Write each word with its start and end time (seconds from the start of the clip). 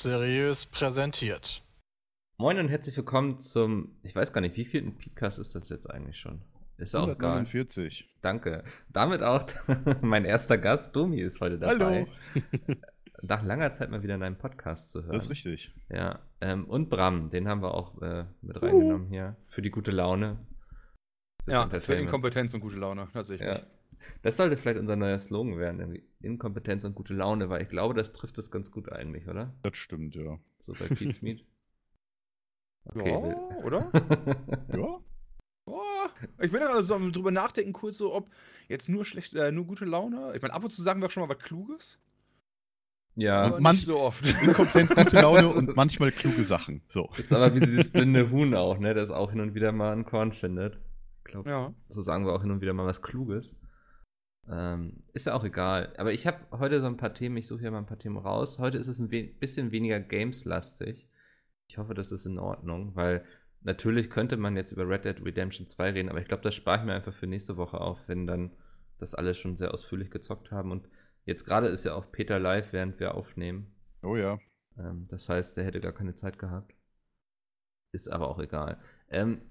seriös 0.00 0.66
präsentiert. 0.66 1.62
Moin 2.38 2.58
und 2.58 2.68
herzlich 2.68 2.96
willkommen 2.96 3.38
zum, 3.38 3.98
ich 4.02 4.14
weiß 4.14 4.32
gar 4.32 4.40
nicht, 4.40 4.56
wie 4.56 4.64
viel 4.64 4.82
ein 4.82 4.96
Podcast 4.96 5.38
ist 5.38 5.54
das 5.54 5.68
jetzt 5.68 5.90
eigentlich 5.90 6.16
schon? 6.16 6.40
Ist 6.78 6.96
auch 6.96 7.08
egal. 7.08 7.32
149. 7.32 8.08
Danke. 8.22 8.64
Damit 8.88 9.22
auch 9.22 9.44
mein 10.00 10.24
erster 10.24 10.56
Gast, 10.56 10.96
Domi, 10.96 11.20
ist 11.20 11.40
heute 11.40 11.58
dabei. 11.58 12.06
Hallo. 12.34 12.78
Nach 13.22 13.42
langer 13.42 13.72
Zeit 13.74 13.90
mal 13.90 14.02
wieder 14.02 14.14
in 14.14 14.22
einem 14.22 14.38
Podcast 14.38 14.90
zu 14.90 15.02
hören. 15.02 15.12
Das 15.12 15.24
ist 15.24 15.30
richtig. 15.30 15.74
Ja. 15.90 16.20
Ähm, 16.40 16.64
und 16.64 16.88
Bram, 16.88 17.28
den 17.28 17.46
haben 17.46 17.60
wir 17.60 17.74
auch 17.74 18.00
äh, 18.00 18.24
mit 18.40 18.62
reingenommen 18.62 19.08
hier. 19.08 19.36
Für 19.48 19.60
die 19.60 19.70
gute 19.70 19.90
Laune. 19.90 20.38
Fürs 21.44 21.72
Ja, 21.72 21.80
für. 21.80 21.94
Inkompetenz 21.96 22.54
und 22.54 22.60
gute 22.60 22.78
Laune, 22.78 23.06
tatsächlich. 23.12 23.46
Ja. 23.46 23.60
Das 24.22 24.36
sollte 24.36 24.56
vielleicht 24.56 24.78
unser 24.78 24.96
neuer 24.96 25.18
Slogan 25.18 25.58
werden, 25.58 25.80
irgendwie 25.80 26.04
Inkompetenz 26.20 26.84
und 26.84 26.94
gute 26.94 27.14
Laune, 27.14 27.48
weil 27.48 27.62
ich 27.62 27.68
glaube, 27.68 27.94
das 27.94 28.12
trifft 28.12 28.38
es 28.38 28.50
ganz 28.50 28.70
gut 28.70 28.90
eigentlich, 28.92 29.26
oder? 29.28 29.54
Das 29.62 29.76
stimmt, 29.76 30.14
ja. 30.14 30.38
So 30.60 30.72
bei 30.74 30.88
Pete's 30.88 31.22
Meat. 31.22 31.44
Ja, 32.94 33.00
Okay. 33.02 33.34
oder? 33.64 33.90
Ja? 34.74 34.98
Oh, 35.66 35.80
ich 36.40 36.52
will 36.52 36.60
also 36.62 36.98
so 36.98 37.10
drüber 37.10 37.30
nachdenken, 37.30 37.72
kurz 37.72 37.98
so, 37.98 38.12
ob 38.14 38.30
jetzt 38.68 38.88
nur 38.88 39.04
schlecht, 39.04 39.34
äh, 39.34 39.52
nur 39.52 39.66
gute 39.66 39.84
Laune. 39.84 40.32
Ich 40.34 40.42
meine, 40.42 40.54
ab 40.54 40.64
und 40.64 40.70
zu 40.72 40.82
sagen 40.82 41.00
wir 41.00 41.10
schon 41.10 41.22
mal 41.22 41.28
was 41.28 41.42
Kluges, 41.42 41.98
ja, 43.16 43.42
aber 43.42 43.60
man- 43.60 43.74
nicht 43.74 43.86
so 43.86 43.98
oft. 43.98 44.26
Inkompetenz, 44.42 44.94
gute 44.94 45.20
Laune 45.20 45.48
und 45.48 45.76
manchmal 45.76 46.10
kluge 46.12 46.44
Sachen. 46.44 46.82
So. 46.88 47.10
ist 47.18 47.32
aber 47.32 47.54
wie 47.54 47.60
dieses 47.60 47.90
blinde 47.92 48.30
Huhn 48.30 48.54
auch, 48.54 48.78
ne? 48.78 48.94
Das 48.94 49.10
auch 49.10 49.30
hin 49.30 49.40
und 49.40 49.54
wieder 49.54 49.72
mal 49.72 49.92
ein 49.92 50.04
Korn 50.04 50.32
findet. 50.32 50.78
Ich 51.18 51.32
glaube, 51.32 51.50
ja. 51.50 51.74
so 51.88 52.02
sagen 52.02 52.24
wir 52.24 52.32
auch 52.32 52.40
hin 52.42 52.50
und 52.50 52.60
wieder 52.60 52.72
mal 52.72 52.86
was 52.86 53.02
Kluges. 53.02 53.56
Ähm, 54.48 55.02
ist 55.12 55.26
ja 55.26 55.34
auch 55.34 55.44
egal. 55.44 55.92
Aber 55.96 56.12
ich 56.12 56.26
habe 56.26 56.38
heute 56.58 56.80
so 56.80 56.86
ein 56.86 56.96
paar 56.96 57.14
Themen, 57.14 57.36
ich 57.36 57.46
suche 57.46 57.60
hier 57.60 57.70
mal 57.70 57.78
ein 57.78 57.86
paar 57.86 57.98
Themen 57.98 58.16
raus. 58.16 58.58
Heute 58.58 58.78
ist 58.78 58.88
es 58.88 58.98
ein 58.98 59.10
we 59.10 59.24
bisschen 59.24 59.70
weniger 59.70 60.00
Games-lastig. 60.00 61.08
Ich 61.68 61.78
hoffe, 61.78 61.94
das 61.94 62.10
ist 62.10 62.26
in 62.26 62.38
Ordnung, 62.38 62.96
weil 62.96 63.24
natürlich 63.60 64.10
könnte 64.10 64.36
man 64.36 64.56
jetzt 64.56 64.72
über 64.72 64.88
Red 64.88 65.04
Dead 65.04 65.24
Redemption 65.24 65.68
2 65.68 65.90
reden, 65.90 66.08
aber 66.08 66.20
ich 66.20 66.26
glaube, 66.26 66.42
das 66.42 66.54
spare 66.54 66.78
ich 66.78 66.84
mir 66.84 66.94
einfach 66.94 67.14
für 67.14 67.26
nächste 67.26 67.56
Woche 67.56 67.80
auf, 67.80 68.08
wenn 68.08 68.26
dann 68.26 68.50
das 68.98 69.14
alle 69.14 69.34
schon 69.34 69.56
sehr 69.56 69.72
ausführlich 69.72 70.10
gezockt 70.10 70.50
haben. 70.50 70.72
Und 70.72 70.88
jetzt 71.24 71.44
gerade 71.44 71.68
ist 71.68 71.84
ja 71.84 71.94
auch 71.94 72.10
Peter 72.10 72.38
live, 72.38 72.72
während 72.72 72.98
wir 73.00 73.14
aufnehmen. 73.14 73.72
Oh 74.02 74.16
ja. 74.16 74.38
Ähm, 74.78 75.06
das 75.08 75.28
heißt, 75.28 75.58
er 75.58 75.64
hätte 75.64 75.80
gar 75.80 75.92
keine 75.92 76.14
Zeit 76.14 76.38
gehabt. 76.38 76.74
Ist 77.92 78.10
aber 78.10 78.28
auch 78.28 78.38
egal. 78.38 78.80
Ähm, 79.08 79.42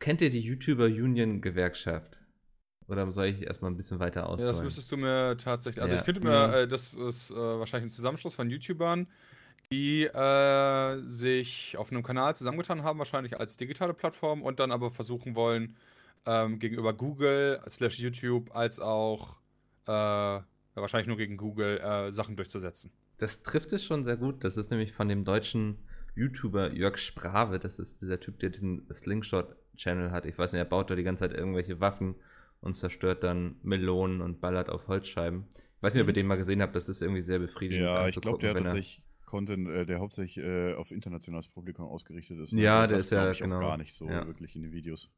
kennt 0.00 0.20
ihr 0.20 0.30
die 0.30 0.40
YouTuber 0.40 0.86
Union 0.86 1.40
Gewerkschaft? 1.40 2.18
Oder 2.88 3.10
soll 3.12 3.26
ich 3.26 3.42
erstmal 3.42 3.70
ein 3.70 3.76
bisschen 3.76 3.98
weiter 3.98 4.20
ja, 4.20 4.26
ausholen? 4.26 4.46
das 4.52 4.62
müsstest 4.62 4.90
du 4.92 4.96
mir 4.96 5.36
tatsächlich. 5.36 5.82
Also 5.82 5.94
Ja. 5.94 6.00
ich 6.00 6.06
könnte 6.06 6.20
mir, 6.22 6.30
Ja. 6.32 6.54
äh, 6.60 6.68
das 6.68 6.94
ist 6.94 7.30
äh, 7.30 7.34
wahrscheinlich 7.34 7.88
ein 7.88 7.90
Zusammenschluss 7.90 8.34
von 8.34 8.48
YouTubern, 8.48 9.08
die 9.72 10.04
äh, 10.04 11.02
sich 11.08 11.76
auf 11.76 11.90
einem 11.90 12.02
Kanal 12.04 12.34
zusammengetan 12.36 12.84
haben, 12.84 12.98
wahrscheinlich 12.98 13.38
als 13.40 13.56
digitale 13.56 13.94
Plattform 13.94 14.42
und 14.42 14.60
dann 14.60 14.70
aber 14.70 14.90
versuchen 14.92 15.34
wollen, 15.34 15.74
ähm, 16.26 16.58
gegenüber 16.60 16.92
Google 16.94 17.60
slash 17.68 17.98
YouTube 17.98 18.54
als 18.54 18.78
auch 18.80 19.38
äh, 19.88 19.90
ja, 19.92 20.44
wahrscheinlich 20.74 21.08
nur 21.08 21.16
gegen 21.16 21.36
Google 21.36 21.78
äh, 21.78 22.12
Sachen 22.12 22.36
durchzusetzen. 22.36 22.92
das 23.18 23.42
trifft 23.42 23.72
es 23.72 23.82
schon 23.84 24.04
sehr 24.04 24.16
gut. 24.16 24.44
Das 24.44 24.56
ist 24.56 24.70
nämlich 24.70 24.92
von 24.92 25.08
dem 25.08 25.24
deutschen 25.24 25.78
YouTuber 26.14 26.72
Jörg 26.72 26.98
Sprave. 26.98 27.58
Das 27.58 27.78
ist 27.78 28.02
dieser 28.02 28.20
Typ, 28.20 28.38
der 28.40 28.50
diesen 28.50 28.86
Slingshot-Channel 28.94 30.10
hat. 30.10 30.26
Ich 30.26 30.36
weiß 30.38 30.52
nicht, 30.52 30.60
er 30.60 30.64
baut 30.64 30.90
da 30.90 30.94
die 30.94 31.02
ganze 31.02 31.20
Zeit 31.28 31.36
irgendwelche 31.36 31.80
Waffen 31.80 32.14
und 32.60 32.74
zerstört 32.74 33.22
dann 33.22 33.56
Melonen 33.62 34.20
und 34.20 34.40
ballert 34.40 34.68
auf 34.70 34.88
Holzscheiben. 34.88 35.46
Ich 35.76 35.82
weiß 35.82 35.94
nicht, 35.94 36.02
ob 36.02 36.08
ihr 36.08 36.14
den 36.14 36.26
mal 36.26 36.36
gesehen 36.36 36.62
habt. 36.62 36.74
Das 36.74 36.88
ist 36.88 37.02
irgendwie 37.02 37.22
sehr 37.22 37.38
befriedigend. 37.38 37.84
Ja, 37.86 38.08
ich 38.08 38.20
glaube, 38.20 38.38
der 38.38 38.50
hat 38.50 38.56
wenn 38.56 38.64
er- 38.64 38.68
tatsächlich 38.70 39.04
Content, 39.26 39.68
äh, 39.68 39.84
der 39.84 39.98
hauptsächlich 39.98 40.38
äh, 40.44 40.74
auf 40.74 40.90
internationales 40.92 41.48
Publikum 41.48 41.86
ausgerichtet 41.86 42.38
ist. 42.38 42.52
Ja, 42.52 42.80
Also 42.82 42.88
der 42.90 42.98
das 42.98 43.06
ist 43.06 43.10
ja, 43.10 43.32
genau. 43.46 43.56
auch 43.56 43.60
gar 43.60 43.76
nicht 43.76 43.94
so 43.94 44.06
Ja. 44.08 44.26
wirklich 44.26 44.54
in 44.56 44.62
den 44.62 44.72
Videos. 44.72 45.10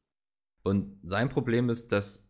Und 0.62 0.98
sein 1.02 1.28
Problem 1.28 1.68
ist, 1.68 1.92
dass 1.92 2.26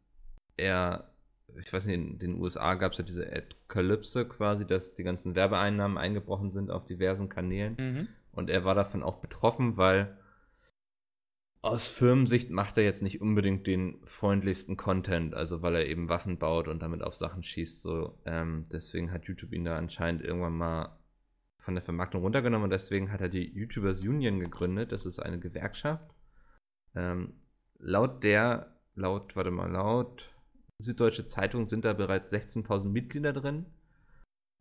er, 0.56 1.12
ich 1.58 1.72
weiß 1.72 1.86
nicht, 1.86 1.94
in 1.96 2.18
den 2.18 2.34
USA 2.40 2.74
gab 2.74 2.92
es 2.92 2.98
ja 2.98 3.04
diese 3.04 3.26
Apokalypse 3.32 4.26
quasi, 4.26 4.66
dass 4.66 4.94
die 4.94 5.04
ganzen 5.04 5.34
Werbeeinnahmen 5.34 5.98
eingebrochen 5.98 6.50
sind 6.50 6.70
auf 6.70 6.84
diversen 6.84 7.28
Kanälen. 7.28 7.76
Mhm. 7.78 8.08
Und 8.32 8.50
er 8.50 8.64
war 8.64 8.74
davon 8.74 9.02
auch 9.02 9.20
betroffen, 9.20 9.76
weil 9.76 10.16
aus 11.60 11.88
Firmensicht 11.88 12.50
macht 12.50 12.78
er 12.78 12.84
jetzt 12.84 13.02
nicht 13.02 13.20
unbedingt 13.20 13.66
den 13.66 14.00
freundlichsten 14.04 14.76
Content, 14.76 15.34
also 15.34 15.62
weil 15.62 15.74
er 15.74 15.86
eben 15.86 16.08
Waffen 16.08 16.38
baut 16.38 16.68
und 16.68 16.82
damit 16.82 17.02
auf 17.02 17.14
Sachen 17.14 17.42
schießt. 17.42 17.82
So, 17.82 18.18
ähm, 18.24 18.66
deswegen 18.70 19.10
hat 19.10 19.24
YouTube 19.24 19.52
ihn 19.52 19.64
da 19.64 19.76
anscheinend 19.76 20.22
irgendwann 20.22 20.56
mal 20.56 20.98
von 21.58 21.74
der 21.74 21.82
Vermarktung 21.82 22.22
runtergenommen 22.22 22.64
und 22.64 22.70
deswegen 22.70 23.10
hat 23.10 23.20
er 23.20 23.28
die 23.28 23.52
YouTubers 23.52 24.00
Union 24.02 24.38
gegründet. 24.38 24.92
Das 24.92 25.04
ist 25.04 25.18
eine 25.18 25.40
Gewerkschaft. 25.40 26.14
Ähm, 26.94 27.34
laut 27.78 28.22
der, 28.22 28.76
laut, 28.94 29.34
warte 29.34 29.50
mal, 29.50 29.70
laut 29.70 30.32
Süddeutsche 30.80 31.26
Zeitung 31.26 31.66
sind 31.66 31.84
da 31.84 31.92
bereits 31.92 32.32
16.000 32.32 32.88
Mitglieder 32.88 33.32
drin. 33.32 33.66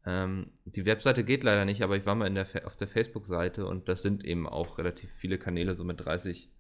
Ähm, 0.04 0.52
die 0.66 0.86
Webseite 0.86 1.24
geht 1.24 1.44
leider 1.44 1.64
nicht, 1.64 1.84
aber 1.84 1.96
ich 1.96 2.08
war 2.08 2.16
mal 2.16 2.34
der, 2.34 2.48
auf 2.66 2.76
der 2.76 2.88
Facebook-Seite 2.88 3.68
und 3.68 3.88
das 3.88 4.02
sind 4.02 4.26
eben 4.26 4.48
auch 4.48 4.80
relativ 4.80 5.12
viele 5.12 5.38
Kanäle, 5.38 5.76
so 5.76 5.84
mit 5.84 6.04
30 6.04 6.52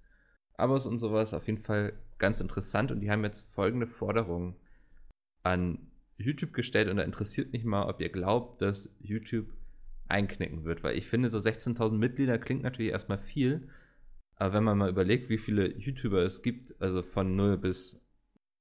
Abos 0.58 0.88
und 0.88 1.00
sowas. 1.00 1.34
Auf 1.34 1.48
jeden 1.48 1.62
Fall 1.62 1.94
ganz 2.18 2.42
interessant 2.42 2.92
und 2.92 3.00
die 3.00 3.12
haben 3.12 3.24
jetzt 3.24 3.50
folgende 3.54 3.88
Forderungen 3.88 4.56
an 5.44 5.80
YouTube 6.18 6.54
gestellt 6.54 6.90
und 6.90 6.98
da 6.98 7.04
interessiert 7.04 7.54
mich 7.54 7.64
mal, 7.64 7.88
ob 7.88 8.02
ihr 8.02 8.10
glaubt, 8.10 8.62
dass 8.62 8.94
YouTube 9.00 9.48
einknicken 10.08 10.64
wird, 10.64 10.84
weil 10.84 10.98
ich 10.98 11.08
finde, 11.08 11.30
so 11.30 11.38
16.000 11.38 11.94
Mitglieder 11.94 12.38
klingt 12.40 12.64
natürlich 12.64 12.92
erstmal 12.92 13.20
viel, 13.20 13.70
aber 14.36 14.54
wenn 14.54 14.64
man 14.64 14.78
mal 14.78 14.90
überlegt, 14.90 15.30
wie 15.30 15.38
viele 15.38 15.78
YouTuber 15.78 16.24
es 16.24 16.42
gibt, 16.42 16.80
also 16.82 17.04
von 17.04 17.36
0 17.36 17.58
bis 17.58 18.00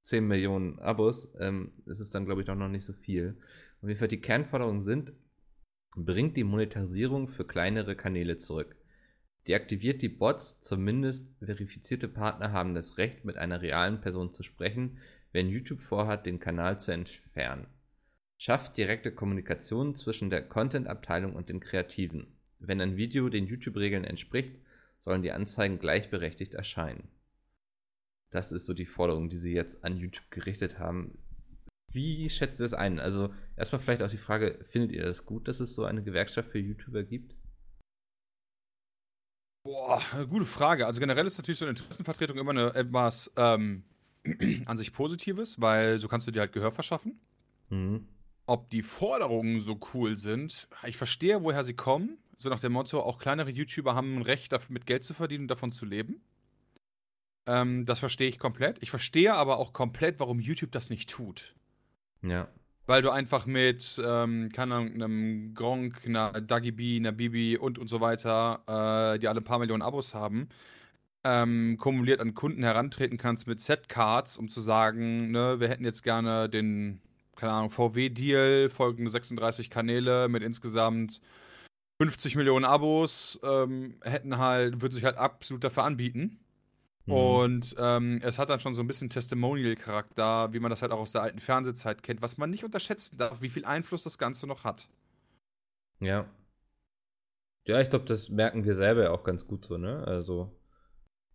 10 0.03 0.27
Millionen 0.27 0.79
Abos, 0.79 1.33
ähm, 1.39 1.73
ist 1.87 2.01
es 2.01 2.11
dann, 2.11 2.27
glaube 2.27 2.41
ich, 2.41 2.47
doch 2.47 2.55
noch 2.55 2.69
nicht 2.69 2.85
so 2.85 2.93
viel. 2.93 3.37
Auf 3.81 3.89
jeden 3.89 3.99
Fall 3.99 4.09
die 4.09 4.21
Kernforderungen 4.21 4.83
sind, 4.83 5.13
bringt 5.97 6.37
die 6.37 6.45
Monetarisierung 6.45 7.29
für 7.29 7.45
kleinere 7.45 7.97
Kanäle 7.97 8.39
zurück. 8.39 8.77
Deaktiviert 9.49 10.03
die 10.03 10.09
Bots, 10.09 10.61
zumindest 10.61 11.29
verifizierte 11.41 12.09
Partner 12.09 12.51
haben 12.53 12.75
das 12.75 12.99
Recht, 12.99 13.25
mit 13.25 13.37
einer 13.37 13.63
realen 13.63 14.01
Person 14.01 14.35
zu 14.35 14.43
sprechen, 14.43 14.99
wenn 15.33 15.49
YouTube 15.49 15.81
vorhat, 15.81 16.27
den 16.27 16.41
Kanal 16.41 16.81
zu 16.81 16.91
entfernen. 16.91 17.67
Schafft 18.39 18.77
direkte 18.77 19.13
Kommunikation 19.13 19.95
zwischen 19.95 20.31
der 20.31 20.43
Content-Abteilung 20.43 21.35
und 21.35 21.49
den 21.49 21.61
Kreativen. 21.61 22.27
Wenn 22.59 22.81
ein 22.81 22.97
Video 22.97 23.29
den 23.29 23.47
YouTube-Regeln 23.47 24.05
entspricht, 24.05 24.57
sollen 25.05 25.23
die 25.23 25.33
Anzeigen 25.33 25.79
gleichberechtigt 25.79 26.55
erscheinen. 26.55 27.09
Das 28.31 28.51
ist 28.51 28.67
so 28.67 28.75
die 28.75 28.87
Forderung, 28.87 29.29
die 29.29 29.37
sie 29.37 29.55
jetzt 29.55 29.85
an 29.85 29.97
YouTube 29.97 30.31
gerichtet 30.31 30.79
haben. 30.81 31.19
Wie 31.93 32.29
schätzt 32.29 32.61
ihr 32.61 32.65
das 32.65 32.75
ein? 32.75 32.99
Also, 32.99 33.33
erstmal 33.57 33.81
vielleicht 33.81 34.03
auch 34.03 34.11
die 34.11 34.17
Frage: 34.17 34.59
Findet 34.65 34.91
ihr 34.91 35.05
das 35.05 35.25
gut, 35.25 35.47
dass 35.47 35.61
es 35.61 35.75
so 35.75 35.85
eine 35.85 36.03
Gewerkschaft 36.03 36.51
für 36.51 36.59
YouTuber 36.59 37.05
gibt? 37.05 37.36
Boah, 39.67 40.01
gute 40.31 40.45
Frage. 40.45 40.87
Also 40.87 41.01
generell 41.01 41.27
ist 41.27 41.39
natürlich 41.39 41.59
so 41.59 41.65
eine 41.65 41.71
Interessenvertretung 41.71 42.39
immer 42.39 42.53
eine 42.53 42.73
etwas 42.73 43.33
ähm, 43.37 43.83
an 44.65 44.79
sich 44.79 44.93
Positives, 44.93 45.61
weil 45.61 45.99
so 45.99 46.07
kannst 46.07 46.25
du 46.29 46.31
dir 46.31 46.39
halt 46.39 46.53
Gehör 46.53 46.71
verschaffen. 46.71 47.21
Mhm. 47.71 48.07
Ob 48.47 48.71
die 48.71 48.85
Forderungen 48.85 49.59
so 49.59 49.81
cool 49.93 50.17
sind, 50.17 50.69
ich 50.87 50.97
verstehe, 50.97 51.43
woher 51.43 51.65
sie 51.65 51.75
kommen. 51.75 52.17
So 52.39 52.49
nach 52.49 52.61
dem 52.61 52.75
Motto, 52.75 53.01
auch 53.01 53.19
kleinere 53.19 53.51
YouTuber 53.51 53.97
haben 53.97 54.19
ein 54.19 54.23
Recht, 54.23 54.53
dafür 54.53 54.73
mit 54.73 54.87
Geld 54.87 55.03
zu 55.03 55.15
verdienen 55.15 55.45
und 55.45 55.49
davon 55.49 55.73
zu 55.73 55.85
leben. 55.85 56.21
Ähm, 57.47 57.87
das 57.87 57.99
verstehe 57.99 58.29
ich 58.29 58.39
komplett. 58.39 58.81
Ich 58.83 58.91
verstehe 58.91 59.35
aber 59.35 59.59
auch 59.59 59.73
komplett, 59.73 60.21
warum 60.21 60.39
YouTube 60.39 60.71
das 60.71 60.91
nicht 60.91 61.11
tut. 61.11 61.57
Ja. 62.23 62.47
Weil 62.87 63.03
du 63.03 63.11
einfach 63.11 63.47
mit, 63.47 64.01
ähm, 64.05 64.51
keine 64.53 64.77
Ahnung, 64.77 64.95
einem 64.95 65.55
Gronk, 65.55 66.03
einer 66.07 66.33
Dagi 66.41 66.71
B, 66.71 66.97
einer 66.97 67.13
Bibi 67.13 67.57
und 67.59 67.79
und 67.79 67.89
so 67.89 68.01
weiter, 68.01 68.63
äh, 69.15 69.19
die 69.19 69.27
alle 69.29 69.41
ein 69.41 69.45
paar 69.45 69.59
Millionen 69.59 69.83
Abos 69.83 70.15
haben, 70.15 70.49
ähm, 71.25 71.77
kumuliert 71.79 72.21
an 72.21 72.35
Kunden 72.35 72.63
herantreten 72.63 73.19
kannst 73.19 73.47
mit 73.49 73.61
Set-Cards, 73.61 74.37
um 74.39 74.49
zu 74.49 74.61
sagen, 74.61 75.33
ne, 75.33 75.59
wir 75.61 75.69
hätten 75.69 75.85
jetzt 75.85 76.03
gerne 76.05 76.49
den, 76.49 77.01
keine 77.37 77.53
Ahnung, 77.53 77.71
VW-Deal, 77.71 78.71
folgende 78.71 79.11
36 79.11 79.71
Kanäle 79.71 80.29
mit 80.29 80.43
insgesamt 80.45 81.21
50 82.01 82.37
Millionen 82.37 82.65
Abos, 82.65 83.41
ähm, 83.43 83.99
hätten 84.05 84.39
halt, 84.39 84.83
würden 84.83 84.95
sich 84.95 85.05
halt 85.05 85.17
absolut 85.19 85.65
dafür 85.65 85.85
anbieten. 85.85 86.39
Mhm. 87.07 87.13
Und 87.13 87.75
ähm, 87.79 88.21
es 88.23 88.39
hat 88.39 88.51
dann 88.51 88.61
schon 88.61 88.75
so 88.75 88.83
ein 88.83 88.87
bisschen 88.87 89.11
Testimonial-Charakter, 89.11 90.53
wie 90.53 90.61
man 90.61 90.71
das 90.71 90.83
halt 90.83 90.93
auch 90.93 90.99
aus 90.99 91.13
der 91.13 91.23
alten 91.23 91.39
Fernsehzeit 91.39 92.03
kennt, 92.03 92.23
was 92.23 92.37
man 92.37 92.51
nicht 92.51 92.65
unterschätzen 92.65 93.17
darf, 93.17 93.43
wie 93.43 93.49
viel 93.49 93.65
Einfluss 93.65 94.03
das 94.03 94.19
Ganze 94.19 94.47
noch 94.47 94.65
hat. 94.65 94.89
Ja. 96.01 96.29
Ja, 97.67 97.81
ich 97.81 97.91
glaube, 97.91 98.05
das 98.05 98.29
merken 98.29 98.65
wir 98.65 98.75
selber 98.75 99.05
ja 99.05 99.11
auch 99.11 99.25
ganz 99.25 99.47
gut 99.47 99.65
so, 99.65 99.77
ne? 99.77 100.05
Also, 100.07 100.53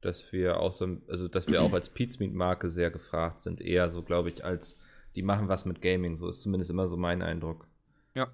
dass 0.02 0.32
wir 0.32 0.60
auch 0.60 0.74
so, 0.74 0.98
also 1.08 1.28
dass 1.28 1.48
wir 1.48 1.62
auch 1.62 1.74
als 1.74 1.90
Pizmeet-Marke 1.90 2.70
sehr 2.70 2.92
gefragt 2.92 3.42
sind, 3.42 3.60
eher 3.62 3.90
so, 3.90 4.04
glaube 4.04 4.30
ich, 4.30 4.46
als 4.46 4.80
die 5.16 5.24
machen 5.24 5.50
was 5.50 5.66
mit 5.66 5.82
Gaming. 5.82 6.16
So 6.16 6.30
ist 6.30 6.42
zumindest 6.42 6.72
immer 6.72 6.88
so 6.88 6.98
mein 6.98 7.22
Eindruck. 7.22 7.68
Ja. 8.14 8.32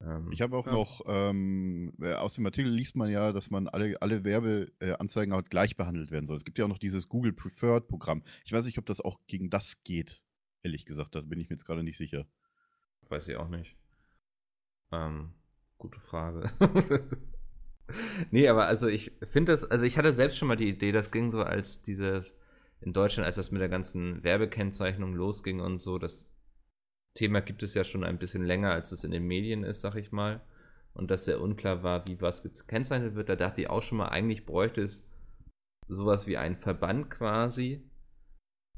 Ähm, 0.00 0.30
Ich 0.32 0.40
habe 0.42 0.56
auch 0.56 0.66
Ja. 0.66 0.72
noch, 0.72 1.00
ähm, 1.06 1.92
äh, 2.00 2.14
aus 2.14 2.34
dem 2.34 2.46
Artikel 2.46 2.70
liest 2.70 2.96
man 2.96 3.10
ja, 3.10 3.32
dass 3.32 3.50
man 3.50 3.68
alle, 3.68 4.00
alle 4.00 4.24
Werbeanzeigen 4.24 5.34
halt 5.34 5.50
gleich 5.50 5.76
behandelt 5.76 6.10
werden 6.10 6.26
soll. 6.26 6.36
Es 6.36 6.44
gibt 6.44 6.58
ja 6.58 6.64
auch 6.64 6.68
noch 6.68 6.78
dieses 6.78 7.08
Google 7.08 7.32
Preferred 7.32 7.88
Programm. 7.88 8.22
Ich 8.44 8.52
weiß 8.52 8.64
nicht, 8.66 8.78
ob 8.78 8.86
das 8.86 9.00
auch 9.00 9.18
gegen 9.26 9.50
das 9.50 9.82
geht. 9.84 10.22
Ehrlich 10.62 10.86
gesagt, 10.86 11.14
da 11.14 11.20
bin 11.20 11.40
ich 11.40 11.48
mir 11.48 11.56
jetzt 11.56 11.64
gerade 11.64 11.82
nicht 11.82 11.96
sicher. 11.98 12.26
Weiß 13.08 13.28
ich 13.28 13.36
auch 13.36 13.48
nicht. 13.48 13.76
Ähm, 14.92 15.32
gute 15.78 16.00
Frage. 16.00 16.50
nee, 18.30 18.48
aber 18.48 18.66
also 18.66 18.86
ich 18.88 19.12
finde 19.30 19.52
das, 19.52 19.64
also 19.64 19.84
ich 19.84 19.98
hatte 19.98 20.14
selbst 20.14 20.38
schon 20.38 20.48
mal 20.48 20.56
die 20.56 20.68
Idee, 20.68 20.92
das 20.92 21.10
ging 21.10 21.30
so 21.30 21.42
als 21.42 21.82
dieses, 21.82 22.34
in 22.80 22.92
Deutschland, 22.92 23.26
als 23.26 23.36
das 23.36 23.50
mit 23.50 23.60
der 23.60 23.68
ganzen 23.68 24.22
Werbekennzeichnung 24.22 25.14
losging 25.14 25.60
und 25.60 25.78
so, 25.78 25.98
das 25.98 26.30
Thema 27.14 27.40
gibt 27.40 27.62
es 27.62 27.74
ja 27.74 27.84
schon 27.84 28.04
ein 28.04 28.18
bisschen 28.18 28.44
länger, 28.44 28.72
als 28.72 28.92
es 28.92 29.04
in 29.04 29.10
den 29.10 29.26
Medien 29.26 29.64
ist, 29.64 29.80
sag 29.80 29.96
ich 29.96 30.12
mal. 30.12 30.40
Und 30.94 31.10
dass 31.10 31.24
sehr 31.24 31.40
unklar 31.40 31.82
war, 31.82 32.06
wie 32.06 32.20
was 32.20 32.42
gekennzeichnet 32.42 33.14
wird, 33.14 33.28
da 33.28 33.36
dachte 33.36 33.60
ich 33.60 33.70
auch 33.70 33.82
schon 33.82 33.98
mal, 33.98 34.08
eigentlich 34.08 34.46
bräuchte 34.46 34.82
es 34.82 35.04
sowas 35.88 36.26
wie 36.26 36.36
einen 36.36 36.56
Verband 36.56 37.10
quasi 37.10 37.88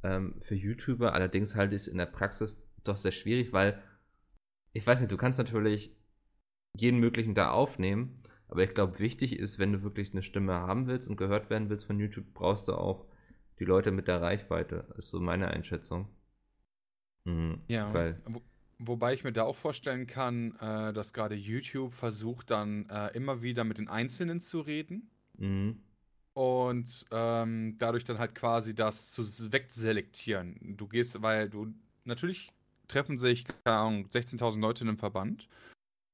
ähm, 0.02 0.36
für 0.40 0.54
YouTuber. 0.54 1.14
Allerdings 1.14 1.54
halte 1.54 1.74
ich 1.74 1.82
es 1.82 1.88
in 1.88 1.98
der 1.98 2.06
Praxis 2.06 2.62
doch 2.84 2.96
sehr 2.96 3.12
schwierig, 3.12 3.52
weil 3.52 3.82
ich 4.72 4.86
weiß 4.86 5.00
nicht, 5.00 5.12
du 5.12 5.16
kannst 5.16 5.38
natürlich 5.38 5.96
jeden 6.76 7.00
möglichen 7.00 7.34
da 7.34 7.50
aufnehmen, 7.50 8.22
aber 8.48 8.62
ich 8.64 8.74
glaube, 8.74 8.98
wichtig 8.98 9.38
ist, 9.38 9.58
wenn 9.58 9.72
du 9.72 9.82
wirklich 9.82 10.12
eine 10.12 10.22
Stimme 10.22 10.54
haben 10.54 10.86
willst 10.86 11.08
und 11.08 11.16
gehört 11.16 11.50
werden 11.50 11.70
willst 11.70 11.86
von 11.86 11.98
YouTube, 11.98 12.32
brauchst 12.34 12.68
du 12.68 12.74
auch 12.74 13.06
die 13.58 13.64
Leute 13.64 13.90
mit 13.90 14.08
der 14.08 14.20
Reichweite. 14.20 14.92
Ist 14.96 15.10
so 15.10 15.20
meine 15.20 15.48
Einschätzung. 15.48 16.08
Mhm, 17.24 17.60
Weil, 17.92 18.20
Wo, 18.24 18.42
wobei 18.78 19.14
ich 19.14 19.24
mir 19.24 19.32
da 19.32 19.44
auch 19.44 19.56
vorstellen 19.56 20.06
kann, 20.06 20.56
äh, 20.56 20.92
dass 20.92 21.12
gerade 21.12 21.34
YouTube 21.34 21.92
versucht 21.92 22.50
dann 22.50 22.88
äh, 22.88 23.08
immer 23.08 23.42
wieder 23.42 23.64
mit 23.64 23.78
den 23.78 23.88
Einzelnen 23.88 24.40
zu 24.40 24.60
reden 24.60 25.10
mhm, 25.38 25.82
und 26.34 27.06
ähm, 27.10 27.76
dadurch 27.78 28.04
dann 28.04 28.18
halt 28.18 28.34
quasi 28.34 28.74
das 28.74 29.10
zu 29.10 29.52
wegselektieren. 29.52 30.76
Du 30.76 30.88
gehst, 30.88 31.20
weil 31.22 31.48
du 31.50 31.74
natürlich 32.04 32.48
treffen 32.88 33.18
sich, 33.18 33.44
keine 33.64 33.76
Ahnung, 33.76 34.06
16.000 34.08 34.60
Leute 34.60 34.84
in 34.84 34.88
einem 34.88 34.98
Verband 34.98 35.48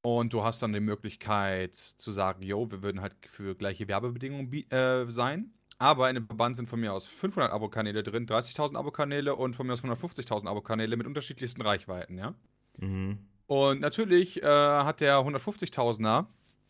und 0.03 0.33
du 0.33 0.45
hast 0.45 0.63
dann 0.63 0.73
die 0.73 0.81
Möglichkeit 0.81 1.75
zu 1.75 2.13
sagen, 2.13 2.43
yo, 2.43 2.71
wir 2.71 2.83
würden 2.83 3.01
halt 3.01 3.17
für 3.27 3.55
gleiche 3.57 3.89
Werbebedingungen 3.89 4.53
äh, 4.71 5.11
sein. 5.11 5.53
Aber 5.79 6.09
in 6.09 6.15
dem 6.15 6.27
Verband 6.27 6.57
sind 6.57 6.69
von 6.69 6.81
mir 6.81 6.93
aus 6.93 7.07
500 7.07 7.53
Abokanäle 7.53 8.03
drin, 8.03 8.27
30.000 8.27 8.77
Abokanäle 8.77 9.37
und 9.37 9.55
von 9.55 9.67
mir 9.67 9.75
aus 9.75 9.85
150.000 9.85 10.47
Abokanäle 10.47 10.97
mit 10.97 11.07
unterschiedlichsten 11.07 11.61
Reichweiten, 11.63 12.17
ja. 12.17 12.35
mhm, 12.79 13.19
Und 13.47 13.81
natürlich 13.81 14.43
äh, 14.43 14.47
hat 14.47 15.01
der 15.01 15.19
150.000er 15.19 16.27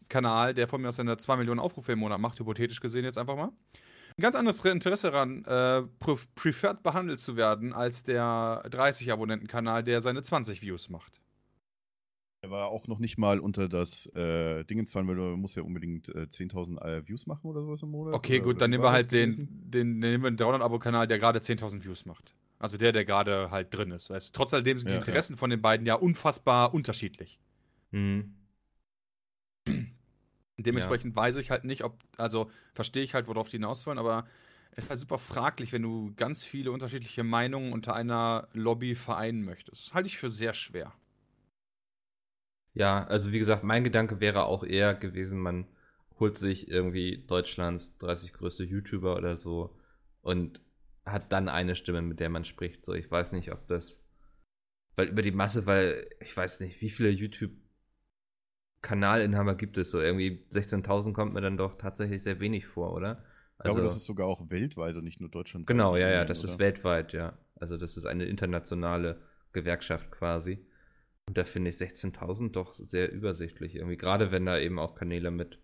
Kanal, 0.09 0.55
der 0.55 0.69
von 0.69 0.81
mir 0.81 0.89
aus 0.89 0.97
seine 0.97 1.17
2 1.17 1.37
Millionen 1.37 1.61
Aufrufe 1.61 1.93
im 1.93 2.01
Monat 2.01 2.21
macht, 2.21 2.39
hypothetisch 2.39 2.81
gesehen 2.81 3.05
jetzt 3.05 3.19
einfach 3.19 3.37
mal, 3.37 3.53
ein 4.19 4.23
ganz 4.23 4.35
anderes 4.35 4.65
Interesse 4.65 5.11
daran, 5.11 5.45
äh, 5.45 5.83
pre 5.99 6.17
preferred 6.35 6.83
behandelt 6.83 7.21
zu 7.21 7.37
werden, 7.37 7.73
als 7.75 8.03
der 8.03 8.63
30-Abonnenten-Kanal, 8.71 9.85
der 9.85 10.01
seine 10.01 10.23
20 10.23 10.63
Views 10.63 10.89
macht. 10.89 11.21
Er 12.47 12.51
war 12.53 12.69
auch 12.69 12.87
noch 12.87 13.01
nicht 13.01 13.19
mal 13.19 13.41
unter 13.41 13.69
das 13.69 14.07
äh, 14.15 14.63
Dingens 14.65 14.93
fallen, 14.93 15.09
weil 15.09 15.17
du 15.17 15.37
musst 15.37 15.57
ja 15.57 15.65
unbedingt 15.65 16.09
äh, 16.11 16.29
10.000 16.29 16.79
äh, 16.81 17.09
Views 17.09 17.27
machen 17.27 17.49
oder 17.49 17.61
sowas 17.61 17.83
im 17.83 17.91
Monat. 17.91 18.15
Okay, 18.15 18.39
gut, 18.39 18.51
oder 18.51 18.61
dann 18.61 18.71
nehmen 18.71 18.85
wir 18.85 18.93
halt 18.93 19.11
den, 19.11 19.33
den, 19.33 19.71
den 19.71 19.99
nehmen 19.99 20.23
wir 20.23 20.31
den 20.31 20.39
300-Abo-Kanal, 20.39 21.09
der 21.09 21.19
gerade 21.19 21.41
10.000 21.41 21.83
Views 21.85 22.07
macht. 22.07 22.35
Also 22.61 22.77
der, 22.77 22.93
der 22.93 23.05
gerade 23.05 23.51
halt 23.51 23.75
drin 23.75 23.91
ist. 23.91 24.11
Weißt? 24.11 24.33
Trotz 24.33 24.55
alledem 24.55 24.79
sind 24.79 24.93
die 24.93 24.95
Ja, 24.95 24.99
Interessen 24.99 25.37
von 25.37 25.51
den 25.51 25.61
beiden 25.61 25.87
ja 25.87 25.97
unfassbar 25.97 26.73
unterschiedlich. 26.73 27.41
mhm. 27.93 28.37
Dementsprechend 30.59 31.15
weiß 31.17 31.37
ich 31.37 31.51
halt 31.51 31.65
nicht, 31.65 31.85
ob, 31.85 31.99
also 32.17 32.51
verstehe 32.75 33.03
ich 33.03 33.15
halt, 33.15 33.27
worauf 33.29 33.49
die 33.49 33.57
hinaus 33.57 33.87
wollen, 33.87 33.99
aber 33.99 34.27
es 34.73 34.85
ist 34.85 34.91
halt 34.91 35.01
super 35.01 35.19
fraglich, 35.19 35.73
wenn 35.73 35.83
du 35.83 36.13
ganz 36.17 36.45
viele 36.45 36.71
unterschiedliche 36.71 37.25
Meinungen 37.25 37.73
unter 37.73 37.95
einer 37.95 38.49
Lobby 38.53 38.95
vereinen 38.95 39.43
möchtest. 39.45 39.89
Das 39.89 39.95
halte 39.95 40.07
ich 40.09 40.19
für 40.19 40.31
sehr 40.31 40.55
schwer. 40.55 40.93
Ja, 42.77 43.05
also 43.07 43.33
wie 43.33 43.39
gesagt, 43.39 43.65
mein 43.65 43.85
Gedanke 43.85 44.21
wäre 44.21 44.45
auch 44.45 44.63
eher 44.63 44.95
gewesen, 44.95 45.41
man 45.41 45.67
holt 46.21 46.37
sich 46.37 46.69
irgendwie 46.69 47.25
Deutschlands 47.27 47.97
30 47.97 48.35
größte 48.35 48.65
YouTuber 48.65 49.17
oder 49.17 49.39
so 49.39 49.75
und 50.21 50.61
hat 51.07 51.33
dann 51.33 51.49
eine 51.49 51.75
Stimme, 51.75 52.03
mit 52.03 52.21
der 52.21 52.29
man 52.29 52.45
spricht. 52.45 52.85
So, 52.85 52.93
ich 52.93 53.11
weiß 53.11 53.33
nicht, 53.33 53.51
ob 53.51 53.67
das, 53.67 54.05
weil 54.95 55.09
über 55.09 55.23
die 55.23 55.33
Masse, 55.33 55.65
weil 55.65 56.07
ich 56.21 56.37
weiß 56.37 56.61
nicht, 56.61 56.83
wie 56.83 56.91
viele 56.91 57.09
YouTube-Kanalinhaber 57.09 59.55
gibt 59.55 59.79
es 59.79 59.91
so? 59.91 59.99
Irgendwie 59.99 60.47
16.000 60.51 61.15
kommt 61.15 61.33
mir 61.33 61.41
dann 61.41 61.57
doch 61.57 61.79
tatsächlich 61.79 62.23
sehr 62.23 62.41
wenig 62.41 62.67
vor, 62.67 62.93
oder? 62.93 63.25
Ich 63.57 63.65
glaube, 63.65 63.81
das 63.81 63.97
ist 63.97 64.05
sogar 64.05 64.27
auch 64.27 64.51
weltweit 64.51 64.97
und 64.97 65.05
nicht 65.05 65.23
nur 65.23 65.31
Deutschland. 65.31 65.67
Genau, 65.67 65.97
ja, 65.97 66.11
ja, 66.11 66.27
das 66.27 66.45
oder? 66.45 66.53
ist 66.53 66.59
weltweit, 66.59 67.15
ja. 67.15 67.39
Also 67.55 67.79
das 67.79 67.97
ist 67.97 68.05
eine 68.05 68.27
internationale 68.27 69.23
Gewerkschaft 69.55 70.11
quasi. 70.11 70.67
Und 71.29 71.37
da 71.37 71.45
finde 71.45 71.71
ich 71.71 71.77
16.000 71.77 72.53
doch 72.53 72.73
sehr 72.75 73.11
übersichtlich 73.13 73.75
irgendwie. 73.75 73.97
Gerade 73.97 74.31
wenn 74.31 74.47
da 74.47 74.59
eben 74.59 74.79
auch 74.79 74.95
Kanäle 74.95 75.31
mit. 75.31 75.59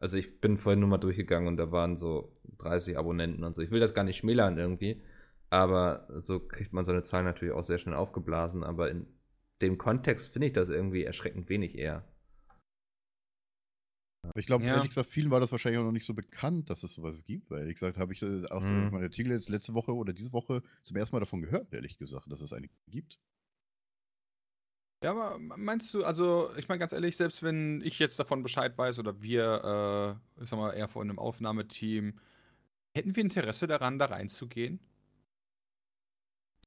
Also 0.00 0.18
ich 0.18 0.40
bin 0.40 0.58
vorhin 0.58 0.80
nur 0.80 0.88
mal 0.88 0.98
durchgegangen 0.98 1.48
und 1.48 1.56
da 1.56 1.72
waren 1.72 1.96
so 1.96 2.36
30 2.58 2.98
Abonnenten 2.98 3.42
und 3.42 3.54
so. 3.54 3.62
Ich 3.62 3.70
will 3.70 3.80
das 3.80 3.94
gar 3.94 4.04
nicht 4.04 4.18
schmälern 4.18 4.58
irgendwie. 4.58 5.02
Aber 5.50 6.06
so 6.20 6.40
kriegt 6.40 6.72
man 6.74 6.84
so 6.84 6.92
eine 6.92 7.02
Zahl 7.04 7.24
natürlich 7.24 7.54
auch 7.54 7.62
sehr 7.64 7.78
schnell 7.78 7.94
aufgeblasen. 7.94 8.62
Aber 8.62 8.90
in 8.90 9.06
dem 9.62 9.78
Kontext 9.78 10.32
finde 10.32 10.48
ich 10.48 10.52
das 10.52 10.68
irgendwie 10.68 11.04
erschreckend 11.04 11.48
wenig 11.48 11.76
eher. 11.76 12.04
Aber 14.24 14.38
ich 14.38 14.46
glaube, 14.46 14.64
Ja. 14.64 14.74
ehrlich 14.74 14.90
gesagt, 14.90 15.08
vielen 15.10 15.30
war 15.30 15.40
das 15.40 15.52
wahrscheinlich 15.52 15.80
auch 15.80 15.84
noch 15.84 15.92
nicht 15.92 16.04
so 16.04 16.12
bekannt, 16.12 16.68
dass 16.70 16.82
es 16.82 16.92
sowas 16.94 17.24
gibt, 17.24 17.50
weil 17.50 17.60
ehrlich 17.60 17.74
gesagt 17.76 17.96
habe 17.96 18.12
ich 18.12 18.22
äh, 18.22 18.44
auch 18.50 18.60
Mhm. 18.62 18.84
mhm. 18.86 18.90
meine 18.92 19.04
Artikel 19.06 19.32
jetzt 19.32 19.48
letzte 19.48 19.74
Woche 19.74 19.94
oder 19.94 20.12
diese 20.12 20.32
Woche 20.32 20.62
zum 20.82 20.96
ersten 20.96 21.16
Mal 21.16 21.20
davon 21.20 21.40
gehört, 21.40 21.72
ehrlich 21.72 21.96
gesagt, 21.98 22.30
dass 22.30 22.40
es 22.42 22.52
eine 22.52 22.68
gibt. 22.88 23.18
Ja, 25.02 25.12
aber 25.12 25.38
meinst 25.38 25.94
du, 25.94 26.04
also 26.04 26.50
ich 26.56 26.66
meine 26.68 26.80
ganz 26.80 26.92
ehrlich, 26.92 27.16
selbst 27.16 27.42
wenn 27.44 27.80
ich 27.82 27.98
jetzt 28.00 28.18
davon 28.18 28.42
Bescheid 28.42 28.76
weiß 28.76 28.98
oder 28.98 29.22
wir, 29.22 30.18
äh, 30.38 30.42
ich 30.42 30.48
sag 30.48 30.58
mal, 30.58 30.72
eher 30.72 30.88
von 30.88 31.08
einem 31.08 31.20
Aufnahmeteam, 31.20 32.18
hätten 32.94 33.16
wir 33.16 33.22
Interesse 33.22 33.66
daran, 33.68 33.98
da 33.98 34.06
reinzugehen? 34.06 34.80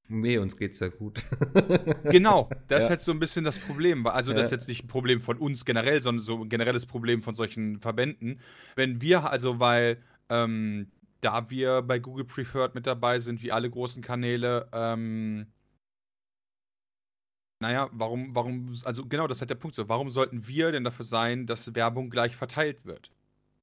Nee, 0.08 0.38
uns 0.40 0.58
geht's 0.58 0.80
ja 0.80 0.90
gut. 0.90 1.20
Genau, 2.10 2.50
das 2.68 2.80
Ja. 2.82 2.86
ist 2.86 2.90
halt 2.90 3.02
so 3.02 3.12
ein 3.14 3.20
bisschen 3.20 3.46
das 3.46 3.60
Problem. 3.60 4.06
Also, 4.08 4.34
das 4.34 4.48
ist 4.48 4.52
jetzt 4.52 4.68
nicht 4.68 4.84
ein 4.84 4.88
Problem 4.88 5.22
von 5.22 5.38
uns 5.38 5.64
generell, 5.64 6.02
sondern 6.02 6.22
so 6.24 6.42
ein 6.44 6.50
generelles 6.50 6.86
Problem 6.86 7.22
von 7.22 7.36
solchen 7.36 7.80
Verbänden. 7.80 8.42
Wenn 8.76 9.02
wir, 9.02 9.30
also, 9.32 9.60
weil, 9.62 10.04
ähm, 10.30 10.92
da 11.22 11.50
wir 11.50 11.82
bei 11.84 12.00
Google 12.00 12.26
Preferred 12.26 12.76
mit 12.76 12.88
dabei 12.88 13.20
sind, 13.20 13.42
wie 13.44 13.52
alle 13.54 13.70
großen 13.70 14.02
Kanäle, 14.04 14.68
ähm, 14.74 15.48
naja, 17.62 17.90
warum, 17.94 18.36
warum, 18.36 18.66
also 18.86 19.06
genau, 19.06 19.28
das 19.28 19.38
ist 19.38 19.42
halt 19.42 19.52
der 19.52 19.56
Punkt 19.56 19.76
so. 19.76 19.88
Warum 19.88 20.10
sollten 20.10 20.48
wir 20.48 20.72
denn 20.72 20.84
dafür 20.84 21.06
sein, 21.06 21.46
dass 21.46 21.76
Werbung 21.76 22.10
gleich 22.10 22.36
verteilt 22.36 22.86
wird? 22.86 23.12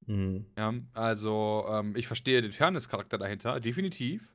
Mhm. 0.07 0.47
Ja, 0.57 0.73
also 0.95 1.67
ähm, 1.69 1.95
ich 1.97 2.07
verstehe 2.07 2.41
den 2.41 2.53
Fairness-Charakter 2.53 3.19
dahinter, 3.19 3.59
definitiv. 3.59 4.33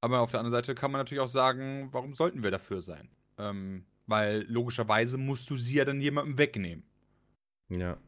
Aber 0.00 0.20
auf 0.20 0.30
der 0.30 0.40
anderen 0.40 0.52
Seite 0.58 0.74
kann 0.74 0.90
man 0.90 1.00
natürlich 1.00 1.22
auch 1.22 1.28
sagen, 1.28 1.88
warum 1.92 2.14
sollten 2.14 2.42
wir 2.42 2.50
dafür 2.50 2.80
sein? 2.80 3.10
Ähm, 3.38 3.84
weil 4.06 4.46
logischerweise 4.48 5.18
musst 5.18 5.50
du 5.50 5.56
sie 5.56 5.76
ja 5.76 5.84
dann 5.84 6.00
jemandem 6.00 6.38
wegnehmen. 6.38 6.84
Ja. 7.68 7.98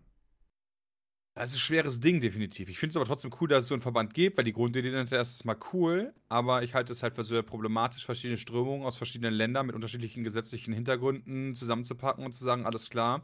Das 1.37 1.51
ist 1.51 1.57
ein 1.57 1.61
schweres 1.61 2.01
Ding, 2.01 2.23
definitiv. 2.23 2.71
Ich 2.71 2.79
finde 2.79 2.93
es 2.93 2.97
aber 2.97 3.05
trotzdem 3.05 3.31
cool, 3.41 3.49
dass 3.49 3.61
es 3.61 3.69
so 3.69 3.75
einen 3.75 3.83
Verband 3.83 4.15
gibt, 4.15 4.39
weil 4.39 4.45
die 4.45 4.55
Grundidee 4.55 4.91
dahinter 4.91 5.21
ist 5.21 5.45
mal 5.45 5.57
cool, 5.73 6.15
aber 6.31 6.63
ich 6.63 6.73
halte 6.75 6.93
es 6.95 7.03
halt 7.03 7.15
für 7.15 7.25
sehr 7.25 7.43
problematisch, 7.43 8.07
verschiedene 8.07 8.39
Strömungen 8.39 8.87
aus 8.87 8.97
verschiedenen 8.97 9.35
Ländern 9.35 9.67
mit 9.67 9.75
unterschiedlichen 9.75 10.25
gesetzlichen 10.25 10.73
Hintergründen 10.73 11.55
zusammenzupacken 11.55 12.25
und 12.25 12.33
zu 12.33 12.43
sagen, 12.43 12.65
alles 12.65 12.89
klar, 12.89 13.23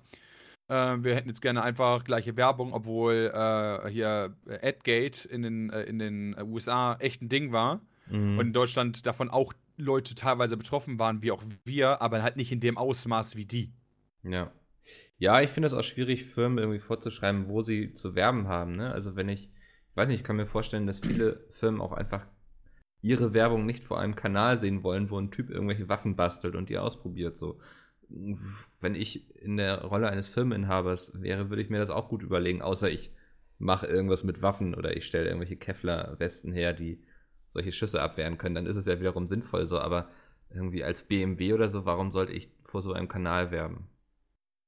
äh, 0.69 0.75
wir 1.01 1.15
hätten 1.15 1.31
jetzt 1.31 1.41
gerne 1.41 1.63
einfach 1.63 2.05
gleiche 2.05 2.37
Werbung, 2.37 2.75
obwohl 2.75 3.33
äh, 3.35 3.89
hier 3.89 4.37
äh, 4.47 4.69
AdGate 4.69 5.27
in 5.27 5.43
den, 5.43 5.71
äh, 5.71 5.85
in 5.85 5.99
den 5.99 6.37
USA 6.43 6.97
echt 7.01 7.23
ein 7.23 7.29
Ding 7.31 7.51
war 7.51 7.81
Mhm. 8.09 8.39
und 8.39 8.47
in 8.49 8.53
Deutschland 8.53 9.07
davon 9.07 9.31
auch 9.31 9.53
Leute 9.79 10.15
teilweise 10.15 10.57
betroffen 10.57 10.99
waren, 10.99 11.23
wie 11.23 11.31
auch 11.31 11.43
wir, 11.65 12.03
aber 12.03 12.23
halt 12.23 12.37
nicht 12.37 12.53
in 12.53 12.61
dem 12.61 12.77
Ausmaß 12.77 13.37
wie 13.37 13.47
die. 13.47 13.73
Ja. 14.23 14.51
Ja, 15.19 15.41
ich 15.41 15.51
finde 15.51 15.69
es 15.69 15.75
auch 15.75 15.85
schwierig, 15.85 16.25
Firmen 16.25 16.59
irgendwie 16.59 16.81
vorzuschreiben, 16.81 17.49
wo 17.49 17.63
sie 17.63 17.95
zu 17.95 18.15
werben 18.15 18.49
haben. 18.49 18.77
Ne? 18.77 18.93
Also 18.93 19.17
wenn 19.17 19.29
ich 19.29 19.51
weiß 19.95 20.09
nicht, 20.09 20.21
ich 20.21 20.25
kann 20.25 20.37
mir 20.37 20.47
vorstellen, 20.47 20.87
dass 20.87 21.01
viele 21.01 21.45
Firmen 21.51 21.81
auch 21.81 21.93
einfach 21.93 22.27
ihre 23.03 23.35
Werbung 23.35 23.67
nicht 23.67 23.85
vor 23.85 24.01
einem 24.01 24.15
Kanal 24.15 24.59
sehen 24.59 24.83
wollen, 24.83 25.11
wo 25.11 25.19
ein 25.19 25.31
Typ 25.31 25.51
irgendwelche 25.51 25.89
Waffen 25.89 26.17
bastelt 26.17 26.55
und 26.55 26.69
die 26.69 26.79
ausprobiert. 26.79 27.37
So, 27.37 27.61
wenn 28.81 28.95
ich 28.95 29.37
in 29.37 29.57
der 29.57 29.83
Rolle 29.85 30.09
eines 30.09 30.29
Firmeninhabers 30.29 31.21
wäre, 31.21 31.51
würde 31.51 31.63
ich 31.63 31.71
mir 31.71 31.79
das 31.79 31.91
auch 31.91 32.09
gut 32.09 32.23
überlegen, 32.23 32.63
außer 32.63 32.91
ich 32.91 33.13
mache 33.59 33.87
irgendwas 33.87 34.25
mit 34.25 34.43
Waffen 34.43 34.75
oder 34.75 34.97
ich 34.97 35.07
stelle 35.07 35.27
irgendwelche 35.27 35.57
Kevlar-Westen 35.57 36.53
her, 36.53 36.73
die 36.73 37.03
solche 37.49 37.73
Schüsse 37.73 38.03
abwehren 38.03 38.39
können, 38.39 38.55
dann 38.55 38.67
ist 38.67 38.77
es 38.77 38.87
ja 38.87 38.99
wiederum 38.99 39.27
sinnvoll 39.27 39.67
so, 39.67 39.79
aber 39.79 40.09
irgendwie 40.51 40.85
als 40.85 41.07
BMW 41.07 41.53
oder 41.53 41.69
so, 41.69 41.85
warum 41.85 42.11
sollte 42.11 42.33
ich 42.33 42.51
vor 42.63 42.83
so 42.83 42.93
einem 42.93 43.09
Kanal 43.09 43.51
werben? 43.51 43.89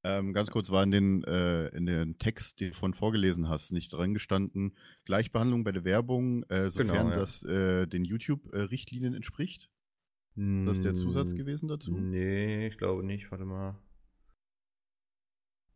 Ähm, 0.06 0.34
ganz 0.34 0.50
kurz 0.50 0.70
war 0.70 0.82
in 0.84 0.90
den, 0.90 1.25
äh, 1.25 1.68
in 1.68 1.87
den 1.87 2.18
Text, 2.18 2.61
den 2.61 2.70
du 2.73 2.76
von 2.76 2.92
vorgelesen 2.92 3.49
hast, 3.49 3.73
nicht 3.73 3.92
dran 3.92 4.12
gestanden, 4.12 4.76
Gleichbehandlung 5.06 5.64
bei 5.64 5.73
der 5.73 5.84
Werbung, 5.84 6.42
äh, 6.50 6.68
sofern 6.70 6.88
Genau, 6.88 7.11
ja. 7.11 7.16
das 7.16 7.42
äh, 7.44 7.87
den 7.87 8.04
YouTube-Richtlinien 8.04 9.14
entspricht. 9.14 9.70
Ist 10.37 10.66
das 10.66 10.80
der 10.82 10.94
Zusatz 10.94 11.30
Hm, 11.30 11.38
gewesen 11.38 11.68
dazu? 11.68 11.92
Nee, 11.92 12.66
ich 12.66 12.76
glaube 12.76 13.02
nicht. 13.04 13.30
Warte 13.30 13.44
mal. 13.44 13.78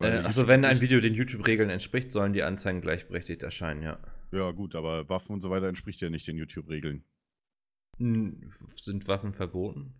Äh, 0.01 0.07
also 0.19 0.47
wenn 0.47 0.63
ein 0.65 0.81
Video 0.81 0.99
den 0.99 1.13
YouTube-Regeln 1.15 1.69
entspricht, 1.69 2.11
sollen 2.11 2.33
die 2.33 2.43
Anzeigen 2.43 2.81
gleichberechtigt 2.81 3.41
erscheinen, 3.41 3.81
ja. 3.83 3.99
Ja, 4.31 4.51
gut, 4.51 4.75
aber 4.75 5.09
Waffen 5.09 5.33
und 5.33 5.41
so 5.41 5.49
weiter 5.49 5.67
entspricht 5.67 6.01
ja 6.01 6.09
nicht 6.09 6.27
den 6.27 6.37
YouTube-Regeln. 6.37 7.03
Hm, 7.97 8.51
Sind 8.79 9.07
Waffen 9.07 9.33
verboten? 9.33 9.93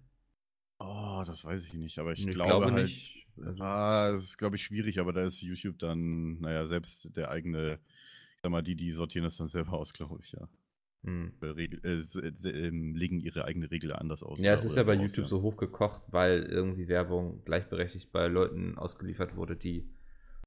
Oh, 0.80 1.24
das 1.26 1.44
weiß 1.44 1.66
ich 1.66 1.74
nicht, 1.74 1.98
aber 2.00 2.14
ich 2.14 2.26
Ich 2.26 2.30
glaube, 2.34 2.72
halt. 2.72 2.86
nicht. 2.86 3.19
Ah, 3.60 4.12
das 4.12 4.24
ist, 4.24 4.38
glaube 4.38 4.56
ich, 4.56 4.64
schwierig, 4.64 5.00
aber 5.00 5.14
da 5.14 5.24
ist 5.24 5.42
YouTube 5.42 5.80
dann, 5.80 6.40
naja, 6.40 6.68
selbst 6.68 7.16
der 7.16 7.32
eigene, 7.32 7.80
ich 8.36 8.42
sag 8.42 8.52
mal, 8.52 8.62
die, 8.62 8.76
die 8.76 8.92
sortieren 8.92 9.26
das 9.26 9.38
dann 9.38 9.48
selber 9.48 9.74
aus, 9.74 9.94
glaube 9.94 10.20
ich, 10.22 10.32
ja. 10.32 10.48
hm. 11.04 11.34
Regel, 11.42 11.80
äh, 11.84 12.20
äh, 12.20 12.68
ähm, 12.68 12.96
legen 12.96 13.20
ihre 13.20 13.46
eigene 13.46 13.72
Regel 13.72 13.94
anders 13.94 14.24
aus. 14.24 14.40
Ja, 14.40 14.54
es 14.54 14.66
ist 14.66 14.76
ja 14.76 14.84
bei 14.84 14.98
aus, 14.98 15.02
YouTube 15.02 15.28
so 15.28 15.42
hochgekocht, 15.42 16.04
weil 16.08 16.44
irgendwie 16.44 16.88
Werbung 16.88 17.44
gleichberechtigt 17.46 18.12
bei 18.12 18.28
Leuten 18.28 18.78
ausgeliefert 18.78 19.36
wurde, 19.36 19.56
die 19.56 19.88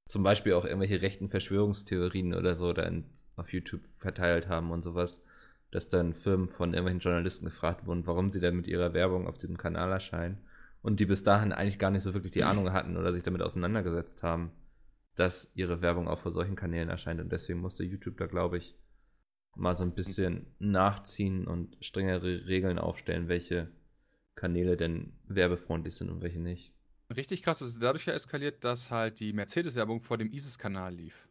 zum 0.07 0.23
Beispiel 0.23 0.53
auch 0.55 0.65
irgendwelche 0.65 1.01
rechten 1.01 1.29
Verschwörungstheorien 1.29 2.35
oder 2.35 2.55
so 2.55 2.73
dann 2.73 3.05
auf 3.37 3.53
YouTube 3.53 3.83
verteilt 3.99 4.49
haben 4.49 4.71
und 4.71 4.83
sowas, 4.83 5.25
dass 5.71 5.89
dann 5.89 6.13
Firmen 6.13 6.49
von 6.49 6.75
irgendwelchen 6.75 7.01
Journalisten 7.01 7.47
gefragt 7.47 7.87
wurden, 7.87 8.07
warum 8.07 8.31
sie 8.31 8.41
denn 8.41 8.57
mit 8.57 8.67
ihrer 8.67 8.93
Werbung 8.93 9.27
auf 9.27 9.39
diesem 9.39 9.57
Kanal 9.57 9.91
erscheinen 9.91 10.39
und 10.83 11.01
die 11.01 11.07
bis 11.07 11.23
dahin 11.23 11.53
eigentlich 11.53 11.79
gar 11.79 11.91
nicht 11.91 12.03
so 12.03 12.15
wirklich 12.15 12.33
die 12.33 12.45
Ahnung 12.45 12.73
hatten 12.73 12.97
oder 12.97 13.12
sich 13.12 13.23
damit 13.23 13.43
auseinandergesetzt 13.43 14.23
haben, 14.23 14.53
dass 15.15 15.53
ihre 15.55 15.81
Werbung 15.81 16.09
auch 16.09 16.19
vor 16.19 16.33
solchen 16.33 16.57
Kanälen 16.57 16.89
erscheint 16.89 17.21
und 17.21 17.31
deswegen 17.31 17.61
musste 17.61 17.85
YouTube 17.85 18.17
da, 18.19 18.27
glaube 18.27 18.59
ich, 18.59 18.77
mal 19.55 19.77
so 19.77 19.85
ein 19.85 19.95
bisschen 19.95 20.47
nachziehen 20.59 21.47
und 21.47 21.77
strengere 21.81 22.47
Regeln 22.47 22.79
aufstellen, 22.79 23.29
welche 23.29 23.71
Kanäle 24.35 24.77
denn 24.77 25.12
werbefreundlich 25.25 25.95
sind 25.95 26.11
und 26.11 26.23
welche 26.23 26.41
nicht. 26.41 26.73
Richtig 27.15 27.43
krass 27.43 27.61
ist 27.61 27.83
dadurch 27.83 28.07
ja 28.07 28.15
eskaliert, 28.15 28.65
dass 28.65 28.91
halt 28.91 29.21
die 29.21 29.35
Mercedes-Werbung 29.35 30.01
vor 30.03 30.17
dem 30.17 30.33
ISIS-Kanal 30.33 30.95
lief. 30.95 31.29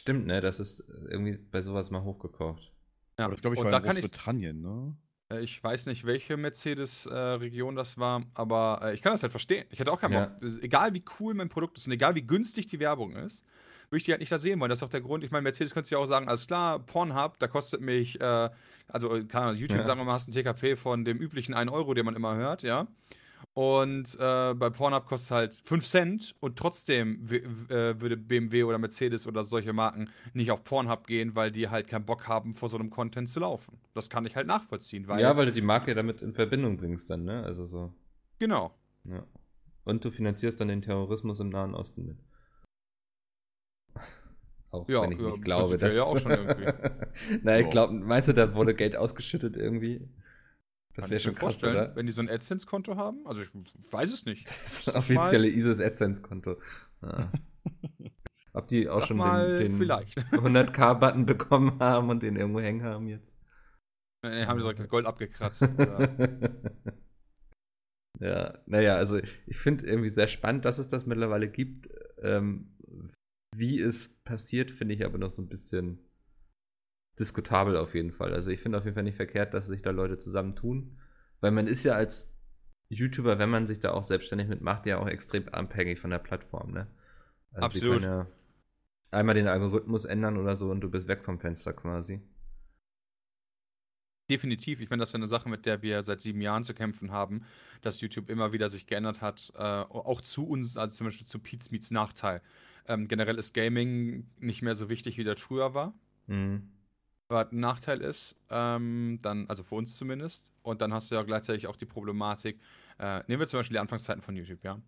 Stimmt, 0.00 0.26
ne? 0.26 0.40
Das 0.40 0.58
ist 0.58 0.80
irgendwie 1.08 1.38
bei 1.38 1.62
sowas 1.62 1.90
mal 1.90 2.02
hochgekocht. 2.02 2.72
Ja, 3.18 3.26
Aber 3.26 3.34
das, 3.34 3.40
glaube 3.40 3.54
ich, 3.54 3.60
und 3.60 3.66
war 3.66 3.72
da 3.72 3.78
in 3.78 3.84
kann 3.84 3.96
ich, 3.96 4.02
Großbritannien, 4.02 4.60
ne? 4.60 4.96
Äh, 5.30 5.40
ich 5.40 5.62
weiß 5.62 5.86
nicht, 5.86 6.06
welche 6.06 6.36
Mercedes-Region 6.36 7.74
das 7.76 7.98
war, 7.98 8.22
aber 8.34 8.80
äh, 8.82 8.94
ich 8.94 9.02
kann 9.02 9.12
das 9.12 9.22
halt 9.22 9.32
verstehen. 9.32 9.64
Ich 9.70 9.78
hätte 9.78 9.92
auch 9.92 10.00
keinen 10.00 10.12
Ja. 10.12 10.26
Bock. 10.26 10.50
Egal 10.62 10.94
wie 10.94 11.04
cool 11.20 11.34
mein 11.34 11.48
Produkt 11.48 11.78
ist 11.78 11.86
und 11.86 11.92
egal 11.92 12.14
wie 12.14 12.22
günstig 12.22 12.66
die 12.66 12.78
Werbung 12.80 13.14
ist, 13.16 13.44
würde 13.90 13.98
ich 13.98 14.04
die 14.04 14.10
halt 14.10 14.20
nicht 14.20 14.32
da 14.32 14.38
sehen 14.38 14.58
wollen. 14.60 14.68
Das 14.70 14.80
ist 14.80 14.82
auch 14.82 14.88
der 14.90 15.00
Grund. 15.00 15.22
Ich 15.22 15.30
meine, 15.30 15.42
Mercedes 15.42 15.72
könnte 15.72 15.90
ja 15.90 15.98
auch 15.98 16.06
sagen, 16.06 16.28
alles 16.28 16.46
klar, 16.46 16.80
Pornhub, 16.80 17.38
da 17.38 17.46
kostet 17.46 17.80
mich, 17.80 18.20
äh, 18.20 18.50
also 18.88 19.14
äh, 19.14 19.24
keine 19.24 19.46
Ahnung, 19.46 19.60
YouTube, 19.60 19.78
Ja. 19.78 19.84
sagen 19.84 20.00
wir 20.00 20.04
mal, 20.04 20.12
hast 20.14 20.26
einen 20.28 20.34
TKP 20.34 20.76
von 20.76 21.04
dem 21.04 21.18
üblichen 21.18 21.54
1 21.54 21.70
Euro, 21.70 21.94
den 21.94 22.04
man 22.04 22.16
immer 22.16 22.34
hört, 22.34 22.62
ja. 22.62 22.86
Und 23.54 24.14
äh, 24.20 24.54
bei 24.54 24.68
Pornhub 24.68 25.06
kostet 25.06 25.30
halt 25.30 25.54
5 25.64 25.86
Cent 25.86 26.34
und 26.40 26.58
trotzdem 26.58 27.24
äh, 27.30 27.98
würde 27.98 28.18
BMW 28.18 28.64
oder 28.64 28.76
Mercedes 28.76 29.26
oder 29.26 29.46
solche 29.46 29.72
Marken 29.72 30.10
nicht 30.34 30.50
auf 30.50 30.62
Pornhub 30.62 31.06
gehen, 31.06 31.34
weil 31.34 31.50
die 31.50 31.70
halt 31.70 31.88
keinen 31.88 32.04
Bock 32.04 32.28
haben, 32.28 32.52
vor 32.52 32.68
so 32.68 32.76
einem 32.76 32.90
Content 32.90 33.30
zu 33.30 33.40
laufen. 33.40 33.78
Das 33.94 34.10
kann 34.10 34.26
ich 34.26 34.36
halt 34.36 34.46
nachvollziehen, 34.46 35.08
weil. 35.08 35.20
ja, 35.20 35.34
weil 35.36 35.46
du 35.46 35.52
die 35.52 35.62
Marke 35.62 35.92
ja 35.92 35.94
damit 35.94 36.20
in 36.20 36.34
Verbindung 36.34 36.76
bringst 36.76 37.08
dann, 37.08 37.24
ne? 37.24 37.44
Also 37.44 37.66
so. 37.66 37.94
genau. 38.38 38.74
Ja. 39.04 39.24
Und 39.84 40.04
du 40.04 40.10
finanzierst 40.10 40.60
dann 40.60 40.68
den 40.68 40.82
Terrorismus 40.82 41.40
im 41.40 41.48
Nahen 41.48 41.74
Osten 41.74 42.04
mit. 42.04 42.18
Auch 44.70 44.86
Ja, 44.88 45.02
wenn 45.02 45.12
ich 45.12 45.20
ja, 45.20 45.28
nicht 45.30 45.44
glaube, 45.44 45.78
dass. 45.78 45.94
ja 45.94 46.02
auch 46.02 46.18
schon 46.18 46.32
irgendwie. 46.32 46.66
Na, 47.42 47.58
ich 47.58 47.70
glaube, 47.70 47.94
meinst 47.94 48.28
du, 48.28 48.34
da 48.34 48.54
wurde 48.54 48.74
Geld 48.74 48.96
ausgeschüttet 48.96 49.56
irgendwie? 49.56 50.06
Das 50.96 51.10
wäre 51.10 51.20
schon 51.20 51.34
krass, 51.34 51.62
oder? 51.62 51.94
wenn 51.94 52.06
die 52.06 52.12
so 52.12 52.22
ein 52.22 52.30
AdSense-Konto 52.30 52.96
haben. 52.96 53.26
Also 53.26 53.42
ich 53.42 53.50
weiß 53.92 54.12
es 54.12 54.24
nicht. 54.24 54.46
Das 54.62 54.94
offizielle 54.94 55.48
ISIS 55.48 55.80
AdSense-Konto. 55.80 56.56
Ja. 57.02 57.30
Ob 58.54 58.68
die 58.68 58.88
auch 58.88 59.00
Sag 59.00 59.08
schon 59.08 59.18
den, 59.18 59.58
den 59.58 59.78
vielleicht. 59.78 60.18
100k-Button 60.32 61.26
bekommen 61.26 61.78
haben 61.78 62.08
und 62.08 62.22
den 62.22 62.36
irgendwo 62.36 62.60
hängen 62.60 62.82
haben 62.82 63.06
jetzt? 63.08 63.38
Nee, 64.22 64.46
haben 64.46 64.58
sie 64.58 64.62
direkt 64.62 64.80
das 64.80 64.88
Gold 64.88 65.06
abgekratzt. 65.06 65.70
ja, 68.18 68.58
naja, 68.64 68.96
also 68.96 69.18
ich 69.46 69.58
finde 69.58 69.86
irgendwie 69.86 70.08
sehr 70.08 70.28
spannend, 70.28 70.64
dass 70.64 70.78
es 70.78 70.88
das 70.88 71.04
mittlerweile 71.04 71.50
gibt. 71.50 71.90
Ähm, 72.22 72.74
wie 73.54 73.80
es 73.80 74.08
passiert, 74.24 74.70
finde 74.70 74.94
ich 74.94 75.04
aber 75.04 75.18
noch 75.18 75.30
so 75.30 75.42
ein 75.42 75.48
bisschen 75.48 76.05
diskutabel 77.18 77.76
auf 77.76 77.94
jeden 77.94 78.12
Fall. 78.12 78.34
Also 78.34 78.50
ich 78.50 78.60
finde 78.60 78.78
auf 78.78 78.84
jeden 78.84 78.94
Fall 78.94 79.04
nicht 79.04 79.16
verkehrt, 79.16 79.54
dass 79.54 79.66
sich 79.66 79.82
da 79.82 79.90
Leute 79.90 80.18
zusammentun, 80.18 80.98
weil 81.40 81.50
man 81.50 81.66
ist 81.66 81.84
ja 81.84 81.94
als 81.94 82.34
YouTuber, 82.88 83.38
wenn 83.38 83.50
man 83.50 83.66
sich 83.66 83.80
da 83.80 83.92
auch 83.92 84.04
selbstständig 84.04 84.48
mitmacht, 84.48 84.86
ja 84.86 84.98
auch 84.98 85.08
extrem 85.08 85.48
abhängig 85.48 85.98
von 85.98 86.10
der 86.10 86.18
Plattform, 86.18 86.72
ne? 86.72 86.86
Also 87.52 87.66
Absolut. 87.66 88.02
Ja 88.02 88.26
einmal 89.10 89.34
den 89.34 89.48
Algorithmus 89.48 90.04
ändern 90.04 90.36
oder 90.36 90.56
so 90.56 90.70
und 90.70 90.80
du 90.80 90.90
bist 90.90 91.08
weg 91.08 91.24
vom 91.24 91.38
Fenster 91.38 91.72
quasi. 91.72 92.20
Definitiv. 94.28 94.80
Ich 94.80 94.90
meine, 94.90 95.00
das 95.00 95.10
ist 95.10 95.12
ja 95.12 95.18
eine 95.18 95.28
Sache, 95.28 95.48
mit 95.48 95.66
der 95.66 95.82
wir 95.82 96.02
seit 96.02 96.20
sieben 96.20 96.40
Jahren 96.40 96.64
zu 96.64 96.74
kämpfen 96.74 97.12
haben, 97.12 97.44
dass 97.80 98.00
YouTube 98.00 98.28
immer 98.28 98.52
wieder 98.52 98.68
sich 98.68 98.86
geändert 98.86 99.20
hat, 99.20 99.52
äh, 99.56 99.62
auch 99.62 100.20
zu 100.20 100.48
uns, 100.48 100.76
also 100.76 100.96
zum 100.96 101.06
Beispiel 101.06 101.26
zu 101.26 101.38
Pete's 101.38 101.70
Meets 101.70 101.92
Nachteil. 101.92 102.42
Ähm, 102.88 103.06
generell 103.06 103.38
ist 103.38 103.54
Gaming 103.54 104.28
nicht 104.40 104.62
mehr 104.62 104.74
so 104.74 104.88
wichtig, 104.88 105.16
wie 105.16 105.24
das 105.24 105.40
früher 105.40 105.74
war. 105.74 105.94
Mhm. 106.26 106.72
Was 107.28 107.50
ein 107.50 107.58
Nachteil 107.60 108.02
ist, 108.02 108.36
ähm, 108.50 109.18
dann, 109.22 109.46
also 109.48 109.62
für 109.62 109.74
uns 109.74 109.96
zumindest. 109.96 110.52
Und 110.62 110.80
dann 110.80 110.92
hast 110.92 111.10
du 111.10 111.16
ja 111.16 111.22
gleichzeitig 111.22 111.66
auch 111.66 111.76
die 111.76 111.86
Problematik, 111.86 112.60
äh, 112.98 113.22
nehmen 113.26 113.40
wir 113.40 113.46
zum 113.48 113.60
Beispiel 113.60 113.74
die 113.74 113.80
Anfangszeiten 113.80 114.22
von 114.22 114.36
YouTube, 114.36 114.62
ja. 114.62 114.80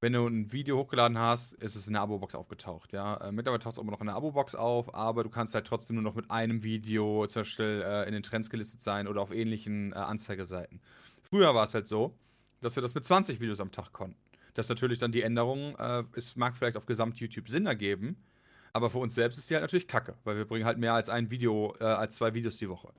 Wenn 0.00 0.12
du 0.12 0.28
ein 0.28 0.52
Video 0.52 0.76
hochgeladen 0.78 1.18
hast, 1.18 1.54
ist 1.54 1.74
es 1.74 1.88
in 1.88 1.94
der 1.94 2.02
Abo-Box 2.02 2.34
aufgetaucht, 2.34 2.92
ja. 2.92 3.16
Äh, 3.16 3.32
mittlerweile 3.32 3.60
taucht 3.60 3.72
es 3.72 3.78
immer 3.78 3.90
noch 3.90 4.00
in 4.00 4.06
der 4.06 4.16
Abo-Box 4.16 4.54
auf, 4.54 4.94
aber 4.94 5.24
du 5.24 5.30
kannst 5.30 5.54
halt 5.54 5.66
trotzdem 5.66 5.96
nur 5.96 6.02
noch 6.02 6.14
mit 6.14 6.30
einem 6.30 6.62
Video 6.62 7.26
zum 7.26 7.40
Beispiel 7.40 7.82
äh, 7.84 8.06
in 8.06 8.12
den 8.12 8.22
Trends 8.22 8.50
gelistet 8.50 8.82
sein 8.82 9.08
oder 9.08 9.22
auf 9.22 9.34
ähnlichen 9.34 9.92
äh, 9.92 9.96
Anzeigeseiten. 9.96 10.80
Früher 11.22 11.54
war 11.54 11.64
es 11.64 11.74
halt 11.74 11.88
so, 11.88 12.14
dass 12.60 12.76
wir 12.76 12.82
das 12.82 12.94
mit 12.94 13.04
20 13.04 13.40
Videos 13.40 13.60
am 13.60 13.72
Tag 13.72 13.92
konnten. 13.92 14.16
Das 14.54 14.68
natürlich 14.68 14.98
dann 14.98 15.12
die 15.12 15.22
Änderung, 15.22 15.74
äh, 15.76 16.04
es 16.14 16.36
mag 16.36 16.56
vielleicht 16.56 16.76
auf 16.76 16.86
Gesamt-YouTube 16.86 17.48
Sinn 17.48 17.66
ergeben, 17.66 18.22
aber 18.72 18.90
für 18.90 18.98
uns 18.98 19.14
selbst 19.14 19.38
ist 19.38 19.50
die 19.50 19.54
halt 19.54 19.62
natürlich 19.62 19.88
kacke, 19.88 20.14
weil 20.24 20.36
wir 20.36 20.44
bringen 20.44 20.64
halt 20.64 20.78
mehr 20.78 20.94
als 20.94 21.08
ein 21.08 21.30
Video, 21.30 21.74
äh, 21.80 21.84
als 21.84 22.16
zwei 22.16 22.34
Videos 22.34 22.56
die 22.56 22.68
Woche. 22.68 22.92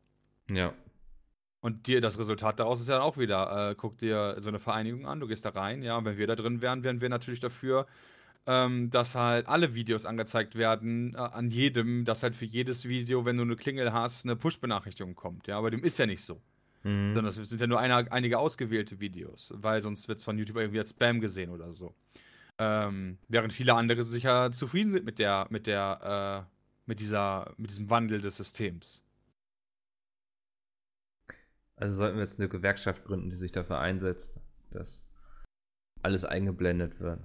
Ja. 0.49 0.73
Und 1.61 1.88
dir 1.88 1.99
das 2.01 2.17
Resultat 2.17 2.59
daraus 2.59 2.79
ist 2.79 2.88
ja 2.88 2.95
dann 2.95 3.03
auch 3.03 3.17
wieder, 3.17 3.71
äh, 3.71 3.75
guck 3.75 3.97
dir 3.97 4.35
so 4.39 4.47
eine 4.47 4.59
Vereinigung 4.59 5.05
an, 5.05 5.19
du 5.19 5.27
gehst 5.27 5.43
da 5.43 5.49
rein, 5.49 5.83
ja, 5.83 5.97
und 5.97 6.05
wenn 6.05 6.17
wir 6.17 6.27
da 6.27 6.35
drin 6.35 6.61
wären, 6.61 6.83
wären 6.83 7.01
wir 7.01 7.09
natürlich 7.09 7.41
dafür, 7.41 7.85
ähm, 8.47 8.89
dass 8.89 9.13
halt 9.15 9.47
alle 9.47 9.75
Videos 9.75 10.05
angezeigt 10.05 10.55
werden, 10.55 11.13
äh, 11.15 11.17
an 11.17 11.51
jedem, 11.51 12.05
dass 12.05 12.23
halt 12.23 12.35
für 12.35 12.45
jedes 12.45 12.88
Video, 12.88 13.25
wenn 13.25 13.35
du 13.35 13.43
eine 13.43 13.57
Klingel 13.57 13.91
hast, 13.91 14.25
eine 14.25 14.38
Push-Benachrichtigung 14.38 15.15
kommt, 15.15 15.47
ja, 15.47 15.57
aber 15.57 15.69
dem 15.69 15.83
ist 15.83 15.99
ja 15.99 16.05
nicht 16.05 16.23
so. 16.23 16.41
Mhm. 16.83 17.13
Sondern 17.13 17.25
das 17.25 17.35
sind 17.35 17.59
ja 17.59 17.67
nur 17.67 17.79
eine, 17.79 18.09
einige 18.11 18.39
ausgewählte 18.39 18.99
Videos, 19.01 19.53
weil 19.57 19.81
sonst 19.81 20.07
wird 20.07 20.19
es 20.19 20.23
von 20.23 20.38
YouTube 20.38 20.57
irgendwie 20.57 20.79
als 20.79 20.91
Spam 20.91 21.19
gesehen 21.19 21.49
oder 21.49 21.73
so. 21.73 21.93
Ähm, 22.62 23.18
während 23.30 23.54
viele 23.54 23.74
andere 23.74 24.04
sicher 24.04 24.51
zufrieden 24.51 24.92
sind 24.92 25.06
mit 25.06 25.18
der, 25.18 25.48
mit 25.50 25.66
der, 25.66 26.46
äh, 26.46 26.51
mit 26.86 27.00
dieser, 27.00 27.54
mit 27.58 27.70
diesem 27.70 27.89
Wandel 27.89 28.20
des 28.20 28.36
Systems. 28.36 29.01
Also 31.78 31.98
sollten 31.98 32.18
wir 32.18 32.24
jetzt 32.24 32.39
eine 32.39 32.50
Gewerkschaft 32.50 33.06
gründen, 33.06 33.30
die 33.30 33.38
sich 33.38 33.54
dafür 33.54 33.80
einsetzt, 33.80 34.42
dass 34.72 35.06
alles 36.01 36.25
eingeblendet 36.25 37.00
wird. 37.00 37.22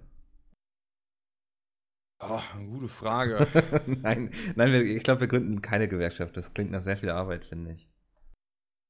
Oh, 2.20 2.40
gute 2.70 2.88
Frage. 2.88 3.48
nein, 3.86 4.30
nein, 4.54 4.72
wir, 4.72 4.82
ich 4.84 5.02
glaube, 5.02 5.22
wir 5.22 5.28
gründen 5.28 5.60
keine 5.62 5.88
Gewerkschaft. 5.88 6.36
Das 6.36 6.54
klingt 6.54 6.70
nach 6.70 6.82
sehr 6.82 6.96
viel 6.96 7.10
Arbeit, 7.10 7.44
finde 7.44 7.72
ich. 7.72 7.88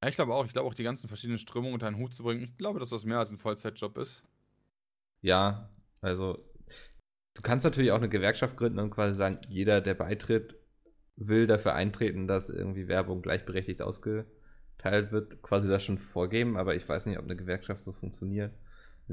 Ja, 0.02 0.10
ich 0.10 0.14
glaube 0.14 0.34
auch. 0.34 0.44
Ich 0.44 0.52
glaube 0.52 0.68
auch, 0.68 0.74
die 0.74 0.82
ganzen 0.82 1.08
verschiedenen 1.08 1.38
Strömungen 1.38 1.72
unter 1.72 1.86
einen 1.86 1.96
Hut 1.96 2.12
zu 2.12 2.22
bringen. 2.22 2.42
Ich 2.42 2.56
glaube, 2.58 2.78
dass 2.78 2.90
das 2.90 3.06
mehr 3.06 3.18
als 3.18 3.32
ein 3.32 3.38
Vollzeitjob 3.38 3.96
ist. 3.96 4.22
Ja, 5.22 5.70
also 6.04 6.38
du 7.34 7.42
kannst 7.42 7.64
natürlich 7.64 7.92
auch 7.92 7.98
eine 7.98 8.08
Gewerkschaft 8.08 8.56
gründen 8.56 8.78
und 8.78 8.90
quasi 8.90 9.14
sagen, 9.14 9.40
jeder, 9.48 9.80
der 9.80 9.94
beitritt, 9.94 10.54
will 11.16 11.46
dafür 11.46 11.74
eintreten, 11.74 12.26
dass 12.26 12.50
irgendwie 12.50 12.88
Werbung 12.88 13.22
gleichberechtigt 13.22 13.80
ausgeteilt 13.82 15.12
wird, 15.12 15.42
quasi 15.42 15.68
das 15.68 15.84
schon 15.84 15.98
vorgeben, 15.98 16.56
aber 16.56 16.74
ich 16.74 16.88
weiß 16.88 17.06
nicht, 17.06 17.18
ob 17.18 17.24
eine 17.24 17.36
Gewerkschaft 17.36 17.84
so 17.84 17.92
funktioniert. 17.92 18.52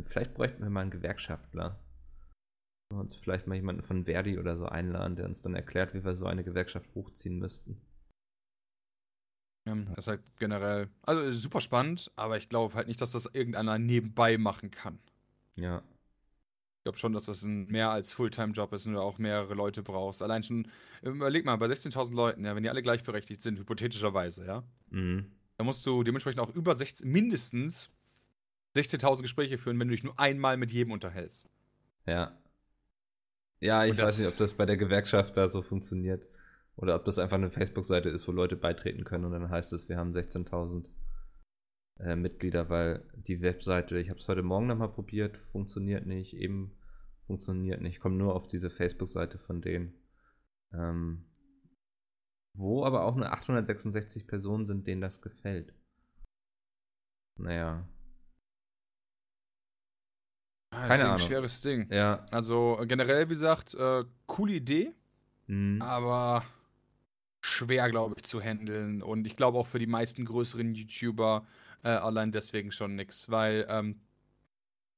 Vielleicht 0.03 0.33
bräuchten 0.33 0.63
wir 0.63 0.69
mal 0.69 0.81
einen 0.81 0.91
Gewerkschaftler. 0.91 1.79
Wir 2.91 2.99
uns 2.99 3.15
vielleicht 3.15 3.47
mal 3.47 3.55
jemanden 3.55 3.83
von 3.83 4.05
Verdi 4.05 4.37
oder 4.37 4.55
so 4.55 4.65
einladen, 4.65 5.15
der 5.15 5.25
uns 5.25 5.41
dann 5.41 5.55
erklärt, 5.55 5.93
wie 5.93 6.03
wir 6.03 6.15
so 6.15 6.25
eine 6.25 6.43
Gewerkschaft 6.43 6.93
hochziehen 6.95 7.39
müssten. 7.39 7.81
Ja, 9.67 9.75
das 9.75 9.99
ist 9.99 10.07
halt 10.07 10.21
generell, 10.39 10.89
also 11.03 11.31
super 11.31 11.61
spannend, 11.61 12.11
aber 12.15 12.37
ich 12.37 12.49
glaube 12.49 12.73
halt 12.73 12.87
nicht, 12.87 12.99
dass 12.99 13.11
das 13.11 13.27
irgendeiner 13.27 13.77
nebenbei 13.77 14.37
machen 14.37 14.71
kann. 14.71 14.99
Ja. 15.55 15.83
Ich 16.81 16.83
glaube 16.83 16.97
schon, 16.97 17.13
dass 17.13 17.25
das 17.25 17.43
ein 17.43 17.67
mehr 17.67 17.91
als 17.91 18.11
Fulltime-Job 18.11 18.73
ist 18.73 18.87
und 18.87 18.93
du 18.93 18.99
auch 19.01 19.19
mehrere 19.19 19.53
Leute 19.53 19.83
brauchst. 19.83 20.23
Allein 20.23 20.41
schon, 20.41 20.67
überleg 21.03 21.45
mal, 21.45 21.55
bei 21.57 21.67
16.000 21.67 22.15
Leuten, 22.15 22.43
ja, 22.43 22.55
wenn 22.55 22.63
die 22.63 22.71
alle 22.71 22.81
gleichberechtigt 22.81 23.39
sind, 23.39 23.59
hypothetischerweise, 23.59 24.47
ja, 24.47 24.63
Mhm. 24.89 25.27
dann 25.57 25.67
musst 25.67 25.85
du 25.85 26.01
dementsprechend 26.01 26.39
auch 26.41 26.49
über 26.55 26.75
16, 26.75 27.07
mindestens 27.07 27.91
16.000 28.75 29.21
Gespräche 29.21 29.59
führen, 29.59 29.79
wenn 29.79 29.89
du 29.89 29.91
dich 29.93 30.03
nur 30.03 30.19
einmal 30.19 30.57
mit 30.57 30.71
jedem 30.71 30.91
unterhältst. 30.91 31.47
Ja. 32.07 32.35
Ja, 33.59 33.85
ich 33.85 33.95
weiß 33.95 34.17
nicht, 34.17 34.27
ob 34.27 34.37
das 34.37 34.55
bei 34.55 34.65
der 34.65 34.77
Gewerkschaft 34.77 35.37
da 35.37 35.49
so 35.49 35.61
funktioniert. 35.61 36.25
Oder 36.77 36.95
ob 36.95 37.05
das 37.05 37.19
einfach 37.19 37.35
eine 37.35 37.51
Facebook-Seite 37.51 38.09
ist, 38.09 38.27
wo 38.27 38.31
Leute 38.31 38.55
beitreten 38.55 39.03
können 39.03 39.25
und 39.25 39.33
dann 39.33 39.51
heißt 39.51 39.71
es, 39.73 39.87
wir 39.87 39.97
haben 39.97 40.13
16.000 40.13 40.85
äh, 42.01 42.15
Mitglieder, 42.15 42.69
weil 42.69 43.03
die 43.15 43.41
Webseite, 43.41 43.99
ich 43.99 44.09
habe 44.09 44.19
es 44.19 44.27
heute 44.27 44.43
Morgen 44.43 44.67
nochmal 44.67 44.91
probiert, 44.91 45.37
funktioniert 45.51 46.05
nicht, 46.05 46.33
eben 46.33 46.77
funktioniert 47.27 47.81
nicht. 47.81 47.95
Ich 47.95 47.99
komme 48.01 48.15
nur 48.15 48.35
auf 48.35 48.47
diese 48.47 48.69
Facebook-Seite 48.69 49.37
von 49.39 49.61
denen. 49.61 49.93
Ähm, 50.73 51.25
wo 52.57 52.83
aber 52.85 53.05
auch 53.05 53.15
nur 53.15 53.31
866 53.31 54.27
Personen 54.27 54.65
sind, 54.65 54.87
denen 54.87 55.01
das 55.01 55.21
gefällt. 55.21 55.73
Naja, 57.39 57.87
Ah, 60.73 60.87
Keine 60.87 61.05
Ahnung. 61.05 61.17
schweres 61.19 61.61
Ding. 61.61 61.87
ja. 61.91 62.25
Also 62.31 62.77
äh, 62.81 62.87
generell, 62.87 63.25
wie 63.29 63.33
gesagt, 63.33 63.73
äh, 63.73 64.03
coole 64.25 64.53
Idee, 64.53 64.93
hm. 65.47 65.81
aber 65.81 66.43
schwer, 67.41 67.89
glaube 67.89 68.15
ich, 68.17 68.23
zu 68.23 68.41
handeln. 68.41 69.01
Und 69.01 69.27
ich 69.27 69.35
glaube 69.35 69.57
auch 69.57 69.67
für 69.67 69.79
die 69.79 69.87
meisten 69.87 70.23
größeren 70.23 70.73
YouTuber 70.73 71.45
äh, 71.83 71.89
allein 71.89 72.31
deswegen 72.31 72.71
schon 72.71 72.95
nix. 72.95 73.29
Weil 73.29 73.65
ähm, 73.69 74.01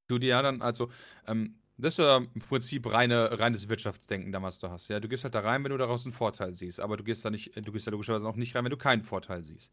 du 0.08 0.18
dir 0.18 0.28
ja 0.30 0.42
dann, 0.42 0.62
also, 0.62 0.90
ähm, 1.26 1.56
das 1.76 1.94
ist 1.94 2.04
ja 2.04 2.18
im 2.18 2.40
Prinzip 2.40 2.92
reine, 2.92 3.38
reines 3.38 3.68
Wirtschaftsdenken, 3.68 4.30
da 4.30 4.40
was 4.42 4.58
du 4.60 4.70
hast. 4.70 4.88
Ja, 4.88 5.00
du 5.00 5.08
gehst 5.08 5.24
halt 5.24 5.34
da 5.34 5.40
rein, 5.40 5.64
wenn 5.64 5.72
du 5.72 5.78
daraus 5.78 6.04
einen 6.04 6.12
Vorteil 6.12 6.54
siehst. 6.54 6.80
Aber 6.80 6.96
du 6.96 7.02
gehst 7.02 7.24
da 7.24 7.30
nicht, 7.30 7.56
du 7.56 7.72
gehst 7.72 7.86
da 7.86 7.90
logischerweise 7.90 8.26
auch 8.26 8.36
nicht 8.36 8.54
rein, 8.54 8.64
wenn 8.64 8.70
du 8.70 8.76
keinen 8.76 9.02
Vorteil 9.02 9.42
siehst. 9.42 9.72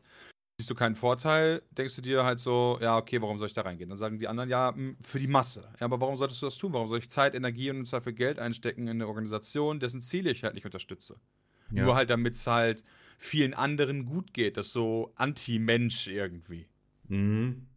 Siehst 0.59 0.69
du 0.69 0.75
keinen 0.75 0.95
Vorteil, 0.95 1.61
denkst 1.71 1.95
du 1.95 2.01
dir 2.01 2.23
halt 2.23 2.39
so, 2.39 2.77
ja, 2.81 2.97
okay, 2.97 3.21
warum 3.21 3.37
soll 3.37 3.47
ich 3.47 3.53
da 3.53 3.61
reingehen? 3.61 3.89
Dann 3.89 3.97
sagen 3.97 4.19
die 4.19 4.27
anderen, 4.27 4.49
ja, 4.49 4.71
mh, 4.75 4.95
für 5.01 5.19
die 5.19 5.27
Masse. 5.27 5.61
Ja, 5.79 5.85
aber 5.85 6.01
warum 6.01 6.15
solltest 6.15 6.41
du 6.41 6.47
das 6.47 6.57
tun? 6.57 6.73
Warum 6.73 6.87
soll 6.87 6.99
ich 6.99 7.09
Zeit, 7.09 7.35
Energie 7.35 7.69
und 7.69 7.77
im 7.77 7.85
Zweifel 7.85 8.13
Geld 8.13 8.39
einstecken 8.39 8.83
in 8.83 8.89
eine 8.89 9.07
Organisation, 9.07 9.79
dessen 9.79 10.01
Ziele 10.01 10.31
ich 10.31 10.43
halt 10.43 10.55
nicht 10.55 10.65
unterstütze? 10.65 11.17
ja. 11.71 11.83
Nur 11.83 11.95
halt, 11.95 12.09
damit 12.09 12.35
es 12.35 12.47
halt 12.47 12.83
vielen 13.17 13.53
anderen 13.53 14.05
gut 14.05 14.33
geht. 14.33 14.57
Das 14.57 14.67
ist 14.67 14.73
so 14.73 15.13
Anti-Mensch 15.15 16.07
irgendwie. 16.07 16.67
Mhm. 17.11 17.67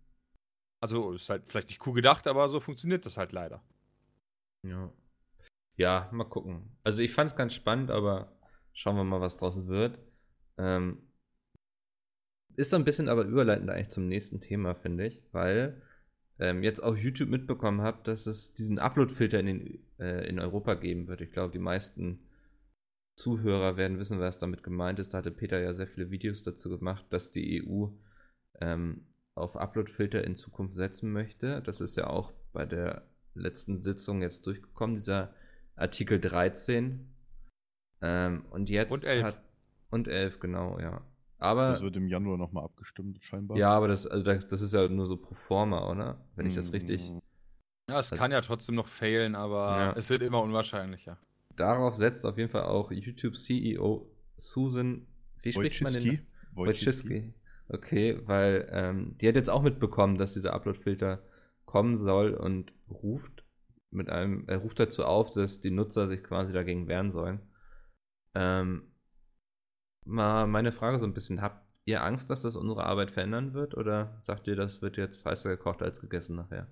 Also 0.81 1.12
ist 1.12 1.29
halt 1.29 1.49
vielleicht 1.49 1.69
nicht 1.69 1.85
cool 1.87 1.95
gedacht, 1.95 2.26
aber 2.26 2.49
so 2.49 2.61
funktioniert 2.61 3.05
das 3.05 3.17
halt 3.17 3.33
leider. 3.33 3.62
Ja. 4.62 4.93
Ja, 5.76 6.09
mal 6.12 6.25
gucken. 6.25 6.76
Also 6.85 7.03
ich 7.03 7.12
fand 7.12 7.33
es 7.33 7.37
ganz 7.37 7.53
spannend, 7.55 7.91
aber 7.91 8.33
schauen 8.73 8.97
wir 8.97 9.03
mal, 9.05 9.21
was 9.21 9.37
draus 9.37 9.67
wird. 9.67 9.99
Ähm, 10.57 11.03
ist 12.55 12.71
so 12.71 12.76
ein 12.76 12.85
bisschen 12.85 13.09
aber 13.09 13.25
überleitend 13.25 13.71
eigentlich 13.71 13.88
zum 13.88 14.07
nächsten 14.07 14.41
Thema, 14.41 14.76
finde 14.76 15.07
ich, 15.07 15.21
weil 15.33 15.83
ähm, 16.38 16.62
jetzt 16.62 16.81
auch 16.81 16.97
YouTube 16.97 17.29
mitbekommen 17.29 17.81
habe, 17.81 18.05
dass 18.05 18.27
es 18.27 18.55
diesen 18.55 18.79
Upload-Filter 18.79 19.40
in, 19.40 19.47
den, 19.47 19.85
äh, 19.99 20.29
in 20.29 20.38
Europa 20.38 20.75
geben 20.75 21.09
wird. 21.09 21.23
Ich 21.23 21.33
glaube, 21.33 21.53
die 21.53 21.59
meisten 21.59 22.20
Zuhörer 23.16 23.77
werden 23.77 23.99
wissen, 23.99 24.20
was 24.20 24.38
damit 24.38 24.62
gemeint 24.62 25.01
ist. 25.01 25.12
Da 25.12 25.18
hatte 25.18 25.33
Peter 25.33 25.61
ja 25.61 25.75
sehr 25.75 25.88
viele 25.88 26.11
Videos 26.11 26.42
dazu 26.42 26.68
gemacht, 26.68 27.05
dass 27.11 27.31
die 27.31 27.64
EU 27.64 27.88
ähm, 28.61 29.07
auf 29.35 29.57
Upload-Filter 29.57 30.25
in 30.25 30.37
Zukunft 30.37 30.75
setzen 30.75 31.12
möchte. 31.12 31.61
Das 31.62 31.81
ist 31.81 31.97
ja 31.97 32.07
auch 32.09 32.33
bei 32.53 32.64
der 32.66 33.03
letzten 33.35 33.81
Sitzung 33.81 34.23
jetzt 34.23 34.47
durchgekommen, 34.47 34.97
dieser 34.97 35.35
Artikel 35.77 36.20
13. 36.20 37.09
Ähm, 38.01 38.44
und 38.51 38.70
jetzt 38.70 38.92
Und 38.92 39.05
11. 39.05 39.25
hat. 39.25 39.42
Und 39.90 40.09
11, 40.09 40.40
genau, 40.40 40.79
ja. 40.79 41.03
Aber. 41.38 41.70
Das 41.70 41.83
wird 41.83 41.97
im 41.97 42.09
Januar 42.09 42.38
nochmal 42.38 42.64
abgestimmt, 42.64 43.23
scheinbar. 43.23 43.57
ja, 43.57 43.70
aber 43.70 43.88
das, 43.88 44.07
also 44.07 44.23
das, 44.25 44.47
das 44.49 44.61
ist 44.61 44.73
ja 44.73 44.87
nur 44.88 45.07
so 45.07 45.16
pro 45.16 45.35
forma, 45.35 45.88
oder? 45.90 46.25
Wenn 46.37 46.47
ich 46.47 46.55
das 46.55 46.73
richtig. 46.73 47.09
Ja, 47.88 48.01
es 48.01 48.12
Also- 48.12 48.16
kann 48.16 48.31
ja 48.31 48.40
trotzdem 48.40 48.77
noch 48.77 48.87
failen, 48.88 49.35
aber 49.35 49.77
Ja. 49.79 49.92
es 49.97 50.09
wird 50.11 50.23
immer 50.23 50.40
unwahrscheinlicher. 50.42 51.18
Darauf 51.57 51.97
setzt 51.97 52.25
auf 52.25 52.38
jeden 52.38 52.51
Fall 52.51 52.64
auch 52.64 52.90
YouTube-CEO 52.90 54.11
Susan. 54.37 55.07
Wie 55.42 55.53
spricht 55.53 55.83
man 55.83 55.92
den? 55.92 56.27
Wojcicki. 56.53 56.87
Wojcicki. 56.87 57.35
Okay, 57.68 58.20
weil 58.27 58.68
ähm, 58.70 59.16
die 59.18 59.29
hat 59.29 59.37
jetzt 59.37 59.50
auch 59.50 59.62
mitbekommen, 59.62 60.18
dass 60.18 60.35
dieser 60.35 60.53
Upload-Filter 60.53 61.22
kommen 61.64 61.96
soll 61.96 62.35
und 62.35 62.72
ruft 62.90 63.44
mit 63.90 64.11
einem, 64.11 64.44
er 64.48 64.59
ruft 64.59 64.81
dazu 64.81 65.05
auf, 65.05 65.31
dass 65.31 65.61
die 65.61 65.70
Nutzer 65.70 66.07
sich 66.07 66.22
quasi 66.22 66.53
dagegen 66.53 66.88
wehren 66.88 67.11
sollen. 67.11 67.40
Ähm, 68.35 68.92
mal 70.05 70.46
meine 70.46 70.72
Frage 70.72 70.98
so 70.98 71.07
ein 71.07 71.14
bisschen, 71.14 71.40
habt 71.40 71.64
ihr 71.85 72.03
Angst, 72.03 72.29
dass 72.31 72.42
das 72.42 72.57
unsere 72.57 72.85
Arbeit 72.85 73.11
verändern 73.11 73.55
wird 73.55 73.77
oder 73.77 74.18
sagt 74.22 74.46
ihr, 74.46 74.57
das 74.57 74.83
wird 74.83 74.96
jetzt 74.96 75.24
heißer 75.24 75.50
gekocht 75.50 75.83
als 75.83 76.00
gegessen 76.00 76.37
nachher? 76.37 76.66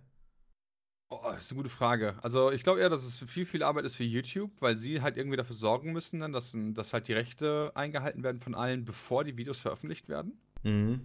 Oh, 1.11 1.18
das 1.24 1.44
ist 1.44 1.52
eine 1.52 1.59
gute 1.59 1.68
Frage. 1.70 2.16
Also 2.22 2.50
ich 2.50 2.62
glaube 2.62 2.81
eher, 2.81 2.88
dass 2.88 3.05
es 3.05 3.18
viel, 3.18 3.44
viel 3.44 3.62
Arbeit 3.62 3.85
ist 3.85 3.96
für 3.96 4.05
YouTube, 4.05 4.50
weil 4.61 4.76
sie 4.76 5.02
halt 5.02 5.18
irgendwie 5.18 5.37
dafür 5.37 5.55
sorgen 5.55 5.92
müssen, 5.92 6.20
dass, 6.33 6.57
dass 6.57 6.92
halt 6.94 7.07
die 7.07 7.12
Rechte 7.12 7.70
eingehalten 7.74 8.22
werden 8.22 8.40
von 8.40 8.55
allen, 8.55 8.87
bevor 8.87 9.22
die 9.22 9.37
Videos 9.37 9.61
veröffentlicht 9.61 10.09
werden. 10.09 10.40
Mhm. 10.62 11.01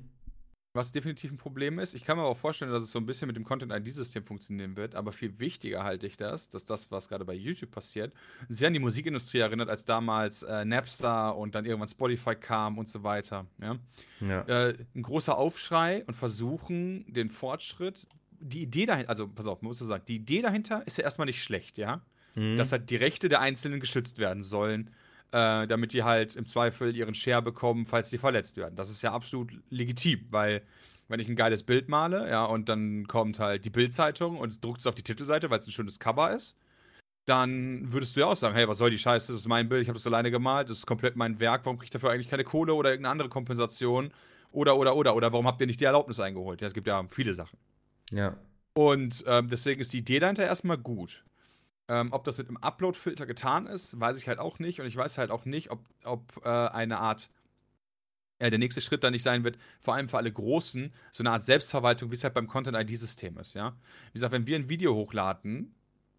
Was 0.78 0.92
definitiv 0.92 1.32
ein 1.32 1.38
Problem 1.38 1.80
ist. 1.80 1.96
Ich 1.96 2.06
kann 2.06 2.18
mir 2.18 2.22
aber 2.22 2.30
auch 2.30 2.38
vorstellen, 2.38 2.72
dass 2.72 2.84
es 2.84 2.92
so 2.92 3.00
ein 3.00 3.08
bisschen 3.08 3.26
mit 3.26 3.36
dem 3.36 3.44
Content-ID-System 3.44 4.24
funktionieren 4.24 4.78
wird. 4.78 4.94
Aber 4.94 5.12
viel 5.12 5.40
wichtiger 5.40 5.84
halte 5.84 6.06
ich 6.06 6.18
das, 6.18 6.50
dass 6.50 6.66
das, 6.66 6.92
was 6.92 7.10
gerade 7.10 7.26
bei 7.26 7.34
YouTube 7.34 7.72
passiert, 7.72 8.14
sehr 8.48 8.68
an 8.68 8.74
die 8.74 8.80
Musikindustrie 8.80 9.40
erinnert, 9.40 9.70
als 9.70 9.86
damals 9.86 10.44
äh, 10.44 10.66
Napster 10.66 11.36
und 11.36 11.56
dann 11.56 11.66
irgendwann 11.66 11.90
Spotify 11.90 12.36
kam 12.36 12.78
und 12.78 12.88
so 12.90 13.02
weiter. 13.02 13.48
Ja? 13.60 13.78
Ja. 14.20 14.42
Äh, 14.44 14.76
ein 14.94 15.02
großer 15.02 15.36
Aufschrei 15.36 16.04
und 16.06 16.14
versuchen, 16.14 17.12
den 17.12 17.32
Fortschritt, 17.32 18.08
die 18.40 18.62
Idee 18.62 18.86
dahinter, 18.86 19.10
also 19.10 19.28
pass 19.28 19.48
auf, 19.48 19.64
man 19.64 19.70
muss 19.70 19.80
so 19.80 19.86
sagen, 19.86 20.04
die 20.08 20.18
Idee 20.18 20.44
dahinter 20.44 20.86
ist 20.86 21.00
ja 21.00 21.06
erstmal 21.06 21.26
nicht 21.26 21.42
schlecht, 21.42 21.80
ja. 21.80 22.02
Mhm. 22.36 22.56
Dass 22.56 22.72
halt 22.72 22.92
die 22.92 22.98
Rechte 22.98 23.30
der 23.30 23.42
Einzelnen 23.42 23.80
geschützt 23.80 24.20
werden 24.20 24.44
sollen, 24.44 24.92
äh, 25.32 25.68
damit 25.68 25.94
die 25.94 26.04
halt 26.04 26.36
im 26.36 26.46
Zweifel 26.46 26.96
ihren 26.96 27.14
Share 27.14 27.42
bekommen, 27.42 27.86
falls 27.86 28.10
die 28.10 28.18
verletzt 28.18 28.58
werden. 28.58 28.76
Das 28.76 28.90
ist 28.90 29.02
ja 29.02 29.12
absolut 29.12 29.52
legitim, 29.70 30.28
weil 30.30 30.62
wenn 31.08 31.20
ich 31.20 31.28
ein 31.28 31.36
geiles 31.36 31.64
Bild 31.64 31.90
male, 31.90 32.30
ja, 32.30 32.46
und 32.46 32.70
dann 32.70 33.08
kommt 33.08 33.40
halt 33.40 33.66
die 33.66 33.70
Bildzeitung 33.70 34.38
und 34.38 34.64
druckt 34.64 34.82
es 34.82 34.88
auf 34.88 34.96
die 34.96 35.04
Titelseite, 35.04 35.50
weil 35.50 35.60
es 35.60 35.68
ein 35.68 35.72
schönes 35.72 36.00
Cover 36.00 36.36
ist, 36.36 36.58
dann 37.26 37.92
würdest 37.92 38.16
du 38.16 38.22
ja 38.22 38.28
auch 38.28 38.38
sagen, 38.38 38.56
hey, 38.56 38.68
was 38.68 38.78
soll 38.78 38.90
die 38.90 38.98
Scheiße, 38.98 39.32
das 39.32 39.42
ist 39.42 39.48
mein 39.48 39.68
Bild, 39.68 39.82
ich 39.82 39.90
habe 39.90 39.98
das 39.98 40.08
alleine 40.08 40.32
gemalt, 40.32 40.70
das 40.70 40.80
ist 40.80 40.86
komplett 40.86 41.16
mein 41.16 41.40
Werk, 41.40 41.66
warum 41.66 41.78
kriege 41.78 41.86
ich 41.86 41.92
dafür 41.92 42.12
eigentlich 42.12 42.30
keine 42.30 42.44
Kohle 42.44 42.74
oder 42.74 42.90
irgendeine 42.90 43.12
andere 43.12 43.30
Kompensation? 43.30 44.12
Oder, 44.52 44.78
oder, 44.78 44.96
oder, 44.96 45.16
oder 45.16 45.32
warum 45.34 45.46
habt 45.46 45.60
ihr 45.60 45.68
nicht 45.68 45.80
die 45.80 45.86
Erlaubnis 45.86 46.20
eingeholt? 46.20 46.62
Ja, 46.62 46.68
es 46.68 46.74
gibt 46.74 46.88
ja 46.88 47.06
viele 47.10 47.34
Sachen. 47.34 47.58
ja. 48.12 48.38
Und 48.74 49.24
ähm, 49.28 49.50
deswegen 49.50 49.82
ist 49.82 49.92
die 49.92 49.98
Idee 49.98 50.20
dahinter 50.20 50.46
erstmal 50.46 50.78
gut. 50.78 51.26
Ähm, 51.90 52.12
ob 52.12 52.24
das 52.26 52.38
mit 52.38 52.48
einem 52.48 52.58
Upload-Filter 52.58 53.26
getan 53.26 53.66
ist, 53.66 54.00
weiß 54.00 54.18
ich 54.18 54.28
halt 54.28 54.40
auch 54.40 54.60
nicht. 54.60 54.82
Und 54.82 54.88
ich 54.88 54.96
weiß 54.96 55.18
halt 55.18 55.32
auch 55.32 55.46
nicht, 55.46 55.72
ob, 55.72 55.86
ob 56.04 56.42
äh, 56.44 56.50
eine 56.50 56.98
Art, 57.00 57.30
äh, 58.40 58.50
der 58.50 58.60
nächste 58.60 58.82
Schritt 58.82 59.04
dann 59.04 59.14
nicht 59.14 59.24
sein 59.24 59.44
wird, 59.44 59.58
vor 59.80 59.96
allem 59.96 60.10
für 60.10 60.18
alle 60.18 60.32
Großen, 60.32 60.92
so 61.12 61.24
eine 61.24 61.32
Art 61.32 61.44
Selbstverwaltung, 61.44 62.12
wie 62.12 62.16
es 62.16 62.24
halt 62.24 62.34
beim 62.34 62.48
Content-ID-System 62.48 63.38
ist, 63.38 63.54
ja. 63.56 63.76
Wie 64.08 64.14
gesagt, 64.14 64.34
wenn 64.34 64.48
wir 64.48 64.58
ein 64.58 64.70
Video 64.70 64.96
hochladen, 64.96 65.74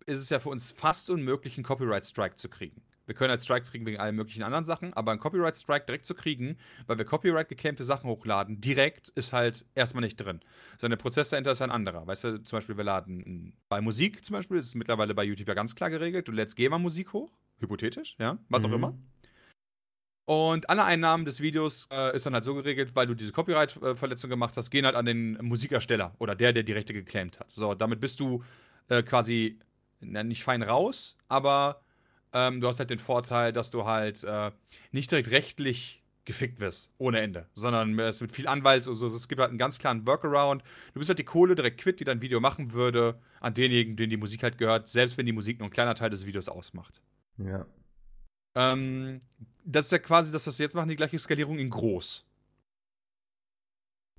ist 0.06 0.20
es 0.20 0.30
ja 0.30 0.40
für 0.40 0.48
uns 0.48 0.72
fast 0.72 1.10
unmöglich, 1.10 1.56
einen 1.56 1.64
Copyright-Strike 1.64 2.36
zu 2.36 2.48
kriegen. 2.48 2.82
Wir 3.08 3.14
können 3.14 3.30
halt 3.30 3.42
Strikes 3.42 3.70
kriegen 3.70 3.86
wegen 3.86 3.98
allen 3.98 4.14
möglichen 4.14 4.42
anderen 4.42 4.64
Sachen, 4.64 4.92
aber 4.92 5.10
einen 5.10 5.20
Copyright-Strike 5.20 5.86
direkt 5.86 6.06
zu 6.06 6.14
kriegen, 6.14 6.58
weil 6.86 6.98
wir 6.98 7.04
Copyright-geclaimte 7.04 7.82
Sachen 7.82 8.08
hochladen, 8.08 8.60
direkt 8.60 9.08
ist 9.08 9.32
halt 9.32 9.64
erstmal 9.74 10.02
nicht 10.04 10.16
drin. 10.16 10.40
Sondern 10.78 10.98
der 10.98 11.02
Prozess 11.02 11.30
dahinter 11.30 11.52
ist 11.52 11.62
ein 11.62 11.70
anderer. 11.70 12.06
Weißt 12.06 12.24
du, 12.24 12.42
zum 12.42 12.58
Beispiel, 12.58 12.76
wir 12.76 12.84
laden 12.84 13.54
bei 13.68 13.80
Musik 13.80 14.24
zum 14.24 14.34
Beispiel, 14.34 14.58
ist 14.58 14.66
es 14.66 14.74
mittlerweile 14.74 15.14
bei 15.14 15.24
YouTube 15.24 15.48
ja 15.48 15.54
ganz 15.54 15.74
klar 15.74 15.90
geregelt, 15.90 16.28
du 16.28 16.32
lädst 16.32 16.54
GEMA-Musik 16.56 17.12
hoch, 17.14 17.32
hypothetisch, 17.58 18.14
ja, 18.18 18.38
was 18.48 18.64
auch 18.64 18.68
Mhm. 18.68 18.74
immer. 18.74 18.98
Und 20.26 20.68
alle 20.68 20.84
Einnahmen 20.84 21.24
des 21.24 21.40
Videos 21.40 21.88
äh, 21.90 22.14
ist 22.14 22.26
dann 22.26 22.34
halt 22.34 22.44
so 22.44 22.54
geregelt, 22.54 22.94
weil 22.94 23.06
du 23.06 23.14
diese 23.14 23.32
Copyright-Verletzung 23.32 24.28
gemacht 24.28 24.54
hast, 24.58 24.68
gehen 24.70 24.84
halt 24.84 24.94
an 24.94 25.06
den 25.06 25.38
Musikersteller 25.40 26.14
oder 26.18 26.34
der, 26.34 26.52
der 26.52 26.64
die 26.64 26.72
Rechte 26.72 26.92
geclaimt 26.92 27.40
hat. 27.40 27.50
So, 27.50 27.74
damit 27.74 27.98
bist 28.00 28.20
du 28.20 28.44
äh, 28.90 29.02
quasi 29.02 29.58
na, 30.00 30.22
nicht 30.22 30.44
fein 30.44 30.62
raus, 30.62 31.16
aber 31.28 31.80
Ähm, 32.32 32.60
du 32.60 32.68
hast 32.68 32.78
halt 32.78 32.90
den 32.90 32.98
Vorteil, 32.98 33.52
dass 33.52 33.70
du 33.70 33.84
halt 33.84 34.24
äh, 34.24 34.50
nicht 34.92 35.10
direkt 35.10 35.30
rechtlich 35.30 36.02
gefickt 36.28 36.60
wirst, 36.60 36.90
ohne 36.98 37.20
Ende, 37.20 37.46
sondern 37.54 37.98
es 37.98 38.20
mit 38.20 38.32
viel 38.32 38.46
Anwalts 38.46 38.86
und 38.86 38.94
so. 38.94 39.08
Es 39.08 39.28
gibt 39.28 39.40
halt 39.40 39.48
einen 39.48 39.58
ganz 39.58 39.78
klaren 39.78 40.06
Workaround. 40.06 40.62
Du 40.92 40.98
bist 40.98 41.08
halt 41.08 41.18
die 41.18 41.24
Kohle 41.24 41.54
direkt 41.54 41.80
quitt, 41.80 42.00
die 42.00 42.04
dein 42.04 42.20
Video 42.20 42.38
machen 42.38 42.74
würde, 42.74 43.18
an 43.40 43.54
denjenigen, 43.54 43.96
denen 43.96 44.10
die 44.10 44.18
Musik 44.18 44.42
halt 44.42 44.58
gehört, 44.58 44.88
selbst 44.88 45.16
wenn 45.16 45.24
die 45.24 45.32
Musik 45.32 45.58
nur 45.58 45.68
ein 45.68 45.72
kleiner 45.72 45.94
Teil 45.94 46.10
des 46.10 46.26
Videos 46.26 46.50
ausmacht. 46.50 47.00
Ja. 47.38 47.64
Ähm, 48.54 49.20
das 49.64 49.86
ist 49.86 49.92
ja 49.92 49.98
quasi 49.98 50.30
das, 50.30 50.46
was 50.46 50.58
wir 50.58 50.64
jetzt 50.64 50.74
machen, 50.74 50.90
die 50.90 50.96
gleiche 50.96 51.18
Skalierung 51.18 51.58
in 51.58 51.70
groß. 51.70 52.26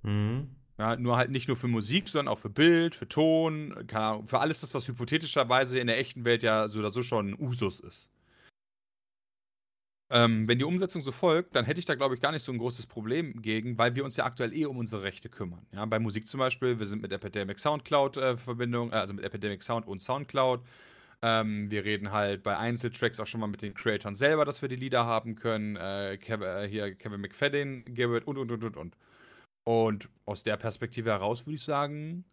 Mhm. 0.02 0.56
Ja, 0.80 0.96
nur 0.96 1.18
halt 1.18 1.30
nicht 1.30 1.50
nur 1.50 1.58
für 1.58 1.68
Musik, 1.68 2.08
sondern 2.08 2.34
auch 2.34 2.40
für 2.40 2.50
Bild, 2.50 2.96
für 2.96 3.08
Ton, 3.08 3.76
für 4.26 4.40
alles 4.40 4.62
das, 4.62 4.74
was 4.74 4.88
hypothetischerweise 4.88 5.78
in 5.80 5.88
der 5.88 6.00
echten 6.00 6.24
Welt 6.24 6.42
ja 6.42 6.70
so 6.70 6.80
oder 6.80 6.92
so 6.94 7.02
schon 7.04 7.38
Usus 7.38 7.82
ist. 7.82 8.10
Ähm, 10.12 10.48
wenn 10.48 10.58
die 10.58 10.64
Umsetzung 10.64 11.02
so 11.04 11.12
folgt, 11.12 11.56
dann 11.56 11.66
hätte 11.66 11.80
ich 11.80 11.86
da, 11.86 11.94
glaube 11.96 12.16
ich, 12.16 12.22
gar 12.22 12.32
nicht 12.32 12.42
so 12.44 12.52
ein 12.52 12.58
großes 12.58 12.88
Problem 12.88 13.42
gegen, 13.42 13.78
weil 13.78 13.94
wir 13.96 14.04
uns 14.04 14.16
ja 14.16 14.26
aktuell 14.26 14.54
eh 14.56 14.66
um 14.66 14.78
unsere 14.78 15.04
Rechte 15.04 15.30
kümmern. 15.30 15.68
Ja, 15.72 15.86
bei 15.86 16.00
Musik 16.00 16.28
zum 16.28 16.40
Beispiel, 16.40 16.80
wir 16.80 16.86
sind 16.88 17.02
mit 17.02 17.12
Epidemic 17.12 17.60
Soundcloud 17.60 18.18
äh, 18.18 18.38
Verbindung, 18.38 18.92
äh, 18.92 18.96
also 18.96 19.14
mit 19.14 19.24
Epidemic 19.24 19.62
Sound 19.62 19.86
und 19.86 20.02
Soundcloud. 20.02 20.62
Ähm, 21.22 21.70
wir 21.70 21.86
reden 21.86 22.12
halt 22.12 22.42
bei 22.42 22.58
Einzeltracks 22.58 23.20
auch 23.20 23.28
schon 23.28 23.42
mal 23.42 23.48
mit 23.48 23.62
den 23.62 23.74
Creatoren 23.74 24.16
selber, 24.16 24.46
dass 24.46 24.62
wir 24.62 24.70
die 24.70 24.78
Lieder 24.78 25.06
haben 25.06 25.36
können. 25.36 25.76
Äh, 25.76 26.18
Kev 26.18 26.44
äh, 26.44 26.68
hier 26.68 26.96
Kevin 26.96 27.22
McFadden, 27.22 27.84
Garrett 27.94 28.26
und 28.26 28.38
und 28.38 28.52
und 28.52 28.64
und 28.64 28.78
und. 28.78 28.96
Und 29.70 30.10
aus 30.26 30.44
der 30.44 30.58
Perspektive 30.58 31.12
heraus 31.12 31.46
würde 31.46 31.58
ich 31.58 31.64
sagen, 31.64 32.26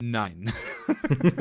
nein. 0.00 0.52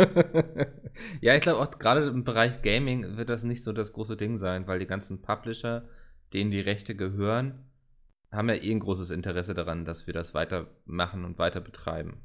ja, 1.22 1.36
ich 1.36 1.42
glaube 1.42 1.60
auch 1.60 1.78
gerade 1.78 2.08
im 2.08 2.24
Bereich 2.24 2.64
Gaming 2.64 3.16
wird 3.16 3.30
das 3.30 3.44
nicht 3.44 3.64
so 3.64 3.72
das 3.72 3.94
große 3.94 4.18
Ding 4.18 4.40
sein, 4.40 4.66
weil 4.66 4.80
die 4.80 4.88
ganzen 4.88 5.22
Publisher, 5.22 5.88
denen 6.34 6.50
die 6.50 6.60
Rechte 6.60 6.96
gehören, 6.96 7.70
haben 8.32 8.50
ja 8.50 8.56
eh 8.56 8.72
ein 8.72 8.80
großes 8.80 9.12
Interesse 9.12 9.54
daran, 9.54 9.86
dass 9.86 10.08
wir 10.08 10.14
das 10.16 10.34
weitermachen 10.34 11.24
und 11.24 11.38
weiter 11.38 11.62
betreiben. 11.62 12.24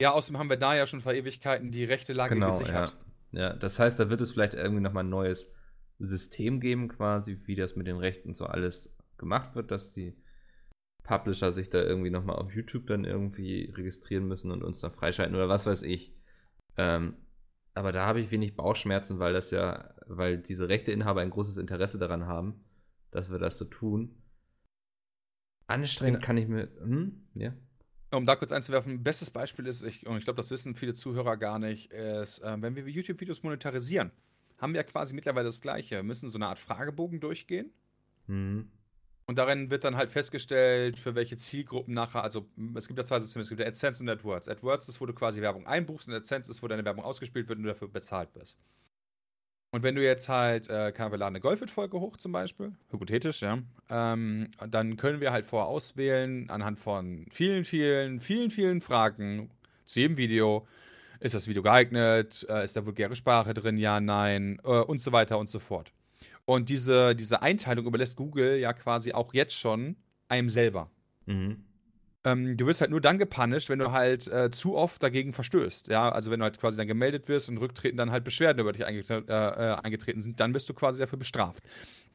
Ja, 0.00 0.12
außerdem 0.12 0.38
haben 0.38 0.50
wir 0.50 0.58
da 0.58 0.76
ja 0.76 0.86
schon 0.86 1.00
vor 1.00 1.14
Ewigkeiten 1.14 1.72
die 1.72 1.82
rechte 1.82 2.12
Lage 2.12 2.34
genau, 2.34 2.50
gesichert. 2.50 2.96
Ja. 3.32 3.40
ja, 3.40 3.56
das 3.56 3.80
heißt, 3.80 3.98
da 3.98 4.08
wird 4.08 4.20
es 4.20 4.30
vielleicht 4.30 4.54
irgendwie 4.54 4.82
nochmal 4.82 5.02
ein 5.02 5.10
neues 5.10 5.52
System 5.98 6.60
geben, 6.60 6.86
quasi, 6.86 7.40
wie 7.46 7.56
das 7.56 7.74
mit 7.74 7.88
den 7.88 7.96
Rechten 7.96 8.34
so 8.34 8.46
alles 8.46 8.96
gemacht 9.18 9.56
wird, 9.56 9.72
dass 9.72 9.92
die 9.92 10.16
Publisher 11.06 11.52
sich 11.52 11.70
da 11.70 11.82
irgendwie 11.82 12.10
nochmal 12.10 12.36
auf 12.36 12.52
YouTube 12.52 12.86
dann 12.86 13.04
irgendwie 13.04 13.72
registrieren 13.76 14.26
müssen 14.26 14.50
und 14.50 14.62
uns 14.62 14.80
dann 14.80 14.92
freischalten 14.92 15.34
oder 15.36 15.48
was 15.48 15.66
weiß 15.66 15.82
ich. 15.82 16.12
Ähm, 16.76 17.14
aber 17.74 17.92
da 17.92 18.06
habe 18.06 18.20
ich 18.20 18.30
wenig 18.30 18.56
Bauchschmerzen, 18.56 19.18
weil 19.18 19.32
das 19.32 19.50
ja, 19.50 19.94
weil 20.06 20.38
diese 20.38 20.68
Rechteinhaber 20.68 21.20
ein 21.20 21.30
großes 21.30 21.58
Interesse 21.58 21.98
daran 21.98 22.26
haben, 22.26 22.64
dass 23.10 23.30
wir 23.30 23.38
das 23.38 23.58
so 23.58 23.66
tun. 23.66 24.22
Anstrengend 25.66 26.16
Genau. 26.20 26.26
kann 26.26 26.36
ich 26.36 26.48
mir. 26.48 26.68
Hm? 26.80 27.26
Ja. 27.34 27.52
Um 28.12 28.24
da 28.24 28.36
kurz 28.36 28.52
einzuwerfen, 28.52 29.02
bestes 29.02 29.30
Beispiel 29.30 29.66
ist, 29.66 29.82
ich, 29.82 30.06
und 30.06 30.16
ich 30.16 30.24
glaube, 30.24 30.36
das 30.36 30.50
wissen 30.50 30.74
viele 30.74 30.94
Zuhörer 30.94 31.36
gar 31.36 31.58
nicht, 31.58 31.92
ist, 31.92 32.40
ähm, 32.44 32.62
wenn 32.62 32.76
wir 32.76 32.86
YouTube-Videos 32.88 33.42
monetarisieren, 33.42 34.10
haben 34.58 34.72
wir 34.72 34.80
ja 34.80 34.84
quasi 34.84 35.12
mittlerweile 35.12 35.46
das 35.46 35.60
Gleiche. 35.60 35.96
Wir 35.96 36.02
müssen 36.02 36.28
so 36.28 36.38
eine 36.38 36.46
Art 36.46 36.58
Fragebogen 36.58 37.20
durchgehen. 37.20 37.72
Hm. 38.26 38.70
Und 39.28 39.38
darin 39.38 39.70
wird 39.70 39.82
dann 39.82 39.96
halt 39.96 40.08
festgestellt, 40.10 41.00
für 41.00 41.16
welche 41.16 41.36
Zielgruppen 41.36 41.92
nachher, 41.92 42.22
also 42.22 42.46
es 42.76 42.86
gibt 42.86 42.98
ja 42.98 43.04
zwei 43.04 43.18
Systeme, 43.18 43.42
es 43.42 43.48
gibt 43.48 43.60
ja 43.60 43.66
AdSense 43.66 44.02
und 44.02 44.08
AdWords. 44.08 44.48
AdWords 44.48 44.88
ist, 44.88 45.00
wo 45.00 45.06
du 45.06 45.12
quasi 45.12 45.40
Werbung 45.40 45.66
einbuchst 45.66 46.06
und 46.06 46.14
AdSense 46.14 46.48
ist, 46.48 46.62
wo 46.62 46.68
deine 46.68 46.84
Werbung 46.84 47.04
ausgespielt 47.04 47.48
wird 47.48 47.58
und 47.58 47.64
du 47.64 47.68
dafür 47.68 47.88
bezahlt 47.88 48.32
wirst. 48.36 48.56
Und 49.72 49.82
wenn 49.82 49.96
du 49.96 50.02
jetzt 50.02 50.28
halt, 50.28 50.70
äh, 50.70 50.92
keine 50.92 51.10
wir 51.10 51.18
laden 51.18 51.34
eine 51.34 51.40
Golfit-Folge 51.40 51.98
hoch 51.98 52.16
zum 52.18 52.30
Beispiel, 52.30 52.72
hypothetisch, 52.90 53.42
ja, 53.42 53.58
ähm, 53.90 54.48
dann 54.70 54.96
können 54.96 55.20
wir 55.20 55.32
halt 55.32 55.44
vorher 55.44 55.68
auswählen, 55.68 56.48
anhand 56.48 56.78
von 56.78 57.26
vielen, 57.30 57.64
vielen, 57.64 58.20
vielen, 58.20 58.52
vielen 58.52 58.80
Fragen 58.80 59.50
zu 59.84 60.00
jedem 60.00 60.16
Video, 60.16 60.68
ist 61.18 61.34
das 61.34 61.48
Video 61.48 61.62
geeignet, 61.64 62.46
äh, 62.48 62.64
ist 62.64 62.76
da 62.76 62.86
vulgäre 62.86 63.16
Sprache 63.16 63.54
drin, 63.54 63.76
ja, 63.76 63.98
nein, 64.00 64.60
äh, 64.64 64.68
und 64.68 65.00
so 65.00 65.10
weiter 65.10 65.36
und 65.38 65.48
so 65.48 65.58
fort. 65.58 65.92
Und 66.46 66.68
diese, 66.68 67.14
diese 67.14 67.42
Einteilung 67.42 67.86
überlässt 67.86 68.16
Google 68.16 68.56
ja 68.56 68.72
quasi 68.72 69.12
auch 69.12 69.34
jetzt 69.34 69.54
schon 69.54 69.96
einem 70.28 70.48
selber. 70.48 70.90
Mhm. 71.26 71.64
Ähm, 72.24 72.56
du 72.56 72.66
wirst 72.66 72.80
halt 72.80 72.90
nur 72.90 73.00
dann 73.00 73.18
gepunished, 73.18 73.68
wenn 73.68 73.78
du 73.78 73.92
halt 73.92 74.26
äh, 74.28 74.50
zu 74.50 74.76
oft 74.76 75.00
dagegen 75.02 75.32
verstößt. 75.32 75.88
Ja, 75.88 76.10
also 76.10 76.30
wenn 76.30 76.40
du 76.40 76.44
halt 76.44 76.58
quasi 76.58 76.76
dann 76.76 76.88
gemeldet 76.88 77.28
wirst 77.28 77.48
und 77.48 77.58
rücktreten 77.58 77.96
dann 77.96 78.10
halt 78.10 78.24
Beschwerden 78.24 78.60
über 78.60 78.72
dich 78.72 78.84
eingetre 78.84 79.24
äh, 79.28 79.32
äh, 79.32 79.76
eingetreten 79.84 80.20
sind, 80.22 80.40
dann 80.40 80.54
wirst 80.54 80.68
du 80.68 80.74
quasi 80.74 80.98
dafür 80.98 81.18
bestraft. 81.18 81.62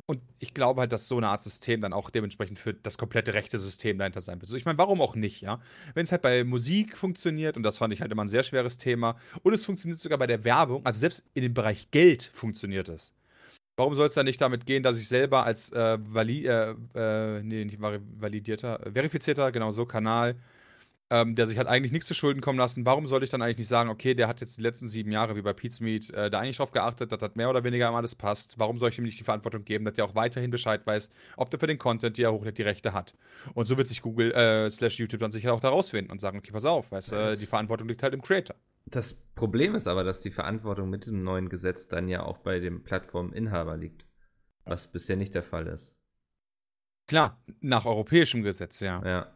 Und 0.06 0.20
ich 0.40 0.54
glaube 0.54 0.82
halt, 0.82 0.92
dass 0.92 1.08
so 1.08 1.16
eine 1.16 1.30
Art 1.30 1.42
System 1.42 1.80
dann 1.80 1.94
auch 1.94 2.10
dementsprechend 2.10 2.60
für 2.60 2.74
das 2.74 2.98
komplette 2.98 3.34
rechte 3.34 3.58
System 3.58 3.98
dahinter 3.98 4.20
sein 4.20 4.42
wird. 4.42 4.50
So, 4.50 4.58
ich 4.58 4.66
meine, 4.66 4.78
warum 4.78 5.00
auch 5.00 5.16
nicht, 5.16 5.40
ja? 5.42 5.62
Wenn 5.94 6.04
es 6.04 6.12
halt 6.12 6.24
bei 6.24 6.44
Musik 6.44 6.98
funktioniert, 6.98 7.56
und 7.56 7.64
das 7.64 7.78
fand 7.78 7.94
ich 7.94 8.02
halt 8.02 8.12
immer 8.12 8.24
ein 8.24 8.28
sehr 8.28 8.44
schweres 8.44 8.78
Thema, 8.78 9.16
und 9.44 9.54
es 9.54 9.64
funktioniert 9.64 10.00
sogar 10.00 10.18
bei 10.18 10.28
der 10.28 10.44
Werbung, 10.44 10.86
also 10.86 11.00
selbst 11.00 11.24
in 11.34 11.44
dem 11.44 11.54
Bereich 11.54 11.92
Geld 11.92 12.30
funktioniert 12.34 12.90
es. 12.90 13.14
Warum 13.82 13.96
soll 13.96 14.10
es 14.10 14.14
dann 14.14 14.28
nicht 14.28 14.40
damit 14.40 14.68
gehen, 14.68 14.84
dass 14.84 14.96
ich 15.00 15.08
selber 15.08 15.44
als 15.44 15.72
äh, 15.72 15.98
vali 16.00 16.46
äh, 16.46 16.76
äh, 16.94 17.42
nee, 17.42 17.66
nicht 17.66 17.80
validierter, 17.82 18.80
verifizierter, 18.94 19.52
genau 19.52 19.72
so, 19.72 19.88
Kanal, 19.88 20.36
ähm, 21.12 21.36
der 21.36 21.46
sich 21.46 21.58
halt 21.58 21.68
eigentlich 21.68 21.92
nichts 21.92 22.08
zu 22.08 22.14
Schulden 22.14 22.42
kommen 22.42 22.58
lassen, 22.58 22.86
warum 22.86 23.06
sollte 23.06 23.26
ich 23.26 23.30
dann 23.30 23.42
eigentlich 23.42 23.58
nicht 23.60 23.68
sagen, 23.68 23.90
okay, 23.90 24.16
der 24.16 24.28
hat 24.28 24.40
jetzt 24.42 24.58
die 24.58 24.62
letzten 24.62 24.88
sieben 24.88 25.12
Jahre, 25.12 25.36
wie 25.36 25.42
bei 25.42 25.54
Pete's 25.54 25.80
Meat, 25.82 26.10
äh, 26.12 26.30
da 26.30 26.40
eigentlich 26.40 26.58
drauf 26.58 26.72
geachtet, 26.72 27.12
dass 27.12 27.20
das 27.20 27.36
mehr 27.36 27.50
oder 27.50 27.64
weniger 27.64 27.88
immer 27.90 27.98
alles 27.98 28.16
passt. 28.16 28.58
Warum 28.58 28.78
soll 28.78 28.90
ich 28.90 28.98
ihm 28.98 29.04
nicht 29.04 29.20
die 29.20 29.24
Verantwortung 29.24 29.66
geben, 29.66 29.86
dass 29.86 29.94
der 29.96 30.06
auch 30.06 30.16
weiterhin 30.16 30.50
Bescheid 30.50 30.88
weiß, 30.88 31.10
ob 31.36 31.50
der 31.52 31.60
für 31.60 31.68
den 31.68 31.78
Content, 31.78 32.18
die 32.18 32.24
er 32.24 32.32
hochlädt, 32.32 32.58
die 32.58 32.64
Rechte 32.64 32.94
hat? 32.94 33.14
Und 33.54 33.68
so 33.68 33.78
wird 33.78 33.88
sich 33.90 34.02
Google 34.02 34.32
äh, 34.32 34.72
slash 34.72 34.98
YouTube 34.98 35.20
dann 35.20 35.32
sicher 35.32 35.54
auch 35.54 35.60
da 35.60 35.70
rausfinden 35.70 36.12
und 36.12 36.20
sagen, 36.20 36.38
okay, 36.40 36.52
pass 36.52 36.66
auf, 36.66 36.92
weißt 36.92 37.12
du, 37.12 37.16
Das- 37.16 37.40
die 37.40 37.46
Verantwortung 37.46 37.88
liegt 37.90 38.02
halt 38.04 38.14
im 38.14 38.22
Creator. 38.22 38.56
Das 38.86 39.14
Problem 39.36 39.76
ist 39.76 39.88
aber, 39.88 40.04
dass 40.04 40.22
die 40.22 40.32
Verantwortung 40.32 40.90
mit 40.90 41.04
diesem 41.04 41.24
neuen 41.24 41.50
Gesetz 41.50 41.88
dann 41.88 42.08
ja 42.08 42.24
auch 42.24 42.40
bei 42.40 42.60
dem 42.60 42.84
Plattforminhaber 42.84 43.78
liegt. 43.78 44.06
Was 44.66 44.92
bisher 44.92 45.18
nicht 45.18 45.36
der 45.36 45.44
Fall 45.44 45.68
ist. 45.68 45.94
Klar, 47.08 47.42
nach 47.60 47.86
europäischem 47.86 48.42
Gesetz, 48.44 48.80
ja. 48.80 49.02
Ja. 49.06 49.34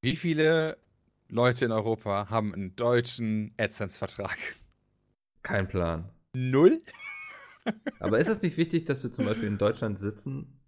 Wie 0.00 0.16
viele 0.16 0.76
Leute 1.34 1.64
in 1.64 1.72
Europa 1.72 2.30
haben 2.30 2.54
einen 2.54 2.76
deutschen 2.76 3.54
AdSense-Vertrag? 3.58 4.38
Kein 5.42 5.66
Plan. 5.66 6.08
Null? 6.32 6.80
Aber 7.98 8.20
ist 8.20 8.28
es 8.28 8.40
nicht 8.40 8.56
wichtig, 8.56 8.84
dass 8.84 9.02
wir 9.02 9.10
zum 9.10 9.24
Beispiel 9.24 9.48
in 9.48 9.58
Deutschland 9.58 9.98
sitzen? 9.98 10.60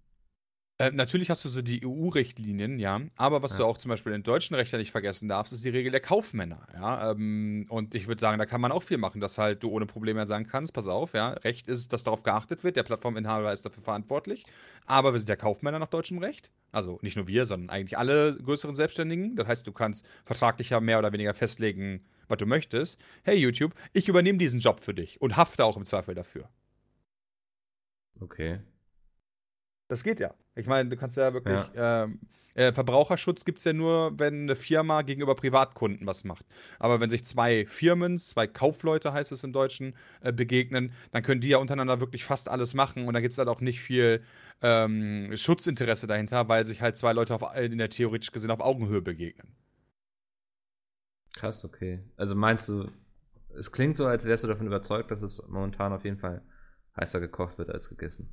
Äh, 0.79 0.91
natürlich 0.91 1.31
hast 1.31 1.43
du 1.43 1.49
so 1.49 1.63
die 1.63 1.83
EU-Richtlinien, 1.87 2.79
ja. 2.79 3.01
Aber 3.17 3.43
was 3.43 3.53
Ja. 3.53 3.59
du 3.59 3.65
auch 3.65 3.79
zum 3.79 3.89
Beispiel 3.89 4.13
in 4.13 4.23
deutschen 4.23 4.55
Recht 4.55 4.73
ja 4.73 4.79
nicht 4.79 4.91
vergessen 4.91 5.27
darfst, 5.27 5.55
ist 5.55 5.65
die 5.65 5.71
Regel 5.71 5.91
der 5.91 6.01
Kaufmänner, 6.03 6.67
ja. 6.75 7.13
Ähm, 7.13 7.65
und 7.71 7.95
ich 7.95 8.07
würde 8.09 8.21
sagen, 8.21 8.39
da 8.39 8.45
kann 8.45 8.61
man 8.61 8.73
auch 8.73 8.83
viel 8.83 8.99
machen, 8.99 9.23
dass 9.23 9.39
halt 9.39 9.63
du 9.63 9.71
ohne 9.71 9.87
Probleme 9.87 10.27
sagen 10.27 10.47
kannst, 10.47 10.75
pass 10.75 10.87
auf, 10.87 11.15
ja, 11.15 11.31
Recht 11.31 11.67
ist, 11.69 11.95
dass 11.95 12.05
darauf 12.05 12.25
geachtet 12.25 12.63
wird, 12.63 12.77
der 12.77 12.83
Plattforminhaber 12.83 13.51
ist 13.55 13.65
dafür 13.65 13.83
verantwortlich. 13.83 14.45
Aber 14.85 15.13
wir 15.15 15.19
sind 15.19 15.31
ja 15.31 15.37
Kaufmänner 15.37 15.79
nach 15.79 15.87
deutschem 15.89 16.19
Recht. 16.19 16.51
Also 16.73 16.99
nicht 17.01 17.17
nur 17.17 17.27
wir, 17.27 17.47
sondern 17.47 17.71
eigentlich 17.71 17.97
alle 17.97 18.37
größeren 18.37 18.75
Selbstständigen. 18.75 19.35
Das 19.35 19.49
heißt, 19.49 19.67
du 19.67 19.73
kannst 19.73 20.05
vertraglich 20.27 20.69
ja 20.71 20.81
mehr 20.81 20.99
oder 20.99 21.11
weniger 21.11 21.33
festlegen, 21.33 22.05
was 22.29 22.37
du 22.37 22.45
möchtest. 22.45 23.01
Hey 23.23 23.39
YouTube, 23.39 23.75
ich 23.95 24.09
übernehme 24.09 24.37
diesen 24.39 24.61
Job 24.61 24.81
für 24.81 24.93
dich 24.93 25.19
und 25.23 25.39
hafte 25.39 25.65
auch 25.65 25.79
im 25.79 25.87
Zweifel 25.87 26.15
dafür. 26.15 26.51
Okay. 28.21 28.61
Das 29.89 30.03
geht 30.03 30.21
ja. 30.21 30.35
Ich 30.55 30.67
meine, 30.67 30.89
du 30.89 30.97
kannst 30.97 31.17
ja 31.17 31.33
wirklich. 31.33 31.59
Ähm, 31.75 32.21
äh, 32.57 32.73
Verbraucherschutz 32.73 33.45
gibt 33.45 33.59
es 33.59 33.65
ja 33.65 33.75
nur, 33.75 34.19
wenn 34.19 34.43
eine 34.43 34.57
Firma 34.57 35.03
gegenüber 35.03 35.35
Privatkunden 35.35 36.07
was 36.07 36.25
macht. 36.25 36.47
Aber 36.79 37.01
wenn 37.01 37.11
sich 37.11 37.23
zwei 37.25 37.67
Firmen, 37.67 38.17
zwei 38.17 38.47
Kaufleute 38.47 39.13
heißt 39.13 39.31
es 39.31 39.45
im 39.45 39.53
Deutschen, 39.53 39.95
äh, 40.23 40.33
begegnen, 40.33 40.93
dann 41.11 41.23
können 41.23 41.43
die 41.43 41.49
ja 41.49 41.59
untereinander 41.59 42.01
wirklich 42.01 42.25
fast 42.25 42.49
alles 42.49 42.73
machen 42.73 43.07
und 43.07 43.13
da 43.13 43.21
gibt 43.21 43.33
es 43.33 43.39
halt 43.39 43.49
auch 43.49 43.61
nicht 43.61 43.83
viel 43.83 44.23
ähm, 44.63 45.37
Schutzinteresse 45.37 46.07
dahinter, 46.07 46.49
weil 46.49 46.65
sich 46.65 46.81
halt 46.81 46.97
zwei 46.97 47.13
Leute 47.13 47.35
auf, 47.35 47.43
äh, 47.55 47.67
in 47.67 47.77
der 47.77 47.91
theoretisch 47.91 48.33
gesehen 48.33 48.51
auf 48.51 48.61
Augenhöhe 48.61 49.03
begegnen. 49.03 49.55
Krass, 51.35 51.63
okay. 51.63 52.01
Also 52.17 52.35
meinst 52.35 52.71
du, 52.71 52.91
es 53.55 53.71
klingt 53.71 53.99
so, 53.99 54.07
als 54.07 54.25
wärst 54.25 54.45
du 54.45 54.49
davon 54.49 54.67
überzeugt, 54.67 55.11
dass 55.11 55.21
es 55.21 55.43
momentan 55.47 55.93
auf 55.93 56.05
jeden 56.05 56.19
Fall 56.19 56.43
heißer 56.97 57.21
gekocht 57.21 57.59
wird 57.59 57.69
als 57.69 57.91
gegessen. 57.91 58.31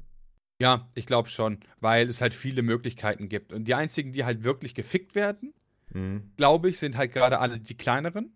Ja, 0.61 0.87
ich 0.95 1.05
glaube 1.05 1.29
schon, 1.29 1.59
weil 1.79 2.07
es 2.07 2.21
halt 2.21 2.33
viele 2.33 2.61
Möglichkeiten 2.61 3.27
gibt. 3.27 3.53
Und 3.53 3.65
die 3.65 3.73
einzigen, 3.73 4.13
die 4.13 4.23
halt 4.23 4.43
wirklich 4.43 4.75
gefickt 4.75 5.15
werden, 5.15 5.53
Mhm. 5.93 6.31
glaube 6.37 6.69
ich, 6.69 6.79
sind 6.79 6.97
halt 6.97 7.11
gerade 7.13 7.39
alle 7.39 7.59
die 7.59 7.75
kleineren, 7.77 8.33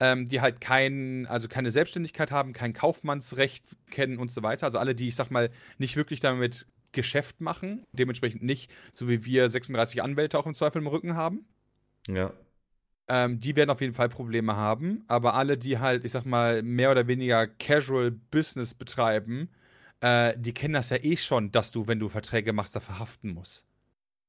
ähm, 0.00 0.26
die 0.26 0.40
halt 0.40 0.60
kein, 0.60 1.26
also 1.26 1.48
keine 1.48 1.70
Selbstständigkeit 1.70 2.30
haben, 2.30 2.52
kein 2.52 2.72
Kaufmannsrecht 2.72 3.64
kennen 3.90 4.18
und 4.18 4.30
so 4.30 4.42
weiter. 4.42 4.66
Also 4.66 4.78
alle, 4.78 4.94
die, 4.94 5.08
ich 5.08 5.14
sag 5.14 5.30
mal, 5.30 5.50
nicht 5.78 5.96
wirklich 5.96 6.20
damit 6.20 6.66
Geschäft 6.92 7.40
machen, 7.40 7.84
dementsprechend 7.92 8.42
nicht, 8.42 8.70
so 8.92 9.08
wie 9.08 9.24
wir 9.24 9.48
36 9.48 10.02
Anwälte 10.02 10.38
auch 10.38 10.46
im 10.46 10.54
Zweifel 10.54 10.82
im 10.82 10.86
Rücken 10.86 11.16
haben. 11.16 11.46
Ja. 12.06 12.32
Ähm, 13.08 13.40
die 13.40 13.56
werden 13.56 13.70
auf 13.70 13.80
jeden 13.80 13.94
Fall 13.94 14.08
Probleme 14.08 14.54
haben, 14.54 15.04
aber 15.08 15.34
alle, 15.34 15.56
die 15.56 15.78
halt, 15.78 16.04
ich 16.04 16.12
sag 16.12 16.24
mal, 16.26 16.62
mehr 16.62 16.90
oder 16.90 17.06
weniger 17.06 17.46
Casual 17.46 18.10
Business 18.10 18.74
betreiben, 18.74 19.48
äh, 20.02 20.34
die 20.38 20.54
kennen 20.54 20.74
das 20.74 20.90
ja 20.90 20.98
eh 21.02 21.16
schon, 21.16 21.52
dass 21.52 21.72
du, 21.72 21.86
wenn 21.86 22.00
du 22.00 22.08
Verträge 22.10 22.52
machst, 22.52 22.76
dafür 22.76 22.98
haften 22.98 23.32
musst. 23.34 23.66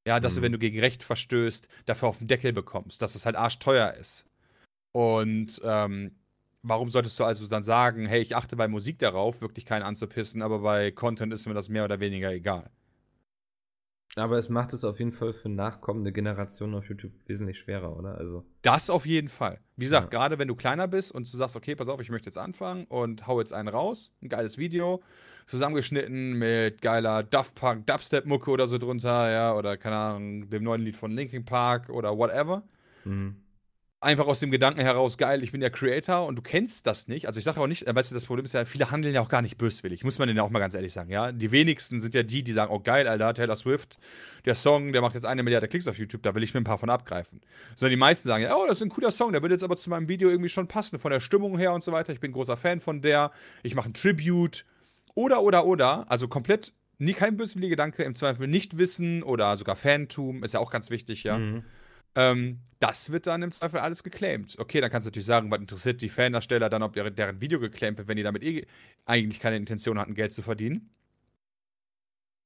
Ja, 0.08 0.20
dass 0.20 0.34
Mhm. 0.34 0.38
du, 0.38 0.44
wenn 0.44 0.52
du 0.54 0.60
gegen 0.60 0.80
Recht 0.80 1.04
verstößt, 1.04 1.68
dafür 1.86 2.10
auf 2.10 2.20
den 2.20 2.28
Deckel 2.28 2.54
bekommst, 2.54 3.02
dass 3.02 3.16
es 3.16 3.26
halt 3.26 3.36
arschteuer 3.38 3.94
ist. 3.94 4.26
Und 4.94 5.62
ähm, 5.66 6.16
warum 6.64 6.90
solltest 6.92 7.20
du 7.20 7.26
also 7.26 7.48
dann 7.48 7.64
sagen, 7.64 8.06
hey, 8.08 8.22
ich 8.22 8.36
achte 8.36 8.56
bei 8.58 8.68
Musik 8.68 9.00
darauf, 9.00 9.42
wirklich 9.42 9.66
keinen 9.66 9.84
anzupissen, 9.84 10.42
aber 10.44 10.60
bei 10.60 10.92
Content 10.92 11.34
ist 11.34 11.48
mir 11.48 11.54
das 11.56 11.70
mehr 11.70 11.86
oder 11.86 12.00
weniger 12.02 12.32
egal. 12.34 12.72
Aber 14.16 14.40
es 14.40 14.50
macht 14.50 14.74
es 14.74 14.86
auf 14.86 14.98
jeden 14.98 15.12
Fall 15.12 15.34
für 15.34 15.50
nachkommende 15.50 16.12
Generationen 16.12 16.74
auf 16.74 16.90
YouTube 16.90 17.14
wesentlich 17.28 17.60
schwerer, 17.60 17.96
oder? 17.96 18.16
Also, 18.18 18.44
Das 18.62 18.90
auf 18.90 19.06
jeden 19.06 19.28
Fall. 19.28 19.60
Wie 19.76 19.86
gesagt, 19.86 20.06
Ja. 20.06 20.10
gerade 20.10 20.40
wenn 20.40 20.48
du 20.48 20.56
kleiner 20.56 20.88
bist 20.88 21.12
und 21.12 21.32
du 21.32 21.38
sagst, 21.38 21.56
okay, 21.56 21.76
pass 21.76 21.90
auf, 21.90 22.00
ich 22.00 22.10
möchte 22.10 22.28
jetzt 22.28 22.38
anfangen 22.38 22.86
und 22.86 23.28
hau 23.28 23.40
jetzt 23.40 23.52
einen 23.54 23.68
raus, 23.68 24.16
ein 24.22 24.30
geiles 24.30 24.58
Video, 24.58 25.04
zusammengeschnitten 25.48 26.34
mit 26.34 26.82
geiler 26.82 27.24
Daft 27.24 27.56
Punk 27.56 27.86
Dubstep-Mucke 27.88 28.52
oder 28.52 28.68
so 28.68 28.78
drunter, 28.78 29.32
ja, 29.32 29.54
oder 29.54 29.78
keine 29.78 29.96
Ahnung, 29.96 30.50
dem 30.50 30.64
neuen 30.64 30.82
Lied 30.82 30.96
von 30.96 31.12
Linkin 31.12 31.46
Park 31.46 31.90
oder 31.90 32.18
whatever. 32.18 32.64
mhm. 33.04 33.38
Einfach 34.00 34.28
aus 34.28 34.42
dem 34.42 34.52
Gedanken 34.52 34.82
heraus, 34.82 35.18
geil, 35.18 35.44
ich 35.44 35.54
bin 35.54 35.62
der 35.62 35.70
Creator 35.70 36.26
und 36.26 36.36
du 36.36 36.42
kennst 36.42 36.86
das 36.86 37.08
nicht. 37.08 37.26
Also 37.26 37.40
ich 37.40 37.46
sage 37.46 37.62
auch 37.62 37.68
nicht, 37.68 37.88
äh, 37.88 37.96
weißt 37.96 38.12
du, 38.12 38.16
das 38.16 38.26
Problem 38.26 38.44
ist 38.44 38.52
ja, 38.52 38.66
viele 38.66 38.92
handeln 38.92 39.16
ja 39.16 39.22
auch 39.22 39.30
gar 39.30 39.42
nicht 39.42 39.58
böswillig, 39.58 40.04
muss 40.04 40.20
man 40.20 40.28
denen 40.28 40.42
auch 40.42 40.50
mal 40.50 40.60
ganz 40.60 40.74
ehrlich 40.74 40.92
sagen, 40.92 41.10
ja. 41.10 41.32
Die 41.32 41.54
wenigsten 41.54 42.00
sind 42.00 42.14
ja 42.14 42.22
die, 42.22 42.44
die 42.44 42.52
sagen, 42.52 42.70
oh 42.76 42.82
geil, 42.82 43.08
Alter, 43.08 43.34
Taylor 43.34 43.56
Swift, 43.56 43.98
der 44.44 44.56
Song, 44.56 44.92
der 44.92 45.02
macht 45.02 45.14
jetzt 45.14 45.26
eine 45.26 45.42
Milliarde 45.42 45.70
Klicks 45.70 45.88
auf 45.88 45.98
YouTube, 45.98 46.22
da 46.22 46.36
will 46.36 46.44
ich 46.44 46.54
mir 46.54 46.60
ein 46.60 46.66
paar 46.66 46.78
von 46.78 46.90
abgreifen. 46.90 47.40
Sondern 47.78 47.92
die 47.92 47.96
meisten 47.96 48.28
sagen, 48.28 48.44
ja, 48.44 48.54
oh, 48.54 48.66
das 48.68 48.80
ist 48.80 48.84
ein 48.84 48.90
cooler 48.90 49.14
Song, 49.14 49.32
der 49.32 49.42
würde 49.42 49.56
jetzt 49.56 49.64
aber 49.64 49.78
zu 49.78 49.90
meinem 49.90 50.10
Video 50.10 50.30
irgendwie 50.30 50.50
schon 50.50 50.68
passen, 50.68 51.00
von 51.00 51.10
der 51.10 51.22
Stimmung 51.22 51.58
her 51.58 51.72
und 51.72 51.82
so 51.82 51.94
weiter. 51.94 52.12
Ich 52.12 52.20
bin 52.20 52.34
großer 52.34 52.58
Fan 52.58 52.82
von 52.82 53.02
der, 53.02 53.32
ich 53.64 53.74
mache 53.74 53.88
ein 53.88 53.94
Tribute. 53.94 54.66
Oder, 55.16 55.44
oder, 55.44 55.66
oder, 55.66 56.10
also 56.12 56.28
komplett 56.28 56.74
nie 56.98 57.14
kein 57.14 57.38
böswilliger 57.38 57.72
Gedanke, 57.72 58.04
im 58.04 58.16
Zweifel 58.16 58.48
nicht 58.48 58.78
wissen 58.78 59.24
oder 59.24 59.58
sogar 59.58 59.76
Fantum, 59.76 60.44
ist 60.44 60.54
ja 60.54 60.60
auch 60.60 60.72
ganz 60.72 60.90
wichtig, 60.90 61.24
ja. 61.24 61.38
Mhm. 61.38 61.64
Ähm, 62.16 62.60
das 62.80 63.12
wird 63.12 63.28
dann 63.28 63.42
im 63.42 63.52
Zweifel 63.52 63.80
alles 63.80 64.04
geclaimed. 64.04 64.60
Okay, 64.60 64.82
dann 64.82 64.92
kannst 64.92 65.06
du 65.06 65.10
natürlich 65.10 65.26
sagen, 65.26 65.50
was 65.50 65.60
interessiert 65.60 66.02
die 66.02 66.10
Fandarsteller 66.10 66.70
dann, 66.70 66.84
ob 66.84 66.94
deren 66.94 67.42
Video 67.42 67.60
geclaimed 67.60 67.98
wird, 67.98 68.08
wenn 68.08 68.18
die 68.18 68.24
damit 68.24 68.44
eh 68.44 68.66
eigentlich 69.06 69.40
keine 69.40 69.56
Intention 69.56 69.98
hatten, 69.98 70.14
Geld 70.14 70.34
zu 70.34 70.42
verdienen. 70.42 70.90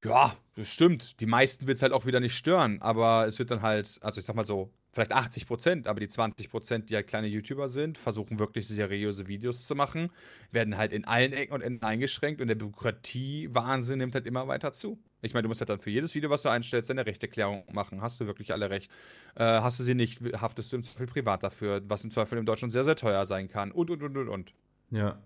Ja, 0.06 0.36
das 0.56 0.70
stimmt. 0.70 1.20
Die 1.20 1.26
meisten 1.26 1.68
wird 1.68 1.78
es 1.78 1.82
halt 1.82 1.92
auch 1.92 2.06
wieder 2.06 2.20
nicht 2.20 2.36
stören, 2.36 2.82
aber 2.82 3.28
es 3.28 3.40
wird 3.40 3.52
dann 3.52 3.62
halt, 3.62 4.00
also 4.02 4.20
ich 4.20 4.26
sag 4.26 4.36
mal 4.36 4.46
so, 4.46 4.72
vielleicht 4.98 5.14
80 5.14 5.46
Prozent, 5.46 5.88
aber 5.88 6.00
die 6.00 6.08
20 6.08 6.50
Prozent, 6.50 6.90
die 6.90 6.96
halt 6.96 7.06
kleine 7.06 7.28
YouTuber 7.28 7.70
sind, 7.70 8.00
versuchen 8.00 8.40
wirklich 8.40 8.68
seriöse 8.68 9.28
Videos 9.28 9.68
zu 9.68 9.76
machen, 9.76 10.10
werden 10.52 10.76
halt 10.76 10.92
in 10.92 11.06
allen 11.06 11.34
Ecken 11.34 11.54
und 11.54 11.62
Enden 11.62 11.86
eingeschränkt 11.86 12.42
und 12.42 12.48
der 12.48 12.56
Bürokratie-Wahnsinn 12.56 14.00
nimmt 14.00 14.16
halt 14.16 14.26
immer 14.26 14.48
weiter 14.48 14.72
zu. 14.72 14.98
Ich 15.22 15.36
meine, 15.36 15.44
du 15.44 15.50
musst 15.50 15.62
halt 15.62 15.70
dann 15.70 15.80
für 15.80 15.92
jedes 15.92 16.16
Video, 16.16 16.32
was 16.32 16.42
du 16.42 16.50
einstellst, 16.50 16.90
deine 16.90 17.06
Rechteklärung 17.06 17.64
machen. 17.72 18.02
Hast 18.02 18.20
du 18.20 18.26
wirklich 18.26 18.54
alle 18.54 18.72
recht? 18.72 18.92
Äh, 19.36 19.44
hast 19.44 19.80
du 19.80 19.84
sie 19.84 19.94
nicht, 19.94 20.20
haftest 20.42 20.72
du 20.72 20.78
im 20.78 20.84
Zweifel 20.84 21.06
privat 21.06 21.44
dafür, 21.44 21.84
was 21.88 22.04
im 22.04 22.10
Zweifel 22.10 22.40
in 22.40 22.48
Deutschland 22.48 22.72
sehr, 22.72 22.84
sehr 22.84 22.96
teuer 22.96 23.28
sein 23.28 23.48
kann. 23.48 23.72
Und, 23.72 23.92
und, 23.92 24.02
und, 24.02 24.18
und, 24.18 24.30
und. 24.30 24.54
Ja. 24.90 25.22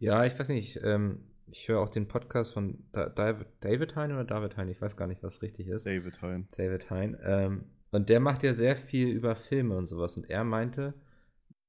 Ja, 0.00 0.24
ich 0.24 0.36
weiß 0.36 0.48
nicht, 0.48 0.80
ähm, 0.82 1.20
ich 1.46 1.68
höre 1.68 1.80
auch 1.80 1.90
den 1.90 2.08
Podcast 2.08 2.54
von 2.54 2.78
da 2.90 3.08
David, 3.08 3.46
David 3.60 3.94
Hein 3.94 4.10
oder 4.10 4.24
David 4.24 4.56
Hein, 4.56 4.68
ich 4.68 4.80
weiß 4.80 4.96
gar 4.96 5.06
nicht, 5.06 5.22
was 5.22 5.42
richtig 5.42 5.68
ist. 5.68 5.86
David 5.86 6.20
Hein. 6.22 6.48
David 6.56 6.90
Hein. 6.90 7.16
Ähm, 7.22 7.64
und 7.96 8.10
der 8.10 8.20
macht 8.20 8.42
ja 8.42 8.52
sehr 8.52 8.76
viel 8.76 9.08
über 9.08 9.34
Filme 9.34 9.76
und 9.76 9.86
sowas. 9.86 10.18
Und 10.18 10.28
er 10.28 10.44
meinte, 10.44 10.92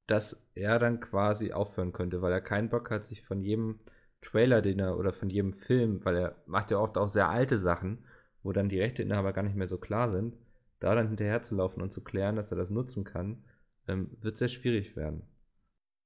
dass 0.08 0.46
er 0.56 0.78
dann 0.78 1.00
quasi 1.00 1.54
aufhören 1.54 1.94
könnte, 1.94 2.22
weil 2.22 2.34
er 2.34 2.42
keinen 2.42 2.70
Bock 2.70 2.92
hat, 2.92 3.06
sich 3.06 3.22
von 3.22 3.42
jedem 3.42 3.78
Trailer, 4.22 4.62
den 4.62 4.80
er 4.80 4.98
oder 4.98 5.14
von 5.14 5.30
jedem 5.30 5.54
Film, 5.54 6.04
weil 6.04 6.18
er 6.18 6.36
macht 6.46 6.72
ja 6.72 6.80
oft 6.80 6.98
auch 6.98 7.08
sehr 7.08 7.30
alte 7.30 7.58
Sachen, 7.58 8.00
wo 8.44 8.52
dann 8.52 8.68
die 8.68 8.80
Rechteinhaber 8.80 9.32
gar 9.32 9.44
nicht 9.44 9.56
mehr 9.56 9.70
so 9.70 9.78
klar 9.78 10.12
sind, 10.12 10.36
da 10.80 10.96
dann 10.96 11.08
hinterher 11.08 11.44
zu 11.44 11.56
laufen 11.56 11.82
und 11.82 11.92
zu 11.92 12.04
klären, 12.04 12.36
dass 12.36 12.52
er 12.52 12.58
das 12.58 12.72
nutzen 12.72 13.06
kann, 13.06 13.44
ähm, 13.88 14.10
wird 14.20 14.38
sehr 14.38 14.50
schwierig 14.50 14.98
werden. 14.98 15.22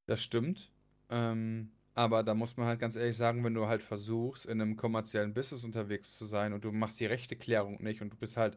Das 0.05 0.21
stimmt. 0.21 0.71
Ähm, 1.09 1.71
aber 1.95 2.21
da 2.21 2.35
muss 2.35 2.57
man 2.57 2.67
halt 2.67 2.79
ganz 2.79 2.95
ehrlich 2.95 3.17
sagen, 3.17 3.43
wenn 3.43 3.55
du 3.55 3.65
halt 3.65 3.81
versuchst, 3.81 4.45
in 4.45 4.61
einem 4.61 4.75
kommerziellen 4.77 5.33
Business 5.33 5.63
unterwegs 5.63 6.15
zu 6.15 6.25
sein 6.25 6.53
und 6.53 6.63
du 6.63 6.71
machst 6.71 6.99
die 6.99 7.07
Rechteklärung 7.07 7.81
nicht 7.81 8.03
und 8.03 8.13
du 8.13 8.17
bist 8.17 8.37
halt 8.37 8.55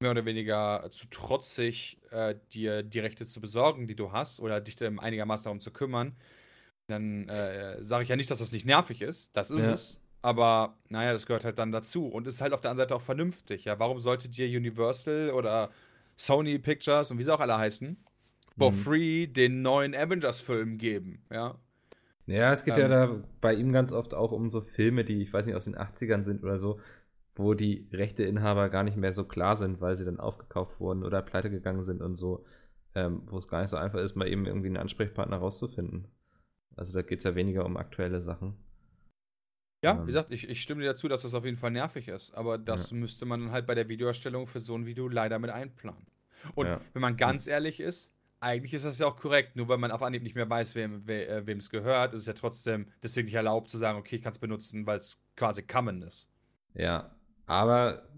mehr 0.00 0.10
oder 0.10 0.24
weniger 0.24 0.86
zu 0.90 1.08
trotzig, 1.10 1.98
äh, 2.10 2.34
dir 2.52 2.82
die 2.82 2.98
Rechte 3.00 3.26
zu 3.26 3.40
besorgen, 3.40 3.86
die 3.86 3.96
du 3.96 4.12
hast, 4.12 4.40
oder 4.40 4.60
dich 4.60 4.76
dann 4.76 4.98
einigermaßen 4.98 5.44
darum 5.44 5.60
zu 5.60 5.72
kümmern, 5.72 6.16
dann 6.88 7.28
äh, 7.28 7.82
sage 7.82 8.04
ich 8.04 8.08
ja 8.10 8.16
nicht, 8.16 8.30
dass 8.30 8.38
das 8.40 8.52
nicht 8.52 8.66
nervig 8.66 9.02
ist. 9.02 9.36
Das 9.36 9.50
ist 9.50 9.66
Ja. 9.66 9.74
es. 9.74 10.00
Aber 10.22 10.78
naja, 10.88 11.12
das 11.12 11.26
gehört 11.26 11.44
halt 11.44 11.58
dann 11.58 11.72
dazu. 11.72 12.06
Und 12.08 12.26
ist 12.26 12.40
halt 12.40 12.52
auf 12.54 12.60
der 12.60 12.70
anderen 12.70 12.88
Seite 12.88 12.96
auch 12.96 13.02
vernünftig. 13.02 13.64
Ja, 13.64 13.78
warum 13.78 13.98
sollte 13.98 14.28
dir 14.28 14.46
Universal 14.46 15.30
oder 15.32 15.70
Sony 16.16 16.58
Pictures 16.58 17.10
und 17.10 17.18
wie 17.18 17.24
sie 17.24 17.34
auch 17.34 17.40
alle 17.40 17.58
heißen, 17.58 17.96
for 18.58 18.72
Mhm. 18.72 18.76
free 18.76 19.26
den 19.26 19.62
neuen 19.62 19.94
Avengers-Film 19.94 20.78
geben? 20.78 21.24
Ja. 21.30 21.58
Ja, 22.26 22.52
es 22.52 22.64
geht 22.64 22.76
Ähm. 22.76 22.82
ja 22.82 22.88
da 22.88 23.22
bei 23.40 23.54
ihm 23.54 23.72
ganz 23.72 23.92
oft 23.92 24.14
auch 24.14 24.32
um 24.32 24.48
so 24.50 24.62
Filme, 24.62 25.04
die, 25.04 25.22
ich 25.22 25.32
weiß 25.32 25.44
nicht, 25.46 25.54
aus 25.54 25.64
den 25.64 25.76
80ern 25.76 26.24
sind 26.24 26.42
oder 26.42 26.56
so, 26.58 26.80
wo 27.36 27.54
die 27.54 27.88
Rechteinhaber 27.92 28.68
gar 28.68 28.84
nicht 28.84 28.96
mehr 28.96 29.12
so 29.12 29.24
klar 29.24 29.56
sind, 29.56 29.80
weil 29.80 29.96
sie 29.96 30.04
dann 30.04 30.20
aufgekauft 30.20 30.80
wurden 30.80 31.02
oder 31.02 31.22
pleite 31.22 31.50
gegangen 31.50 31.82
sind 31.82 32.00
und 32.00 32.16
so, 32.16 32.44
ähm, 32.94 33.22
wo 33.26 33.38
es 33.38 33.48
gar 33.48 33.60
nicht 33.60 33.70
so 33.70 33.76
einfach 33.76 33.98
ist, 33.98 34.14
mal 34.14 34.28
eben 34.28 34.46
irgendwie 34.46 34.68
einen 34.68 34.76
Ansprechpartner 34.76 35.36
rauszufinden. 35.38 36.06
Also 36.76 36.92
da 36.92 37.02
geht 37.02 37.18
es 37.18 37.24
ja 37.24 37.34
weniger 37.34 37.64
um 37.64 37.76
aktuelle 37.76 38.20
Sachen. 38.20 38.54
Ja, 39.84 39.92
Ähm. 39.92 40.02
wie 40.02 40.06
gesagt, 40.06 40.32
ich, 40.32 40.48
ich 40.48 40.62
stimme 40.62 40.80
dir 40.82 40.88
dazu, 40.88 41.08
dass 41.08 41.22
das 41.22 41.34
auf 41.34 41.44
jeden 41.44 41.56
Fall 41.56 41.70
nervig 41.70 42.08
ist. 42.08 42.32
Aber 42.32 42.56
das 42.56 42.92
müsste 42.92 43.26
man 43.26 43.40
dann 43.40 43.50
halt 43.52 43.66
bei 43.66 43.74
der 43.74 43.88
Videoerstellung 43.88 44.46
für 44.46 44.60
so 44.60 44.74
ein 44.74 44.86
Video 44.86 45.08
leider 45.08 45.38
mit 45.38 45.50
einplanen. 45.50 46.06
Und 46.54 46.66
Ja. 46.66 46.80
wenn 46.92 47.02
man 47.02 47.16
ganz 47.16 47.46
ehrlich 47.46 47.80
ist, 47.80 48.12
eigentlich 48.40 48.74
ist 48.74 48.84
das 48.84 48.98
ja 48.98 49.06
auch 49.06 49.16
korrekt. 49.16 49.56
Nur 49.56 49.68
weil 49.68 49.78
man 49.78 49.90
auf 49.90 50.02
Anhieb 50.02 50.22
nicht 50.22 50.34
mehr 50.36 50.48
weiß, 50.48 50.74
wem 50.74 51.06
we, 51.06 51.26
äh, 51.26 51.52
es 51.56 51.70
gehört, 51.70 52.12
ist 52.14 52.20
es 52.20 52.26
ja 52.26 52.32
trotzdem 52.32 52.86
deswegen 53.02 53.26
nicht 53.26 53.34
erlaubt 53.34 53.68
zu 53.70 53.78
sagen, 53.78 53.98
okay, 53.98 54.16
ich 54.16 54.22
kann 54.22 54.32
es 54.32 54.38
benutzen, 54.38 54.86
weil 54.86 54.98
es 54.98 55.22
quasi 55.36 55.62
common 55.62 56.02
ist. 56.02 56.30
Ja, 56.74 57.14
aber 57.46 58.08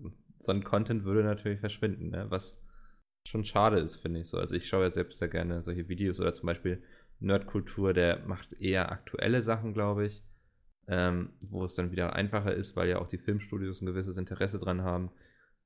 so 0.40 0.52
ein 0.52 0.64
Content 0.64 1.04
würde 1.04 1.24
natürlich 1.24 1.60
verschwinden, 1.60 2.10
ne? 2.10 2.26
was 2.28 2.62
schon 3.26 3.44
schade 3.44 3.78
ist, 3.78 3.96
finde 3.96 4.20
ich 4.20 4.28
so. 4.28 4.38
Also 4.38 4.54
ich 4.56 4.68
schaue 4.68 4.84
ja 4.84 4.90
selbst 4.90 5.18
sehr 5.18 5.28
gerne 5.28 5.62
solche 5.62 5.88
Videos 5.88 6.20
oder 6.20 6.32
zum 6.32 6.46
Beispiel 6.46 6.82
Nerdkultur, 7.18 7.92
der 7.92 8.20
macht 8.26 8.52
eher 8.60 8.92
aktuelle 8.92 9.40
Sachen, 9.40 9.74
glaube 9.74 10.06
ich, 10.06 10.22
ähm, 10.86 11.32
wo 11.40 11.64
es 11.64 11.74
dann 11.74 11.90
wieder 11.90 12.14
einfacher 12.14 12.54
ist, 12.54 12.76
weil 12.76 12.88
ja 12.88 12.98
auch 12.98 13.08
die 13.08 13.18
Filmstudios 13.18 13.80
ein 13.80 13.86
gewisses 13.86 14.16
Interesse 14.16 14.58
dran 14.58 14.82
haben, 14.82 15.10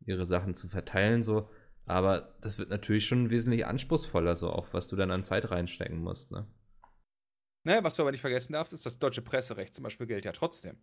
ihre 0.06 0.24
Sachen 0.24 0.54
zu 0.54 0.68
verteilen 0.68 1.22
so. 1.22 1.50
Aber 1.86 2.36
das 2.40 2.58
wird 2.58 2.70
natürlich 2.70 3.06
schon 3.06 3.30
wesentlich 3.30 3.66
anspruchsvoller, 3.66 4.36
so 4.36 4.50
auch 4.50 4.72
was 4.72 4.88
du 4.88 4.96
dann 4.96 5.10
an 5.10 5.24
Zeit 5.24 5.50
reinstecken 5.50 5.98
musst, 5.98 6.30
ne? 6.30 6.46
Naja, 7.64 7.84
was 7.84 7.96
du 7.96 8.02
aber 8.02 8.12
nicht 8.12 8.22
vergessen 8.22 8.54
darfst, 8.54 8.72
ist, 8.72 8.86
das 8.86 8.98
deutsche 8.98 9.20
Presserecht 9.20 9.74
zum 9.74 9.82
Beispiel 9.82 10.06
gilt 10.06 10.24
ja 10.24 10.32
trotzdem. 10.32 10.78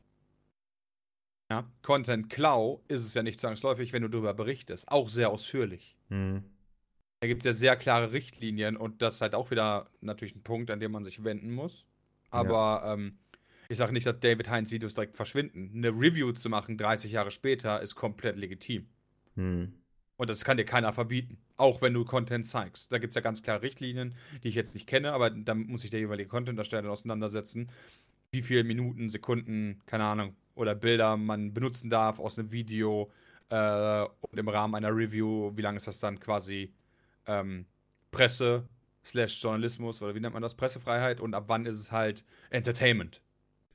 Ja, 1.50 1.70
Content 1.82 2.30
Klau 2.30 2.84
ist 2.88 3.06
es 3.06 3.14
ja 3.14 3.24
nicht 3.24 3.40
zwangsläufig, 3.40 3.94
wenn 3.94 4.02
du 4.02 4.10
darüber 4.10 4.34
berichtest. 4.34 4.90
Auch 4.90 5.08
sehr 5.08 5.30
ausführlich. 5.30 5.96
Hm. 6.10 6.44
Da 7.20 7.28
gibt 7.28 7.42
es 7.42 7.46
ja 7.46 7.54
sehr 7.54 7.76
klare 7.78 8.12
Richtlinien 8.12 8.78
und 8.78 9.02
das 9.02 9.16
ist 9.16 9.22
halt 9.22 9.34
auch 9.34 9.50
wieder 9.50 9.90
natürlich 10.02 10.36
ein 10.36 10.44
Punkt, 10.44 10.70
an 10.70 10.80
dem 10.80 10.92
man 10.92 11.04
sich 11.04 11.24
wenden 11.24 11.52
muss. 11.52 11.86
Aber 12.30 12.84
ähm, 12.86 13.18
ich 13.70 13.78
sage 13.78 13.94
nicht, 13.94 14.06
dass 14.06 14.20
David 14.20 14.50
Heinz 14.50 14.72
Videos 14.72 14.94
direkt 14.94 15.16
verschwinden. 15.16 15.72
Eine 15.74 15.90
Review 15.90 16.32
zu 16.34 16.50
machen 16.50 16.78
30 16.78 17.12
Jahre 17.12 17.32
später 17.32 17.82
ist 17.82 17.96
komplett 17.96 18.38
legitim. 18.38 18.88
Hm. 19.36 19.74
Und 20.18 20.30
das 20.30 20.44
kann 20.44 20.58
dir 20.58 20.66
keiner 20.66 20.94
verbieten. 20.94 21.38
Auch 21.58 21.82
wenn 21.82 21.94
du 21.94 22.04
Content 22.04 22.46
zeigst. 22.46 22.92
Da 22.92 22.98
gibt 22.98 23.12
es 23.12 23.16
ja 23.16 23.22
ganz 23.22 23.42
klare 23.42 23.62
Richtlinien, 23.62 24.16
die 24.44 24.50
ich 24.50 24.56
jetzt 24.56 24.74
nicht 24.74 24.88
kenne, 24.88 25.12
aber 25.12 25.30
da 25.30 25.54
muss 25.54 25.82
sich 25.82 25.92
der 25.92 26.00
jeweilige 26.00 26.30
Content-Ersteller 26.30 26.90
auseinandersetzen, 26.90 27.70
wie 28.32 28.42
viele 28.42 28.64
Minuten, 28.64 29.10
Sekunden, 29.10 29.82
keine 29.86 30.06
Ahnung, 30.06 30.36
oder 30.56 30.76
Bilder 30.76 31.18
man 31.18 31.54
benutzen 31.54 31.90
darf 31.90 32.20
aus 32.20 32.38
einem 32.38 32.52
Video 32.52 33.12
äh, 33.50 34.04
und 34.22 34.38
im 34.38 34.48
Rahmen 34.50 34.76
einer 34.76 34.96
Review, 34.96 35.52
wie 35.56 35.62
lange 35.62 35.78
ist 35.78 35.88
das 35.88 36.00
dann 36.00 36.20
quasi 36.20 36.74
ähm, 37.26 37.66
Presse 38.12 38.68
slash 39.06 39.42
Journalismus 39.42 40.02
oder 40.02 40.16
wie 40.16 40.20
nennt 40.20 40.34
man 40.34 40.44
das? 40.44 40.56
Pressefreiheit 40.56 41.20
und 41.22 41.34
ab 41.34 41.46
wann 41.48 41.66
ist 41.66 41.80
es 41.80 41.92
halt 41.92 42.26
Entertainment. 42.50 43.22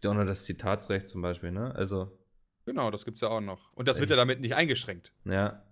Auch 0.04 0.14
noch 0.14 0.26
das 0.26 0.44
Zitatsrecht 0.44 1.08
zum 1.08 1.22
Beispiel, 1.22 1.52
ne? 1.52 1.74
Also, 1.74 2.10
Genau, 2.64 2.90
das 2.90 3.04
gibt 3.04 3.16
es 3.16 3.20
ja 3.20 3.28
auch 3.28 3.40
noch. 3.40 3.72
Und 3.72 3.88
das 3.88 3.98
wird 3.98 4.10
ja 4.10 4.16
damit 4.16 4.40
nicht 4.40 4.54
eingeschränkt. 4.54 5.12
Ja. 5.24 5.62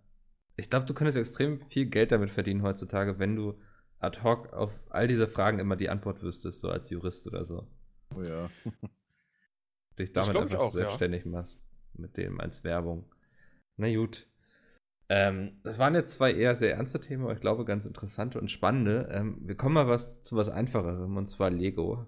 Ich 0.56 0.68
glaube, 0.68 0.86
du 0.86 0.94
könntest 0.94 1.16
extrem 1.16 1.60
viel 1.60 1.86
Geld 1.86 2.12
damit 2.12 2.30
verdienen 2.30 2.62
heutzutage, 2.62 3.18
wenn 3.18 3.36
du 3.36 3.58
ad 3.98 4.22
hoc 4.22 4.52
auf 4.52 4.72
all 4.90 5.06
diese 5.06 5.28
Fragen 5.28 5.58
immer 5.58 5.76
die 5.76 5.88
Antwort 5.88 6.22
wüsstest, 6.22 6.60
so 6.60 6.68
als 6.68 6.90
Jurist 6.90 7.26
oder 7.26 7.44
so. 7.44 7.68
Oh 8.16 8.22
ja. 8.22 8.50
Dich 9.98 10.12
damit 10.12 10.34
ich 10.34 10.40
einfach 10.40 10.58
auch, 10.58 10.74
ja. 10.74 10.82
selbstständig 10.82 11.26
machst. 11.26 11.62
Mit 11.94 12.16
dem 12.16 12.40
als 12.40 12.64
Werbung. 12.64 13.04
Na 13.76 13.92
gut. 13.94 14.26
Ähm, 15.08 15.58
das 15.64 15.78
waren 15.80 15.94
jetzt 15.94 16.14
zwei 16.14 16.32
eher 16.32 16.54
sehr 16.54 16.74
ernste 16.74 17.00
Themen, 17.00 17.24
aber 17.24 17.32
ich 17.32 17.40
glaube 17.40 17.64
ganz 17.64 17.84
interessante 17.84 18.40
und 18.40 18.50
spannende. 18.50 19.08
Ähm, 19.10 19.38
wir 19.42 19.56
kommen 19.56 19.74
mal 19.74 19.88
was 19.88 20.22
zu 20.22 20.36
was 20.36 20.48
Einfacherem, 20.48 21.16
und 21.16 21.26
zwar 21.26 21.50
Lego. 21.50 22.06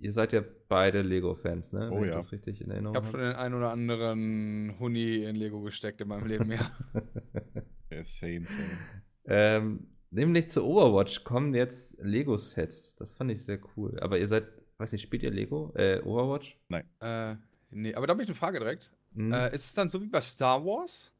ihr 0.00 0.10
seid 0.12 0.32
ja 0.32 0.42
beide 0.68 1.02
Lego-Fans, 1.02 1.72
ne? 1.72 1.90
Oh 1.92 1.96
Wenn 1.96 2.04
ich 2.04 2.10
ja. 2.10 2.16
das 2.16 2.32
richtig 2.32 2.60
in 2.60 2.70
Erinnerung 2.72 2.96
Ich 2.96 2.96
habe 2.96 3.06
schon 3.06 3.20
den 3.20 3.36
einen 3.36 3.54
oder 3.54 3.70
anderen 3.70 4.74
Huni 4.80 5.22
in 5.22 5.36
Lego 5.36 5.60
gesteckt 5.60 6.00
in 6.00 6.08
meinem 6.08 6.26
Leben, 6.26 6.50
ja. 6.50 6.70
Ja, 7.90 8.02
same, 8.02 8.46
same. 8.46 8.78
ähm, 9.26 9.86
nämlich 10.10 10.50
zu 10.50 10.64
Overwatch 10.66 11.22
kommen 11.22 11.54
jetzt 11.54 11.96
Lego-Sets. 12.02 12.96
Das 12.96 13.14
fand 13.14 13.30
ich 13.30 13.44
sehr 13.44 13.60
cool. 13.76 14.00
Aber 14.00 14.18
ihr 14.18 14.26
seid, 14.26 14.48
weiß 14.84 14.92
nicht, 14.92 15.02
spielt 15.02 15.22
ihr 15.22 15.30
Lego? 15.30 15.72
Äh, 15.74 16.00
Overwatch? 16.00 16.58
äh, 17.00 17.34
nee, 17.70 17.94
aber 17.94 18.06
da 18.06 18.12
habe 18.12 18.22
ich 18.22 18.28
eine 18.28 18.36
Frage 18.36 18.58
direkt. 18.58 18.90
Hm? 19.14 19.32
Äh, 19.32 19.54
ist 19.54 19.64
es 19.66 19.74
dann 19.74 19.88
so 19.88 20.00
wie 20.02 20.08
bei 20.08 20.20
Star 20.20 20.64
Wars? 20.64 21.10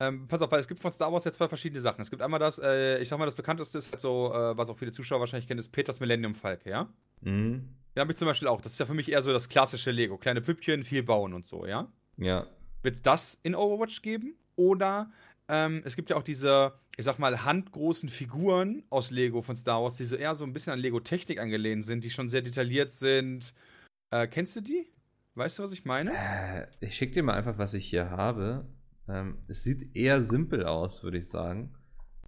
Ähm, 0.00 0.28
pass 0.28 0.42
auf, 0.42 0.50
weil 0.52 0.60
es 0.60 0.68
gibt 0.68 0.80
von 0.80 0.92
Star 0.92 1.12
Wars 1.12 1.24
jetzt 1.24 1.36
zwei 1.36 1.48
verschiedene 1.48 1.80
Sachen. 1.80 2.02
Es 2.02 2.10
gibt 2.10 2.22
einmal 2.22 2.38
das, 2.38 2.58
äh, 2.58 3.00
ich 3.00 3.08
sag 3.08 3.18
mal, 3.18 3.24
das 3.24 3.34
bekannteste 3.34 3.78
ist 3.78 3.92
halt 3.92 4.00
so, 4.00 4.32
äh, 4.32 4.56
was 4.56 4.68
auch 4.68 4.78
viele 4.78 4.92
Zuschauer 4.92 5.20
wahrscheinlich 5.20 5.48
kennen, 5.48 5.58
ist 5.58 5.70
Peters 5.70 6.00
Millennium 6.00 6.34
Falke, 6.34 6.70
ja? 6.70 6.88
Mhm. 7.22 7.68
Den 7.94 8.00
habe 8.00 8.12
ich 8.12 8.18
zum 8.18 8.28
Beispiel 8.28 8.46
auch. 8.46 8.60
Das 8.60 8.72
ist 8.72 8.78
ja 8.78 8.86
für 8.86 8.94
mich 8.94 9.10
eher 9.10 9.22
so 9.22 9.32
das 9.32 9.48
klassische 9.48 9.90
Lego. 9.90 10.18
Kleine 10.18 10.40
Püppchen, 10.40 10.84
viel 10.84 11.02
bauen 11.02 11.32
und 11.32 11.46
so, 11.46 11.66
ja? 11.66 11.90
Ja. 12.16 12.46
Wird 12.82 12.96
es 12.96 13.02
das 13.02 13.40
in 13.42 13.54
Overwatch 13.54 14.02
geben? 14.02 14.36
Oder 14.54 15.10
ähm, 15.48 15.82
es 15.84 15.96
gibt 15.96 16.10
ja 16.10 16.16
auch 16.16 16.22
diese, 16.22 16.72
ich 16.96 17.04
sag 17.04 17.18
mal, 17.18 17.44
handgroßen 17.44 18.08
Figuren 18.08 18.84
aus 18.90 19.10
Lego 19.10 19.42
von 19.42 19.56
Star 19.56 19.82
Wars, 19.82 19.96
die 19.96 20.04
so 20.04 20.16
eher 20.16 20.34
so 20.34 20.44
ein 20.44 20.52
bisschen 20.52 20.72
an 20.72 20.78
Lego-Technik 20.78 21.40
angelehnt 21.40 21.84
sind, 21.84 22.04
die 22.04 22.10
schon 22.10 22.28
sehr 22.28 22.42
detailliert 22.42 22.92
sind. 22.92 23.54
Äh, 24.10 24.26
kennst 24.26 24.56
du 24.56 24.60
die? 24.60 24.86
Weißt 25.34 25.58
du, 25.58 25.62
was 25.62 25.72
ich 25.72 25.84
meine? 25.84 26.12
Äh, 26.14 26.66
ich 26.80 26.96
schicke 26.96 27.14
dir 27.14 27.22
mal 27.22 27.34
einfach, 27.34 27.58
was 27.58 27.74
ich 27.74 27.86
hier 27.86 28.10
habe. 28.10 28.66
Ähm, 29.08 29.38
es 29.48 29.62
sieht 29.62 29.96
eher 29.96 30.20
simpel 30.20 30.66
aus, 30.66 31.02
würde 31.02 31.18
ich 31.18 31.28
sagen. 31.28 31.74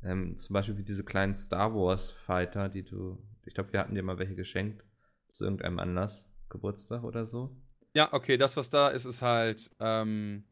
Ähm, 0.03 0.39
zum 0.39 0.55
Beispiel 0.55 0.79
wie 0.79 0.85
diese 0.85 1.05
kleinen 1.05 1.35
Star 1.35 1.75
Wars 1.75 2.11
Fighter, 2.11 2.69
die 2.69 2.85
du. 2.85 3.23
Ich 3.45 3.55
glaube, 3.55 3.73
wir 3.73 3.81
hatten 3.81 3.95
dir 3.95 4.03
mal 4.03 4.19
welche 4.19 4.35
geschenkt. 4.35 4.85
Zu 5.29 5.45
irgendeinem 5.45 5.79
Anlass. 5.79 6.27
Geburtstag 6.49 7.05
oder 7.05 7.27
so. 7.27 7.57
Ja, 7.95 8.13
okay, 8.13 8.37
das, 8.37 8.57
was 8.57 8.71
da 8.71 8.89
ist, 8.89 9.05
ist 9.05 9.23
halt, 9.23 9.71
ähm, 9.81 10.45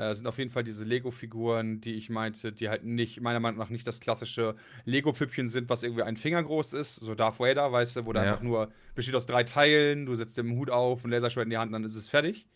äh, 0.00 0.14
sind 0.14 0.26
auf 0.26 0.38
jeden 0.38 0.50
Fall 0.50 0.64
diese 0.64 0.84
Lego-Figuren, 0.84 1.80
die 1.80 1.94
ich 1.94 2.08
meinte, 2.08 2.52
die 2.52 2.68
halt 2.68 2.84
nicht, 2.84 3.20
meiner 3.20 3.38
Meinung 3.40 3.58
nach 3.58 3.68
nicht 3.68 3.86
das 3.86 4.00
klassische 4.00 4.54
Lego-Püppchen 4.86 5.48
sind, 5.48 5.68
was 5.68 5.82
irgendwie 5.82 6.02
ein 6.02 6.16
Finger 6.16 6.42
groß 6.42 6.72
ist, 6.72 6.96
so 6.96 7.14
Darth 7.14 7.38
Vader, 7.38 7.70
weißt 7.70 7.96
du, 7.96 8.06
wo 8.06 8.12
der 8.12 8.24
Ja. 8.24 8.30
einfach 8.32 8.42
nur 8.42 8.72
besteht 8.94 9.14
aus 9.14 9.26
drei 9.26 9.44
Teilen, 9.44 10.06
du 10.06 10.14
setzt 10.14 10.38
den 10.38 10.56
Hut 10.56 10.70
auf, 10.70 11.04
ein 11.04 11.10
Laserschwert 11.10 11.44
in 11.44 11.50
die 11.50 11.58
Hand 11.58 11.68
und 11.68 11.74
dann 11.74 11.84
ist 11.84 11.96
es 11.96 12.08
fertig. 12.08 12.46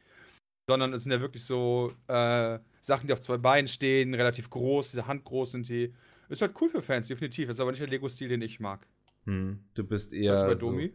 Sondern 0.66 0.94
es 0.94 1.02
sind 1.02 1.12
ja 1.12 1.20
wirklich 1.20 1.44
so 1.44 1.92
äh, 2.08 2.58
Sachen, 2.80 3.06
die 3.06 3.12
auf 3.12 3.20
zwei 3.20 3.36
Beinen 3.36 3.68
stehen, 3.68 4.14
relativ 4.14 4.48
groß, 4.48 4.92
diese 4.92 5.06
handgroß 5.06 5.52
sind 5.52 5.68
die. 5.68 5.92
Ist 6.30 6.40
halt 6.40 6.54
cool 6.62 6.70
für 6.70 6.80
Fans, 6.80 7.08
definitiv. 7.08 7.50
Ist 7.50 7.60
aber 7.60 7.70
nicht 7.70 7.82
der 7.82 7.88
Lego-Stil, 7.88 8.28
den 8.28 8.40
ich 8.40 8.60
mag. 8.60 8.86
Hm. 9.26 9.58
Du 9.74 9.84
bist 9.84 10.12
Was 10.12 10.18
eher. 10.18 10.44
bei 10.46 10.56
so, 10.56 10.70
Domi? 10.70 10.92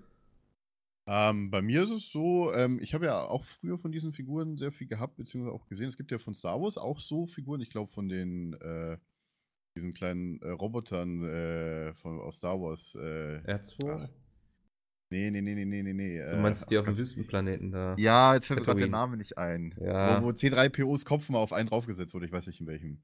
Ähm, 1.07 1.49
bei 1.49 1.61
mir 1.61 1.83
ist 1.83 1.89
es 1.89 2.11
so, 2.11 2.53
ähm, 2.53 2.79
ich 2.81 2.93
habe 2.93 3.05
ja 3.05 3.19
auch 3.21 3.43
früher 3.43 3.77
von 3.77 3.91
diesen 3.91 4.13
Figuren 4.13 4.57
sehr 4.57 4.71
viel 4.71 4.87
gehabt, 4.87 5.17
beziehungsweise 5.17 5.55
auch 5.55 5.65
gesehen. 5.65 5.87
Es 5.87 5.97
gibt 5.97 6.11
ja 6.11 6.19
von 6.19 6.35
Star 6.35 6.61
Wars 6.61 6.77
auch 6.77 6.99
so 6.99 7.25
Figuren, 7.25 7.61
ich 7.61 7.71
glaube 7.71 7.91
von 7.91 8.07
den, 8.07 8.53
äh, 8.61 8.97
diesen 9.75 9.93
kleinen 9.93 10.39
äh, 10.41 10.49
Robotern 10.49 11.23
äh, 11.23 11.93
von, 11.95 12.19
aus 12.19 12.37
Star 12.37 12.61
Wars. 12.61 12.95
Äh, 12.95 13.41
R2? 13.47 13.89
Ah, 13.89 14.09
nee, 15.09 15.31
nee, 15.31 15.41
nee, 15.41 15.65
nee, 15.65 15.81
nee, 15.81 15.93
nee. 15.93 16.19
Du 16.19 16.37
meinst 16.37 16.69
die 16.69 16.77
auf 16.77 16.85
dem 16.85 16.97
Wüstenplaneten 16.97 17.71
da? 17.71 17.95
Ja, 17.97 18.35
jetzt 18.35 18.45
fällt 18.45 18.59
mir 18.59 18.65
gerade 18.65 18.81
der. 18.81 18.89
Name 18.89 19.17
nicht 19.17 19.37
ein. 19.37 19.73
Ja. 19.81 20.21
Wo, 20.21 20.27
wo 20.27 20.29
C3POs 20.29 21.05
Kopf 21.05 21.29
mal 21.29 21.39
auf 21.39 21.53
einen 21.53 21.69
draufgesetzt 21.69 22.13
wurde, 22.13 22.27
ich 22.27 22.31
weiß 22.31 22.45
nicht 22.45 22.61
in 22.61 22.67
welchem. 22.67 23.01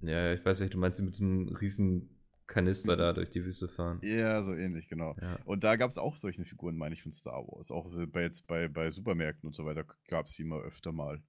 Ja, 0.00 0.32
ich 0.32 0.44
weiß 0.44 0.60
nicht, 0.60 0.74
du 0.74 0.78
meinst 0.78 0.98
die 0.98 1.04
mit 1.04 1.14
so 1.14 1.24
einem 1.24 1.48
riesen 1.48 2.17
Kanister 2.48 2.96
da 2.96 3.12
durch 3.12 3.30
die 3.30 3.44
Wüste 3.44 3.68
fahren. 3.68 4.00
Ja, 4.02 4.42
so 4.42 4.54
ähnlich, 4.54 4.88
genau. 4.88 5.14
Ja. 5.20 5.38
Und 5.44 5.62
da 5.62 5.76
gab 5.76 5.90
es 5.90 5.98
auch 5.98 6.16
solche 6.16 6.44
Figuren, 6.44 6.76
meine 6.76 6.94
ich, 6.94 7.02
von 7.02 7.12
Star 7.12 7.46
Wars. 7.46 7.70
Auch 7.70 7.94
äh, 7.94 8.06
bei, 8.06 8.22
jetzt 8.22 8.46
bei, 8.46 8.68
bei 8.68 8.90
Supermärkten 8.90 9.46
und 9.46 9.54
so 9.54 9.64
weiter 9.64 9.84
gab 10.08 10.26
es 10.26 10.34
die 10.34 10.42
immer 10.42 10.60
öfter 10.60 10.90
mal. 10.90 11.22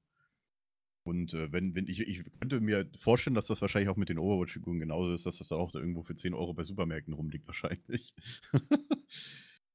Und 1.04 1.34
äh, 1.34 1.52
wenn, 1.52 1.76
wenn 1.76 1.88
ich, 1.88 2.00
ich 2.00 2.24
könnte 2.40 2.62
mir 2.62 2.90
vorstellen, 2.98 3.34
dass 3.34 3.48
das 3.48 3.62
wahrscheinlich 3.62 3.90
auch 3.90 3.98
mit 3.98 4.10
den 4.10 4.18
Overwatch-Figuren 4.18 4.80
genauso 4.80 5.14
ist, 5.14 5.26
dass 5.26 5.38
das 5.38 5.50
dann 5.50 5.60
auch 5.60 5.74
irgendwo 5.76 6.04
für 6.04 6.16
10 6.16 6.34
Euro 6.34 6.54
bei 6.54 6.64
Supermärkten 6.64 7.14
rumliegt, 7.14 7.48
wahrscheinlich. 7.48 8.14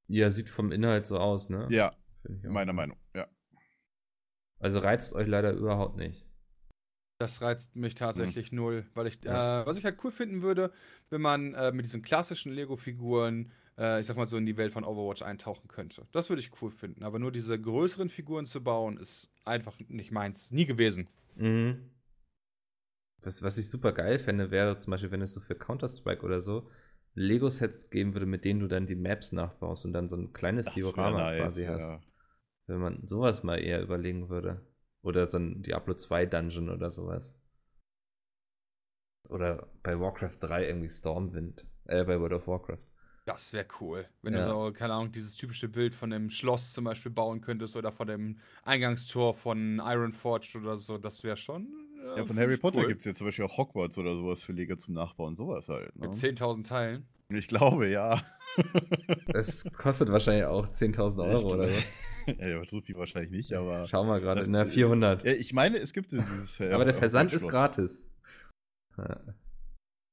Ja, 0.07 0.31
sieht 0.31 0.51
vom 0.51 0.73
Inhalt 0.73 1.07
so 1.07 1.19
aus, 1.19 1.49
ne? 1.49 1.67
ja, 1.71 1.95
meiner 2.43 2.73
Meinung. 2.73 2.99
Ja. 3.15 3.27
Also 4.59 4.79
reizt 4.79 5.15
euch 5.15 5.27
leider 5.27 5.53
überhaupt 5.53 5.97
nicht. 5.97 6.24
Das 7.19 7.41
reizt 7.41 7.77
mich 7.77 7.95
tatsächlich 7.95 8.51
Hm. 8.51 8.57
null, 8.57 8.87
weil 8.95 9.07
ich, 9.07 9.23
Ja. 9.25 9.63
äh, 9.63 9.67
was 9.67 9.77
ich 9.77 9.85
halt 9.85 9.99
cool 10.05 10.11
finden 10.11 10.43
würde, 10.43 10.73
wenn 11.11 11.21
man 11.21 11.55
äh, 11.55 11.71
mit 11.73 11.85
diesen 11.85 12.03
klassischen 12.03 12.53
Lego-Figuren, 12.53 13.53
äh, 13.79 14.01
ich 14.01 14.07
sag 14.07 14.17
mal 14.17 14.27
so 14.27 14.37
in 14.37 14.47
die 14.47 14.57
Welt 14.57 14.73
von 14.73 14.85
Overwatch 14.85 15.23
eintauchen 15.23 15.69
könnte. 15.69 16.07
Das 16.13 16.29
würde 16.29 16.41
ich 16.41 16.51
cool 16.61 16.73
finden. 16.73 17.05
Aber 17.05 17.19
nur 17.21 17.31
diese 17.31 17.61
größeren 17.61 18.09
Figuren 18.09 18.47
zu 18.47 18.63
bauen, 18.65 18.97
ist 18.99 19.31
einfach 19.45 19.77
nicht 19.89 20.11
meins. 20.11 20.51
Nie 20.51 20.67
gewesen. 20.67 21.09
Mhm. 21.37 21.91
Was, 23.23 23.43
was 23.43 23.59
ich 23.59 23.71
super 23.71 23.93
geil 23.93 24.19
fände, 24.19 24.51
wäre 24.51 24.79
zum 24.81 24.91
Beispiel, 24.91 25.11
wenn 25.11 25.23
es 25.23 25.33
so 25.33 25.41
für 25.41 25.55
Counter-Strike 25.55 26.23
oder 26.23 26.41
so 26.41 26.69
Lego-Sets 27.15 27.91
geben 27.91 28.13
würde, 28.13 28.27
mit 28.27 28.45
denen 28.45 28.61
du 28.61 28.67
dann 28.67 28.87
die 28.87 28.97
Maps 28.97 29.31
nachbaust 29.33 29.85
und 29.85 29.93
dann 29.93 30.09
so 30.09 30.17
ein 30.17 30.33
kleines 30.33 30.67
Das 30.67 30.75
Diorama 30.75 31.19
nice, 31.31 31.39
quasi 31.39 31.63
ja. 31.63 31.71
hast. 31.73 32.03
Wenn 32.67 32.81
man 32.81 33.05
sowas 33.07 33.43
mal 33.45 33.59
eher 33.61 33.83
überlegen 33.83 34.29
würde. 34.29 34.61
Oder 35.05 35.27
so 35.29 35.39
ein 35.39 35.63
Diablo 35.63 35.95
2 35.95 36.27
Dungeon 36.27 36.69
oder 36.71 36.91
sowas. 36.91 37.37
Oder 39.29 39.69
bei 39.83 39.99
Warcraft 39.99 40.37
3 40.41 40.67
irgendwie 40.67 40.89
Stormwind. 40.89 41.65
Äh, 41.87 42.05
bei 42.05 42.19
World 42.19 42.33
of 42.33 42.47
Warcraft. 42.47 42.79
Das 43.27 43.53
wäre 43.53 43.67
cool. 43.81 44.07
Wenn 44.23 44.35
Ja. 44.35 44.41
du 44.41 44.51
so, 44.51 44.73
keine 44.73 44.95
Ahnung, 44.95 45.11
dieses 45.13 45.37
typische 45.37 45.69
Bild 45.69 45.95
von 45.95 46.11
dem 46.11 46.29
Schloss 46.29 46.73
zum 46.73 46.85
Beispiel 46.85 47.11
bauen 47.13 47.41
könntest 47.41 47.75
oder 47.77 47.91
von 47.91 48.07
dem 48.07 48.39
Eingangstor 48.65 49.35
von 49.35 49.81
Ironforge 49.83 50.59
oder 50.59 50.77
so, 50.77 50.99
das 50.99 51.23
wäre 51.25 51.37
schon. 51.37 51.69
äh, 52.03 52.19
Ja, 52.19 52.25
von 52.25 52.37
Harry 52.39 52.57
Potter 52.59 52.81
cool. 52.81 52.89
gibt 52.89 53.01
es 53.01 53.07
ja 53.07 53.15
zum 53.15 53.27
Beispiel 53.27 53.47
auch 53.47 53.57
Hogwarts 53.57 53.97
oder 53.97 54.15
sowas 54.15 54.43
für 54.43 54.53
Lego 54.53 54.77
zum 54.77 54.95
Nachbauen, 54.95 55.37
sowas 55.37 55.69
halt. 55.71 55.97
Ne? 55.97 56.07
Mit 56.07 56.15
10.000 56.15 56.67
Teilen. 56.67 57.07
Ich 57.31 57.49
glaube, 57.49 57.89
ja. 57.89 58.23
Das 59.29 59.65
kostet 59.73 60.11
wahrscheinlich 60.11 60.45
auch 60.45 60.69
10.000 60.69 61.25
Euro 61.25 61.55
oder 61.55 61.69
so. 61.69 61.81
ja, 62.39 62.65
so 62.65 62.81
viel 62.81 62.97
wahrscheinlich 62.97 63.31
nicht, 63.31 63.53
aber. 63.53 63.87
Schau 63.89 64.05
mal 64.05 64.21
gerade 64.21 64.49
der 64.49 64.67
400. 64.67 65.25
Ja, 65.25 65.33
ich 65.33 65.53
meine, 65.53 65.79
es 65.79 65.93
gibt 65.93 66.13
dieses. 66.13 66.61
äh, 66.61 66.73
Aber 66.73 66.85
der 66.85 66.95
Versand 66.95 67.33
ist 67.33 67.49
gratis. 67.49 68.11
Ja. 68.97 69.21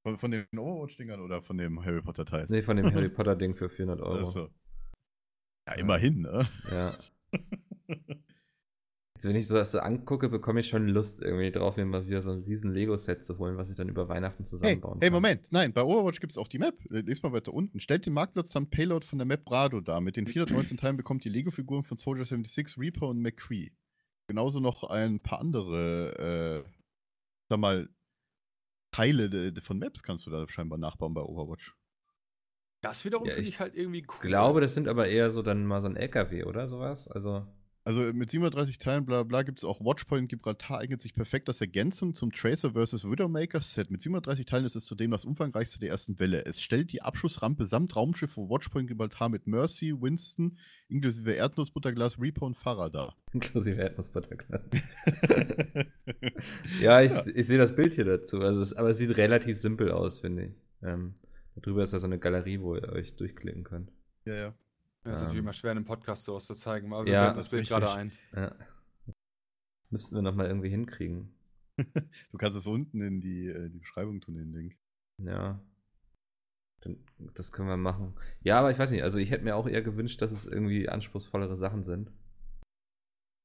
Von, 0.04 0.18
von 0.18 0.32
den 0.32 0.46
Overwatch-Dingern 0.58 1.22
oder 1.22 1.42
von 1.44 1.58
dem 1.58 1.86
Harry 1.86 2.02
Potter-Teil? 2.02 2.48
Nee, 2.50 2.64
von 2.64 2.78
dem 2.78 2.92
Harry 2.94 3.10
Potter 3.16 3.36
Ding 3.36 3.54
für 3.54 3.70
400 3.70 4.02
Euro. 4.02 4.28
Ach 4.28 4.32
so. 4.32 4.50
Ja, 5.68 5.76
immerhin, 5.76 6.22
ne? 6.22 6.50
Ja. 6.70 6.98
Jetzt, 9.22 9.30
wenn 9.30 9.36
ich 9.36 9.48
so 9.48 9.54
das 9.54 9.72
so 9.72 9.78
angucke, 9.78 10.30
bekomme 10.30 10.62
ich 10.62 10.68
schon 10.70 10.88
Lust 10.88 11.22
irgendwie 11.22 11.52
drauf, 11.52 11.78
mir 11.78 11.86
mal 11.86 12.08
wieder 12.08 12.24
so 12.24 12.32
ein 12.32 12.40
riesen 12.40 12.74
Lego-Set 12.74 13.24
zu 13.24 13.38
holen, 13.38 13.56
was 13.56 13.70
ich 13.70 13.76
dann 13.76 13.88
über 13.88 14.10
Weihnachten 14.10 14.40
Hey, 14.40 14.46
zusammenbauen 14.46 14.98
hey, 15.00 15.10
kann. 15.10 15.14
Moment. 15.14 15.52
Nein, 15.52 15.74
bei 15.74 15.84
Overwatch 15.84 16.20
gibt 16.22 16.32
es 16.32 16.40
auch 16.40 16.48
die 16.48 16.58
Map. 16.58 16.74
Äh, 16.90 17.02
Lies 17.02 17.22
mal 17.22 17.32
weiter 17.32 17.54
unten. 17.54 17.80
Stellt 17.80 18.08
den 18.08 18.14
Marktplatz 18.14 18.52
samt 18.52 18.72
Payload 18.72 19.06
von 19.06 19.20
der 19.20 19.28
Map 19.28 19.46
Brado 19.46 19.80
dar. 19.80 20.02
Mit 20.02 20.18
den 20.18 20.26
419 20.26 20.78
Teilen 20.78 20.98
bekommt 20.98 21.24
ihr 21.24 21.32
Lego-Figuren 21.32 21.84
von 21.84 21.98
Soldier 21.98 22.26
76, 22.26 22.80
Reaper 22.80 23.10
und 23.10 23.22
McCree. 23.22 23.70
Genauso 24.26 24.60
noch 24.60 24.86
ein 24.86 25.20
paar 25.20 25.40
andere, 25.40 26.64
äh, 26.66 26.72
sag 27.48 27.60
mal, 27.60 27.90
Teile 28.90 29.30
de, 29.30 29.52
de 29.52 29.62
von 29.64 29.78
Maps 29.78 30.02
kannst 30.02 30.26
du 30.26 30.32
da 30.32 30.48
scheinbar 30.50 30.80
nachbauen 30.80 31.14
bei 31.14 31.22
Overwatch. 31.22 31.76
Das 32.82 33.06
wiederum 33.06 33.28
Ja, 33.28 33.34
finde 33.34 33.48
ich 33.48 33.54
ich 33.54 33.60
halt 33.60 33.76
irgendwie 33.76 34.02
cool. 34.02 34.16
Ich 34.16 34.22
glaube, 34.22 34.62
das 34.62 34.74
sind 34.74 34.88
aber 34.88 35.08
eher 35.08 35.30
so 35.30 35.44
dann 35.44 35.68
mal 35.68 35.80
so 35.80 35.88
ein 35.88 35.96
LKW, 35.96 36.46
oder 36.46 36.68
sowas? 36.68 37.08
Also, 37.08 37.46
Also 37.84 38.02
mit 38.14 38.30
37 38.30 38.78
Teilen, 38.78 39.06
bla 39.08 39.24
bla, 39.24 39.42
gibt 39.42 39.58
es 39.58 39.64
auch 39.64 39.80
Watchpoint 39.82 40.30
Gibraltar, 40.30 40.78
eignet 40.78 41.02
sich 41.02 41.16
perfekt 41.16 41.48
als 41.48 41.62
Ergänzung 41.62 42.14
zum 42.14 42.32
Tracer 42.32 42.74
vs. 42.74 43.10
Widowmaker 43.10 43.60
Set. 43.60 43.90
Mit 43.90 44.02
37 44.02 44.46
Teilen 44.46 44.66
ist 44.66 44.76
es 44.76 44.86
zudem 44.86 45.10
das 45.10 45.26
umfangreichste 45.26 45.80
der 45.80 45.90
ersten 45.90 46.20
Welle. 46.20 46.46
Es 46.46 46.62
stellt 46.62 46.92
die 46.92 47.02
Abschussrampe 47.02 47.66
samt 47.66 47.96
Raumschiff 47.96 48.34
von 48.34 48.50
Watchpoint 48.50 48.88
Gibraltar 48.88 49.30
mit 49.30 49.48
Mercy, 49.48 50.00
Winston, 50.00 50.60
inklusive 50.90 51.32
Erdnussbutterglas, 51.32 52.22
Reaper 52.22 52.44
und 52.44 52.56
Farah 52.56 52.90
dar. 52.90 53.18
inklusive 53.34 53.82
Erdnussbutterglas. 53.82 54.62
ja, 56.82 57.02
ich, 57.02 57.14
ich 57.34 57.48
sehe 57.48 57.58
das 57.58 57.76
Bild 57.76 57.96
hier 57.96 58.06
dazu. 58.06 58.42
Also 58.42 58.62
es, 58.62 58.74
aber 58.74 58.92
es 58.92 59.00
sieht 59.00 59.18
relativ 59.18 59.58
simpel 59.58 59.92
aus, 59.92 60.20
finde 60.20 60.46
ich. 60.46 60.54
Ähm, 60.84 61.16
darüber 61.56 61.82
ist 61.82 61.94
ja 61.94 62.00
so 62.00 62.06
eine 62.06 62.20
Galerie, 62.20 62.60
wo 62.62 62.76
ihr 62.76 62.90
euch 62.90 63.16
durchklicken 63.16 63.64
könnt. 63.64 63.92
ja, 64.26 64.36
ja. 64.36 64.54
Das 65.04 65.14
ist 65.16 65.22
natürlich 65.22 65.40
Ähm. 65.40 65.46
immer 65.46 65.54
schwer, 65.54 65.72
in 65.72 65.78
einem 65.80 65.86
Podcast 65.86 66.24
sowas 66.26 66.46
zu 66.46 66.54
zeigen, 66.56 66.94
aber 66.94 67.06
wir 67.06 67.14
Ja, 67.14 67.22
blenden 67.24 67.38
das 67.38 67.50
Bild 67.50 67.68
gerade 67.68 67.92
ein. 67.92 68.12
Ja. 68.36 68.56
Müssten 69.90 70.16
wir 70.16 70.22
nochmal 70.22 70.48
irgendwie 70.48 70.70
hinkriegen. 70.70 71.34
Du 72.32 72.38
kannst 72.38 72.58
es 72.58 72.68
unten 72.68 73.02
in 73.02 73.22
die, 73.22 73.48
äh, 73.48 73.70
die 73.70 73.80
Beschreibung 73.80 74.22
tun, 74.22 74.36
den 74.36 74.54
Link. 74.54 74.78
Ja. 75.18 75.60
Dann, 76.82 76.98
das 77.34 77.52
können 77.52 77.68
wir 77.70 77.78
machen. 77.78 78.16
Ja, 78.42 78.60
aber 78.60 78.72
ich 78.72 78.78
weiß 78.78 78.92
nicht, 78.92 79.04
also 79.04 79.18
ich 79.20 79.32
hätte 79.32 79.44
mir 79.44 79.56
auch 79.56 79.68
eher 79.68 79.82
gewünscht, 79.82 80.22
dass 80.22 80.32
es 80.32 80.46
irgendwie 80.46 80.90
anspruchsvollere 80.90 81.58
Sachen 81.58 81.84
sind. 81.84 82.12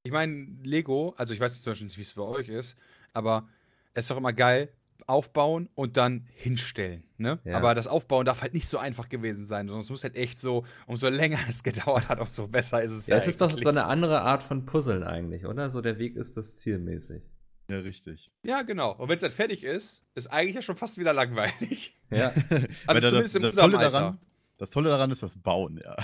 Ich 0.05 0.13
meine, 0.13 0.35
Lego, 0.63 1.15
also 1.17 1.35
ich 1.35 1.41
weiß 1.41 1.53
jetzt 1.53 1.63
zum 1.63 1.71
Beispiel 1.73 1.87
nicht, 1.87 1.97
wie 1.97 2.03
es 2.03 2.15
bei 2.15 2.23
euch 2.23 2.49
ist, 2.49 2.79
aber 3.13 3.49
es 3.95 4.03
ist 4.03 4.11
doch 4.11 4.17
immer 4.19 4.33
geil, 4.33 4.73
aufbauen 5.07 5.69
und 5.75 5.97
dann 5.97 6.27
hinstellen. 6.35 7.05
Ne? 7.19 7.39
Ja. 7.45 7.57
Aber 7.57 7.75
das 7.75 7.87
Aufbauen 7.87 8.25
darf 8.27 8.43
halt 8.43 8.55
nicht 8.55 8.69
so 8.69 8.79
einfach 8.79 9.09
gewesen 9.09 9.47
sein, 9.47 9.69
sondern 9.69 9.83
es 9.83 9.91
muss 9.91 10.03
halt 10.03 10.17
echt 10.17 10.39
so, 10.39 10.65
umso 10.87 11.09
länger 11.09 11.39
es 11.49 11.63
gedauert 11.63 12.09
hat, 12.09 12.21
umso 12.21 12.49
besser 12.49 12.83
ist 12.83 12.93
es 12.93 13.07
Ja, 13.07 13.17
ja. 13.17 13.23
es 13.23 13.29
ist 13.29 13.41
doch 13.41 13.51
so 13.51 13.69
eine 13.69 13.85
andere 13.85 14.23
Art 14.23 14.43
von 14.43 14.65
Puzzeln 14.67 15.03
eigentlich, 15.05 15.47
oder? 15.47 15.71
So 15.71 15.81
der 15.81 15.99
Weg 15.99 16.17
ist 16.17 16.37
das 16.37 16.57
zielmäßig. 16.57 17.23
Ja, 17.69 17.79
richtig. 17.79 18.31
Ja, 18.45 18.63
genau. 18.63 18.93
Und 18.93 19.09
wenn 19.09 19.17
es 19.17 19.23
dann 19.23 19.31
fertig 19.33 19.65
ist, 19.65 20.05
ist 20.15 20.29
eigentlich 20.29 20.55
ja 20.55 20.63
schon 20.63 20.77
fast 20.77 20.99
wieder 20.99 21.13
langweilig. 21.13 21.97
Ja. 22.11 22.33
Da 22.87 22.95
zumindest 22.95 23.15
das, 23.15 23.35
in 23.35 23.43
das, 23.43 23.55
Tolle 23.57 23.79
Alter. 23.79 23.91
daran, 23.91 24.19
das 24.59 24.71
Tolle 24.71 24.89
daran 24.91 25.11
ist 25.11 25.23
das 25.23 25.37
Bauen, 25.37 25.81
ja. 25.83 25.97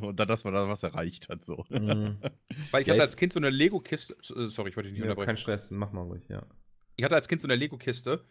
Und 0.00 0.20
dann, 0.20 0.28
dass 0.28 0.44
man 0.44 0.52
da 0.54 0.68
was 0.68 0.82
erreicht 0.82 1.28
hat, 1.30 1.44
so. 1.44 1.64
Mhm. 1.70 2.18
Weil 2.70 2.82
ich 2.82 2.86
Ja, 2.88 2.92
hatte 2.94 3.02
als 3.02 3.16
Kind 3.16 3.32
so 3.32 3.40
eine 3.40 3.50
Lego-Kiste. 3.50 4.14
äh, 4.36 4.46
Sorry, 4.46 4.68
ich 4.70 4.76
wollte 4.76 4.88
dich 4.90 4.92
nicht 4.92 4.98
ja 4.98 5.04
unterbrechen. 5.06 5.26
kein 5.26 5.36
Stress, 5.38 5.70
mach 5.70 5.90
mal 5.92 6.02
ruhig, 6.02 6.22
ja. 6.28 6.42
Ich 6.98 7.04
hatte 7.04 7.14
als 7.14 7.28
Kind 7.28 7.40
so 7.40 7.46
eine 7.46 7.54
Lego-Kiste, 7.54 8.24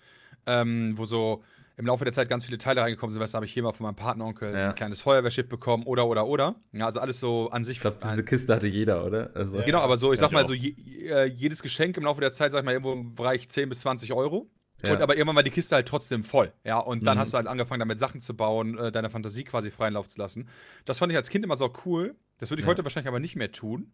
ähm, 0.46 0.94
wo 0.98 1.06
so 1.06 1.42
im 1.78 1.86
Laufe 1.86 2.04
der 2.04 2.12
Zeit 2.14 2.28
ganz 2.28 2.44
viele 2.44 2.58
Teile 2.58 2.82
reingekommen 2.82 3.14
sind. 3.14 3.22
Weißt 3.22 3.34
du, 3.34 3.38
habe 3.38 3.46
ich 3.46 3.54
hier 3.54 3.64
mal 3.64 3.72
von 3.72 3.86
meinem 3.86 3.96
Partneronkel 3.96 4.54
Ja. 4.54 4.70
ein 4.70 4.76
kleines 4.76 5.00
Feuerwehrschiff 5.02 5.48
bekommen 5.48 5.84
oder, 5.84 6.06
oder, 6.08 6.28
oder. 6.28 6.56
Ja, 6.74 6.86
also 6.88 7.00
alles 7.00 7.20
so 7.20 7.50
an 7.50 7.64
sich. 7.64 7.78
Ich 7.78 7.82
glaube, 7.82 7.98
diese 8.04 8.26
Kiste 8.26 8.54
hatte 8.54 8.68
jeder, 8.68 9.06
oder? 9.06 9.32
Also, 9.36 9.62
genau, 9.66 9.80
aber 9.80 9.98
so, 9.98 10.12
ich 10.12 10.20
sag 10.20 10.28
ich 10.28 10.34
mal, 10.34 10.44
auch. 10.44 10.48
so 10.48 10.54
je, 10.54 10.72
äh, 11.08 11.26
jedes 11.26 11.64
Geschenk 11.64 11.96
im 11.96 12.04
Laufe 12.04 12.20
der 12.20 12.32
Zeit, 12.34 12.52
sag 12.52 12.60
ich 12.60 12.66
mal, 12.66 12.72
irgendwo 12.74 12.92
im 12.94 13.16
Bereich 13.16 13.48
10 13.48 13.70
bis 13.70 13.80
20 13.82 14.12
Euro. 14.14 14.50
Ja. 14.84 14.94
Und 14.94 15.02
aber 15.02 15.16
irgendwann 15.16 15.38
war 15.38 15.44
die 15.44 15.52
Kiste 15.52 15.76
halt 15.76 15.88
trotzdem 15.88 16.24
voll. 16.26 16.52
Ja, 16.66 16.80
und 16.80 17.06
dann 17.08 17.18
Mhm. 17.18 17.22
hast 17.22 17.32
du 17.34 17.38
halt 17.38 17.48
angefangen, 17.48 17.80
damit 17.80 18.00
Sachen 18.00 18.20
zu 18.22 18.36
bauen, 18.36 18.78
äh, 18.78 18.92
deiner 18.92 19.10
Fantasie 19.10 19.44
quasi 19.46 19.72
freien 19.72 19.94
Lauf 19.94 20.10
zu 20.10 20.20
lassen. 20.20 20.50
Das 20.86 20.98
fand 21.00 21.12
ich 21.12 21.18
als 21.18 21.30
Kind 21.30 21.46
immer 21.46 21.58
so 21.58 21.72
cool. 21.86 22.16
Das 22.40 22.50
würde 22.52 22.60
ich 22.62 22.66
Ja. 22.66 22.72
heute 22.72 22.84
wahrscheinlich 22.84 23.08
aber 23.08 23.20
nicht 23.20 23.36
mehr 23.36 23.52
tun. 23.52 23.92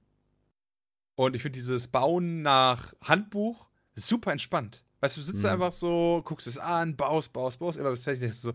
Und 1.16 1.36
ich 1.36 1.42
finde 1.44 1.58
dieses 1.60 1.88
Bauen 1.90 2.42
nach 2.42 2.94
Handbuch 3.02 3.68
super 3.96 4.32
entspannt. 4.32 4.84
Weißt 5.02 5.18
du, 5.18 5.22
du 5.22 5.26
sitzt 5.26 5.44
Mhm. 5.44 5.50
einfach 5.50 5.72
so, 5.74 6.22
guckst 6.26 6.48
es 6.48 6.58
an, 6.58 6.96
baust, 6.96 7.34
baust, 7.34 7.60
baust, 7.60 7.78
immer 7.78 7.92
bis 7.92 8.04
fertig, 8.04 8.22
denkst 8.22 8.42
du 8.42 8.48
so, 8.50 8.54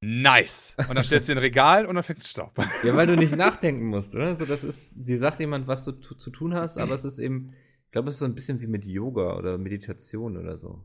nice. 0.00 0.76
Und 0.88 0.94
dann 0.94 1.04
stellst 1.04 1.28
du 1.28 1.32
in 1.32 1.38
ein 1.38 1.42
Regal 1.44 1.86
und 1.86 1.94
dann 1.94 2.04
fängt 2.04 2.20
es 2.20 2.30
Staub. 2.30 2.52
Ja, 2.84 2.94
weil 2.96 3.06
du 3.06 3.16
nicht 3.16 3.34
nachdenken 3.36 3.86
musst, 3.86 4.14
oder? 4.14 4.34
So, 4.36 4.44
das 4.44 4.64
ist, 4.64 4.88
dir 4.92 5.18
sagt 5.18 5.40
jemand, 5.40 5.66
was 5.66 5.84
du 5.84 5.92
zu 5.92 6.30
tun 6.30 6.54
hast, 6.54 6.78
aber 6.78 6.94
es 6.94 7.04
ist 7.04 7.18
eben, 7.18 7.52
ich 7.86 7.92
glaube, 7.92 8.08
es 8.08 8.16
ist 8.16 8.20
so 8.20 8.24
ein 8.26 8.34
bisschen 8.34 8.60
wie 8.60 8.66
mit 8.66 8.84
Yoga 8.84 9.36
oder 9.36 9.58
Meditation 9.58 10.36
oder 10.36 10.58
so. 10.58 10.84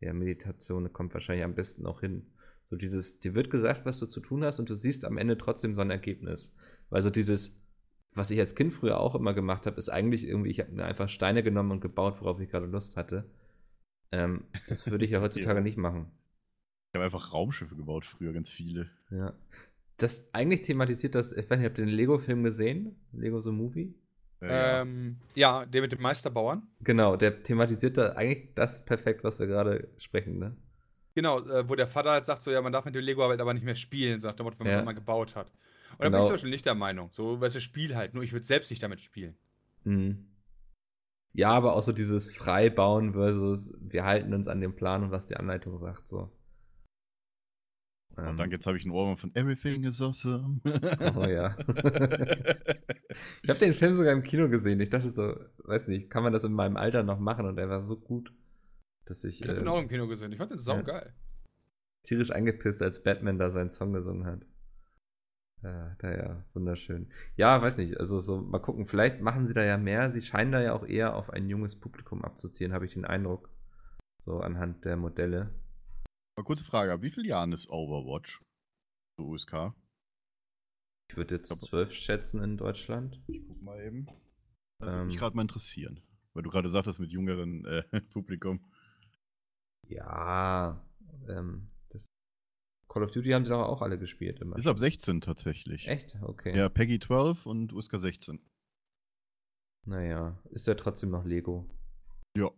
Ja, 0.00 0.12
Meditation 0.12 0.92
kommt 0.92 1.14
wahrscheinlich 1.14 1.44
am 1.44 1.54
besten 1.54 1.86
auch 1.86 2.00
hin. 2.00 2.26
So 2.70 2.76
dieses, 2.76 3.20
dir 3.20 3.34
wird 3.34 3.50
gesagt, 3.50 3.84
was 3.84 3.98
du 3.98 4.06
zu 4.06 4.20
tun 4.20 4.44
hast 4.44 4.58
und 4.58 4.68
du 4.68 4.74
siehst 4.74 5.04
am 5.04 5.18
Ende 5.18 5.36
trotzdem 5.36 5.74
so 5.74 5.82
ein 5.82 5.90
Ergebnis. 5.90 6.52
Weil 6.90 7.02
so 7.02 7.10
dieses, 7.10 7.60
was 8.14 8.30
ich 8.30 8.38
als 8.38 8.54
Kind 8.54 8.72
früher 8.72 9.00
auch 9.00 9.14
immer 9.14 9.34
gemacht 9.34 9.66
habe, 9.66 9.78
ist 9.78 9.88
eigentlich 9.88 10.26
irgendwie, 10.26 10.50
ich 10.50 10.60
habe 10.60 10.72
mir 10.72 10.84
einfach 10.84 11.08
Steine 11.08 11.42
genommen 11.42 11.70
und 11.72 11.80
gebaut, 11.80 12.20
worauf 12.20 12.40
ich 12.40 12.50
gerade 12.50 12.66
Lust 12.66 12.96
hatte. 12.96 13.24
Ähm, 14.10 14.44
das 14.68 14.86
würde 14.90 15.04
ich 15.04 15.10
ja 15.10 15.20
heutzutage 15.22 15.60
nicht 15.62 15.78
machen. 15.78 16.10
Ich 16.92 16.98
habe 16.98 17.04
einfach 17.04 17.32
Raumschiffe 17.32 17.74
gebaut 17.74 18.04
früher, 18.04 18.32
ganz 18.32 18.50
viele. 18.50 18.90
Ja. 19.10 19.32
Das 19.96 20.28
eigentlich 20.34 20.62
thematisiert 20.62 21.14
das, 21.14 21.32
ich 21.32 21.48
weiß 21.48 21.58
nicht, 21.58 21.68
habt 21.68 21.78
ihr 21.78 21.86
den 21.86 21.94
Lego-Film 21.94 22.42
gesehen? 22.42 22.96
Lego 23.12 23.40
The 23.40 23.50
Movie? 23.50 23.94
Äh, 24.42 24.48
ja. 24.48 24.82
Ähm, 24.82 25.16
ja, 25.34 25.64
der 25.64 25.80
mit 25.80 25.92
dem 25.92 26.02
Meisterbauern. 26.02 26.66
Genau, 26.80 27.16
der 27.16 27.42
thematisiert 27.42 27.96
da 27.96 28.12
eigentlich 28.12 28.54
das 28.54 28.84
perfekt, 28.84 29.24
was 29.24 29.38
wir 29.38 29.46
gerade 29.46 29.88
sprechen, 29.98 30.38
ne? 30.38 30.56
Genau, 31.14 31.40
äh, 31.40 31.68
wo 31.68 31.74
der 31.74 31.86
Vater 31.86 32.10
halt 32.10 32.24
sagt, 32.24 32.42
so, 32.42 32.50
ja, 32.50 32.60
man 32.60 32.72
darf 32.72 32.84
mit 32.84 32.94
dem 32.94 33.04
Lego 33.04 33.22
halt 33.22 33.40
aber 33.40 33.54
nicht 33.54 33.64
mehr 33.64 33.74
spielen, 33.74 34.18
sagt 34.18 34.38
der 34.38 34.44
Motto, 34.44 34.58
wenn 34.58 34.64
man 34.66 34.70
es 34.72 34.76
Ja. 34.76 34.80
einmal 34.80 34.94
gebaut 34.94 35.36
hat. 35.36 35.52
Und 35.92 36.00
da 36.00 36.04
bin 36.04 36.12
Genau. 36.12 36.18
ich 36.20 36.24
zum 36.26 36.34
Beispiel 36.34 36.50
nicht 36.50 36.66
der 36.66 36.74
Meinung. 36.74 37.10
So, 37.12 37.40
weißt 37.40 37.56
du, 37.56 37.60
Spiel 37.60 37.94
halt, 37.96 38.14
nur 38.14 38.22
ich 38.24 38.32
würde 38.32 38.44
selbst 38.44 38.70
nicht 38.70 38.82
damit 38.82 39.00
spielen. 39.00 39.36
Mhm. 39.84 40.28
Ja, 41.34 41.50
aber 41.50 41.74
auch 41.76 41.82
so 41.82 41.92
dieses 41.92 42.30
Freibauen 42.30 43.12
versus 43.14 43.72
wir 43.80 44.04
halten 44.04 44.34
uns 44.34 44.48
an 44.48 44.60
den 44.60 44.76
Plan 44.76 45.02
und 45.04 45.10
was 45.12 45.26
die 45.26 45.36
Anleitung 45.36 45.78
sagt, 45.78 46.08
so. 46.08 46.30
Und 48.16 48.26
Ähm, 48.28 48.36
dann 48.36 48.50
jetzt 48.50 48.66
habe 48.66 48.76
ich 48.76 48.84
ein 48.84 48.90
Ohr 48.90 49.16
von 49.16 49.34
Everything 49.34 49.84
is 49.84 50.02
awesome. 50.02 50.60
Oh 51.16 51.24
ja. 51.24 51.56
ich 53.42 53.48
habe 53.48 53.58
den 53.58 53.72
Film 53.72 53.94
sogar 53.94 54.12
im 54.12 54.22
Kino 54.22 54.50
gesehen. 54.50 54.78
Ich 54.80 54.90
dachte 54.90 55.10
so, 55.10 55.34
weiß 55.64 55.88
nicht, 55.88 56.10
kann 56.10 56.22
man 56.22 56.34
das 56.34 56.44
in 56.44 56.52
meinem 56.52 56.76
Alter 56.76 57.02
noch 57.02 57.18
machen? 57.18 57.46
Und 57.46 57.56
er 57.56 57.70
war 57.70 57.82
so 57.84 57.96
gut, 57.96 58.30
dass 59.06 59.24
ich 59.24 59.40
Ich 59.40 59.48
habe 59.48 59.56
äh, 59.56 59.60
den 59.62 59.68
auch 59.68 59.80
im 59.80 59.88
Kino 59.88 60.06
gesehen. 60.08 60.30
Ich 60.32 60.36
fand 60.38 60.50
den 60.50 60.58
saugeil. 60.60 61.14
tierisch 62.02 62.30
angepisst, 62.32 62.82
als 62.82 63.02
Batman 63.02 63.38
da 63.38 63.48
seinen 63.48 63.70
Song 63.70 63.94
gesungen 63.94 64.26
hat. 64.26 64.42
Ja, 65.62 65.94
da 66.00 66.10
ja, 66.12 66.44
wunderschön. 66.54 67.08
Ja, 67.36 67.62
weiß 67.62 67.78
nicht, 67.78 67.98
also 68.00 68.18
so, 68.18 68.40
mal 68.40 68.58
gucken, 68.58 68.86
vielleicht 68.86 69.20
machen 69.20 69.46
sie 69.46 69.54
da 69.54 69.62
ja 69.62 69.78
mehr. 69.78 70.10
Sie 70.10 70.20
scheinen 70.20 70.50
da 70.50 70.60
ja 70.60 70.72
auch 70.74 70.84
eher 70.84 71.14
auf 71.14 71.30
ein 71.30 71.48
junges 71.48 71.78
Publikum 71.78 72.24
abzuzielen, 72.24 72.72
habe 72.72 72.84
ich 72.86 72.94
den 72.94 73.04
Eindruck. 73.04 73.48
So 74.20 74.40
anhand 74.40 74.84
der 74.84 74.96
Modelle. 74.96 75.54
Mal 76.36 76.44
kurze 76.44 76.64
Frage, 76.64 76.92
ab 76.92 77.02
wie 77.02 77.10
vielen 77.10 77.26
Jahren 77.26 77.52
ist 77.52 77.68
Overwatch? 77.70 78.40
So 79.18 79.26
USK? 79.26 79.72
Ich 81.10 81.16
würde 81.16 81.36
jetzt 81.36 81.60
zwölf 81.60 81.92
schätzen 81.92 82.42
in 82.42 82.56
Deutschland. 82.56 83.22
Ich 83.28 83.44
guck 83.46 83.60
mal 83.62 83.80
eben. 83.82 84.06
Das 84.78 84.88
Ähm. 84.88 84.94
würde 84.94 85.04
mich 85.06 85.18
gerade 85.18 85.36
mal 85.36 85.42
interessieren. 85.42 86.00
Weil 86.32 86.42
du 86.42 86.50
gerade 86.50 86.70
sagtest 86.70 86.98
mit 86.98 87.10
jüngeren 87.10 87.64
äh, 87.66 87.82
Publikum. 88.12 88.64
Ja, 89.88 90.82
ähm, 91.28 91.68
Call 92.92 93.04
of 93.04 93.10
Duty 93.10 93.30
haben 93.30 93.44
sie 93.44 93.50
doch 93.50 93.66
auch 93.66 93.80
alle 93.80 93.98
gespielt 93.98 94.40
immer. 94.40 94.56
Ist 94.56 94.66
ab 94.66 94.78
16 94.78 95.22
tatsächlich. 95.22 95.88
Echt? 95.88 96.16
Okay. 96.20 96.54
Ja, 96.54 96.68
Peggy 96.68 96.98
12 96.98 97.46
und 97.46 97.72
USK 97.72 97.98
16. 97.98 98.38
Naja, 99.86 100.38
ist 100.50 100.66
ja 100.66 100.74
trotzdem 100.74 101.10
noch 101.10 101.24
Lego. 101.24 101.66
Ja. 102.36 102.50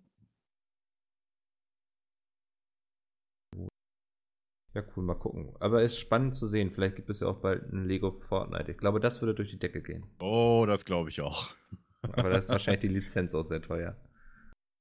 Ja, 4.75 4.83
cool, 4.97 5.05
mal 5.05 5.15
gucken. 5.15 5.55
Aber 5.61 5.83
ist 5.83 5.99
spannend 5.99 6.35
zu 6.35 6.47
sehen. 6.47 6.73
Vielleicht 6.73 6.97
gibt 6.97 7.09
es 7.09 7.21
ja 7.21 7.29
auch 7.29 7.41
bald 7.41 7.73
ein 7.73 7.85
Lego 7.87 8.11
Fortnite. 8.11 8.73
Ich 8.73 8.79
glaube, 8.79 8.99
das 8.99 9.21
würde 9.23 9.35
durch 9.35 9.51
die 9.51 9.59
Decke 9.59 9.81
gehen. 9.83 10.05
Oh, 10.19 10.65
das 10.67 10.85
glaube 10.85 11.11
ich 11.11 11.21
auch. 11.21 11.55
Aber 12.03 12.31
da 12.31 12.39
ist 12.39 12.49
wahrscheinlich 12.51 12.81
die 12.81 12.89
Lizenz 12.89 13.35
auch 13.37 13.45
sehr 13.45 13.63
teuer. 13.63 13.97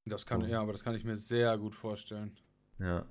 Das 0.05 0.25
kann, 0.25 0.41
Oh. 0.41 0.45
ja, 0.47 0.61
aber 0.61 0.71
das 0.71 0.83
kann 0.83 0.95
ich 0.95 1.03
mir 1.05 1.15
sehr 1.15 1.57
gut 1.59 1.75
vorstellen. 1.75 2.35
Ja. 2.79 3.05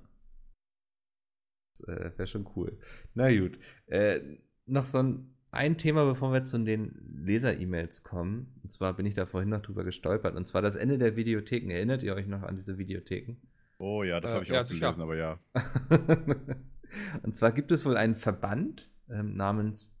Das 1.77 1.87
äh, 1.87 2.11
wäre 2.17 2.27
schon 2.27 2.47
cool. 2.55 2.77
Na 3.13 3.31
gut. 3.35 3.57
Äh, 3.87 4.19
noch 4.65 4.85
so 4.85 4.99
ein, 4.99 5.35
ein 5.51 5.77
Thema, 5.77 6.05
bevor 6.05 6.31
wir 6.33 6.43
zu 6.43 6.57
den 6.57 6.95
Leser-E-Mails 7.23 8.03
kommen. 8.03 8.59
Und 8.63 8.71
zwar 8.71 8.93
bin 8.93 9.05
ich 9.05 9.13
da 9.13 9.25
vorhin 9.25 9.49
noch 9.49 9.61
drüber 9.61 9.83
gestolpert. 9.83 10.35
Und 10.35 10.47
zwar 10.47 10.61
das 10.61 10.75
Ende 10.75 10.97
der 10.97 11.15
Videotheken. 11.15 11.69
Erinnert 11.69 12.03
ihr 12.03 12.15
euch 12.15 12.27
noch 12.27 12.43
an 12.43 12.55
diese 12.55 12.77
Videotheken? 12.77 13.37
Oh 13.79 14.03
ja, 14.03 14.19
das 14.19 14.31
Äh, 14.31 14.33
habe 14.35 14.43
ich 14.43 14.49
ja, 14.51 14.61
auch 14.61 14.67
gelesen, 14.67 15.01
aber 15.01 15.15
ja. 15.15 15.39
Und 17.23 17.35
zwar 17.35 17.51
gibt 17.51 17.71
es 17.71 17.85
wohl 17.85 17.97
einen 17.97 18.15
Verband 18.15 18.89
ähm, 19.09 19.35
namens 19.35 19.95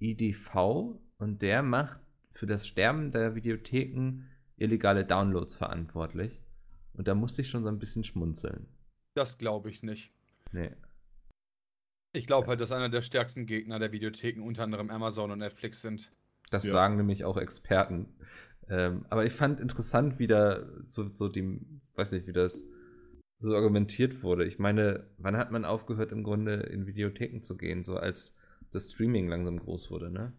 IDV 0.00 0.98
und 1.18 1.42
der 1.42 1.62
macht 1.62 2.00
für 2.32 2.46
das 2.46 2.66
Sterben 2.66 3.12
der 3.12 3.34
Videotheken 3.34 4.24
illegale 4.56 5.04
Downloads 5.04 5.54
verantwortlich. 5.54 6.40
Und 6.94 7.08
da 7.08 7.14
musste 7.14 7.42
ich 7.42 7.48
schon 7.48 7.62
so 7.62 7.68
ein 7.68 7.78
bisschen 7.78 8.04
schmunzeln. 8.04 8.66
Das 9.14 9.38
glaube 9.38 9.70
ich 9.70 9.82
nicht. 9.82 10.12
Nee. 10.52 10.70
Ich 12.12 12.26
glaube 12.26 12.48
halt, 12.48 12.60
dass 12.60 12.72
einer 12.72 12.88
der 12.88 13.02
stärksten 13.02 13.46
Gegner 13.46 13.78
der 13.78 13.92
Videotheken 13.92 14.42
unter 14.42 14.64
anderem 14.64 14.90
Amazon 14.90 15.30
und 15.30 15.38
Netflix 15.38 15.80
sind. 15.80 16.12
Das 16.50 16.64
Ja. 16.64 16.72
sagen 16.72 16.96
nämlich 16.96 17.24
auch 17.24 17.36
Experten. 17.36 18.08
Ähm, 18.68 19.06
aber 19.08 19.24
ich 19.24 19.32
fand 19.32 19.60
interessant, 19.60 20.18
wie 20.18 20.26
da 20.26 20.66
so, 20.86 21.08
so 21.08 21.28
die, 21.28 21.60
weiß 21.94 22.12
nicht, 22.12 22.26
wie 22.26 22.32
das 22.32 22.64
so 23.40 23.54
argumentiert 23.54 24.22
wurde. 24.22 24.44
Ich 24.44 24.58
meine, 24.58 25.06
wann 25.18 25.36
hat 25.36 25.50
man 25.50 25.64
aufgehört, 25.64 26.12
im 26.12 26.24
Grunde 26.24 26.54
in 26.54 26.86
Videotheken 26.86 27.42
zu 27.42 27.56
gehen, 27.56 27.82
so 27.82 27.96
als 27.96 28.36
das 28.70 28.92
Streaming 28.92 29.28
langsam 29.28 29.58
groß 29.58 29.90
wurde, 29.90 30.10
ne? 30.10 30.32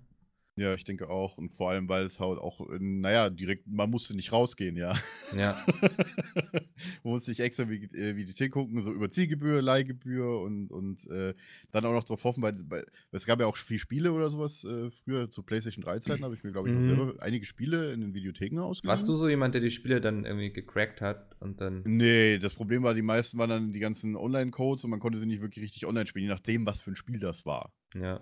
Ja, 0.58 0.74
ich 0.76 0.84
denke 0.84 1.10
auch. 1.10 1.38
Und 1.38 1.54
vor 1.54 1.70
allem, 1.72 1.88
weil 1.88 2.04
es 2.06 2.20
halt 2.20 2.38
auch, 2.38 2.60
naja, 2.80 3.30
direkt, 3.30 3.68
man 3.68 3.89
musste 3.89 4.14
nicht 4.16 4.34
rausgehen, 4.34 4.76
ja. 4.76 4.95
Ja. 5.36 5.66
man 7.04 7.14
musste 7.14 7.32
nicht 7.32 7.39
extra 7.39 7.70
wie, 7.70 7.86
äh, 7.86 8.16
wie 8.18 8.26
die 8.26 8.34
Tee 8.34 8.49
gucken, 8.49 8.82
so 8.82 8.91
über 8.91 9.10
Zielgebühr, 9.10 9.62
Leihgebühr 9.62 10.41
und, 10.41 10.70
und 10.70 11.08
äh, 11.10 11.34
dann 11.72 11.86
auch 11.86 11.93
noch 11.93 12.04
drauf 12.04 12.24
hoffen, 12.26 12.43
weil, 12.43 12.58
weil 12.70 12.86
es 13.12 13.26
gab 13.26 13.39
ja 13.39 13.45
auch 13.45 13.56
viel 13.56 13.80
Spiele 13.80 14.12
oder 14.12 14.30
sowas 14.30 14.64
äh, 14.66 14.91
früher 14.91 15.30
zu 15.32 15.43
PlayStation 15.43 15.84
3 15.84 15.99
Zeiten, 15.99 16.24
habe 16.24 16.36
ich 16.36 16.43
mir, 16.43 16.52
glaube 16.52 16.70
ich, 16.70 16.76
auch 16.76 16.80
Mhm. 16.80 16.86
selber 16.86 17.14
einige 17.24 17.45
Spiele 17.45 17.93
in 17.93 18.02
den 18.02 18.14
Videotheken 18.14 18.60
ausgeliehen. 18.60 18.91
Warst 18.91 19.08
du 19.08 19.16
so 19.16 19.30
jemand, 19.30 19.54
der 19.56 19.62
die 19.62 19.72
Spiele 19.72 20.02
dann 20.02 20.26
irgendwie 20.26 20.52
gecrackt 20.52 20.99
hat 21.02 21.36
und 21.39 21.62
dann. 21.62 21.82
Nee, 21.86 22.39
das 22.39 22.54
Problem 22.54 22.84
war, 22.84 22.93
die 22.93 23.02
meisten 23.02 23.38
waren 23.38 23.49
dann 23.49 23.74
die 23.74 23.80
ganzen 23.80 24.16
Online-Codes 24.18 24.84
und 24.84 24.89
man 24.89 24.99
konnte 24.99 25.18
sie 25.18 25.26
nicht 25.28 25.41
wirklich 25.41 25.64
richtig 25.64 25.86
online 25.86 26.08
spielen, 26.08 26.24
je 26.26 26.30
nachdem, 26.32 26.66
was 26.66 26.82
für 26.82 26.91
ein 26.91 26.95
Spiel 26.95 27.20
das 27.20 27.45
war. 27.45 27.72
Ja. 27.93 28.20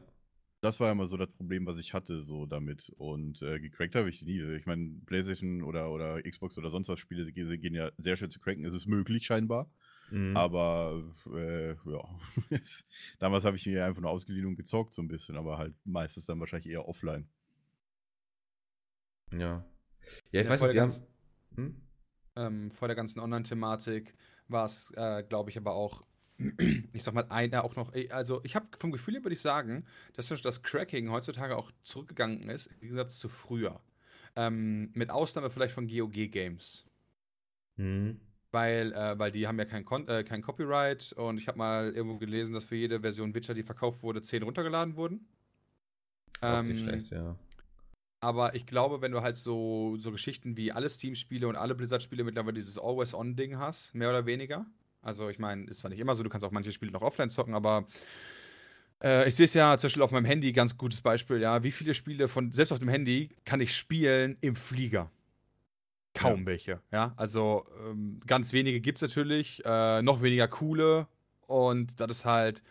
Das 0.62 0.80
war 0.82 0.92
immer 0.92 1.08
so 1.08 1.16
das 1.16 1.32
Problem, 1.32 1.66
was 1.66 1.78
ich 1.80 1.94
hatte, 1.94 2.22
so 2.22 2.46
damit. 2.46 2.90
Und 2.98 3.42
äh, 3.42 3.60
gecrackt 3.60 3.96
habe 3.96 4.10
ich 4.10 4.22
nie. 4.24 4.42
Ich 4.56 4.66
meine, 4.66 4.92
PlayStation 5.06 5.64
oder, 5.64 5.90
oder 5.92 6.22
Xbox 6.22 6.58
oder 6.58 6.70
sonst 6.70 6.90
was 6.90 7.00
Spiele 7.00 7.24
sie 7.24 7.32
gehen 7.32 7.48
sie 7.48 7.58
gehen 7.58 7.74
ja 7.74 7.92
sehr 7.98 8.18
schön 8.18 8.30
zu 8.30 8.40
cracken. 8.42 8.66
Es 8.66 8.76
ist 8.76 8.86
möglich, 8.88 9.26
scheinbar. 9.26 9.70
Mhm. 10.12 10.36
Aber 10.36 11.04
äh, 11.34 11.72
ja. 11.72 12.20
Damals 13.20 13.46
habe 13.46 13.58
ich 13.58 13.66
mir 13.66 13.86
einfach 13.86 14.02
nur 14.02 14.12
ausgeliehen 14.12 14.48
und 14.48 14.56
gezockt, 14.58 14.94
so 14.94 15.02
ein 15.02 15.08
bisschen, 15.08 15.38
aber 15.38 15.58
halt 15.58 15.76
meistens 15.86 16.26
dann 16.26 16.40
wahrscheinlich 16.40 16.70
eher 16.72 16.88
offline. 16.88 17.30
Ja. 19.32 19.64
Ja, 20.32 20.42
ich 20.42 20.44
Ja, 20.44 20.50
weiß 20.50 20.60
vor 20.60 20.68
nicht, 20.68 20.76
wir 20.76 20.82
haben. 20.82 20.94
Hm? 21.56 21.82
Ähm, 22.36 22.72
vor 22.72 22.88
der 22.88 22.96
ganzen 22.96 23.20
Online-Thematik 23.20 24.16
war 24.48 24.66
es, 24.66 24.92
äh, 24.96 25.24
glaube 25.24 25.50
ich, 25.50 25.58
aber 25.58 25.74
auch, 25.74 26.04
ich 26.94 27.04
sag 27.04 27.14
mal, 27.14 27.26
einer 27.30 27.64
auch 27.64 27.76
noch, 27.76 27.92
also 28.10 28.42
ich 28.44 28.56
habe 28.56 28.68
vom 28.78 28.92
Gefühl 28.92 29.16
her 29.16 29.24
würde 29.24 29.36
ich 29.36 29.42
sagen, 29.42 29.86
dass 30.14 30.30
das 30.30 30.64
Cracking 30.64 31.12
heutzutage 31.12 31.58
auch 31.58 31.72
zurückgegangen 31.84 32.50
ist, 32.50 32.68
im 32.68 32.80
Gegensatz 32.80 33.20
zu 33.20 33.30
früher. 33.30 33.82
Ähm, 34.36 34.92
mit 34.94 35.10
Ausnahme 35.10 35.50
vielleicht 35.50 35.74
von 35.74 35.88
GOG-Games. 35.88 36.86
Mhm. 37.76 38.20
Weil, 38.52 38.94
äh, 38.94 39.20
weil 39.20 39.32
die 39.32 39.48
haben 39.48 39.60
ja 39.60 39.66
kein, 39.66 39.86
Kon 39.86 40.08
äh, 40.08 40.24
kein 40.24 40.42
Copyright 40.42 41.12
und 41.14 41.38
ich 41.38 41.48
habe 41.48 41.58
mal 41.58 41.92
irgendwo 41.92 42.18
gelesen, 42.18 42.54
dass 42.54 42.64
für 42.64 42.76
jede 42.76 43.02
Version 43.02 43.36
Witcher, 43.36 43.54
die 43.54 43.64
verkauft 43.64 44.02
wurde, 44.02 44.22
10 44.22 44.44
runtergeladen 44.44 44.96
wurden. 44.96 45.28
Nicht 46.74 46.84
schlecht, 46.84 47.12
ja. 47.12 47.36
Aber 48.22 48.56
ich 48.56 48.66
glaube, 48.66 49.02
wenn 49.02 49.12
du 49.12 49.22
halt 49.22 49.38
so, 49.38 49.96
so 49.98 50.12
Geschichten 50.12 50.58
wie 50.58 50.72
alle 50.72 50.90
Steam-Spiele 50.90 51.48
und 51.48 51.56
alle 51.56 51.76
Blizzard-Spiele 51.76 52.24
mittlerweile 52.24 52.56
dieses 52.56 52.78
Always-On-Ding 52.78 53.58
hast, 53.58 53.96
mehr 53.96 54.10
oder 54.10 54.26
weniger. 54.26 54.66
Also, 55.02 55.30
ich 55.30 55.40
meine, 55.40 55.66
ist 55.66 55.80
zwar 55.80 55.90
nicht 55.90 56.00
immer 56.00 56.16
so, 56.16 56.24
du 56.24 56.30
kannst 56.30 56.46
auch 56.46 56.52
manche 56.52 56.72
Spiele 56.72 56.92
noch 56.92 57.02
offline 57.02 57.30
zocken, 57.30 57.54
aber 57.54 57.88
äh, 59.02 59.28
ich 59.28 59.36
sehe 59.36 59.46
es 59.46 59.54
ja 59.54 59.78
zum 59.78 59.88
Beispiel 59.88 60.04
auf 60.04 60.12
meinem 60.12 60.26
Handy, 60.26 60.52
ganz 60.52 60.78
gutes 60.78 61.02
Beispiel, 61.02 61.40
ja. 61.40 61.64
Wie 61.64 61.72
viele 61.72 61.94
Spiele 61.94 62.28
von, 62.28 62.52
selbst 62.52 62.72
auf 62.72 62.80
dem 62.80 62.90
Handy, 62.90 63.30
kann 63.46 63.62
ich 63.62 63.76
spielen 63.76 64.38
im 64.42 64.56
Flieger? 64.56 65.12
Kaum 66.14 66.42
ja. 66.42 66.46
welche, 66.46 66.82
ja. 66.92 67.14
Also, 67.16 67.66
ähm, 67.88 68.20
ganz 68.26 68.52
wenige 68.54 68.82
gibt 68.82 68.98
es 68.98 69.02
natürlich, 69.02 69.64
äh, 69.66 70.02
noch 70.02 70.22
weniger 70.22 70.48
coole 70.48 71.08
und 71.48 72.00
das 72.00 72.10
ist 72.10 72.26
halt 72.26 72.62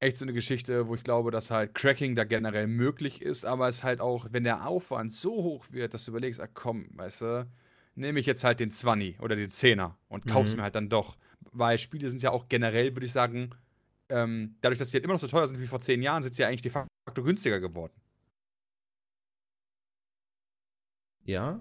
echt 0.00 0.16
so 0.16 0.24
eine 0.24 0.32
Geschichte, 0.32 0.88
wo 0.88 0.94
ich 0.94 1.02
glaube, 1.02 1.30
dass 1.30 1.50
halt 1.50 1.74
Cracking 1.74 2.14
da 2.14 2.24
generell 2.24 2.66
möglich 2.66 3.22
ist, 3.22 3.44
aber 3.44 3.68
es 3.68 3.82
halt 3.82 4.00
auch, 4.00 4.26
wenn 4.30 4.44
der 4.44 4.66
Aufwand 4.66 5.12
so 5.12 5.32
hoch 5.32 5.66
wird, 5.70 5.94
dass 5.94 6.04
du 6.04 6.10
überlegst, 6.10 6.40
ah 6.40 6.48
komm, 6.52 6.86
weißt 6.94 7.20
du, 7.22 7.46
nehme 7.94 8.20
ich 8.20 8.26
jetzt 8.26 8.44
halt 8.44 8.60
den 8.60 8.70
20 8.70 9.20
oder 9.20 9.36
den 9.36 9.50
10er 9.50 9.92
und 10.08 10.26
kauf's 10.26 10.52
mhm. 10.52 10.58
mir 10.58 10.62
halt 10.64 10.74
dann 10.74 10.88
doch. 10.88 11.16
Weil 11.52 11.78
Spiele 11.78 12.08
sind 12.08 12.22
ja 12.22 12.30
auch 12.30 12.48
generell, 12.48 12.94
würde 12.94 13.06
ich 13.06 13.12
sagen, 13.12 13.50
ähm, 14.08 14.56
dadurch, 14.60 14.78
dass 14.78 14.90
sie 14.90 14.96
halt 14.96 15.04
immer 15.04 15.14
noch 15.14 15.20
so 15.20 15.28
teuer 15.28 15.46
sind 15.46 15.60
wie 15.60 15.66
vor 15.66 15.80
10 15.80 16.02
Jahren, 16.02 16.22
sind 16.22 16.34
sie 16.34 16.42
ja 16.42 16.48
eigentlich 16.48 16.62
de 16.62 16.70
facto 16.70 17.22
günstiger 17.22 17.60
geworden. 17.60 17.92
Ja, 21.24 21.60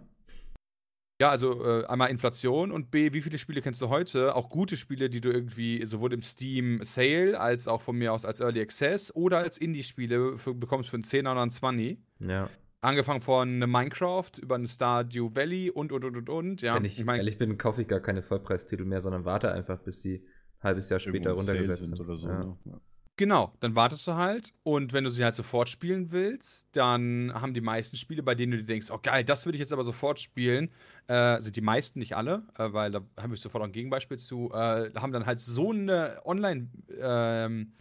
ja, 1.22 1.30
also 1.30 1.64
äh, 1.64 1.86
einmal 1.86 2.10
Inflation 2.10 2.72
und 2.72 2.92
B, 2.92 3.14
wie 3.14 3.22
viele 3.22 3.38
Spiele 3.38 3.62
kennst 3.62 3.82
du 3.82 3.88
heute? 3.88 4.36
Auch 4.36 4.50
gute 4.50 4.76
Spiele, 4.76 5.10
die 5.10 5.22
du 5.22 5.32
irgendwie 5.32 5.86
sowohl 5.86 6.12
im 6.12 6.22
Steam 6.22 6.84
Sale 6.84 7.40
als 7.40 7.70
auch 7.70 7.82
von 7.82 7.96
mir 7.96 8.12
aus 8.12 8.26
als 8.26 8.42
Early 8.42 8.60
Access 8.60 9.16
oder 9.16 9.38
als 9.38 9.58
Indie-Spiele 9.58 10.36
bekommst 10.56 10.90
für 10.90 10.98
einen 10.98 11.04
10er 11.04 11.32
oder 11.32 11.42
einen 11.42 11.52
20. 11.52 12.00
Ja. 12.20 12.50
Angefangen 12.86 13.22
von 13.22 13.60
Minecraft 13.60 14.32
über 14.42 14.56
ein 14.56 14.68
Stardew 14.68 15.32
Valley 15.34 15.72
und 15.72 15.92
und 15.92 16.06
und 16.06 16.18
und 16.18 16.30
und. 16.30 16.62
Ja. 16.62 16.76
Wenn 16.76 16.86
ich, 16.86 17.00
ich 17.00 17.06
mein, 17.06 17.18
ehrlich 17.18 17.38
bin, 17.38 17.58
kaufe 17.58 17.82
ich 17.82 17.88
gar 17.88 18.00
keine 18.00 18.22
Vollpreistitel 18.22 18.86
mehr, 18.86 19.02
sondern 19.02 19.26
warte 19.26 19.52
einfach, 19.52 19.80
bis 19.80 20.02
sie 20.02 20.24
ein 20.60 20.64
halbes 20.64 20.90
Jahr 20.90 21.00
später 21.00 21.32
runtergesetzt 21.32 21.84
sind. 21.84 22.00
Oder 22.00 22.18
so, 22.18 22.28
ja. 22.28 22.40
Ne? 22.40 22.58
Ja. 22.66 22.80
Genau, 23.18 23.54
dann 23.62 23.76
wartest 23.76 24.06
du 24.08 24.16
halt 24.16 24.52
und 24.64 24.92
wenn 24.92 25.06
du 25.06 25.10
sie 25.10 25.24
halt 25.24 25.36
sofort 25.36 25.70
spielen 25.70 26.12
willst, 26.12 26.68
dann 26.74 27.32
haben 27.34 27.54
die 27.54 27.62
meisten 27.62 27.96
Spiele, 27.96 28.22
bei 28.22 28.36
denen 28.36 28.52
du 28.52 28.58
dir 28.58 28.66
denkst, 28.66 28.92
oh 28.92 29.00
geil, 29.02 29.24
das 29.24 29.46
würde 29.46 29.56
ich 29.56 29.62
jetzt 29.62 29.72
aber 29.72 29.86
sofort 29.86 30.20
spielen, 30.20 30.70
äh, 31.08 31.40
sind 31.40 31.56
die 31.56 31.62
meisten, 31.62 32.00
nicht 32.00 32.18
alle, 32.18 32.44
äh, 32.58 32.74
weil 32.74 32.92
da 32.92 33.02
habe 33.18 33.34
ich 33.34 33.40
sofort 33.40 33.62
auch 33.62 33.68
ein 33.68 33.72
Gegenbeispiel 33.72 34.18
zu, 34.18 34.50
äh, 34.52 34.92
haben 34.96 35.14
dann 35.14 35.26
halt 35.26 35.40
so 35.40 35.72
eine 35.72 36.20
Online- 36.26 36.68
ähm, 37.00 37.72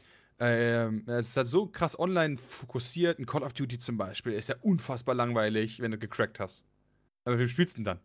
ähm, 0.41 1.05
es 1.07 1.29
ist 1.29 1.37
halt 1.37 1.47
so 1.47 1.67
krass 1.67 1.99
online 1.99 2.39
fokussiert. 2.39 3.19
Ein 3.19 3.27
Call 3.27 3.43
of 3.43 3.53
Duty 3.53 3.79
zum 3.79 3.97
Beispiel 3.97 4.33
ist 4.33 4.49
ja 4.49 4.57
unfassbar 4.63 5.15
langweilig, 5.15 5.81
wenn 5.81 5.91
du 5.91 5.99
gecrackt 5.99 6.41
hast. 6.41 6.67
Aber 7.25 7.39
wie 7.39 7.47
spielst 7.47 7.75
du 7.75 7.79
denn 7.79 7.85
dann? 7.85 8.01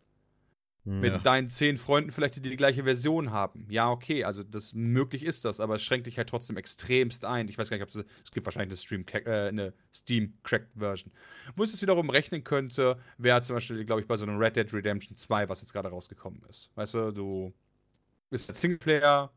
Hm. 0.84 1.00
Mit 1.00 1.26
deinen 1.26 1.48
zehn 1.48 1.76
Freunden 1.76 2.10
vielleicht, 2.10 2.36
die 2.36 2.40
die 2.40 2.56
gleiche 2.56 2.84
Version 2.84 3.32
haben. 3.32 3.66
Ja, 3.68 3.90
okay, 3.90 4.24
also 4.24 4.42
das 4.42 4.72
möglich 4.72 5.24
ist 5.24 5.44
das, 5.44 5.60
aber 5.60 5.76
es 5.76 5.82
schränkt 5.82 6.06
dich 6.06 6.16
halt 6.16 6.30
trotzdem 6.30 6.56
extremst 6.56 7.24
ein. 7.24 7.48
Ich 7.48 7.58
weiß 7.58 7.68
gar 7.68 7.76
nicht, 7.76 7.84
ob 7.84 7.90
es, 7.90 8.06
es 8.24 8.30
gibt 8.30 8.46
wahrscheinlich 8.46 8.90
eine, 8.90 9.26
äh, 9.26 9.48
eine 9.48 9.74
Steam 9.92 10.32
Cracked 10.42 10.70
Version. 10.74 11.12
Wo 11.54 11.64
es 11.64 11.82
wiederum 11.82 12.08
rechnen 12.08 12.44
könnte, 12.44 12.98
wäre 13.18 13.42
zum 13.42 13.56
Beispiel, 13.56 13.84
glaube 13.84 14.00
ich, 14.00 14.06
bei 14.06 14.16
so 14.16 14.24
einem 14.24 14.38
Red 14.38 14.56
Dead 14.56 14.72
Redemption 14.72 15.16
2, 15.16 15.50
was 15.50 15.60
jetzt 15.60 15.72
gerade 15.74 15.88
rausgekommen 15.88 16.42
ist. 16.48 16.70
Weißt 16.76 16.94
du, 16.94 17.12
du 17.12 17.52
bist 18.30 18.48
ein 18.48 18.54
Singleplayer, 18.54 19.30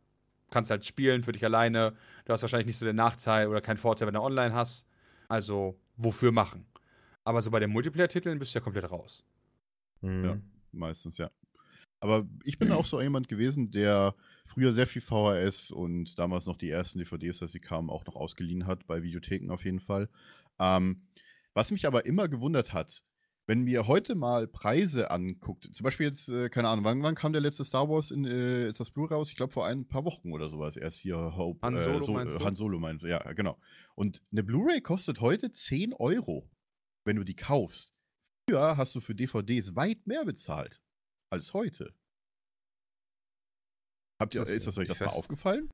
kannst 0.54 0.72
halt 0.72 0.86
spielen 0.86 1.24
für 1.24 1.32
dich 1.32 1.43
alleine. 1.43 1.93
Du 2.26 2.34
hast 2.34 2.41
wahrscheinlich 2.41 2.68
nicht 2.68 2.78
so 2.78 2.86
den 2.86 2.95
Nachteil 2.95 3.47
oder 3.47 3.62
keinen 3.62 3.78
Vorteil, 3.78 4.08
wenn 4.08 4.14
du 4.14 4.22
online 4.22 4.54
hast. 4.54 4.88
Also, 5.28 5.80
wofür 5.97 6.32
machen? 6.32 6.66
Aber 7.24 7.41
so 7.41 7.51
bei 7.51 7.60
den 7.60 7.72
Multiplayer-Titeln 7.72 8.39
bist 8.39 8.54
du 8.54 8.60
ja 8.60 8.64
komplett 8.64 8.89
raus. 8.89 9.24
Mhm. 10.01 10.26
Ja 10.26 10.38
meistens, 10.74 11.18
ja. 11.18 11.32
Aber 11.99 12.28
ich 12.43 12.60
bin 12.60 12.72
auch 12.72 12.86
so 12.86 13.01
jemand 13.01 13.30
gewesen, 13.30 13.72
der 13.72 14.16
früher 14.45 14.74
sehr 14.74 14.88
viel 14.88 15.01
VHS 15.01 15.72
und 15.72 16.20
damals 16.20 16.45
noch 16.45 16.58
die 16.58 16.70
ersten 16.70 16.99
DVDs, 16.99 17.41
als 17.41 17.54
sie 17.54 17.62
kamen, 17.62 17.89
auch 17.89 18.06
noch 18.06 18.16
ausgeliehen 18.16 18.68
hat, 18.68 18.86
bei 18.88 19.04
Videotheken 19.04 19.51
auf 19.51 19.64
jeden 19.64 19.80
Fall. 19.80 20.10
Ähm, 20.60 21.04
was 21.54 21.72
mich 21.72 21.88
aber 21.88 22.06
immer 22.06 22.28
gewundert 22.28 22.74
hat, 22.74 23.04
wenn 23.46 23.64
mir 23.64 23.88
heute 23.88 24.16
mal 24.16 24.48
Preise 24.48 25.12
anguckt, 25.12 25.70
zum 25.74 25.84
Beispiel 25.84 26.08
jetzt, 26.08 26.30
äh, 26.30 26.50
keine 26.50 26.70
Ahnung, 26.70 26.86
wann, 26.86 27.04
wann, 27.04 27.16
kam 27.16 27.34
der 27.34 27.41
letzte 27.41 27.66
Star 27.66 27.89
Wars 27.89 28.12
in, 28.12 28.26
äh, 28.26 28.70
ist 28.70 28.80
das 28.80 28.89
Blu-ray 28.89 29.16
raus? 29.16 29.30
Ich 29.30 29.36
glaube 29.36 29.52
vor 29.52 29.66
ein 29.66 29.86
paar 29.88 30.06
Wochen 30.06 30.32
oder 30.32 30.50
sowas 30.50 30.78
erst 30.78 31.00
hier 31.00 31.36
Hope. 31.36 31.60
Han 31.62 31.78
Solo, 31.78 32.00
äh, 32.00 32.04
so, 32.04 32.14
meinst 32.14 32.39
du? 32.39 32.46
Han 32.46 32.56
Solo 32.56 32.80
meint, 32.80 33.02
ja, 33.04 33.20
genau. 33.34 33.60
Und 33.96 34.22
eine 34.32 34.44
Blu-ray 34.44 34.82
kostet 34.82 35.20
heute 35.20 35.52
10 35.52 35.94
Euro, 35.94 36.50
wenn 37.06 37.18
du 37.18 37.24
die 37.24 37.36
kaufst. 37.36 37.94
Früher 38.50 38.78
hast 38.78 38.96
du 38.96 39.02
für 39.02 39.16
DVDs 39.16 39.76
weit 39.76 40.08
mehr 40.08 40.24
bezahlt 40.26 40.82
als 41.30 41.54
heute. 41.54 41.94
Habt 44.22 44.36
ihr, 44.36 44.44
ist 44.44 44.68
das 44.68 44.78
euch 44.78 44.88
das 44.88 45.02
mal 45.02 45.08
aufgefallen? 45.08 45.70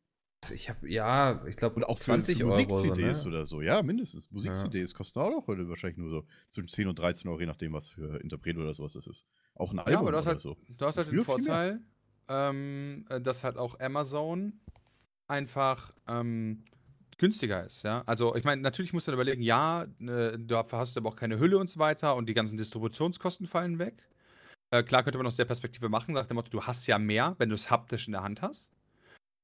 Ich 0.52 0.70
habe, 0.70 0.90
ja, 0.90 1.46
ich 1.48 1.58
glaube, 1.58 1.88
auch 1.88 2.00
20 2.00 2.38
für, 2.38 2.44
für 2.44 2.46
Musik-CDs 2.48 3.22
so, 3.22 3.30
ne? 3.30 3.36
oder 3.36 3.46
so. 3.46 3.62
Ja, 3.62 3.82
mindestens. 3.84 4.32
Musik-CDs 4.32 4.92
ja. 4.92 4.98
kosten 4.98 5.20
auch 5.20 5.48
heute 5.48 5.68
wahrscheinlich 5.70 5.98
nur 5.98 6.10
so 6.10 6.28
zwischen 6.50 6.70
10 6.70 6.88
und 6.88 7.00
13 7.00 7.30
Euro, 7.30 7.40
je 7.40 7.46
nachdem, 7.46 7.74
was 7.74 7.90
für 7.90 8.20
Interpret 8.22 8.58
oder 8.58 8.74
sowas 8.74 8.94
das 8.94 9.06
ist. 9.06 9.26
Auch 9.56 9.72
ein 9.72 9.80
Album 9.80 9.94
ja, 9.94 10.00
aber 10.00 10.12
du 10.12 10.18
hast 10.18 10.26
oder 10.26 10.32
halt, 10.32 10.42
so. 10.42 10.58
Du 10.70 10.86
hast 10.86 10.98
halt 10.98 11.12
den 11.12 11.24
Vorteil, 11.24 11.82
ähm, 12.30 13.06
äh, 13.10 13.22
dass 13.22 13.44
halt 13.44 13.58
auch 13.58 13.80
Amazon 13.80 14.60
einfach 15.28 15.94
ähm, 16.08 16.64
günstiger 17.18 17.66
ist, 17.66 17.84
ja. 17.84 18.02
Also 18.06 18.36
ich 18.36 18.44
meine, 18.44 18.62
natürlich 18.62 18.94
musst 18.94 19.08
du 19.08 19.12
dann 19.12 19.18
überlegen, 19.18 19.42
ja, 19.42 19.84
äh, 20.00 20.38
du 20.38 20.58
hast 20.58 20.98
aber 20.98 21.10
auch 21.10 21.16
keine 21.16 21.40
Hülle 21.40 21.58
und 21.58 21.70
so 21.70 21.80
weiter 21.80 22.16
und 22.16 22.28
die 22.28 22.34
ganzen 22.34 22.58
Distributionskosten 22.58 23.46
fallen 23.46 23.78
weg. 23.78 24.10
Äh, 24.72 24.84
klar 24.84 25.04
könnte 25.04 25.18
man 25.18 25.28
aus 25.28 25.36
der 25.36 25.46
Perspektive 25.46 25.90
machen, 25.90 26.16
sagt 26.16 26.30
dem 26.30 26.36
Motto, 26.36 26.50
du 26.50 26.64
hast 26.64 26.88
ja 26.88 26.98
mehr, 26.98 27.36
wenn 27.38 27.50
du 27.50 27.56
es 27.56 27.70
haptisch 27.70 28.08
in 28.08 28.14
der 28.14 28.24
Hand 28.24 28.42
hast. 28.42 28.72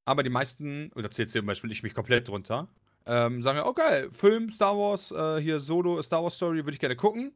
Aber 0.05 0.23
die 0.23 0.29
meisten, 0.29 0.91
oder 0.95 1.11
zählt 1.11 1.29
zum 1.29 1.45
Beispiel 1.45 1.71
ich 1.71 1.83
mich 1.83 1.93
komplett 1.93 2.27
drunter, 2.27 2.67
ähm, 3.07 3.41
sagen 3.41 3.57
ja, 3.57 3.67
oh 3.67 3.73
geil, 3.73 4.09
Film, 4.11 4.49
Star 4.49 4.75
Wars, 4.77 5.11
äh, 5.11 5.41
hier 5.41 5.59
Solo, 5.59 6.01
Star 6.01 6.23
Wars 6.23 6.35
Story, 6.35 6.57
würde 6.65 6.73
ich 6.73 6.79
gerne 6.79 6.95
gucken. 6.95 7.33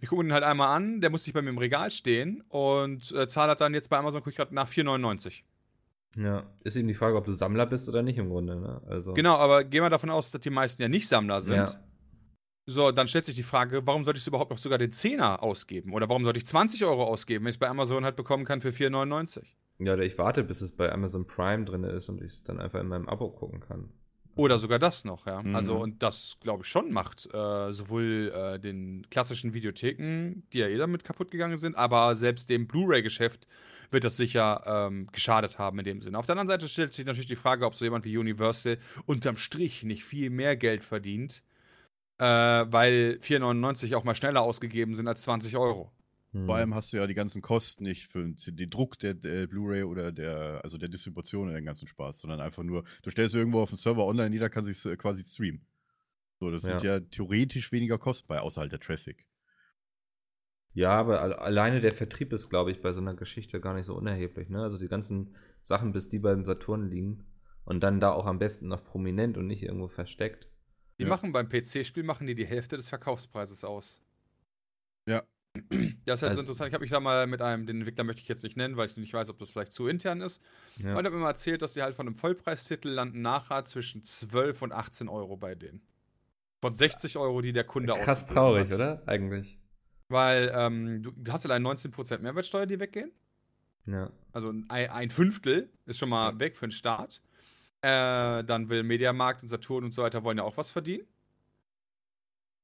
Ich 0.00 0.08
gucke 0.10 0.22
ihn 0.22 0.32
halt 0.32 0.44
einmal 0.44 0.76
an, 0.76 1.00
der 1.00 1.10
muss 1.10 1.26
nicht 1.26 1.34
bei 1.34 1.42
mir 1.42 1.50
im 1.50 1.58
Regal 1.58 1.90
stehen 1.90 2.44
und 2.48 3.10
äh, 3.12 3.26
zahle 3.26 3.56
dann 3.56 3.72
jetzt 3.72 3.88
bei 3.88 3.96
Amazon, 3.96 4.20
gucke 4.20 4.30
ich 4.30 4.36
gerade 4.36 4.54
nach 4.54 4.68
4,99. 4.68 5.42
Ja, 6.16 6.44
ist 6.64 6.76
eben 6.76 6.88
die 6.88 6.94
Frage, 6.94 7.16
ob 7.16 7.24
du 7.24 7.32
Sammler 7.32 7.66
bist 7.66 7.88
oder 7.88 8.02
nicht 8.02 8.18
im 8.18 8.28
Grunde, 8.28 8.56
ne? 8.56 8.82
Also. 8.88 9.12
Genau, 9.12 9.36
aber 9.36 9.64
gehen 9.64 9.82
wir 9.82 9.90
davon 9.90 10.10
aus, 10.10 10.30
dass 10.30 10.40
die 10.40 10.50
meisten 10.50 10.82
ja 10.82 10.88
nicht 10.88 11.06
Sammler 11.06 11.40
sind. 11.40 11.56
Ja. 11.56 11.80
So, 12.66 12.92
dann 12.92 13.08
stellt 13.08 13.24
sich 13.24 13.34
die 13.34 13.42
Frage, 13.42 13.86
warum 13.86 14.04
sollte 14.04 14.18
ich 14.18 14.26
überhaupt 14.26 14.50
noch 14.50 14.58
sogar 14.58 14.78
den 14.78 14.92
Zehner 14.92 15.42
ausgeben? 15.42 15.94
Oder 15.94 16.08
warum 16.08 16.24
sollte 16.24 16.38
ich 16.38 16.46
20 16.46 16.84
Euro 16.84 17.04
ausgeben, 17.04 17.44
wenn 17.44 17.50
ich 17.50 17.54
es 17.54 17.58
bei 17.58 17.68
Amazon 17.68 18.04
halt 18.04 18.16
bekommen 18.16 18.44
kann 18.44 18.60
für 18.60 18.70
4,99? 18.70 19.42
Ja, 19.78 19.94
oder 19.94 20.02
ich 20.02 20.18
warte, 20.18 20.42
bis 20.42 20.60
es 20.60 20.72
bei 20.72 20.90
Amazon 20.92 21.26
Prime 21.26 21.64
drin 21.64 21.84
ist 21.84 22.08
und 22.08 22.20
ich 22.20 22.32
es 22.32 22.44
dann 22.44 22.60
einfach 22.60 22.80
in 22.80 22.88
meinem 22.88 23.08
Abo 23.08 23.30
gucken 23.30 23.60
kann. 23.60 23.90
Oder 24.34 24.58
sogar 24.58 24.78
das 24.78 25.04
noch, 25.04 25.26
ja. 25.26 25.42
Mhm. 25.42 25.56
Also, 25.56 25.76
und 25.78 26.02
das, 26.02 26.36
glaube 26.40 26.62
ich, 26.62 26.68
schon 26.68 26.92
macht 26.92 27.26
äh, 27.32 27.72
sowohl 27.72 28.32
äh, 28.34 28.58
den 28.60 29.06
klassischen 29.10 29.52
Videotheken, 29.52 30.42
die 30.52 30.58
ja 30.58 30.68
eh 30.68 30.76
damit 30.76 31.02
kaputt 31.02 31.30
gegangen 31.30 31.58
sind, 31.58 31.76
aber 31.76 32.14
selbst 32.14 32.48
dem 32.48 32.68
Blu-ray-Geschäft 32.68 33.46
wird 33.90 34.04
das 34.04 34.16
sicher 34.16 34.62
ähm, 34.66 35.08
geschadet 35.10 35.58
haben 35.58 35.78
in 35.78 35.84
dem 35.84 36.02
Sinne. 36.02 36.18
Auf 36.18 36.26
der 36.26 36.34
anderen 36.34 36.48
Seite 36.48 36.68
stellt 36.68 36.92
sich 36.92 37.06
natürlich 37.06 37.26
die 37.26 37.36
Frage, 37.36 37.66
ob 37.66 37.74
so 37.74 37.84
jemand 37.84 38.04
wie 38.04 38.16
Universal 38.16 38.78
unterm 39.06 39.36
Strich 39.36 39.82
nicht 39.82 40.04
viel 40.04 40.30
mehr 40.30 40.56
Geld 40.56 40.84
verdient 40.84 41.42
äh, 42.18 42.24
weil 42.24 43.18
4,99 43.20 43.94
auch 43.96 44.04
mal 44.04 44.14
schneller 44.14 44.42
ausgegeben 44.42 44.94
sind 44.94 45.08
als 45.08 45.22
20 45.22 45.56
Euro. 45.56 45.90
Hm. 46.32 46.46
Vor 46.46 46.56
allem 46.56 46.74
hast 46.74 46.92
du 46.92 46.98
ja 46.98 47.06
die 47.06 47.14
ganzen 47.14 47.42
Kosten 47.42 47.84
nicht 47.84 48.10
für 48.12 48.22
den 48.24 48.70
Druck 48.70 48.98
der, 48.98 49.14
der 49.14 49.46
Blu-ray 49.46 49.84
oder 49.84 50.12
der, 50.12 50.60
also 50.62 50.78
der 50.78 50.88
Distribution 50.88 51.48
und 51.48 51.54
den 51.54 51.64
ganzen 51.64 51.88
Spaß, 51.88 52.20
sondern 52.20 52.40
einfach 52.40 52.62
nur, 52.62 52.84
du 53.02 53.10
stellst 53.10 53.34
irgendwo 53.34 53.60
auf 53.60 53.70
den 53.70 53.78
Server 53.78 54.04
online, 54.04 54.32
jeder 54.32 54.50
kann 54.50 54.64
sich 54.64 54.82
quasi 54.98 55.24
streamen. 55.24 55.66
So, 56.38 56.50
das 56.50 56.62
ja. 56.62 56.68
sind 56.78 56.82
ja 56.82 57.00
theoretisch 57.00 57.72
weniger 57.72 57.98
kostbar, 57.98 58.42
außer 58.42 58.60
halt 58.60 58.72
der 58.72 58.80
Traffic. 58.80 59.26
Ja, 60.74 60.90
aber 60.90 61.42
alleine 61.42 61.80
der 61.80 61.92
Vertrieb 61.92 62.32
ist, 62.32 62.50
glaube 62.50 62.70
ich, 62.70 62.80
bei 62.80 62.92
so 62.92 63.00
einer 63.00 63.14
Geschichte 63.14 63.60
gar 63.60 63.74
nicht 63.74 63.86
so 63.86 63.96
unerheblich. 63.96 64.48
Ne? 64.48 64.62
Also 64.62 64.78
die 64.78 64.88
ganzen 64.88 65.34
Sachen, 65.60 65.92
bis 65.92 66.08
die 66.08 66.20
beim 66.20 66.44
Saturn 66.44 66.88
liegen 66.88 67.26
und 67.64 67.80
dann 67.80 68.00
da 68.00 68.12
auch 68.12 68.26
am 68.26 68.38
besten 68.38 68.68
noch 68.68 68.84
prominent 68.84 69.36
und 69.36 69.46
nicht 69.46 69.62
irgendwo 69.62 69.88
versteckt. 69.88 70.46
Die 70.98 71.04
ja. 71.04 71.08
machen 71.08 71.32
beim 71.32 71.48
PC-Spiel 71.48 72.02
machen 72.02 72.26
die 72.26 72.34
die 72.34 72.46
Hälfte 72.46 72.76
des 72.76 72.88
Verkaufspreises 72.88 73.64
aus. 73.64 74.00
Ja. 75.06 75.24
Das 76.08 76.18
ist 76.18 76.22
jetzt 76.22 76.30
Also- 76.30 76.40
interessant. 76.42 76.68
Ich 76.68 76.74
habe 76.74 76.82
mich 76.82 76.90
da 76.90 77.00
mal 77.00 77.26
mit 77.26 77.40
einem, 77.42 77.66
den 77.66 77.78
Entwickler 77.78 78.04
möchte 78.04 78.20
ich 78.22 78.28
jetzt 78.28 78.42
nicht 78.42 78.56
nennen, 78.56 78.76
weil 78.76 78.86
ich 78.86 78.96
nicht 78.96 79.12
weiß, 79.12 79.28
ob 79.30 79.38
das 79.38 79.50
vielleicht 79.50 79.72
zu 79.72 79.86
intern 79.88 80.20
ist. 80.20 80.40
Ja. 80.78 80.96
Und 80.96 81.04
hat 81.04 81.12
mir 81.12 81.18
mal 81.18 81.28
erzählt, 81.30 81.62
dass 81.62 81.74
die 81.74 81.82
halt 81.82 81.94
von 81.94 82.06
einem 82.06 82.16
Vollpreistitel 82.16 82.88
landen 82.88 83.22
nachher 83.22 83.64
zwischen 83.64 84.02
12 84.02 84.62
und 84.62 84.72
18 84.72 85.08
Euro 85.08 85.36
bei 85.36 85.54
denen. 85.54 85.80
Von 86.60 86.74
60 86.74 87.16
Euro, 87.18 87.40
die 87.40 87.52
der 87.52 87.64
Kunde 87.64 87.92
Krass 87.94 88.22
ausgegeben 88.24 88.34
traurig, 88.34 88.66
hat. 88.68 88.74
oder? 88.74 89.02
Eigentlich. 89.06 89.58
Weil 90.08 90.52
ähm, 90.54 91.02
du, 91.02 91.12
hast 91.32 91.44
ja 91.44 91.50
allein 91.50 91.64
19% 91.66 92.18
Mehrwertsteuer, 92.20 92.66
die 92.66 92.80
weggehen. 92.80 93.12
Ja. 93.86 94.10
Also 94.32 94.50
ein, 94.50 94.68
ein 94.68 95.10
Fünftel 95.10 95.70
ist 95.86 95.98
schon 95.98 96.08
mal 96.08 96.38
weg 96.40 96.56
für 96.56 96.66
den 96.66 96.72
Start. 96.72 97.20
Äh, 97.80 98.42
dann 98.44 98.68
will 98.68 98.82
Mediamarkt 98.82 99.42
und 99.42 99.48
Saturn 99.48 99.84
und 99.84 99.92
so 99.92 100.02
weiter 100.02 100.24
wollen 100.24 100.38
ja 100.38 100.44
auch 100.44 100.56
was 100.56 100.70
verdienen. 100.70 101.06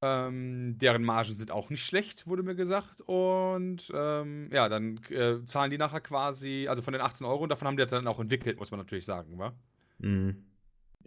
Ähm, 0.04 0.76
deren 0.78 1.02
Margen 1.02 1.32
sind 1.34 1.50
auch 1.50 1.70
nicht 1.70 1.84
schlecht, 1.84 2.26
wurde 2.26 2.42
mir 2.42 2.54
gesagt. 2.54 3.00
Und 3.06 3.90
ähm, 3.94 4.50
ja, 4.52 4.68
dann 4.68 5.00
äh, 5.10 5.42
zahlen 5.44 5.70
die 5.70 5.78
nachher 5.78 6.00
quasi, 6.00 6.66
also 6.68 6.82
von 6.82 6.92
den 6.92 7.00
18 7.02 7.26
Euro, 7.26 7.42
und 7.44 7.48
davon 7.48 7.66
haben 7.68 7.76
die 7.76 7.86
dann 7.86 8.06
auch 8.06 8.20
entwickelt, 8.20 8.58
muss 8.58 8.70
man 8.70 8.80
natürlich 8.80 9.06
sagen, 9.06 9.38
wa? 9.38 9.52
Mhm. 9.98 10.44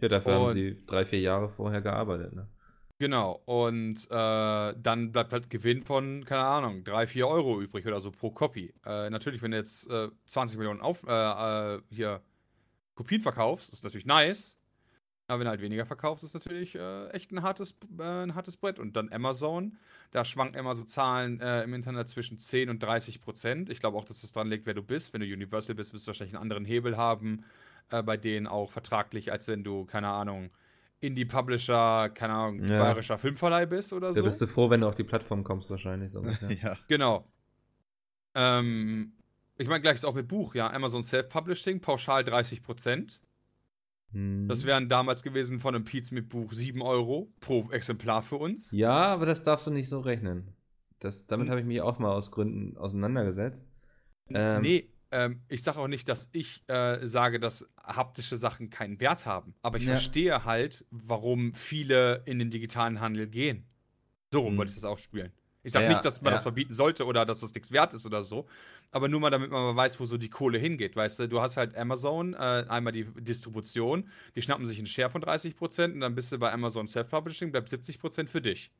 Ja, 0.00 0.08
dafür 0.08 0.34
haben 0.34 0.44
Und- 0.46 0.52
sie 0.54 0.76
drei, 0.86 1.04
vier 1.04 1.20
Jahre 1.20 1.48
vorher 1.48 1.80
gearbeitet, 1.80 2.34
ne? 2.34 2.48
Genau. 3.00 3.40
Und 3.44 4.08
äh, 4.10 4.74
dann 4.76 5.12
bleibt 5.12 5.32
halt 5.32 5.50
Gewinn 5.50 5.84
von, 5.84 6.24
keine 6.24 6.42
Ahnung, 6.42 6.82
3, 6.82 7.06
4 7.06 7.28
Euro 7.28 7.60
übrig 7.60 7.86
oder 7.86 8.00
so 8.00 8.10
pro 8.10 8.32
Copy. 8.32 8.74
Äh, 8.84 9.08
natürlich, 9.10 9.40
wenn 9.40 9.52
du 9.52 9.56
jetzt 9.56 9.88
äh, 9.88 10.08
20 10.26 10.58
Millionen 10.58 10.80
auf, 10.80 11.04
äh, 11.06 11.76
äh, 11.76 11.80
hier 11.90 12.20
Kopien 12.96 13.22
verkaufst, 13.22 13.72
ist 13.72 13.84
natürlich 13.84 14.06
nice. 14.06 14.57
Aber 15.28 15.40
wenn 15.40 15.44
du 15.44 15.50
halt 15.50 15.60
weniger 15.60 15.84
verkaufst, 15.84 16.24
ist 16.24 16.32
natürlich 16.34 16.74
äh, 16.74 17.08
echt 17.10 17.30
ein 17.32 17.42
hartes, 17.42 17.74
äh, 17.98 18.02
ein 18.02 18.34
hartes 18.34 18.56
Brett. 18.56 18.78
Und 18.78 18.96
dann 18.96 19.12
Amazon, 19.12 19.76
da 20.10 20.24
schwanken 20.24 20.58
immer 20.58 20.74
so 20.74 20.84
Zahlen 20.84 21.38
äh, 21.40 21.62
im 21.64 21.74
Internet 21.74 22.08
zwischen 22.08 22.38
10 22.38 22.70
und 22.70 22.82
30 22.82 23.20
Prozent. 23.20 23.68
Ich 23.68 23.78
glaube 23.78 23.98
auch, 23.98 24.04
dass 24.06 24.22
das 24.22 24.32
dran 24.32 24.48
liegt, 24.48 24.64
wer 24.64 24.72
du 24.72 24.82
bist. 24.82 25.12
Wenn 25.12 25.20
du 25.20 25.26
Universal 25.26 25.74
bist, 25.74 25.92
wirst 25.92 26.06
du 26.06 26.08
wahrscheinlich 26.08 26.34
einen 26.34 26.42
anderen 26.42 26.64
Hebel 26.64 26.96
haben, 26.96 27.44
äh, 27.90 28.02
bei 28.02 28.16
denen 28.16 28.46
auch 28.46 28.72
vertraglich, 28.72 29.30
als 29.30 29.46
wenn 29.48 29.62
du, 29.62 29.84
keine 29.84 30.08
Ahnung, 30.08 30.48
Indie-Publisher, 31.00 32.08
keine 32.08 32.32
Ahnung, 32.32 32.60
Ja. 32.66 32.78
bayerischer 32.82 33.18
Filmverleih 33.18 33.66
bist 33.66 33.92
oder 33.92 34.08
Da 34.08 34.14
so. 34.14 34.22
bist 34.24 34.40
du 34.40 34.46
froh, 34.46 34.70
wenn 34.70 34.80
du 34.80 34.88
auf 34.88 34.94
die 34.94 35.04
Plattform 35.04 35.44
kommst, 35.44 35.70
wahrscheinlich. 35.70 36.10
So 36.10 36.24
ja. 36.62 36.76
Genau. 36.88 37.26
Ähm, 38.34 39.12
ich 39.58 39.68
meine, 39.68 39.80
gleich 39.82 39.96
ist 39.96 40.04
auch 40.04 40.14
mit 40.14 40.26
Buch, 40.28 40.54
ja. 40.54 40.70
Amazon 40.72 41.02
Self-Publishing, 41.02 41.80
pauschal 41.80 42.24
30 42.24 42.62
Prozent. 42.62 43.20
Hm. 44.12 44.46
Das 44.48 44.64
wären 44.64 44.88
damals 44.88 45.22
gewesen 45.22 45.60
von 45.60 45.74
einem 45.74 45.84
Piez 45.84 46.10
mit 46.10 46.28
Buch 46.28 46.52
7 46.52 46.82
Euro 46.82 47.32
pro 47.40 47.70
Exemplar 47.70 48.22
für 48.22 48.36
uns. 48.36 48.70
Ja, 48.70 49.12
aber 49.12 49.26
das 49.26 49.42
darfst 49.42 49.66
du 49.66 49.70
nicht 49.70 49.88
so 49.88 50.00
rechnen. 50.00 50.54
Das, 51.00 51.26
damit 51.26 51.46
Hm. 51.46 51.50
habe 51.50 51.60
ich 51.60 51.66
mich 51.66 51.80
auch 51.80 51.98
mal 51.98 52.12
aus 52.12 52.30
Gründen 52.30 52.76
auseinandergesetzt. 52.76 53.68
Ähm, 54.30 54.62
nee, 54.62 54.86
ähm, 55.10 55.42
ich 55.48 55.62
sage 55.62 55.78
auch 55.78 55.88
nicht, 55.88 56.08
dass 56.08 56.28
ich 56.32 56.64
äh, 56.68 57.06
sage, 57.06 57.40
dass 57.40 57.68
haptische 57.82 58.36
Sachen 58.36 58.70
keinen 58.70 59.00
Wert 59.00 59.26
haben. 59.26 59.54
Aber 59.62 59.78
ich 59.78 59.84
Ja. 59.84 59.90
verstehe 59.92 60.44
halt, 60.44 60.84
warum 60.90 61.54
viele 61.54 62.22
in 62.26 62.38
den 62.38 62.50
digitalen 62.50 63.00
Handel 63.00 63.26
gehen. 63.28 63.66
So 64.32 64.40
rum 64.40 64.52
Hm. 64.52 64.58
wollte 64.58 64.70
ich 64.70 64.74
das 64.74 64.84
aufspielen. 64.84 65.32
Ich 65.64 65.72
sage 65.72 65.84
Ja, 65.86 65.90
nicht, 65.90 66.04
dass 66.04 66.20
man 66.22 66.30
ja. 66.30 66.36
das 66.36 66.42
verbieten 66.42 66.72
sollte 66.72 67.04
oder 67.04 67.26
dass 67.26 67.40
das 67.40 67.52
nichts 67.54 67.70
wert 67.72 67.92
ist 67.92 68.06
oder 68.06 68.22
so. 68.22 68.46
Aber 68.90 69.08
nur 69.08 69.20
mal, 69.20 69.30
damit 69.30 69.50
man 69.50 69.62
mal 69.64 69.76
weiß, 69.76 69.98
wo 70.00 70.06
so 70.06 70.16
die 70.16 70.30
Kohle 70.30 70.58
hingeht. 70.58 70.94
Weißt 70.96 71.18
du, 71.18 71.28
du 71.28 71.40
hast 71.40 71.56
halt 71.56 71.76
Amazon, 71.76 72.34
äh, 72.34 72.64
einmal 72.68 72.92
die 72.92 73.04
Distribution, 73.04 74.08
die 74.36 74.42
schnappen 74.42 74.66
sich 74.66 74.78
einen 74.78 74.86
Share 74.86 75.10
von 75.10 75.20
30% 75.20 75.94
und 75.94 76.00
dann 76.00 76.14
bist 76.14 76.30
du 76.32 76.38
bei 76.38 76.52
Amazon 76.52 76.86
Self-Publishing, 76.88 77.50
bleibt 77.50 77.68
70% 77.68 78.28
für 78.30 78.40
dich. 78.40 78.70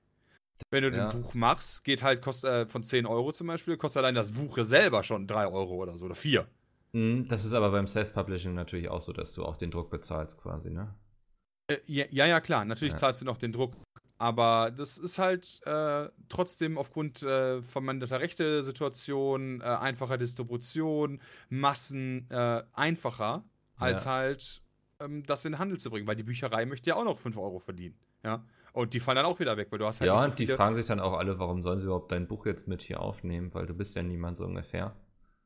Wenn 0.70 0.82
du 0.84 0.96
Ja. 0.96 1.08
ein 1.10 1.22
Buch 1.22 1.34
machst, 1.34 1.84
geht 1.84 2.02
halt 2.02 2.22
kost, 2.22 2.44
äh, 2.44 2.66
von 2.66 2.82
10 2.82 3.06
Euro 3.06 3.32
zum 3.32 3.46
Beispiel, 3.48 3.76
kostet 3.76 3.98
allein 4.00 4.14
das 4.14 4.32
Buch 4.32 4.58
selber 4.58 5.02
schon 5.02 5.26
3 5.26 5.46
Euro 5.46 5.74
oder 5.76 5.96
so 5.98 6.06
oder 6.06 6.14
4. 6.14 6.48
hm, 6.92 7.26
Das 7.28 7.44
ist 7.44 7.52
aber 7.54 7.70
beim 7.70 7.86
Self-Publishing 7.86 8.54
natürlich 8.54 8.88
auch 8.88 9.00
so, 9.00 9.12
dass 9.12 9.32
du 9.32 9.44
auch 9.44 9.56
den 9.56 9.70
Druck 9.70 9.90
bezahlst, 9.90 10.38
quasi, 10.40 10.70
ne? 10.70 10.94
Äh, 11.70 11.76
ja, 11.86 12.06
ja, 12.10 12.26
ja, 12.26 12.40
klar, 12.40 12.64
natürlich 12.64 12.94
Ja. 12.94 12.98
zahlst 12.98 13.20
du 13.20 13.24
noch 13.24 13.36
den 13.38 13.52
Druck. 13.52 13.74
Aber 14.18 14.72
das 14.76 14.98
ist 14.98 15.18
halt 15.18 15.60
äh, 15.64 16.08
trotzdem 16.28 16.76
aufgrund 16.76 17.22
äh, 17.22 17.62
verminderter 17.62 18.20
Rechte-Situation, 18.20 19.60
äh, 19.60 19.64
einfacher 19.64 20.18
Distribution, 20.18 21.20
Massen 21.48 22.28
äh, 22.30 22.62
einfacher, 22.72 23.44
als 23.76 24.04
Ja. 24.04 24.10
halt 24.10 24.62
ähm, 25.00 25.22
das 25.22 25.44
in 25.44 25.52
den 25.52 25.58
Handel 25.60 25.78
zu 25.78 25.90
bringen. 25.90 26.06
Weil 26.06 26.16
die 26.16 26.24
Bücherei 26.24 26.66
möchte 26.66 26.90
ja 26.90 26.96
auch 26.96 27.04
noch 27.04 27.18
5 27.18 27.36
Euro 27.36 27.60
verdienen. 27.60 27.96
Ja. 28.24 28.44
Und 28.72 28.92
die 28.94 29.00
fallen 29.00 29.16
dann 29.16 29.26
auch 29.26 29.38
wieder 29.38 29.56
weg, 29.56 29.68
weil 29.70 29.78
du 29.78 29.86
hast 29.86 30.00
halt 30.00 30.08
ja, 30.08 30.18
so 30.18 30.30
und 30.30 30.38
die 30.38 30.46
fragen 30.46 30.74
sich 30.74 30.86
dann 30.86 31.00
auch 31.00 31.14
alle, 31.14 31.38
warum 31.38 31.62
sollen 31.62 31.78
sie 31.78 31.86
überhaupt 31.86 32.12
dein 32.12 32.26
Buch 32.26 32.44
jetzt 32.46 32.68
mit 32.68 32.82
hier 32.82 33.00
aufnehmen, 33.00 33.54
weil 33.54 33.66
du 33.66 33.74
bist 33.74 33.96
ja 33.96 34.02
niemand 34.02 34.36
so 34.36 34.44
ungefähr. 34.44 34.94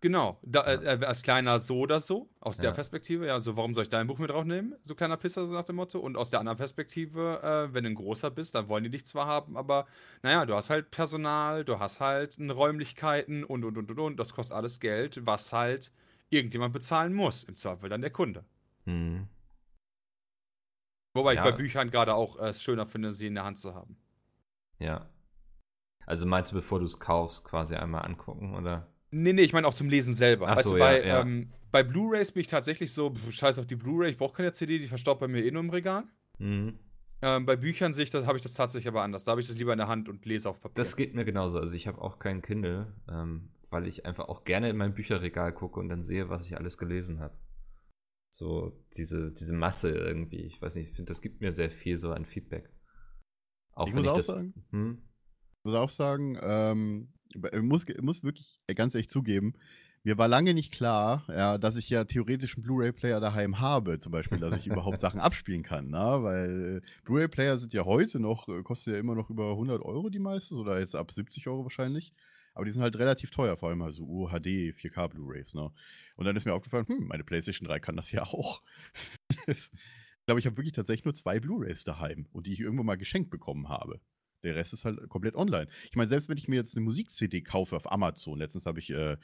Genau, 0.02 0.36
da, 0.42 0.62
äh, 0.64 0.96
äh, 0.96 1.04
als 1.04 1.22
kleiner 1.22 1.60
so 1.60 1.78
oder 1.78 2.00
so, 2.00 2.28
aus 2.40 2.56
der 2.56 2.70
Ja. 2.70 2.74
Perspektive, 2.74 3.24
ja, 3.24 3.38
so 3.38 3.56
warum 3.56 3.72
soll 3.72 3.84
ich 3.84 3.88
dein 3.88 4.08
Buch 4.08 4.18
mit 4.18 4.30
draufnehmen, 4.30 4.74
so 4.84 4.96
kleiner 4.96 5.16
Pisser, 5.16 5.46
so 5.46 5.54
nach 5.54 5.62
dem 5.64 5.76
Motto. 5.76 6.00
Und 6.00 6.16
aus 6.16 6.28
der 6.30 6.40
anderen 6.40 6.58
Perspektive, 6.58 7.40
äh, 7.40 7.72
wenn 7.72 7.84
du 7.84 7.90
ein 7.90 7.94
großer 7.94 8.32
bist, 8.32 8.56
dann 8.56 8.68
wollen 8.68 8.82
die 8.82 8.90
dich 8.90 9.06
zwar 9.06 9.28
haben, 9.28 9.56
aber 9.56 9.86
naja, 10.24 10.44
du 10.44 10.56
hast 10.56 10.70
halt 10.70 10.90
Personal, 10.90 11.64
du 11.64 11.78
hast 11.78 12.00
halt 12.00 12.36
Räumlichkeiten 12.40 13.44
und 13.44 13.64
und 13.64 13.78
und 13.78 13.90
und 13.92 13.98
und, 14.00 14.16
das 14.18 14.34
kostet 14.34 14.56
alles 14.56 14.80
Geld, 14.80 15.24
was 15.24 15.52
halt 15.52 15.92
irgendjemand 16.30 16.72
bezahlen 16.72 17.14
muss, 17.14 17.44
im 17.44 17.54
Zweifel 17.56 17.88
dann 17.88 18.00
der 18.00 18.10
Kunde. 18.10 18.44
Hm. 18.86 19.28
Wobei 21.14 21.34
Ja. 21.34 21.44
ich 21.44 21.50
bei 21.52 21.56
Büchern 21.56 21.90
gerade 21.92 22.14
auch 22.14 22.40
äh, 22.40 22.48
es 22.48 22.60
schöner 22.60 22.86
finde, 22.86 23.12
sie 23.12 23.28
in 23.28 23.34
der 23.36 23.44
Hand 23.44 23.58
zu 23.58 23.72
haben. 23.72 23.96
Ja. 24.80 25.08
Also 26.06 26.26
meinst 26.26 26.50
du, 26.50 26.56
bevor 26.56 26.80
du 26.80 26.86
es 26.86 26.98
kaufst, 26.98 27.44
quasi 27.44 27.76
einmal 27.76 28.04
angucken, 28.04 28.56
oder? 28.56 28.88
Nee, 29.12 29.32
nee, 29.34 29.42
ich 29.42 29.52
meine 29.52 29.66
auch 29.66 29.74
zum 29.74 29.88
Lesen 29.88 30.14
selber. 30.14 30.48
Ach 30.48 30.56
weißt 30.56 30.68
so, 30.68 30.72
du, 30.72 30.78
ja, 30.78 30.84
bei, 30.84 31.06
ja. 31.06 31.20
Ähm, 31.20 31.52
bei 31.70 31.82
Blu-Rays 31.82 32.32
bin 32.32 32.40
ich 32.40 32.48
tatsächlich 32.48 32.92
so, 32.92 33.14
pf, 33.14 33.30
scheiß 33.30 33.58
auf 33.58 33.66
die 33.66 33.76
Blu-Ray, 33.76 34.10
ich 34.10 34.16
brauche 34.16 34.34
keine 34.34 34.52
CD, 34.52 34.78
die 34.78 34.88
verstaubt 34.88 35.20
bei 35.20 35.28
mir 35.28 35.44
eh 35.44 35.50
nur 35.50 35.62
im 35.62 35.70
Regal. 35.70 36.04
Hm. 36.38 36.78
Ähm, 37.24 37.46
bei 37.46 37.54
Büchern 37.54 37.94
sehe 37.94 38.04
ich 38.04 38.10
das, 38.10 38.26
habe 38.26 38.36
ich 38.36 38.42
das 38.42 38.54
tatsächlich 38.54 38.88
aber 38.88 39.02
anders. 39.02 39.24
Da 39.24 39.30
habe 39.30 39.40
ich 39.40 39.46
das 39.46 39.56
lieber 39.56 39.72
in 39.72 39.78
der 39.78 39.86
Hand 39.86 40.08
und 40.08 40.24
lese 40.26 40.48
auf 40.48 40.60
Papier. 40.60 40.74
Das 40.74 40.96
geht 40.96 41.14
mir 41.14 41.24
genauso. 41.24 41.58
Also 41.58 41.76
ich 41.76 41.86
habe 41.86 42.02
auch 42.02 42.18
kein 42.18 42.42
Kindle, 42.42 42.92
ähm, 43.08 43.48
weil 43.70 43.86
ich 43.86 44.06
einfach 44.06 44.28
auch 44.28 44.44
gerne 44.44 44.68
in 44.70 44.76
mein 44.76 44.94
Bücherregal 44.94 45.54
gucke 45.54 45.78
und 45.78 45.88
dann 45.88 46.02
sehe, 46.02 46.28
was 46.30 46.46
ich 46.46 46.56
alles 46.56 46.78
gelesen 46.78 47.20
habe. 47.20 47.36
So 48.30 48.72
diese, 48.96 49.30
diese 49.30 49.52
Masse 49.52 49.90
irgendwie. 49.90 50.40
Ich 50.40 50.60
weiß 50.60 50.74
nicht, 50.74 50.88
ich 50.88 50.96
finde, 50.96 51.10
das 51.10 51.20
gibt 51.20 51.40
mir 51.40 51.52
sehr 51.52 51.70
viel 51.70 51.96
so 51.96 52.12
an 52.12 52.24
Feedback. 52.24 52.70
Auch 53.74 53.86
Ich 53.86 53.94
wenn 53.94 54.00
muss 54.00 54.08
auch 54.08 54.16
das, 54.16 54.26
sagen, 54.26 54.54
Hm? 54.70 55.02
Ich 55.58 55.64
muss 55.64 55.74
auch 55.76 55.90
sagen, 55.90 56.38
ähm, 56.42 57.12
ich 57.34 57.62
muss, 57.62 57.88
ich 57.88 58.02
muss 58.02 58.22
wirklich 58.22 58.58
ganz 58.74 58.94
ehrlich 58.94 59.08
zugeben, 59.08 59.54
mir 60.04 60.18
war 60.18 60.26
lange 60.26 60.52
nicht 60.52 60.72
klar, 60.72 61.24
ja, 61.28 61.58
dass 61.58 61.76
ich 61.76 61.88
ja 61.88 62.04
theoretisch 62.04 62.56
einen 62.56 62.64
Blu-ray-Player 62.64 63.20
daheim 63.20 63.60
habe, 63.60 63.98
zum 64.00 64.10
Beispiel, 64.10 64.38
dass 64.38 64.56
ich 64.56 64.66
überhaupt 64.66 65.00
Sachen 65.00 65.20
abspielen 65.20 65.62
kann, 65.62 65.90
na? 65.90 66.22
weil 66.22 66.82
äh, 66.82 67.02
Blu-ray-Player 67.04 67.56
sind 67.58 67.72
ja 67.72 67.84
heute 67.84 68.18
noch, 68.18 68.48
äh, 68.48 68.62
kostet 68.62 68.94
ja 68.94 69.00
immer 69.00 69.14
noch 69.14 69.30
über 69.30 69.50
100 69.52 69.80
Euro 69.82 70.08
die 70.08 70.18
meisten, 70.18 70.56
oder 70.56 70.80
jetzt 70.80 70.96
ab 70.96 71.12
70 71.12 71.46
Euro 71.46 71.62
wahrscheinlich, 71.62 72.12
aber 72.54 72.64
die 72.64 72.72
sind 72.72 72.82
halt 72.82 72.98
relativ 72.98 73.30
teuer, 73.30 73.56
vor 73.56 73.68
allem 73.68 73.82
also 73.82 74.02
UHD, 74.02 74.74
4K 74.74 75.08
Blu-rays, 75.08 75.54
ne? 75.54 75.70
Und 76.16 76.26
dann 76.26 76.36
ist 76.36 76.44
mir 76.44 76.52
aufgefallen, 76.52 76.86
hm, 76.86 77.06
meine 77.06 77.24
PlayStation 77.24 77.68
3 77.68 77.78
kann 77.78 77.96
das 77.96 78.12
ja 78.12 78.24
auch. 78.24 78.62
ich 79.46 79.70
glaube, 80.26 80.40
ich 80.40 80.46
habe 80.46 80.56
wirklich 80.56 80.74
tatsächlich 80.74 81.04
nur 81.04 81.14
zwei 81.14 81.40
Blu-rays 81.40 81.84
daheim 81.84 82.26
und 82.32 82.46
die 82.46 82.52
ich 82.52 82.60
irgendwo 82.60 82.82
mal 82.82 82.96
geschenkt 82.96 83.30
bekommen 83.30 83.68
habe. 83.68 84.00
Der 84.42 84.56
Rest 84.56 84.72
ist 84.72 84.84
halt 84.84 85.08
komplett 85.08 85.34
online. 85.36 85.68
Ich 85.90 85.96
meine, 85.96 86.08
selbst 86.08 86.28
wenn 86.28 86.36
ich 86.36 86.48
mir 86.48 86.56
jetzt 86.56 86.76
eine 86.76 86.84
Musik-CD 86.84 87.42
kaufe 87.42 87.76
auf 87.76 87.90
Amazon, 87.90 88.38
letztens 88.38 88.66
habe 88.66 88.80
ich 88.80 88.90
äh, 88.90 89.16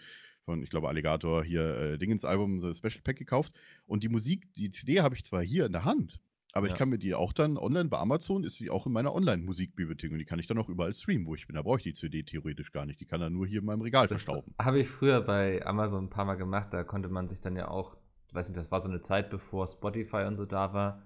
von, 0.44 0.62
ich 0.62 0.70
glaube, 0.70 0.88
Alligator 0.88 1.42
hier 1.44 1.76
äh, 1.76 1.98
Dingens 1.98 2.24
Album, 2.24 2.60
so 2.60 2.72
Special 2.72 3.02
Pack 3.02 3.16
gekauft 3.16 3.52
und 3.86 4.02
die 4.02 4.08
Musik, 4.08 4.52
die 4.54 4.70
CD 4.70 5.00
habe 5.00 5.14
ich 5.14 5.24
zwar 5.24 5.42
hier 5.42 5.66
in 5.66 5.72
der 5.72 5.84
Hand, 5.84 6.20
aber 6.52 6.66
Ja. 6.68 6.72
ich 6.72 6.78
kann 6.78 6.88
mir 6.88 6.98
die 6.98 7.14
auch 7.14 7.32
dann 7.32 7.58
online 7.58 7.88
bei 7.88 7.98
Amazon, 7.98 8.44
ist 8.44 8.56
sie 8.56 8.70
auch 8.70 8.86
in 8.86 8.92
meiner 8.92 9.12
Online-Musikbibliothek 9.14 10.12
und 10.12 10.18
die 10.18 10.24
kann 10.24 10.38
ich 10.38 10.46
dann 10.46 10.56
auch 10.58 10.68
überall 10.68 10.94
streamen, 10.94 11.26
wo 11.26 11.34
ich 11.34 11.46
bin. 11.46 11.56
Da 11.56 11.62
brauche 11.62 11.78
ich 11.78 11.82
die 11.82 11.94
CD 11.94 12.22
theoretisch 12.22 12.72
gar 12.72 12.86
nicht. 12.86 13.00
Die 13.00 13.04
kann 13.04 13.20
dann 13.20 13.32
nur 13.34 13.46
hier 13.46 13.58
in 13.60 13.66
meinem 13.66 13.82
Regal 13.82 14.06
Das 14.06 14.22
verstauben. 14.22 14.54
habe 14.58 14.78
ich 14.80 14.88
früher 14.88 15.20
bei 15.20 15.64
Amazon 15.66 16.04
ein 16.04 16.10
paar 16.10 16.24
Mal 16.24 16.36
gemacht. 16.36 16.68
Da 16.72 16.84
konnte 16.84 17.08
man 17.08 17.28
sich 17.28 17.40
dann 17.40 17.54
ja 17.56 17.68
auch, 17.68 17.96
weiß 18.32 18.48
nicht, 18.48 18.56
das 18.56 18.70
war 18.70 18.80
so 18.80 18.88
eine 18.88 19.00
Zeit, 19.02 19.28
bevor 19.30 19.66
Spotify 19.66 20.24
und 20.26 20.36
so 20.36 20.46
da 20.46 20.72
war. 20.72 21.02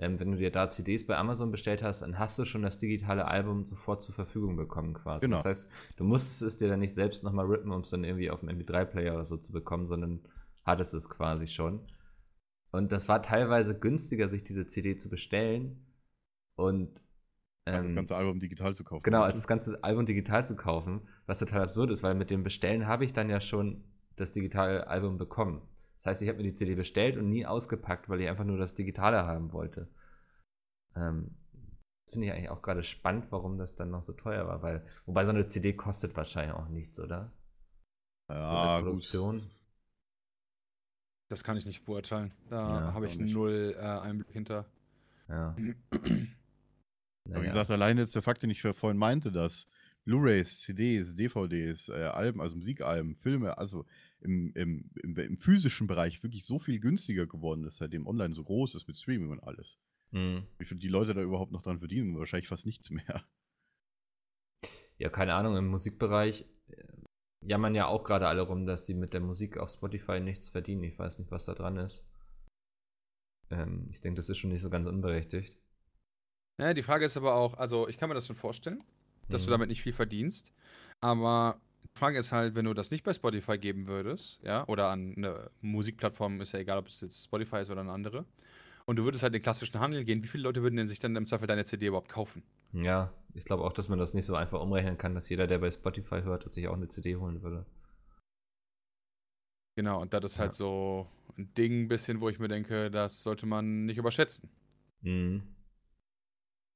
Ähm, 0.00 0.18
wenn 0.18 0.32
du 0.32 0.38
dir 0.38 0.50
da 0.50 0.70
CDs 0.70 1.06
bei 1.06 1.16
Amazon 1.16 1.50
bestellt 1.50 1.82
hast, 1.82 2.00
dann 2.00 2.18
hast 2.18 2.38
du 2.38 2.46
schon 2.46 2.62
das 2.62 2.78
digitale 2.78 3.28
Album 3.28 3.66
sofort 3.66 4.02
zur 4.02 4.14
Verfügung 4.14 4.56
bekommen 4.56 4.94
quasi. 4.94 5.26
Genau. 5.26 5.36
Das 5.36 5.44
heißt, 5.44 5.70
du 5.96 6.04
musstest 6.04 6.40
es 6.40 6.56
dir 6.56 6.68
dann 6.68 6.80
nicht 6.80 6.94
selbst 6.94 7.22
nochmal 7.22 7.44
rippen, 7.46 7.70
um 7.70 7.82
es 7.82 7.90
dann 7.90 8.02
irgendwie 8.02 8.30
auf 8.30 8.40
dem 8.40 8.48
MP3-Player 8.48 9.14
oder 9.14 9.26
so 9.26 9.36
zu 9.36 9.52
bekommen, 9.52 9.86
sondern 9.86 10.20
hattest 10.64 10.94
es 10.94 11.10
quasi 11.10 11.46
schon. 11.46 11.80
Und 12.72 12.92
das 12.92 13.08
war 13.08 13.20
teilweise 13.20 13.78
günstiger, 13.78 14.28
sich 14.28 14.42
diese 14.42 14.66
CD 14.66 14.96
zu 14.96 15.10
bestellen 15.10 15.84
und 16.56 17.02
Also 17.66 17.82
das 17.82 17.90
ähm, 17.90 17.96
ganze 17.96 18.16
Album 18.16 18.40
digital 18.40 18.74
zu 18.74 18.84
kaufen. 18.84 19.02
Genau, 19.02 19.22
als 19.22 19.36
das 19.36 19.46
ganze 19.46 19.84
Album 19.84 20.06
digital 20.06 20.46
zu 20.46 20.56
kaufen, 20.56 21.02
was 21.26 21.40
total 21.40 21.62
absurd 21.64 21.90
ist, 21.90 22.02
weil 22.02 22.14
mit 22.14 22.30
dem 22.30 22.42
Bestellen 22.42 22.86
habe 22.86 23.04
ich 23.04 23.12
dann 23.12 23.28
ja 23.28 23.40
schon 23.40 23.84
das 24.16 24.32
digitale 24.32 24.86
Album 24.86 25.18
bekommen. 25.18 25.60
Das 26.00 26.06
heißt, 26.06 26.22
ich 26.22 26.28
habe 26.30 26.38
mir 26.38 26.44
die 26.44 26.54
CD 26.54 26.76
bestellt 26.76 27.18
und 27.18 27.28
nie 27.28 27.44
ausgepackt, 27.44 28.08
weil 28.08 28.22
ich 28.22 28.28
einfach 28.28 28.44
nur 28.44 28.56
das 28.56 28.74
Digitale 28.74 29.26
haben 29.26 29.52
wollte. 29.52 29.86
Ähm, 30.96 31.36
finde 32.10 32.26
ich 32.26 32.32
eigentlich 32.32 32.48
auch 32.48 32.62
gerade 32.62 32.82
spannend, 32.82 33.26
warum 33.28 33.58
das 33.58 33.74
dann 33.74 33.90
noch 33.90 34.02
so 34.02 34.14
teuer 34.14 34.46
war, 34.48 34.62
weil, 34.62 34.82
wobei 35.04 35.26
so 35.26 35.30
eine 35.30 35.46
CD 35.46 35.74
kostet 35.74 36.16
wahrscheinlich 36.16 36.56
auch 36.56 36.68
nichts, 36.70 36.98
oder? 36.98 37.30
Ja, 38.30 38.46
so 38.46 38.56
eine 38.56 38.76
gut. 38.76 38.84
Produktion. 38.84 39.50
Das 41.28 41.44
kann 41.44 41.58
ich 41.58 41.66
nicht 41.66 41.84
beurteilen. 41.84 42.32
Da 42.48 42.66
Ja, 42.66 42.94
habe 42.94 43.06
ich 43.06 43.18
null 43.18 43.76
äh, 43.78 43.82
Einblick 43.82 44.30
hinter. 44.30 44.64
Ja. 45.28 45.54
Aber 47.26 47.42
wie 47.42 47.46
gesagt, 47.46 47.70
alleine 47.70 48.00
jetzt 48.00 48.14
der 48.14 48.22
Fakt, 48.22 48.42
den 48.42 48.48
ich 48.48 48.62
vorhin 48.62 48.96
meinte, 48.96 49.30
dass 49.30 49.68
Blu-rays, 50.06 50.60
CDs, 50.62 51.14
DVDs, 51.14 51.90
äh, 51.90 52.04
Alben, 52.04 52.40
also 52.40 52.56
Musikalben, 52.56 53.14
Filme, 53.16 53.58
also 53.58 53.84
im, 54.20 54.52
im, 54.54 54.90
im, 55.02 55.16
im 55.16 55.38
physischen 55.38 55.86
Bereich 55.86 56.22
wirklich 56.22 56.44
so 56.46 56.58
viel 56.58 56.78
günstiger 56.80 57.26
geworden 57.26 57.64
ist, 57.64 57.76
seitdem 57.76 58.06
online 58.06 58.34
so 58.34 58.44
groß 58.44 58.74
ist 58.74 58.86
mit 58.88 58.96
Streaming 58.98 59.30
und 59.30 59.40
alles. 59.40 59.78
Mhm. 60.12 60.46
Wie 60.58 60.64
viel 60.64 60.78
die 60.78 60.88
Leute 60.88 61.14
da 61.14 61.22
überhaupt 61.22 61.52
noch 61.52 61.62
dran 61.62 61.78
verdienen? 61.78 62.18
Wahrscheinlich 62.18 62.48
fast 62.48 62.66
nichts 62.66 62.90
mehr. 62.90 63.24
Ja, 64.98 65.08
keine 65.08 65.34
Ahnung, 65.34 65.56
im 65.56 65.68
Musikbereich 65.68 66.44
äh, 66.68 66.84
jammern 67.42 67.74
ja 67.74 67.86
auch 67.86 68.04
gerade 68.04 68.26
alle 68.28 68.42
rum, 68.42 68.66
dass 68.66 68.86
sie 68.86 68.94
mit 68.94 69.14
der 69.14 69.20
Musik 69.20 69.56
auf 69.56 69.70
Spotify 69.70 70.20
nichts 70.20 70.50
verdienen. 70.50 70.84
Ich 70.84 70.98
weiß 70.98 71.18
nicht, 71.18 71.30
was 71.30 71.46
da 71.46 71.54
dran 71.54 71.78
ist. 71.78 72.06
Ähm, 73.50 73.86
ich 73.90 74.00
denke, 74.00 74.16
das 74.16 74.28
ist 74.28 74.38
schon 74.38 74.50
nicht 74.50 74.60
so 74.62 74.70
ganz 74.70 74.86
unberechtigt. 74.86 75.58
Naja, 76.58 76.74
die 76.74 76.82
Frage 76.82 77.06
ist 77.06 77.16
aber 77.16 77.34
auch, 77.34 77.54
also 77.54 77.88
ich 77.88 77.96
kann 77.96 78.10
mir 78.10 78.14
das 78.14 78.26
schon 78.26 78.36
vorstellen, 78.36 78.82
dass 79.28 79.42
du 79.44 79.48
Mhm. 79.48 79.52
damit 79.52 79.68
nicht 79.70 79.82
viel 79.82 79.94
verdienst. 79.94 80.52
Aber 81.00 81.58
Frage 81.94 82.18
ist 82.18 82.32
halt, 82.32 82.54
wenn 82.54 82.64
du 82.64 82.74
das 82.74 82.90
nicht 82.90 83.04
bei 83.04 83.12
Spotify 83.12 83.58
geben 83.58 83.86
würdest, 83.88 84.40
ja, 84.42 84.66
oder 84.68 84.88
an 84.88 85.14
eine 85.16 85.50
Musikplattform, 85.60 86.40
ist 86.40 86.52
ja 86.52 86.58
egal, 86.60 86.78
ob 86.78 86.86
es 86.86 87.00
jetzt 87.00 87.24
Spotify 87.24 87.56
ist 87.58 87.70
oder 87.70 87.80
eine 87.80 87.92
andere, 87.92 88.24
und 88.86 88.96
du 88.96 89.04
würdest 89.04 89.22
halt 89.22 89.30
in 89.34 89.38
den 89.40 89.42
klassischen 89.42 89.78
Handel 89.80 90.04
gehen, 90.04 90.22
wie 90.22 90.28
viele 90.28 90.44
Leute 90.44 90.62
würden 90.62 90.76
denn 90.76 90.86
sich 90.86 90.98
dann 90.98 91.14
im 91.16 91.26
Zweifel 91.26 91.46
deine 91.46 91.64
CD 91.64 91.86
überhaupt 91.86 92.08
kaufen? 92.08 92.42
Ja, 92.72 93.12
ich 93.34 93.44
glaube 93.44 93.64
auch, 93.64 93.72
dass 93.72 93.88
man 93.88 93.98
das 93.98 94.14
nicht 94.14 94.26
so 94.26 94.34
einfach 94.34 94.60
umrechnen 94.60 94.98
kann, 94.98 95.14
dass 95.14 95.28
jeder, 95.28 95.46
der 95.46 95.58
bei 95.58 95.70
Spotify 95.70 96.22
hört, 96.22 96.44
dass 96.44 96.54
sich 96.54 96.68
auch 96.68 96.74
eine 96.74 96.88
CD 96.88 97.16
holen 97.16 97.42
würde. 97.42 97.66
Genau, 99.76 100.00
und 100.00 100.12
das 100.12 100.24
ist 100.24 100.38
halt 100.38 100.52
Ja. 100.52 100.56
so 100.58 101.08
ein 101.36 101.52
Ding, 101.54 101.84
ein 101.84 101.88
bisschen, 101.88 102.20
wo 102.20 102.28
ich 102.28 102.38
mir 102.38 102.48
denke, 102.48 102.90
das 102.90 103.22
sollte 103.22 103.46
man 103.46 103.86
nicht 103.86 103.98
überschätzen. 103.98 104.50
Mhm. 105.02 105.42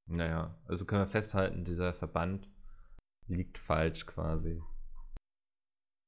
Naja, 0.07 0.55
also 0.65 0.85
können 0.85 1.01
wir 1.01 1.07
festhalten, 1.07 1.65
dieser 1.65 1.93
Verband 1.93 2.47
liegt 3.27 3.57
falsch 3.57 4.05
quasi. 4.05 4.61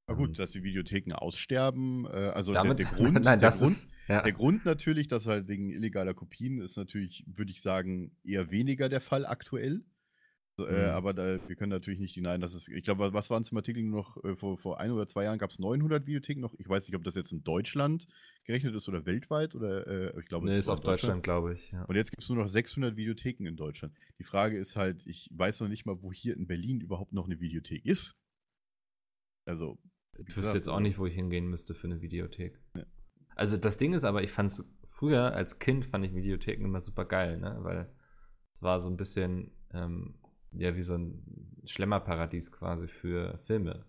Na 0.08 0.14
Ähm, 0.14 0.20
gut, 0.20 0.39
dass 0.39 0.51
die 0.53 0.64
Videotheken 0.64 1.14
aussterben, 1.14 2.05
äh, 2.05 2.32
also 2.34 2.53
damit, 2.53 2.80
der, 2.80 2.86
der 2.88 2.95
Grund, 2.97 3.24
nein, 3.24 3.39
der 3.39 3.51
Grund, 3.51 3.72
ist, 3.72 3.89
ja. 4.08 4.22
Der 4.22 4.32
Grund 4.32 4.66
natürlich, 4.66 5.08
dass 5.08 5.28
halt 5.28 5.47
wegen 5.47 5.70
illegaler 5.70 6.14
Kopien 6.14 6.62
ist 6.62 6.78
natürlich, 6.78 7.26
würde 7.28 7.51
ich 7.51 7.62
sagen, 7.62 8.16
eher 8.24 8.49
weniger 8.49 8.89
der 8.89 9.01
Fall 9.01 9.26
aktuell. 9.26 9.84
Äh, 10.60 10.64
Mhm. 10.64 10.89
aber 10.89 11.14
da, 11.14 11.38
wir 11.47 11.55
können 11.55 11.70
natürlich 11.70 11.99
nicht 11.99 12.16
hinein, 12.16 12.41
dass 12.41 12.55
es, 12.55 12.68
ich 12.68 12.84
glaube, 12.84 13.14
was 13.14 13.30
waren 13.30 13.43
es 13.43 13.51
im 13.51 13.58
Artikel 13.58 13.84
noch, 13.84 14.24
äh, 14.24 14.36
vor, 14.36 14.58
vor 14.58 14.80
ein 14.80 14.89
oder 14.89 15.05
zwei 15.05 15.26
Jahren 15.26 15.38
gab 15.38 15.51
es 15.51 15.60
900 15.60 16.08
Videotheken 16.08 16.39
noch. 16.41 16.55
Ich 16.58 16.68
weiß 16.68 16.88
nicht, 16.88 16.95
ob 16.95 17.03
das 17.03 17.14
jetzt 17.14 17.32
in 17.32 17.43
Deutschland 17.43 18.08
gerechnet 18.43 18.74
ist 18.74 18.89
oder 18.89 19.05
weltweit 19.05 19.53
oder, 19.53 19.86
äh, 19.86 20.20
ich 20.20 20.26
glaube, 20.26 20.47
nee, 20.47 20.58
ist 20.58 20.68
auf 20.68 20.80
Deutschland, 20.80 21.22
glaube 21.22 21.53
ich. 21.53 21.70
Ja. 21.74 21.84
Und 21.84 21.95
jetzt 21.95 22.10
gibt 22.10 22.24
es 22.24 22.30
nur 22.30 22.39
noch 22.39 22.47
600 22.47 22.95
Videotheken 22.95 23.45
in 23.45 23.55
Deutschland. 23.55 23.93
Die 24.18 24.24
Frage 24.24 24.58
ist 24.58 24.76
halt, 24.76 25.05
ich 25.05 25.30
weiß 25.32 25.60
noch 25.60 25.68
nicht 25.68 25.86
mal, 25.86 26.01
wo 26.01 26.12
hier 26.12 26.36
in 26.36 26.47
Berlin 26.47 26.82
überhaupt 26.82 27.14
noch 27.14 27.26
eine 27.26 27.39
Videothek 27.39 27.86
ist. 27.86 28.16
Also, 29.45 29.78
Ich 30.26 30.36
wüsste 30.36 30.57
jetzt 30.57 30.68
auch 30.68 30.76
also- 30.76 30.84
nicht, 30.84 30.97
wo 30.97 31.05
ich 31.05 31.13
hingehen 31.13 31.47
müsste 31.47 31.74
für 31.74 31.88
eine 31.88 32.01
Videothek. 32.01 32.59
Ja. 32.76 32.86
Also 33.36 33.57
das 33.57 33.78
Ding 33.78 33.93
ist 33.93 34.03
aber, 34.03 34.24
ich 34.24 34.32
fand 34.32 34.51
es 34.51 34.65
früher 34.88 35.34
als 35.34 35.59
Kind 35.59 35.86
fand 35.86 36.03
ich 36.05 36.15
Videotheken 36.15 36.65
immer 36.65 36.82
super 36.82 37.05
geil, 37.05 37.38
ne? 37.38 37.57
Weil 37.61 37.93
es 38.53 38.61
war 38.63 38.80
so 38.80 38.89
ein 38.89 38.97
bisschen 38.97 39.51
ähm, 39.72 40.15
ja 40.51 40.76
wie 40.76 40.82
so 40.82 40.95
ein 40.95 41.61
Schlemmerparadies 41.65 42.51
quasi 42.51 42.88
für 42.88 43.38
Filme. 43.39 43.86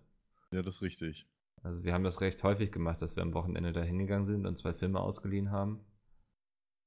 Ja, 0.51 0.61
das 0.61 0.75
ist 0.75 0.81
richtig. 0.81 1.27
Also 1.63 1.83
wir 1.83 1.93
haben 1.93 2.03
das 2.03 2.21
recht 2.21 2.43
häufig 2.43 2.71
gemacht, 2.71 3.01
dass 3.01 3.15
wir 3.15 3.23
am 3.23 3.33
Wochenende 3.33 3.73
da 3.73 3.81
hingegangen 3.81 4.25
sind 4.25 4.45
und 4.45 4.57
zwei 4.57 4.73
Filme 4.73 4.99
ausgeliehen 4.99 5.51
haben. 5.51 5.83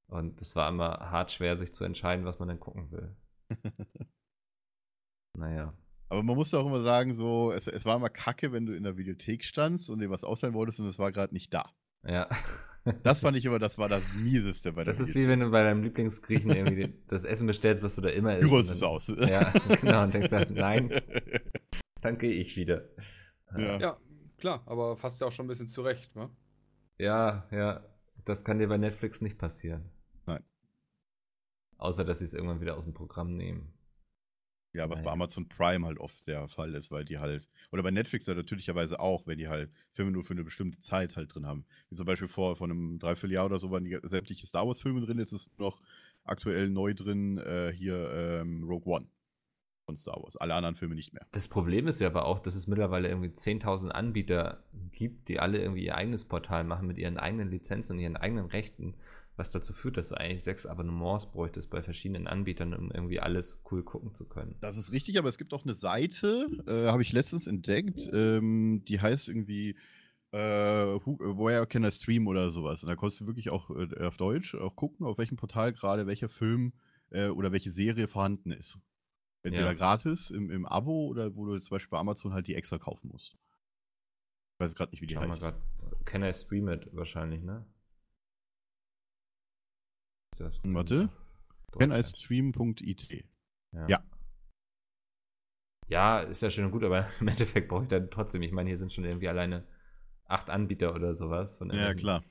Und 0.06 0.40
es 0.40 0.54
war 0.56 0.68
immer 0.68 1.10
hart 1.10 1.32
schwer, 1.32 1.56
sich 1.56 1.72
zu 1.72 1.84
entscheiden, 1.84 2.24
was 2.24 2.38
man 2.38 2.48
denn 2.48 2.60
gucken 2.60 2.90
will. 2.90 3.16
Naja. 5.34 5.74
Aber 6.12 6.22
man 6.22 6.36
muss 6.36 6.52
ja 6.52 6.58
auch 6.58 6.66
immer 6.66 6.80
sagen, 6.80 7.14
so, 7.14 7.52
es, 7.52 7.66
es 7.66 7.86
war 7.86 7.96
immer 7.96 8.10
kacke, 8.10 8.52
wenn 8.52 8.66
du 8.66 8.74
in 8.76 8.82
der 8.82 8.98
Videothek 8.98 9.44
standst 9.44 9.88
und 9.88 9.98
dir 10.00 10.10
was 10.10 10.24
ausleihen 10.24 10.54
wolltest 10.54 10.78
und 10.78 10.84
es 10.86 10.98
war 10.98 11.10
gerade 11.10 11.32
nicht 11.32 11.54
da. 11.54 11.64
Ja. 12.06 12.28
Das 13.02 13.20
fand 13.20 13.36
ich 13.38 13.44
immer, 13.46 13.58
das 13.58 13.78
war 13.78 13.88
das 13.88 14.02
Mieseste 14.20 14.72
bei 14.72 14.84
der 14.84 14.92
Das 14.92 15.00
ist 15.00 15.14
wie 15.14 15.26
wenn 15.28 15.40
du 15.40 15.50
bei 15.50 15.62
deinem 15.62 15.82
Lieblingsgriechen 15.84 16.50
irgendwie 16.50 16.92
das 17.06 17.24
Essen 17.24 17.46
bestellst, 17.46 17.82
was 17.82 17.94
du 17.96 18.02
da 18.02 18.08
immer 18.10 18.36
isst. 18.36 18.50
Gyros 18.50 18.70
ist 18.70 18.82
dann- 18.82 18.88
aus. 18.90 19.06
Ja, 19.06 19.52
genau. 19.80 20.02
Und 20.02 20.12
denkst 20.12 20.32
halt, 20.32 20.50
nein, 20.50 20.92
dann 22.02 22.18
gehe 22.18 22.32
ich 22.32 22.56
wieder. 22.56 22.88
Ja. 23.56 23.78
Ja, 23.78 23.96
klar, 24.36 24.62
aber 24.66 24.96
fast 24.96 25.20
ja 25.20 25.28
auch 25.28 25.32
schon 25.32 25.46
ein 25.46 25.48
bisschen 25.48 25.68
zurecht, 25.68 26.14
ne? 26.16 26.28
Ja, 26.98 27.46
ja. 27.52 27.84
Das 28.24 28.44
kann 28.44 28.58
dir 28.58 28.68
bei 28.68 28.76
Netflix 28.78 29.22
nicht 29.22 29.38
passieren. 29.38 29.88
Nein. 30.26 30.42
Außer, 31.78 32.04
dass 32.04 32.18
sie 32.18 32.24
es 32.26 32.34
irgendwann 32.34 32.60
wieder 32.60 32.76
aus 32.76 32.84
dem 32.84 32.94
Programm 32.94 33.36
nehmen. 33.36 33.72
Ja, 34.74 34.88
was 34.88 35.00
bei 35.00 35.04
Naja. 35.04 35.12
Amazon 35.12 35.48
Prime 35.48 35.86
halt 35.86 35.98
oft 35.98 36.26
der 36.26 36.48
Fall 36.48 36.74
ist, 36.74 36.90
weil 36.90 37.04
die 37.04 37.18
halt, 37.18 37.46
oder 37.72 37.82
bei 37.82 37.90
Netflix 37.90 38.26
ja 38.26 38.34
natürlicherweise 38.34 38.98
auch, 39.00 39.26
wenn 39.26 39.38
die 39.38 39.48
halt 39.48 39.70
Filme 39.92 40.10
nur 40.10 40.24
für 40.24 40.32
eine 40.32 40.44
bestimmte 40.44 40.78
Zeit 40.78 41.16
halt 41.16 41.34
drin 41.34 41.46
haben. 41.46 41.66
Wie 41.90 41.96
zum 41.96 42.06
Beispiel 42.06 42.28
vor, 42.28 42.56
vor 42.56 42.66
einem 42.66 42.98
Dreivierteljahr 42.98 43.46
oder 43.46 43.58
so 43.58 43.70
waren 43.70 43.84
die 43.84 43.98
sämtliche 44.02 44.46
Star 44.46 44.66
Wars 44.66 44.80
Filme 44.80 45.02
drin, 45.02 45.18
jetzt 45.18 45.32
ist 45.32 45.50
noch 45.58 45.80
aktuell 46.24 46.70
neu 46.70 46.94
drin 46.94 47.38
äh, 47.38 47.72
hier 47.76 48.10
ähm, 48.14 48.64
Rogue 48.64 48.90
One 48.94 49.06
von 49.84 49.96
Star 49.96 50.22
Wars. 50.22 50.36
Alle 50.36 50.54
anderen 50.54 50.76
Filme 50.76 50.94
nicht 50.94 51.12
mehr. 51.12 51.26
Das 51.32 51.48
Problem 51.48 51.88
ist 51.88 52.00
ja 52.00 52.06
aber 52.08 52.24
auch, 52.24 52.38
dass 52.38 52.54
es 52.54 52.66
mittlerweile 52.66 53.08
irgendwie 53.08 53.28
10.000 53.30 53.88
Anbieter 53.88 54.62
gibt, 54.92 55.28
die 55.28 55.40
alle 55.40 55.60
irgendwie 55.60 55.84
ihr 55.84 55.96
eigenes 55.96 56.24
Portal 56.24 56.64
machen 56.64 56.86
mit 56.86 56.98
ihren 56.98 57.18
eigenen 57.18 57.50
Lizenzen 57.50 57.96
und 57.96 58.02
ihren 58.02 58.16
eigenen 58.16 58.46
Rechten, 58.46 58.94
was 59.36 59.50
dazu 59.50 59.72
führt, 59.72 59.96
dass 59.96 60.08
du 60.10 60.14
eigentlich 60.16 60.42
sechs 60.42 60.66
Abonnements 60.66 61.30
bräuchtest 61.30 61.70
bei 61.70 61.82
verschiedenen 61.82 62.26
Anbietern, 62.26 62.74
um 62.74 62.90
irgendwie 62.90 63.20
alles 63.20 63.62
cool 63.70 63.82
gucken 63.82 64.14
zu 64.14 64.26
können. 64.26 64.56
Das 64.60 64.76
ist 64.76 64.92
richtig, 64.92 65.18
aber 65.18 65.28
es 65.28 65.38
gibt 65.38 65.54
auch 65.54 65.64
eine 65.64 65.74
Seite, 65.74 66.46
äh, 66.66 66.88
habe 66.88 67.02
ich 67.02 67.12
letztens 67.12 67.46
entdeckt, 67.46 68.10
ähm, 68.12 68.82
die 68.86 69.00
heißt 69.00 69.28
irgendwie 69.28 69.76
äh, 70.32 70.38
who, 70.38 71.18
Where 71.18 71.66
Can 71.66 71.84
I 71.84 71.92
Stream 71.92 72.26
oder 72.26 72.50
sowas. 72.50 72.82
Und 72.82 72.88
da 72.88 72.96
konntest 72.96 73.20
du 73.20 73.26
wirklich 73.26 73.50
auch 73.50 73.70
äh, 73.70 74.04
auf 74.04 74.16
Deutsch 74.16 74.54
auch 74.54 74.76
gucken, 74.76 75.06
auf 75.06 75.18
welchem 75.18 75.36
Portal 75.36 75.72
gerade 75.72 76.06
welcher 76.06 76.28
Film 76.28 76.72
äh, 77.10 77.28
oder 77.28 77.52
welche 77.52 77.70
Serie 77.70 78.08
vorhanden 78.08 78.50
ist. 78.50 78.78
Entweder 79.42 79.66
Ja. 79.68 79.74
gratis 79.74 80.30
im, 80.30 80.50
im 80.50 80.66
Abo 80.66 81.06
oder 81.08 81.34
wo 81.34 81.46
du 81.46 81.58
zum 81.58 81.74
Beispiel 81.74 81.90
bei 81.90 81.98
Amazon 81.98 82.32
halt 82.32 82.46
die 82.46 82.54
extra 82.54 82.78
kaufen 82.78 83.08
musst. 83.08 83.32
Ich 84.54 84.60
weiß 84.60 84.74
gerade 84.74 84.92
nicht, 84.92 85.00
wie 85.02 85.06
die 85.06 85.14
Schau 85.14 85.20
mal 85.22 85.30
heißt. 85.30 85.40
grad. 85.42 85.56
Can 86.04 86.22
I 86.22 86.32
stream 86.32 86.68
it 86.68 86.88
wahrscheinlich, 86.92 87.42
ne? 87.42 87.66
Ist 90.32 90.40
Das 90.40 90.62
Warte. 90.64 91.10
Canistream.it. 91.78 93.24
Ja. 93.72 93.88
Ja. 93.88 94.04
Ja, 95.88 96.20
ist 96.20 96.42
ja 96.42 96.48
schön 96.50 96.64
und 96.64 96.70
gut, 96.70 96.84
aber 96.84 97.06
im 97.20 97.28
Endeffekt 97.28 97.68
brauche 97.68 97.82
ich 97.82 97.88
dann 97.88 98.10
trotzdem, 98.10 98.42
ich 98.42 98.52
meine, 98.52 98.68
hier 98.70 98.76
sind 98.76 98.92
schon 98.92 99.04
irgendwie 99.04 99.28
alleine 99.28 99.66
acht 100.26 100.48
Anbieter 100.48 100.94
oder 100.94 101.14
sowas. 101.14 101.56
Von 101.56 101.70
Ja, 101.70 101.94
klar. 101.94 102.24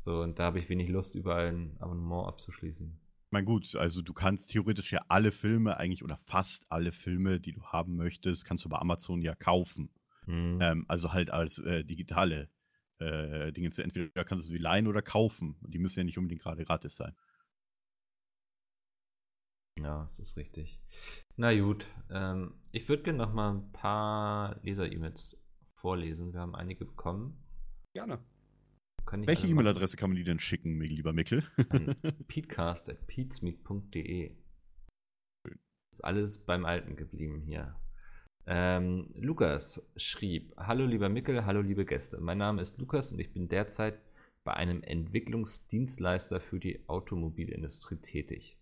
So, 0.00 0.22
und 0.22 0.38
da 0.38 0.44
habe 0.44 0.58
ich 0.58 0.68
wenig 0.68 0.88
Lust, 0.90 1.14
überall 1.14 1.48
ein 1.48 1.76
Abonnement 1.80 2.28
abzuschließen. 2.28 3.00
Ich 3.28 3.32
meine, 3.32 3.46
gut, 3.46 3.74
also 3.76 4.00
du 4.00 4.12
kannst 4.12 4.50
theoretisch 4.50 4.92
ja 4.92 5.04
alle 5.08 5.32
Filme 5.32 5.76
eigentlich 5.76 6.04
oder 6.04 6.16
fast 6.18 6.70
alle 6.70 6.92
Filme, 6.92 7.40
die 7.40 7.52
du 7.52 7.62
haben 7.64 7.96
möchtest, 7.96 8.44
kannst 8.44 8.64
du 8.64 8.68
bei 8.68 8.78
Amazon 8.78 9.22
ja 9.22 9.34
kaufen. 9.34 9.90
Hm. 10.24 10.58
Ähm, 10.60 10.84
also 10.88 11.12
halt 11.12 11.30
als 11.30 11.58
äh, 11.58 11.84
digitale 11.84 12.48
äh, 12.98 13.52
Dinge. 13.52 13.70
Entweder 13.76 14.24
kannst 14.24 14.44
du 14.44 14.48
sie 14.48 14.58
leihen 14.58 14.86
oder 14.86 15.02
kaufen. 15.02 15.56
Und 15.62 15.74
die 15.74 15.78
müssen 15.78 15.98
ja 15.98 16.04
nicht 16.04 16.18
unbedingt 16.18 16.42
gerade 16.42 16.64
gratis 16.64 16.96
sein. 16.96 17.14
Ja, 19.82 20.02
das 20.02 20.18
ist 20.18 20.36
richtig. 20.36 20.82
Na 21.36 21.58
gut, 21.58 21.86
ähm, 22.10 22.52
ich 22.72 22.88
würde 22.88 23.04
gerne 23.04 23.18
noch 23.18 23.32
mal 23.32 23.54
ein 23.54 23.70
paar 23.72 24.58
Leser-E-Mails 24.62 25.40
vorlesen. 25.76 26.32
Wir 26.32 26.40
haben 26.40 26.56
einige 26.56 26.84
bekommen. 26.84 27.38
Gerne. 27.94 28.18
Kann 29.06 29.22
ich 29.22 29.28
Welche? 29.28 29.46
E-Mail-Adresse 29.46 29.96
kann 29.96 30.10
man 30.10 30.16
die 30.16 30.24
denn 30.24 30.40
schicken, 30.40 30.80
lieber 30.80 31.12
Mickel? 31.12 31.44
Peatcast.peatsmeet.de. 32.28 34.36
Ist 35.92 36.04
alles 36.04 36.44
beim 36.44 36.66
Alten 36.66 36.96
geblieben 36.96 37.40
hier. 37.40 37.76
Ähm, 38.46 39.10
Lukas 39.14 39.88
schrieb: 39.96 40.54
Hallo 40.56 40.86
lieber 40.86 41.08
Mickel, 41.08 41.46
hallo 41.46 41.62
liebe 41.62 41.84
Gäste. 41.84 42.20
Mein 42.20 42.38
Name 42.38 42.62
ist 42.62 42.78
Lukas 42.78 43.12
und 43.12 43.20
ich 43.20 43.32
bin 43.32 43.48
derzeit 43.48 44.00
bei 44.44 44.54
einem 44.54 44.82
Entwicklungsdienstleister 44.82 46.40
für 46.40 46.58
die 46.58 46.88
Automobilindustrie 46.88 47.96
tätig. 47.96 48.58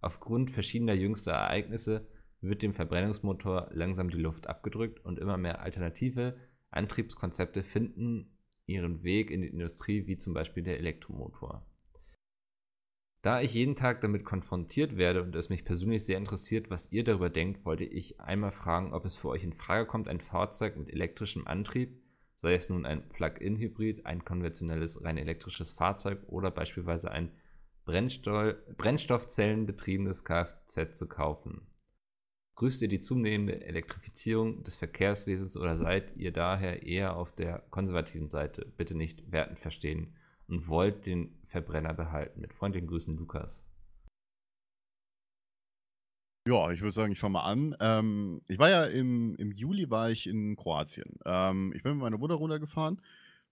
Aufgrund 0.00 0.50
verschiedener 0.50 0.94
jüngster 0.94 1.32
Ereignisse 1.32 2.06
wird 2.40 2.62
dem 2.62 2.74
Verbrennungsmotor 2.74 3.70
langsam 3.72 4.10
die 4.10 4.18
Luft 4.18 4.46
abgedrückt 4.46 5.04
und 5.04 5.18
immer 5.18 5.36
mehr 5.36 5.60
alternative 5.60 6.36
Antriebskonzepte 6.70 7.62
finden 7.62 8.36
ihren 8.66 9.02
Weg 9.02 9.30
in 9.30 9.42
die 9.42 9.48
Industrie, 9.48 10.06
wie 10.06 10.18
zum 10.18 10.34
Beispiel 10.34 10.62
der 10.62 10.78
Elektromotor. 10.78 11.66
Da 13.22 13.40
ich 13.40 13.54
jeden 13.54 13.74
Tag 13.74 14.02
damit 14.02 14.24
konfrontiert 14.24 14.96
werde 14.96 15.22
und 15.22 15.34
es 15.34 15.48
mich 15.48 15.64
persönlich 15.64 16.04
sehr 16.04 16.18
interessiert, 16.18 16.70
was 16.70 16.92
ihr 16.92 17.02
darüber 17.02 17.30
denkt, 17.30 17.64
wollte 17.64 17.84
ich 17.84 18.20
einmal 18.20 18.52
fragen, 18.52 18.92
ob 18.92 19.04
es 19.04 19.16
für 19.16 19.28
euch 19.28 19.42
in 19.42 19.52
Frage 19.52 19.86
kommt, 19.86 20.06
ein 20.06 20.20
Fahrzeug 20.20 20.76
mit 20.76 20.90
elektrischem 20.90 21.46
Antrieb, 21.46 22.00
sei 22.34 22.54
es 22.54 22.68
nun 22.68 22.86
ein 22.86 23.08
Plug-in-Hybrid, 23.08 24.06
ein 24.06 24.24
konventionelles 24.24 25.02
rein 25.02 25.16
elektrisches 25.16 25.72
Fahrzeug 25.72 26.20
oder 26.28 26.50
beispielsweise 26.50 27.10
ein 27.10 27.32
Brennstoff 27.86 28.56
Brennstoffzellenbetriebenes 28.76 30.24
Kfz 30.24 30.98
zu 30.98 31.06
kaufen. 31.06 31.68
Grüßt 32.56 32.82
ihr 32.82 32.88
die 32.88 33.00
zunehmende 33.00 33.64
Elektrifizierung 33.64 34.64
des 34.64 34.74
Verkehrswesens 34.74 35.56
oder 35.56 35.76
seid 35.76 36.16
ihr 36.16 36.32
daher 36.32 36.82
eher 36.82 37.16
auf 37.16 37.32
der 37.32 37.60
konservativen 37.70 38.28
Seite? 38.28 38.66
Bitte 38.76 38.96
nicht 38.96 39.30
wertend 39.30 39.60
verstehen 39.60 40.16
und 40.48 40.66
wollt 40.66 41.06
den 41.06 41.38
Verbrenner 41.46 41.94
behalten. 41.94 42.40
Mit 42.40 42.54
freundlichen 42.54 42.88
Grüßen, 42.88 43.16
Lukas. 43.16 43.64
Ja, 46.48 46.70
ich 46.72 46.80
würde 46.80 46.92
sagen, 46.92 47.12
ich 47.12 47.20
fange 47.20 47.34
mal 47.34 47.44
an. 47.44 47.76
Ähm, 47.78 48.42
ich 48.48 48.58
war 48.58 48.70
ja 48.70 48.84
im, 48.84 49.36
im 49.36 49.52
Juli 49.52 49.90
war 49.90 50.10
ich 50.10 50.26
in 50.26 50.56
Kroatien. 50.56 51.18
Ähm, 51.24 51.72
ich 51.76 51.84
bin 51.84 51.92
mit 51.92 52.02
meiner 52.02 52.18
Mutter 52.18 52.34
runtergefahren. 52.34 53.00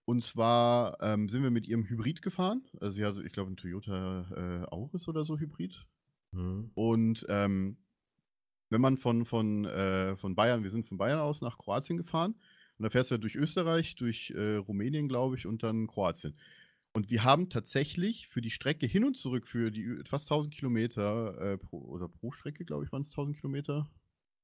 Und 0.05 0.23
zwar 0.23 1.01
ähm, 1.01 1.29
sind 1.29 1.41
wir 1.41 1.49
mit 1.49 1.67
ihrem 1.67 1.89
Hybrid 1.89 2.21
gefahren. 2.21 2.63
Also 2.79 2.97
sie 2.97 3.05
hatte, 3.05 3.23
ich 3.23 3.33
glaube, 3.33 3.51
ein 3.51 3.57
Toyota 3.57 4.63
äh, 4.63 4.65
Auris 4.71 5.07
oder 5.07 5.23
so 5.23 5.37
Hybrid. 5.39 5.85
Hm. 6.31 6.71
Und 6.75 7.25
ähm, 7.27 7.77
wenn 8.69 8.81
man 8.81 8.97
von, 8.97 9.25
von, 9.25 9.65
äh, 9.65 10.15
von 10.17 10.35
Bayern, 10.35 10.63
wir 10.63 10.71
sind 10.71 10.87
von 10.87 10.97
Bayern 10.97 11.19
aus 11.19 11.41
nach 11.41 11.57
Kroatien 11.57 11.97
gefahren. 11.97 12.35
Und 12.77 12.83
da 12.83 12.89
fährst 12.89 13.09
du 13.09 13.15
ja 13.15 13.19
durch 13.19 13.35
Österreich, 13.35 13.95
durch 13.95 14.31
äh, 14.31 14.55
Rumänien, 14.55 15.07
glaube 15.07 15.35
ich, 15.35 15.47
und 15.47 15.63
dann 15.63 15.87
Kroatien. 15.87 16.35
Und 16.93 17.09
wir 17.09 17.23
haben 17.23 17.49
tatsächlich 17.49 18.27
für 18.27 18.41
die 18.41 18.51
Strecke 18.51 18.85
hin 18.85 19.05
und 19.05 19.17
zurück, 19.17 19.47
für 19.47 19.71
die 19.71 20.01
fast 20.05 20.31
1000 20.31 20.53
Kilometer, 20.53 21.53
äh, 21.53 21.57
pro, 21.57 21.79
oder 21.79 22.07
pro 22.07 22.31
Strecke, 22.31 22.63
glaube 22.63 22.85
ich, 22.85 22.91
waren 22.91 23.01
es 23.01 23.09
1000 23.09 23.37
Kilometer. 23.37 23.89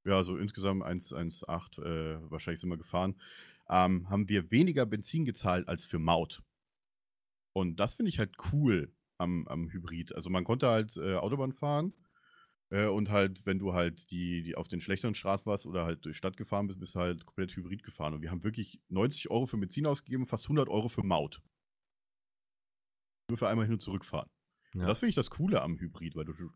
Ja, 0.03 0.24
so 0.24 0.38
insgesamt 0.38 0.84
1,8 0.84 1.82
äh, 1.82 2.32
wahrscheinlich 2.32 2.59
sind 2.59 2.70
wir 2.70 2.78
gefahren. 2.78 3.16
Ähm, 3.72 4.09
haben 4.09 4.28
wir 4.28 4.51
weniger 4.51 4.86
Benzin 4.86 5.26
gezahlt 5.26 5.67
als 5.67 5.86
für 5.86 5.97
Maut. 5.97 6.43
Und 7.53 7.80
das 7.80 7.93
finde 7.95 8.09
ich 8.09 8.19
halt 8.19 8.36
cool 8.51 8.93
am, 9.17 9.47
am 9.47 9.69
Hybrid. 9.69 10.13
Also 10.13 10.30
man 10.30 10.43
konnte 10.43 10.67
halt 10.67 10.97
äh, 10.97 11.15
Autobahn 11.15 11.53
fahren 11.53 11.93
äh, 12.69 12.88
und 12.88 13.09
halt, 13.09 13.45
wenn 13.45 13.59
du 13.59 13.74
halt 13.74 14.11
die, 14.11 14.43
die 14.43 14.55
auf 14.55 14.67
den 14.67 14.82
schlechteren 14.82 15.15
Straßen 15.15 15.45
warst 15.45 15.65
oder 15.65 15.86
halt 15.86 16.05
durch 16.05 16.17
Stadt 16.17 16.38
gefahren 16.38 16.67
bist, 16.67 16.80
bist 16.80 16.95
du 16.95 16.99
halt 16.99 17.26
komplett 17.26 17.55
Hybrid 17.55 17.84
gefahren. 17.84 18.13
Und 18.13 18.22
wir 18.22 18.32
haben 18.32 18.43
wirklich 18.43 18.82
90 18.89 19.30
Euro 19.32 19.45
für 19.45 19.57
Benzin 19.57 19.86
ausgegeben, 19.86 20.26
fast 20.26 20.45
100 20.45 20.69
Euro 20.69 20.89
für 20.89 21.03
Maut. 21.03 21.41
Nur 23.30 23.38
für 23.38 23.47
einmal 23.47 23.65
hin 23.65 23.74
und 23.76 23.82
zurückfahren. 23.82 24.30
Und 24.74 24.82
Ja. 24.82 24.88
das 24.88 24.99
finde 24.99 25.09
ich 25.09 25.15
das 25.15 25.30
Coole 25.30 25.61
am 25.61 25.78
Hybrid, 25.78 26.15
weil 26.15 26.26
du 26.26 26.34
du 26.34 26.49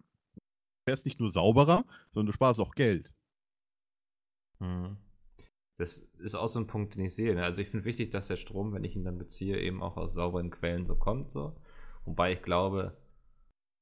fährst 0.88 1.06
nicht 1.06 1.20
nur 1.20 1.32
sauberer, 1.32 1.86
sondern 2.14 2.28
du 2.28 2.32
sparst 2.34 2.60
auch 2.60 2.76
Geld. 2.76 3.12
Mhm. 4.60 4.98
Das 5.78 5.98
ist 6.20 6.36
auch 6.36 6.48
so 6.48 6.60
ein 6.60 6.68
Punkt, 6.68 6.96
den 6.96 7.04
ich 7.06 7.16
sehe. 7.16 7.36
ne? 7.36 7.44
Also 7.44 7.62
ich 7.62 7.70
finde 7.70 7.86
wichtig, 7.86 8.10
dass 8.10 8.28
der 8.30 8.38
Strom, 8.38 8.74
wenn 8.74 8.84
ich 8.86 8.96
ihn 8.96 9.04
dann 9.04 9.18
beziehe, 9.18 9.60
eben 9.60 9.84
auch 9.84 9.98
aus 9.98 10.14
sauberen 10.14 10.50
Quellen 10.50 10.86
so 10.86 10.96
kommt. 10.96 11.32
So. 11.32 11.56
Wobei 12.06 12.34
ich 12.34 12.42
glaube, 12.42 12.98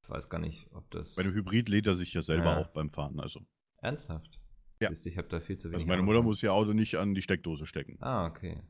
ich 0.02 0.10
weiß 0.10 0.28
gar 0.28 0.40
nicht, 0.40 0.68
ob 0.74 0.90
das 0.90 1.14
Bei 1.14 1.22
dem 1.22 1.34
Hybrid 1.34 1.68
lädt 1.68 1.86
er 1.86 1.94
sich 1.94 2.12
ja 2.12 2.22
selber 2.22 2.46
Ja. 2.52 2.60
auf 2.60 2.72
beim 2.72 2.90
Fahren. 2.90 3.20
Also, 3.20 3.40
ernsthaft. 3.78 4.40
Ja. 4.80 4.88
Siehst 4.88 5.06
ich 5.06 5.16
habe 5.18 5.28
da 5.28 5.38
viel 5.40 5.56
zu 5.56 5.68
wenig. 5.68 5.82
also 5.82 5.86
meine 5.86 6.02
Mutter 6.02 6.22
muss 6.22 6.42
ihr 6.42 6.52
Auto 6.52 6.72
nicht 6.72 6.96
an 6.96 7.14
die 7.14 7.22
Steckdose 7.22 7.64
stecken. 7.64 7.96
Ah, 8.00 8.26
okay. 8.26 8.60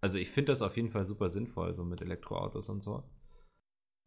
Also 0.00 0.18
ich 0.18 0.30
finde 0.30 0.52
das 0.52 0.60
auf 0.62 0.76
jeden 0.76 0.90
Fall 0.90 1.06
super 1.06 1.30
sinnvoll, 1.30 1.72
so 1.74 1.84
mit 1.84 2.02
Elektroautos 2.02 2.68
und 2.68 2.82
so. 2.82 3.02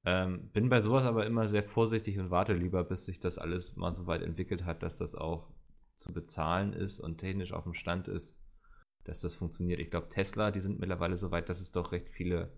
Ähm, 0.05 0.49
bin 0.51 0.69
bei 0.69 0.81
sowas 0.81 1.05
aber 1.05 1.25
immer 1.25 1.47
sehr 1.49 1.63
vorsichtig 1.63 2.17
und 2.19 2.31
warte 2.31 2.53
lieber, 2.53 2.83
bis 2.83 3.05
sich 3.05 3.19
das 3.19 3.37
alles 3.37 3.75
mal 3.75 3.91
so 3.91 4.07
weit 4.07 4.21
entwickelt 4.21 4.65
hat, 4.65 4.81
dass 4.83 4.95
das 4.97 5.15
auch 5.15 5.49
zu 5.95 6.13
bezahlen 6.13 6.73
ist 6.73 6.99
und 6.99 7.17
technisch 7.17 7.53
auf 7.53 7.63
dem 7.65 7.73
Stand 7.73 8.07
ist, 8.07 8.40
dass 9.03 9.21
das 9.21 9.33
funktioniert. 9.33 9.79
Ich 9.79 9.89
glaube, 9.89 10.09
Tesla, 10.09 10.51
die 10.51 10.59
sind 10.59 10.79
mittlerweile 10.79 11.17
so 11.17 11.31
weit, 11.31 11.49
dass 11.49 11.59
es 11.61 11.71
doch 11.71 11.91
recht 11.91 12.09
viele 12.09 12.51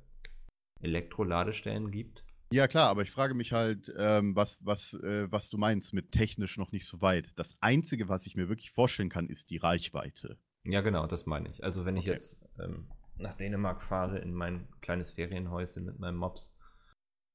Elektroladestellen 0.82 1.91
gibt. 1.91 2.24
Ja, 2.52 2.68
klar, 2.68 2.89
aber 2.89 3.02
ich 3.02 3.10
frage 3.10 3.34
mich 3.34 3.52
halt, 3.52 3.91
ähm, 3.98 4.36
was, 4.36 4.64
was, 4.64 4.94
äh, 4.94 5.32
was 5.32 5.50
du 5.50 5.58
meinst 5.58 5.94
mit 5.94 6.12
technisch 6.12 6.58
noch 6.58 6.72
nicht 6.72 6.86
so 6.86 7.02
weit. 7.02 7.32
Das 7.36 7.58
Einzige, 7.62 8.10
was 8.10 8.28
ich 8.28 8.36
mir 8.36 8.48
wirklich 8.48 8.72
vorstellen 8.72 9.10
kann, 9.10 9.28
ist 9.28 9.50
die 9.50 9.58
Reichweite. 9.58 10.38
Ja, 10.64 10.82
genau, 10.82 11.08
das 11.08 11.26
meine 11.26 11.50
ich. 11.50 11.64
Also 11.64 11.86
wenn 11.86 11.98
ich 11.98 12.04
Okay. 12.04 12.14
jetzt 12.14 12.46
ähm, 12.60 12.88
nach 13.16 13.34
Dänemark 13.34 13.82
fahre 13.82 14.20
in 14.20 14.34
mein 14.34 14.68
kleines 14.82 15.12
Ferienhäuschen 15.12 15.86
mit 15.86 16.00
meinem 16.00 16.18
Mops, 16.18 16.56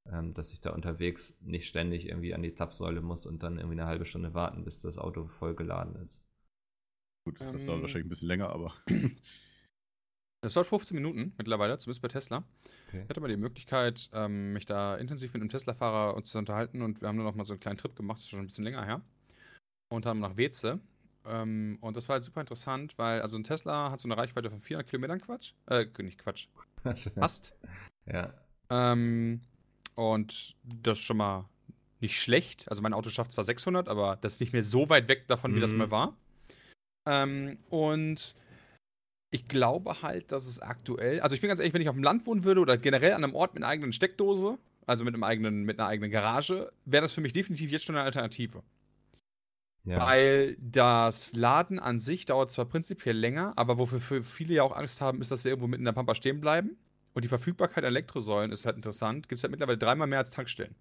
ähm, 0.07 0.35
dass 0.35 0.53
ich 0.53 0.61
da 0.61 0.71
unterwegs 0.71 1.37
nicht 1.41 1.69
ständig 1.69 2.07
irgendwie 2.07 2.33
an 2.33 2.43
die 2.43 2.55
Zapfsäule 2.55 3.01
muss 3.01 3.27
und 3.27 3.43
dann 3.43 3.59
irgendwie 3.59 3.81
eine 3.81 3.87
halbe 3.87 4.07
Stunde 4.07 4.35
warten, 4.35 4.65
bis 4.65 4.81
das 4.81 4.99
Auto 4.99 5.27
voll 5.27 5.55
geladen 5.57 5.97
ist. 5.97 6.23
Gut, 7.31 7.41
das 7.41 7.61
Ähm. 7.62 7.66
dauert 7.66 7.83
wahrscheinlich 7.83 8.07
ein 8.07 8.09
bisschen 8.11 8.29
länger, 8.29 8.49
aber. 8.51 8.74
Das 10.41 10.55
dauert 10.55 10.68
15 10.68 10.95
Minuten 10.95 11.33
mittlerweile, 11.37 11.76
zumindest 11.79 12.01
bei 12.01 12.07
Tesla. 12.07 12.45
Okay. 12.87 13.03
Ich 13.03 13.09
hatte 13.11 13.20
mal 13.20 13.26
die 13.26 13.37
Möglichkeit, 13.37 14.09
ähm, 14.12 14.53
mich 14.53 14.66
da 14.66 14.95
intensiv 14.95 15.33
mit 15.35 15.43
einem 15.43 15.51
Tesla-Fahrer 15.51 16.14
uns 16.14 16.31
zu 16.31 16.39
unterhalten 16.39 16.81
und 16.81 17.01
wir 17.01 17.09
haben 17.09 17.16
dann 17.16 17.26
noch 17.26 17.35
mal 17.35 17.45
so 17.45 17.55
einen 17.55 17.59
kleinen 17.61 17.76
Trip 17.76 17.95
gemacht, 17.97 18.18
das 18.18 18.22
ist 18.22 18.31
schon 18.31 18.39
ein 18.39 18.47
bisschen 18.47 18.62
länger 18.62 18.85
her. 18.85 19.01
Und 19.93 20.07
haben 20.07 20.20
nach 20.20 20.37
Weze. 20.37 20.79
Ähm, 21.26 21.79
und 21.81 21.97
das 21.97 22.09
war 22.09 22.14
halt 22.14 22.24
super 22.24 22.41
interessant, 22.41 22.97
weil 22.99 23.20
also 23.20 23.37
ein 23.37 23.43
Tesla 23.43 23.91
hat 23.91 24.01
so 24.01 24.07
eine 24.07 24.16
Reichweite 24.16 24.49
von 24.49 24.61
400 24.61 24.89
Kilometern 24.89 25.20
Quatsch. 25.20 25.55
Äh, 25.66 25.87
nicht 26.03 26.18
Quatsch. 26.18 26.47
Passt. 27.16 27.53
ja. 28.07 28.33
Ähm, 28.70 29.41
und 29.97 30.55
das 30.62 31.01
ist 31.01 31.05
schon 31.05 31.16
mal 31.16 31.49
nicht 31.99 32.16
schlecht. 32.20 32.70
Also 32.70 32.81
mein 32.81 32.95
Auto 32.95 33.11
schafft 33.11 33.33
zwar 33.33 33.43
600, 33.43 33.89
aber 33.89 34.18
das 34.20 34.35
ist 34.35 34.41
nicht 34.41 34.53
mehr 34.53 34.62
so 34.62 34.89
weit 34.89 35.09
weg 35.09 35.26
davon, 35.26 35.57
wie 35.57 35.61
das 35.61 35.72
Mhm. 35.72 35.79
mal 35.79 35.91
war. 35.91 36.16
Ähm, 37.09 37.59
und 37.71 38.35
ich 39.31 39.49
glaube 39.49 40.03
halt, 40.03 40.31
dass 40.31 40.47
es 40.47 40.61
aktuell, 40.61 41.21
also 41.21 41.35
ich 41.35 41.41
bin 41.41 41.49
ganz 41.49 41.61
ehrlich, 41.61 41.73
wenn 41.73 41.81
ich 41.81 41.89
auf 41.89 41.95
dem 41.95 42.05
Land 42.05 42.27
wohnen 42.27 42.45
würde 42.45 42.61
oder 42.61 42.77
generell 42.77 43.13
an 43.13 43.25
einem 43.25 43.35
Ort 43.35 43.55
mit 43.55 43.63
einer 43.63 43.71
eigenen 43.71 43.93
Steckdose, 43.93 44.59
also 44.87 45.05
mit 45.05 45.15
einem 45.15 45.25
eigenen, 45.25 45.65
mit 45.65 45.79
einer 45.79 45.89
eigenen 45.89 46.11
Garage, 46.11 46.71
wäre 46.85 47.03
das 47.03 47.15
für 47.15 47.21
mich 47.23 47.33
definitiv 47.33 47.71
jetzt 47.71 47.85
schon 47.85 47.97
eine 47.97 48.05
Alternative. 48.05 48.63
ja. 49.85 50.01
Weil 50.01 50.57
das 50.61 51.35
Laden 51.35 51.79
an 51.79 51.99
sich 51.99 52.27
dauert 52.27 52.51
zwar 52.51 52.67
prinzipiell 52.67 53.17
länger, 53.17 53.55
aber 53.57 53.79
wofür 53.79 54.01
für 54.01 54.23
viele 54.23 54.55
ja 54.55 54.63
auch 54.63 54.77
Angst 54.77 55.01
haben, 55.01 55.21
ist, 55.23 55.31
dass 55.31 55.43
sie 55.43 55.49
irgendwo 55.49 55.67
mitten 55.67 55.83
in 55.83 55.87
der 55.87 55.93
Pampa 55.93 56.15
stehen 56.15 56.41
bleiben. 56.41 56.77
Und 57.15 57.25
die 57.25 57.29
Verfügbarkeit 57.29 57.85
an 57.85 57.89
Elektrosäulen 57.89 58.53
ist 58.53 58.67
halt 58.67 58.77
interessant. 58.77 59.29
Gibt 59.29 59.39
es 59.39 59.43
halt 59.43 59.51
mittlerweile 59.51 59.79
dreimal 59.79 60.07
mehr 60.07 60.21
als 60.21 60.31
Tankstellen. 60.31 60.75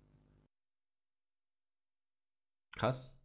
Krass. 2.77 3.16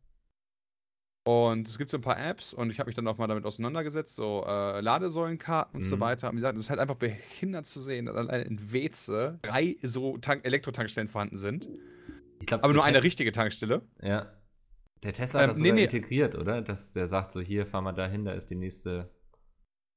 Und 1.25 1.69
es 1.69 1.79
gibt 1.79 1.91
so 1.91 1.99
ein 1.99 2.01
paar 2.01 2.19
Apps 2.19 2.53
und 2.53 2.71
ich 2.71 2.81
habe 2.81 2.89
mich 2.89 2.97
dann 2.97 3.07
auch 3.07 3.17
mal 3.17 3.29
damit 3.29 3.45
auseinandergesetzt, 3.45 4.17
so 4.17 4.45
äh, 4.47 4.81
Ladesäulenkarten 4.81 5.79
und 5.81 5.85
so 5.87 5.97
Mhm. 5.97 6.01
weiter. 6.01 6.29
Und 6.29 6.33
wie 6.35 6.37
gesagt, 6.39 6.57
es 6.59 6.65
ist 6.65 6.71
halt 6.71 6.81
einfach 6.81 6.97
behindert 6.97 7.67
zu 7.67 7.81
sehen, 7.81 8.07
dass 8.07 8.17
allein 8.17 8.43
in 8.43 8.73
Weze 8.73 9.39
drei 9.43 9.77
so 9.83 10.19
Tank 10.19 10.45
Elektrotankstellen 10.45 11.09
vorhanden 11.09 11.37
sind. 11.37 11.69
Ich 12.41 12.47
glaube, 12.47 12.65
Aber 12.65 12.73
nur 12.73 12.83
eine 12.85 13.05
richtige 13.05 13.31
Tankstelle. 13.31 13.83
Ja. 14.03 14.33
Der 15.05 15.13
Tesla 15.13 15.41
hat 15.41 15.45
Ähm, 15.45 15.51
das 15.51 15.59
nee, 15.59 15.71
nee. 15.73 15.85
integriert, 15.85 16.35
oder? 16.35 16.61
Dass 16.61 16.91
der 16.93 17.07
sagt 17.07 17.31
so, 17.31 17.41
hier, 17.41 17.67
fahr 17.67 17.83
mal 17.83 17.93
dahin, 17.93 18.25
da 18.25 18.33
ist 18.33 18.51
die 18.51 18.57
nächste. 18.57 19.09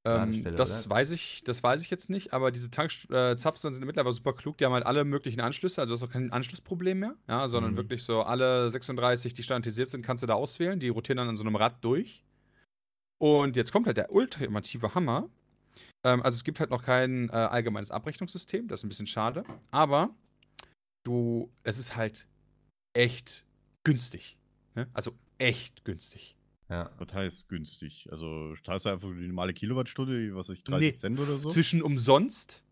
Ähm, 0.06 0.44
das 0.56 0.86
oder? 0.86 0.96
weiß 0.96 1.10
ich, 1.10 1.42
das 1.44 1.62
weiß 1.62 1.82
ich 1.82 1.90
jetzt 1.90 2.08
nicht, 2.10 2.32
aber 2.32 2.50
diese 2.52 2.70
Tankzapfsäulen 2.70 3.32
äh, 3.34 3.36
Zapfsäulen 3.36 3.74
sind 3.74 3.84
mittlerweile 3.84 4.14
super 4.14 4.32
klug. 4.32 4.56
Die 4.58 4.64
haben 4.64 4.72
halt 4.72 4.86
alle 4.86 5.04
möglichen 5.04 5.40
Anschlüsse, 5.40 5.80
also 5.80 5.94
du 5.94 6.00
hast 6.00 6.08
auch 6.08 6.12
kein 6.12 6.32
Anschlussproblem 6.32 6.98
mehr, 6.98 7.16
ja, 7.28 7.48
sondern 7.48 7.72
Mhm. 7.72 7.76
wirklich 7.76 8.04
so 8.04 8.22
alle 8.22 8.70
36, 8.70 9.34
die 9.34 9.42
standardisiert 9.42 9.88
sind, 9.88 10.02
kannst 10.02 10.22
du 10.22 10.26
da 10.26 10.34
auswählen. 10.34 10.78
Die 10.80 10.88
rotieren 10.88 11.16
dann 11.18 11.28
an 11.28 11.36
so 11.36 11.44
einem 11.44 11.56
Rad 11.56 11.84
durch. 11.84 12.24
Und 13.18 13.56
jetzt 13.56 13.72
kommt 13.72 13.86
halt 13.86 13.96
der 13.96 14.12
ultimative 14.12 14.94
Hammer. 14.94 15.28
Ähm, 16.04 16.22
also 16.22 16.36
es 16.36 16.44
gibt 16.44 16.60
halt 16.60 16.70
noch 16.70 16.82
kein 16.84 17.28
äh, 17.30 17.32
allgemeines 17.32 17.90
Abrechnungssystem, 17.90 18.68
das 18.68 18.80
ist 18.80 18.84
ein 18.84 18.88
bisschen 18.88 19.06
schade. 19.06 19.44
Aber 19.70 20.10
du, 21.04 21.50
es 21.64 21.78
ist 21.78 21.96
halt 21.96 22.26
echt 22.94 23.44
günstig. 23.84 24.36
Ne? 24.74 24.86
Also 24.92 25.12
echt 25.38 25.84
günstig. 25.84 26.35
Ja. 26.68 26.90
Das 26.98 27.12
heißt 27.14 27.48
günstig. 27.48 28.08
Also 28.10 28.54
zahlst 28.64 28.86
du 28.86 28.90
einfach 28.90 29.08
die 29.08 29.28
normale 29.28 29.54
Kilowattstunde, 29.54 30.34
was 30.34 30.48
ich, 30.48 30.64
30 30.64 30.80
Nee, 30.80 30.92
Cent 30.98 31.18
oder 31.20 31.36
so? 31.36 31.48
Zwischen 31.48 31.80
umsonst 31.82 32.62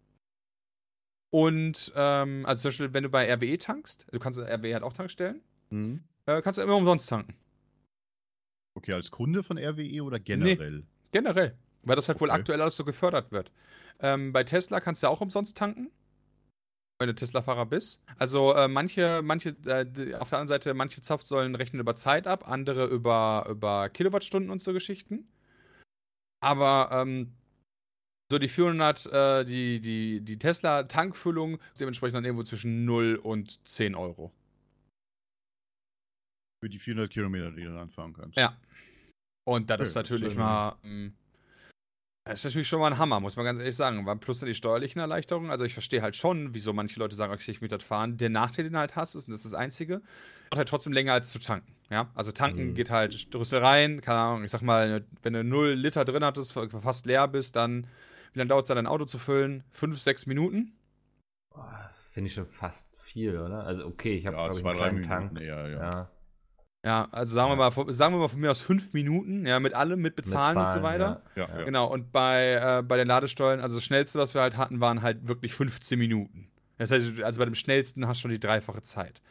und, 1.33 1.93
ähm, 1.97 2.45
also 2.47 2.63
zum 2.63 2.69
Beispiel, 2.69 2.95
wenn 2.95 3.03
du 3.05 3.09
bei 3.09 3.33
RWE 3.33 3.59
tankst, 3.59 4.07
du 4.13 4.19
kannst 4.19 4.39
RWE 4.39 4.75
hat 4.75 4.83
auch 4.83 4.93
Tankstellen, 4.93 5.41
Mhm. 5.71 6.05
äh, 6.27 6.41
kannst 6.43 6.59
du 6.59 6.63
immer 6.63 6.77
umsonst 6.77 7.09
tanken. 7.09 7.35
Okay, 8.77 8.93
als 8.93 9.11
Kunde 9.11 9.43
von 9.43 9.59
RWE 9.59 10.03
oder 10.03 10.19
generell? 10.19 10.85
Generell. 11.13 11.57
Weil 11.83 11.97
das 11.97 12.09
halt 12.09 12.21
wohl 12.21 12.31
Okay. 12.31 12.41
aktuell 12.41 12.61
alles 12.63 12.77
so 12.77 12.85
gefördert 12.85 13.31
wird. 13.31 13.53
Ähm, 14.01 14.33
bei 14.33 14.43
Tesla 14.43 14.81
kannst 14.81 15.03
du 15.03 15.09
auch 15.09 15.21
umsonst 15.21 15.57
tanken. 15.57 15.91
Wenn 16.99 17.09
du 17.09 17.15
Tesla-Fahrer 17.15 17.67
bist. 17.67 18.01
Also 18.19 18.55
äh, 18.55 18.69
manche, 18.69 19.21
manche, 19.23 19.51
äh, 19.67 20.15
auf 20.15 20.29
der 20.31 20.39
anderen 20.39 20.49
Seite, 20.49 20.75
manche 20.75 21.03
Zapfsäulen 21.03 21.55
rechnen 21.57 21.81
über 21.81 21.97
Zeit 21.97 22.27
ab, 22.27 22.49
andere 22.49 22.87
über, 22.87 23.47
über 23.51 23.89
Kilowattstunden 23.89 24.51
und 24.51 24.63
so 24.63 24.73
Geschichten. 24.73 25.29
Aber 26.41 26.91
ähm, 26.93 27.33
so 28.31 28.39
die 28.39 28.49
400, 28.49 29.07
äh, 29.07 29.45
die, 29.45 29.81
die, 29.81 30.21
die 30.25 30.39
Tesla-Tankfüllung 30.39 31.59
ist 31.73 31.81
dementsprechend 31.81 32.17
dann 32.17 32.25
irgendwo 32.25 32.45
zwischen 32.45 32.85
0 32.85 33.17
und 33.17 33.67
10 33.67 33.95
Euro. 33.95 34.33
Für 36.63 36.69
die 36.69 36.79
400 36.79 37.11
Kilometer, 37.11 37.51
die 37.51 37.63
du 37.63 37.69
dann 37.69 37.79
anfahren 37.79 38.13
kannst. 38.13 38.37
Ja. 38.37 38.57
Und 39.47 39.69
das 39.69 39.81
Okay, 39.81 39.89
ist 39.89 39.95
natürlich 39.97 40.37
mal. 40.37 40.77
mm, 40.83 41.09
Das 42.27 42.39
ist 42.39 42.45
natürlich 42.47 42.69
schon 42.69 42.81
mal 42.81 42.91
ein 42.91 42.99
Hammer, 42.99 43.21
muss 43.21 43.37
man 43.37 43.45
ganz 43.45 43.59
ehrlich 43.59 43.77
sagen. 43.77 44.03
Plus 44.19 44.41
dann 44.41 44.47
die 44.47 44.55
steuerlichen 44.55 44.99
Erleichterungen. 44.99 45.51
Also 45.51 45.65
ich 45.65 45.75
verstehe 45.75 46.01
halt 46.01 46.17
schon, 46.17 46.55
wieso 46.55 46.73
manche 46.73 46.99
Leute 46.99 47.15
sagen, 47.15 47.35
okay, 47.35 47.51
ich 47.51 47.61
möchte 47.61 47.77
das 47.77 47.85
fahren. 47.85 48.17
Der 48.17 48.31
Nachteil, 48.31 48.65
den 48.65 48.73
du 48.73 48.79
halt 48.79 48.97
hast, 48.97 49.15
ist, 49.15 49.29
und 49.29 49.33
das 49.33 49.45
ist 49.45 49.53
das 49.53 49.61
Einzige, 49.61 49.99
dauert 50.49 50.57
halt 50.57 50.69
trotzdem 50.71 50.95
länger 50.95 51.13
als 51.13 51.31
zu 51.31 51.39
tanken. 51.39 51.75
Ja, 51.91 52.11
also 52.15 52.33
tanken 52.33 52.69
Mhm. 52.71 52.75
geht 52.75 52.89
halt 52.89 53.29
Rüssel 53.35 53.59
rein, 53.59 54.01
keine 54.01 54.19
Ahnung, 54.19 54.45
ich 54.45 54.51
sag 54.51 54.63
mal, 54.63 55.05
wenn 55.23 55.35
du 55.35 55.45
0 55.45 55.75
Liter 55.75 56.07
drin 56.07 56.25
hattest, 56.25 56.53
fast 56.53 57.05
leer 57.05 57.29
bist, 57.29 57.57
dann, 57.57 57.87
wie 58.33 58.39
lange 58.39 58.49
dauert 58.49 58.63
es 58.63 58.69
dann, 58.69 58.77
dein 58.77 58.87
Auto 58.87 59.05
zu 59.05 59.19
füllen? 59.19 59.63
Fünf, 59.71 60.01
sechs 60.01 60.25
Minuten? 60.25 60.73
Boah, 61.51 61.91
Finde 62.11 62.29
ich 62.29 62.35
schon 62.35 62.47
fast 62.47 62.97
viel, 63.03 63.37
oder? 63.39 63.65
Also 63.65 63.85
okay, 63.87 64.15
ich 64.17 64.27
habe 64.27 64.37
Ja, 64.37 64.45
glaube 64.45 64.61
ich 64.61 64.63
zwei, 64.63 64.71
einen 64.71 64.79
drei 64.79 65.01
kleinen 65.03 65.29
Minuten. 65.29 65.35
Tank. 65.37 65.47
Ja, 65.47 65.69
ja. 65.69 65.79
Ja. 65.79 66.11
Ja, 66.85 67.09
also 67.13 67.35
sagen 67.35 67.51
wir 67.51 67.57
mal, 67.57 67.71
von- 67.71 67.91
sagen 67.93 68.15
wir 68.15 68.19
mal 68.19 68.29
von 68.29 68.41
mir 68.41 68.51
aus 68.51 68.61
fünf 68.61 68.93
Minuten, 68.93 69.47
ja, 69.47 69.59
mit 69.59 69.73
allem, 69.75 70.03
mit 70.03 70.17
Bezahlen 70.17 70.59
und 70.59 70.69
so 70.69 70.83
weiter. 70.83 71.23
Ja, 71.35 71.49
ja. 71.49 71.65
Genau, 71.65 71.91
und 71.91 72.13
bei, 72.13 72.53
äh, 72.79 72.83
bei 72.83 72.99
den 72.99 73.07
Ladestollen, 73.09 73.61
also 73.61 73.77
das 73.77 73.85
schnellste, 73.85 74.19
was 74.19 74.35
wir 74.35 74.43
halt 74.43 74.57
hatten, 74.59 74.81
waren 74.81 75.01
halt 75.01 75.27
wirklich 75.27 75.55
15 75.55 75.99
Minuten. 75.99 76.49
Das 76.77 76.91
heißt, 76.91 77.23
also 77.23 77.39
bei 77.39 77.45
dem 77.47 77.55
schnellsten 77.55 78.07
hast 78.07 78.19
du 78.19 78.23
schon 78.23 78.31
die 78.33 78.41
dreifache 78.41 78.83
Zeit. 78.83 79.23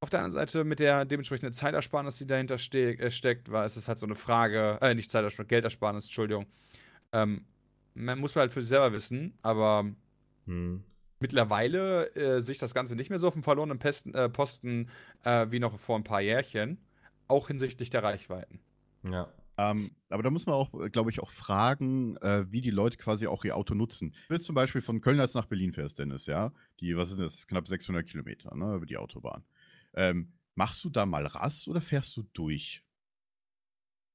Auf 0.00 0.10
der 0.10 0.20
anderen 0.20 0.32
Seite, 0.38 0.64
mit 0.64 0.78
der 0.78 1.04
dementsprechenden 1.04 1.52
Zeitersparnis, 1.52 2.18
die 2.18 2.26
dahinter 2.26 2.58
ste 2.58 2.98
äh, 2.98 3.10
steckt, 3.10 3.50
war 3.50 3.64
es 3.64 3.88
halt 3.88 3.98
so 3.98 4.06
eine 4.06 4.14
Frage, 4.14 4.78
äh, 4.80 4.94
nicht 4.94 5.10
Zeitersparnis, 5.10 5.48
Geldersparnis, 5.48 6.04
Entschuldigung. 6.04 6.46
Ähm, 7.12 7.44
man 7.94 8.18
muss 8.18 8.34
man 8.34 8.42
halt 8.42 8.52
für 8.52 8.60
sich 8.60 8.68
selber 8.68 8.92
wissen, 8.92 9.36
aber 9.42 9.86
Hm. 10.46 10.84
Mittlerweile 11.20 12.14
äh, 12.14 12.40
sich 12.40 12.58
das 12.58 12.74
Ganze 12.74 12.96
nicht 12.96 13.10
mehr 13.10 13.18
so 13.18 13.28
auf 13.28 13.34
dem 13.34 13.42
verlorenen 13.42 13.78
Pesten, 13.78 14.14
äh, 14.14 14.28
Posten 14.28 14.90
äh, 15.24 15.46
wie 15.50 15.58
noch 15.58 15.78
vor 15.78 15.96
ein 15.96 16.04
paar 16.04 16.20
Jährchen, 16.20 16.78
auch 17.28 17.48
hinsichtlich 17.48 17.90
der 17.90 18.02
Reichweiten. 18.02 18.60
Ja. 19.02 19.32
Ähm, 19.56 19.92
aber 20.08 20.22
da 20.22 20.30
muss 20.30 20.46
man 20.46 20.56
auch, 20.56 20.72
glaube 20.90 21.10
ich, 21.10 21.20
auch 21.20 21.30
fragen, 21.30 22.16
äh, 22.16 22.50
wie 22.50 22.60
die 22.60 22.70
Leute 22.70 22.96
quasi 22.96 23.26
auch 23.26 23.44
ihr 23.44 23.56
Auto 23.56 23.74
nutzen. 23.74 24.10
Wenn 24.10 24.28
du 24.28 24.34
jetzt 24.34 24.46
zum 24.46 24.54
Beispiel 24.54 24.82
von 24.82 25.00
Köln 25.00 25.20
als 25.20 25.34
nach 25.34 25.46
Berlin 25.46 25.72
fährst, 25.72 25.98
Dennis, 25.98 26.26
ja, 26.26 26.52
die, 26.80 26.96
was 26.96 27.10
sind 27.10 27.20
das, 27.20 27.46
knapp 27.46 27.68
600 27.68 28.06
Kilometer, 28.06 28.54
ne, 28.56 28.74
über 28.74 28.86
die 28.86 28.96
Autobahn. 28.96 29.44
Ähm, 29.94 30.32
machst 30.56 30.82
du 30.84 30.90
da 30.90 31.06
mal 31.06 31.26
Rast 31.26 31.68
oder 31.68 31.80
fährst 31.80 32.16
du 32.16 32.24
durch? 32.32 32.82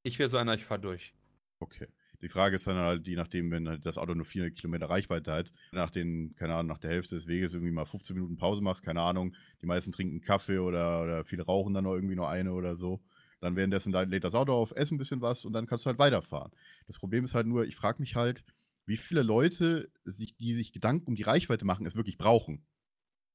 Ich 0.03 0.19
wäre 0.19 0.29
so 0.29 0.37
einer, 0.37 0.55
ich 0.55 0.65
fahre 0.65 0.81
durch. 0.81 1.13
Okay. 1.59 1.87
Die 2.21 2.29
Frage 2.29 2.55
ist 2.55 2.67
dann 2.67 2.75
halt, 2.75 3.07
je 3.07 3.15
nachdem, 3.15 3.49
wenn 3.51 3.67
halt 3.67 3.85
das 3.85 3.97
Auto 3.97 4.13
nur 4.13 4.25
400 4.25 4.55
Kilometer 4.57 4.89
Reichweite 4.89 5.31
hat, 5.31 5.53
nach 5.71 5.89
den, 5.89 6.35
keine 6.35 6.53
Ahnung, 6.53 6.67
nach 6.67 6.77
der 6.77 6.91
Hälfte 6.91 7.15
des 7.15 7.27
Weges 7.27 7.53
irgendwie 7.53 7.71
mal 7.71 7.85
15 7.85 8.15
Minuten 8.15 8.37
Pause 8.37 8.61
machst, 8.61 8.83
keine 8.83 9.01
Ahnung, 9.01 9.35
die 9.61 9.65
meisten 9.65 9.91
trinken 9.91 10.21
Kaffee 10.21 10.59
oder, 10.59 11.03
oder 11.03 11.23
viele 11.23 11.43
rauchen 11.43 11.73
dann 11.73 11.85
noch 11.85 11.93
irgendwie 11.93 12.15
nur 12.15 12.29
eine 12.29 12.53
oder 12.53 12.75
so. 12.75 13.01
Dann 13.39 13.55
währenddessen 13.55 13.93
lädt 13.93 14.25
das 14.25 14.35
Auto 14.35 14.53
auf, 14.53 14.73
essen 14.75 14.95
ein 14.95 14.97
bisschen 14.97 15.21
was 15.21 15.45
und 15.45 15.53
dann 15.53 15.65
kannst 15.65 15.85
du 15.85 15.87
halt 15.87 15.99
weiterfahren. 15.99 16.51
Das 16.87 16.97
Problem 16.97 17.23
ist 17.23 17.35
halt 17.35 17.47
nur, 17.47 17.65
ich 17.65 17.77
frage 17.77 18.01
mich 18.01 18.15
halt, 18.15 18.43
wie 18.85 18.97
viele 18.97 19.21
Leute, 19.21 19.89
sich, 20.03 20.35
die 20.35 20.53
sich 20.53 20.73
Gedanken 20.73 21.07
um 21.07 21.15
die 21.15 21.23
Reichweite 21.23 21.63
machen, 21.63 21.85
es 21.85 21.95
wirklich 21.95 22.17
brauchen. 22.17 22.65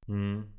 Hm. 0.06 0.52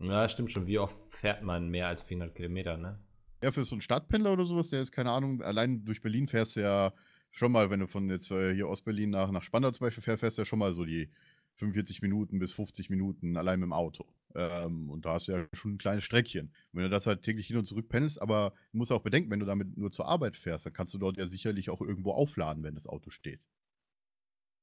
Ja, 0.00 0.28
stimmt 0.28 0.50
schon. 0.50 0.66
Wie 0.66 0.78
oft 0.78 0.98
fährt 1.10 1.42
man 1.42 1.68
mehr 1.68 1.86
als 1.86 2.02
400 2.02 2.34
Kilometer, 2.34 2.76
ne? 2.76 2.98
Ja, 3.42 3.52
für 3.52 3.64
so 3.64 3.74
einen 3.74 3.82
Stadtpendler 3.82 4.32
oder 4.32 4.44
sowas, 4.44 4.70
der 4.70 4.82
ist, 4.82 4.90
keine 4.90 5.10
Ahnung, 5.10 5.42
allein 5.42 5.84
durch 5.84 6.00
Berlin 6.00 6.26
fährst 6.26 6.56
du 6.56 6.60
ja 6.62 6.92
schon 7.34 7.52
mal, 7.52 7.70
wenn 7.70 7.80
du 7.80 7.86
von 7.86 8.08
jetzt 8.08 8.30
äh, 8.30 8.54
hier 8.54 8.68
Ostberlin 8.68 9.10
nach, 9.10 9.30
nach 9.30 9.42
Spandau 9.42 9.70
zum 9.70 9.86
Beispiel 9.86 10.02
fährst, 10.02 10.20
fährst 10.20 10.38
du 10.38 10.42
ja 10.42 10.46
schon 10.46 10.58
mal 10.58 10.72
so 10.72 10.84
die 10.84 11.10
45 11.56 12.02
Minuten 12.02 12.38
bis 12.38 12.52
50 12.54 12.90
Minuten 12.90 13.36
allein 13.36 13.60
mit 13.60 13.66
dem 13.66 13.72
Auto. 13.72 14.06
Ähm, 14.34 14.90
und 14.90 15.04
da 15.04 15.14
hast 15.14 15.28
du 15.28 15.32
ja 15.32 15.46
schon 15.52 15.74
ein 15.74 15.78
kleines 15.78 16.04
Streckchen. 16.04 16.52
Wenn 16.72 16.84
du 16.84 16.90
das 16.90 17.06
halt 17.06 17.22
täglich 17.22 17.46
hin 17.46 17.56
und 17.56 17.66
zurück 17.66 17.88
pendelst, 17.88 18.20
aber 18.20 18.54
du 18.72 18.78
musst 18.78 18.90
auch 18.90 19.02
bedenken, 19.02 19.30
wenn 19.30 19.40
du 19.40 19.46
damit 19.46 19.76
nur 19.76 19.90
zur 19.92 20.06
Arbeit 20.06 20.36
fährst, 20.36 20.66
dann 20.66 20.72
kannst 20.72 20.94
du 20.94 20.98
dort 20.98 21.16
ja 21.16 21.26
sicherlich 21.26 21.70
auch 21.70 21.80
irgendwo 21.80 22.12
aufladen, 22.12 22.62
wenn 22.64 22.74
das 22.74 22.86
Auto 22.86 23.10
steht. 23.10 23.40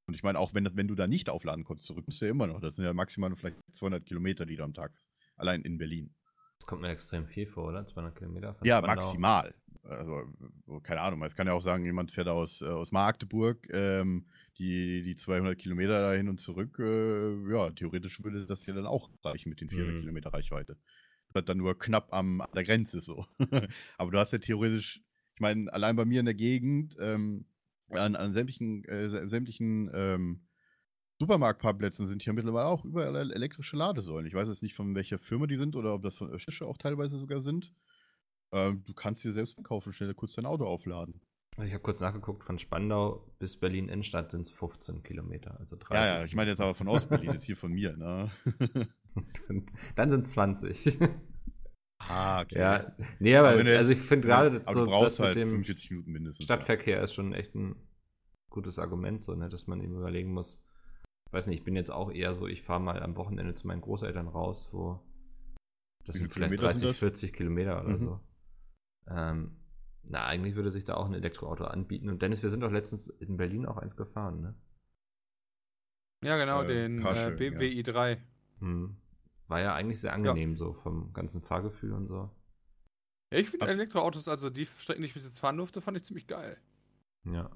Und 0.07 0.15
ich 0.15 0.23
meine, 0.23 0.39
auch 0.39 0.53
wenn, 0.53 0.65
das, 0.65 0.75
wenn 0.75 0.87
du 0.87 0.95
da 0.95 1.07
nicht 1.07 1.29
aufladen 1.29 1.63
konntest, 1.63 1.87
zurück 1.87 2.05
musst 2.07 2.21
du 2.21 2.25
ja 2.25 2.31
immer 2.31 2.47
noch. 2.47 2.59
Das 2.59 2.75
sind 2.75 2.83
ja 2.83 2.93
maximal 2.93 3.33
vielleicht 3.35 3.57
200 3.71 4.05
Kilometer, 4.05 4.45
die 4.45 4.57
du 4.57 4.63
am 4.63 4.73
Tag 4.73 4.91
Allein 5.37 5.61
in 5.63 5.77
Berlin. 5.77 6.13
Das 6.59 6.67
kommt 6.67 6.81
mir 6.81 6.89
extrem 6.89 7.25
viel 7.25 7.47
vor, 7.47 7.69
oder? 7.69 7.87
200 7.87 8.15
Kilometer 8.15 8.55
Ja, 8.63 8.77
Spandau. 8.77 8.95
maximal. 8.95 9.55
Also, 9.97 10.23
so, 10.65 10.79
keine 10.79 11.01
Ahnung, 11.01 11.21
es 11.23 11.35
kann 11.35 11.47
ja 11.47 11.53
auch 11.53 11.61
sagen, 11.61 11.85
jemand 11.85 12.11
fährt 12.11 12.27
aus, 12.27 12.61
äh, 12.61 12.65
aus 12.65 12.91
Magdeburg, 12.91 13.67
ähm, 13.71 14.25
die, 14.57 15.03
die 15.03 15.15
200 15.15 15.57
Kilometer 15.57 16.01
dahin 16.01 16.29
und 16.29 16.39
zurück, 16.39 16.77
äh, 16.79 17.51
ja, 17.51 17.69
theoretisch 17.71 18.23
würde 18.23 18.45
das 18.45 18.65
ja 18.65 18.73
dann 18.73 18.85
auch 18.85 19.09
reichen 19.23 19.49
mit 19.49 19.61
den 19.61 19.69
400 19.69 19.95
Mhm. 19.95 20.01
Kilometer 20.01 20.33
Reichweite. 20.33 20.77
Das 21.33 21.41
ist 21.41 21.49
dann 21.49 21.57
nur 21.57 21.77
knapp 21.79 22.13
am, 22.13 22.41
an 22.41 22.49
der 22.53 22.63
Grenze 22.63 22.99
so. 23.01 23.25
Aber 23.97 24.11
du 24.11 24.17
hast 24.19 24.33
ja 24.33 24.39
theoretisch, 24.39 25.01
ich 25.35 25.39
meine, 25.41 25.71
allein 25.73 25.95
bei 25.95 26.05
mir 26.05 26.19
in 26.19 26.25
der 26.25 26.35
Gegend, 26.35 26.97
ähm, 26.99 27.45
an, 27.89 28.15
an 28.15 28.33
sämtlichen, 28.33 28.83
äh, 28.85 29.07
sä- 29.07 29.29
sämtlichen 29.29 29.89
ähm, 29.93 30.41
Supermarktparkplätzen 31.19 32.07
sind 32.07 32.23
hier 32.23 32.33
mittlerweile 32.33 32.65
auch 32.67 32.83
überall 32.83 33.15
el- 33.15 33.31
elektrische 33.31 33.77
Ladesäulen. 33.77 34.25
Ich 34.27 34.33
weiß 34.33 34.49
jetzt 34.49 34.63
nicht, 34.63 34.75
von 34.75 34.95
welcher 34.95 35.19
Firma 35.19 35.45
die 35.47 35.55
sind 35.57 35.75
oder 35.75 35.93
ob 35.93 36.01
das 36.03 36.17
von 36.17 36.31
Östische 36.31 36.65
auch 36.65 36.77
teilweise 36.77 37.17
sogar 37.19 37.41
sind. 37.41 37.73
Ähm, 38.51 38.83
du 38.85 38.93
kannst 38.93 39.23
dir 39.23 39.31
selbst 39.31 39.61
kaufen, 39.63 39.93
schnell 39.93 40.13
kurz 40.13 40.35
dein 40.35 40.45
Auto 40.45 40.65
aufladen. 40.65 41.21
Ich 41.57 41.73
habe 41.73 41.79
kurz 41.83 41.99
nachgeguckt, 41.99 42.43
von 42.43 42.57
Spandau 42.59 43.27
bis 43.37 43.57
Berlin 43.59 43.89
Innenstadt 43.89 44.31
sind 44.31 44.41
es 44.41 44.49
15 44.49 45.03
Kilometer, 45.03 45.59
also 45.59 45.75
30. 45.75 45.93
Ja, 46.11 46.19
ja, 46.19 46.25
ich 46.25 46.33
meine 46.33 46.49
jetzt 46.49 46.61
aber 46.61 46.73
von 46.73 46.87
Ostberlin, 46.87 47.31
jetzt 47.33 47.43
hier 47.43 47.57
von 47.57 47.71
mir, 47.73 47.95
ne? 47.97 48.31
Dann 49.95 50.09
sind 50.09 50.25
es 50.25 50.31
20. 50.31 50.99
ah, 51.99 52.41
okay. 52.41 52.57
ja, 52.57 52.95
nee, 53.19 53.35
aber, 53.35 53.49
Aber 53.51 53.69
also 53.69 53.91
ich 53.91 53.99
finde 53.99 54.27
gerade 54.27 54.61
so 54.65 54.85
das 54.85 55.19
mit 55.19 55.27
halt 55.27 55.35
dem 55.37 55.49
45 55.49 55.91
Minuten 55.91 56.11
mindestens. 56.11 56.45
Stadtverkehr 56.45 57.03
ist 57.03 57.13
schon 57.13 57.33
echt 57.33 57.53
ein 57.53 57.75
gutes 58.49 58.79
Argument, 58.79 59.21
so, 59.21 59.35
ne, 59.35 59.49
dass 59.49 59.67
man 59.67 59.81
eben 59.81 59.95
überlegen 59.97 60.31
muss. 60.33 60.63
Ich 61.27 61.33
weiß 61.33 61.47
nicht, 61.47 61.59
ich 61.59 61.63
bin 61.65 61.75
jetzt 61.75 61.91
auch 61.91 62.11
eher 62.11 62.33
so, 62.33 62.47
ich 62.47 62.61
fahre 62.61 62.81
mal 62.81 63.03
am 63.03 63.17
Wochenende 63.17 63.53
zu 63.53 63.67
meinen 63.67 63.81
Großeltern 63.81 64.27
raus, 64.29 64.69
wo 64.71 64.99
das 66.05 66.15
sind 66.15 66.31
vielleicht 66.33 66.53
Kilometer 66.53 66.73
sind 66.73 66.83
30, 66.83 66.89
das? 66.89 66.97
40 66.97 67.33
Kilometer 67.33 67.81
oder 67.81 67.91
Mhm. 67.91 67.97
so. 67.97 68.19
Ähm, 69.07 69.57
na, 70.03 70.25
eigentlich 70.25 70.55
würde 70.55 70.71
sich 70.71 70.83
da 70.83 70.95
auch 70.95 71.05
ein 71.05 71.13
Elektroauto 71.13 71.65
anbieten. 71.65 72.09
Und 72.09 72.21
Dennis, 72.21 72.41
wir 72.43 72.49
sind 72.49 72.61
doch 72.61 72.71
letztens 72.71 73.07
in 73.07 73.37
Berlin 73.37 73.65
auch 73.65 73.77
eins 73.77 73.95
gefahren, 73.95 74.41
ne? 74.41 74.55
Ja, 76.23 76.37
genau, 76.37 76.63
Äh, 76.63 76.67
den 76.67 77.05
äh, 77.05 77.35
BMW 77.37 77.69
i3. 77.81 78.19
Hm. 78.59 78.97
War 79.47 79.59
ja 79.59 79.73
eigentlich 79.73 79.99
sehr 79.99 80.13
angenehm, 80.13 80.55
so 80.55 80.73
vom 80.73 81.13
ganzen 81.13 81.41
Fahrgefühl 81.41 81.93
und 81.93 82.07
so. 82.07 82.29
Ja, 83.31 83.39
ich 83.39 83.49
finde 83.49 83.67
Elektroautos, 83.67 84.27
also 84.27 84.49
die 84.49 84.65
Strecken, 84.65 85.01
die 85.01 85.07
ich 85.07 85.13
bis 85.13 85.23
jetzt 85.25 85.39
fahren 85.39 85.57
durfte, 85.57 85.81
fand 85.81 85.97
ich 85.97 86.03
ziemlich 86.03 86.27
geil. 86.27 86.57
Ja. 87.23 87.49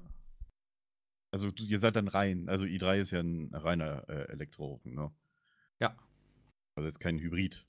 Also 1.30 1.48
ihr 1.48 1.80
seid 1.80 1.96
dann 1.96 2.08
rein. 2.08 2.48
Also 2.48 2.64
i3 2.64 2.98
ist 2.98 3.10
ja 3.10 3.20
ein 3.20 3.54
reiner 3.54 4.08
äh, 4.08 4.32
Elektro, 4.32 4.80
ne? 4.84 5.12
Ja. 5.80 5.96
Also 6.74 6.86
jetzt 6.86 7.00
kein 7.00 7.18
Hybrid. 7.18 7.66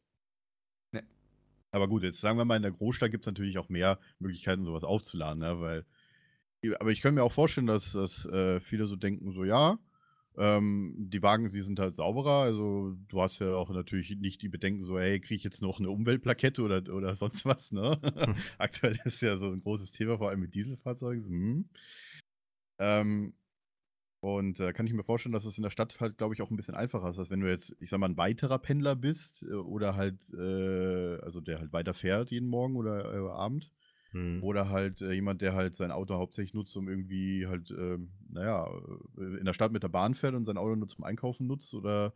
Aber 1.78 1.88
gut, 1.88 2.03
jetzt 2.03 2.19
sagen 2.19 2.38
wir 2.38 2.45
mal, 2.45 2.57
in 2.57 2.63
der 2.63 2.71
Großstadt 2.71 3.11
gibt 3.11 3.23
es 3.23 3.28
natürlich 3.28 3.57
auch 3.59 3.69
mehr 3.69 3.99
Möglichkeiten, 4.19 4.65
sowas 4.65 4.84
aufzuladen, 4.84 5.39
ne? 5.39 5.61
Weil. 5.61 5.86
Aber 6.80 6.91
ich 6.91 7.01
kann 7.01 7.13
mir 7.13 7.23
auch 7.23 7.32
vorstellen, 7.32 7.67
dass, 7.67 7.93
dass 7.93 8.25
äh, 8.25 8.59
viele 8.59 8.88
so 8.88 8.95
denken, 8.95 9.32
so 9.32 9.43
ja, 9.43 9.78
ähm, 10.38 10.95
die 10.97 11.21
Wagen, 11.21 11.49
die 11.49 11.61
sind 11.61 11.80
halt 11.80 11.95
sauberer. 11.95 12.41
Also 12.41 12.95
du 13.07 13.21
hast 13.21 13.39
ja 13.39 13.55
auch 13.55 13.69
natürlich 13.69 14.15
nicht 14.17 14.41
die 14.41 14.49
Bedenken, 14.49 14.82
so, 14.82 14.99
hey, 14.99 15.19
kriege 15.19 15.36
ich 15.36 15.43
jetzt 15.43 15.61
noch 15.61 15.80
eine 15.80 15.91
Umweltplakette 15.91 16.61
oder, 16.63 16.78
oder 16.93 17.15
sonst 17.15 17.45
was, 17.45 17.71
ne? 17.71 17.99
Aktuell 18.57 18.99
ist 19.05 19.21
ja 19.21 19.38
so 19.38 19.51
ein 19.51 19.61
großes 19.61 19.91
Thema, 19.91 20.17
vor 20.17 20.30
allem 20.30 20.41
mit 20.41 20.55
Dieselfahrzeugen. 20.55 21.23
So, 21.23 21.30
hm. 21.30 21.69
ähm, 22.80 23.34
und 24.36 24.59
äh, 24.59 24.73
kann 24.73 24.86
ich 24.86 24.93
mir 24.93 25.03
vorstellen, 25.03 25.34
dass 25.34 25.45
es 25.45 25.57
in 25.57 25.63
der 25.63 25.69
Stadt 25.69 25.99
halt, 25.99 26.17
glaube 26.17 26.34
ich, 26.34 26.41
auch 26.41 26.51
ein 26.51 26.57
bisschen 26.57 26.75
einfacher 26.75 27.09
ist, 27.09 27.19
als 27.19 27.30
wenn 27.30 27.39
du 27.39 27.49
jetzt, 27.49 27.75
ich 27.80 27.89
sag 27.89 27.99
mal, 27.99 28.09
ein 28.09 28.17
weiterer 28.17 28.59
Pendler 28.59 28.95
bist 28.95 29.43
äh, 29.43 29.53
oder 29.53 29.95
halt, 29.95 30.32
äh, 30.34 31.17
also 31.21 31.39
der 31.39 31.59
halt 31.59 31.73
weiter 31.73 31.93
fährt 31.93 32.32
jeden 32.32 32.49
Morgen 32.49 32.75
oder 32.75 33.13
äh, 33.13 33.30
Abend. 33.30 33.71
Hm. 34.11 34.43
Oder 34.43 34.69
halt 34.69 35.01
äh, 35.01 35.13
jemand, 35.13 35.41
der 35.41 35.53
halt 35.53 35.75
sein 35.75 35.91
Auto 35.91 36.15
hauptsächlich 36.15 36.53
nutzt, 36.53 36.75
um 36.78 36.88
irgendwie 36.88 37.47
halt, 37.47 37.71
ähm, 37.71 38.11
naja, 38.30 38.67
äh, 39.17 39.38
in 39.39 39.45
der 39.45 39.53
Stadt 39.53 39.71
mit 39.71 39.84
der 39.84 39.89
Bahn 39.89 40.15
fährt 40.15 40.36
und 40.36 40.45
sein 40.45 40.57
Auto 40.57 40.75
nur 40.75 40.88
zum 40.88 41.03
Einkaufen 41.03 41.47
nutzt 41.47 41.73
oder 41.73 42.13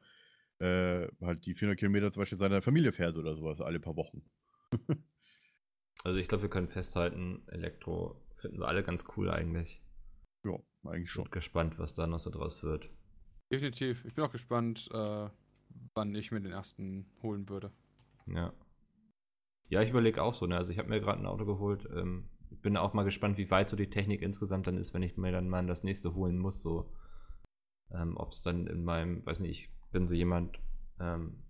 halt 0.63 1.47
die 1.47 1.55
400 1.55 1.79
Kilometer 1.79 2.11
zum 2.11 2.21
Beispiel 2.21 2.37
seiner 2.37 2.61
Familie 2.61 2.91
fährt 2.91 3.17
oder 3.17 3.35
sowas 3.35 3.61
alle 3.61 3.79
paar 3.79 3.95
Wochen. 3.95 4.21
Also 6.03 6.17
ich 6.17 6.27
glaube, 6.27 6.43
wir 6.43 6.49
können 6.49 6.67
festhalten, 6.67 7.43
Elektro 7.47 8.19
finden 8.37 8.59
wir 8.59 8.67
alle 8.67 8.83
ganz 8.83 9.05
cool 9.15 9.29
eigentlich. 9.29 9.81
Ja, 10.43 10.59
eigentlich 10.85 11.11
schon. 11.11 11.25
Bin 11.25 11.31
gespannt, 11.31 11.79
was 11.79 11.93
da 11.93 12.07
noch 12.07 12.19
so 12.19 12.29
draus 12.29 12.63
wird. 12.63 12.89
Definitiv. 13.51 14.05
Ich 14.05 14.13
bin 14.13 14.23
auch 14.23 14.31
gespannt, 14.31 14.89
äh, 14.93 15.29
wann 15.93 16.15
ich 16.15 16.31
mir 16.31 16.41
den 16.41 16.51
ersten 16.51 17.05
holen 17.21 17.49
würde. 17.49 17.71
Ja. 18.27 18.53
Ja, 19.67 19.81
ich 19.81 19.89
überlege 19.89 20.21
auch 20.21 20.33
so, 20.33 20.47
ne? 20.47 20.57
Also 20.57 20.71
ich 20.71 20.79
habe 20.79 20.89
mir 20.89 20.99
gerade 20.99 21.19
ein 21.19 21.25
Auto 21.25 21.45
geholt. 21.45 21.87
Ähm, 21.95 22.29
ich 22.49 22.59
bin 22.61 22.75
auch 22.77 22.93
mal 22.93 23.03
gespannt, 23.03 23.37
wie 23.37 23.49
weit 23.49 23.69
so 23.69 23.77
die 23.77 23.89
Technik 23.89 24.21
insgesamt 24.21 24.67
dann 24.67 24.77
ist, 24.77 24.93
wenn 24.93 25.03
ich 25.03 25.17
mir 25.17 25.31
dann 25.31 25.49
mal 25.49 25.65
das 25.65 25.83
nächste 25.83 26.13
holen 26.13 26.37
muss. 26.37 26.61
So, 26.61 26.91
ähm, 27.93 28.17
ob 28.17 28.31
es 28.31 28.41
dann 28.41 28.67
in 28.67 28.83
meinem, 28.83 29.25
weiß 29.25 29.39
nicht, 29.39 29.51
ich 29.51 29.69
bin 29.91 30.07
so 30.07 30.13
jemand, 30.13 30.59
ähm, 30.99 31.43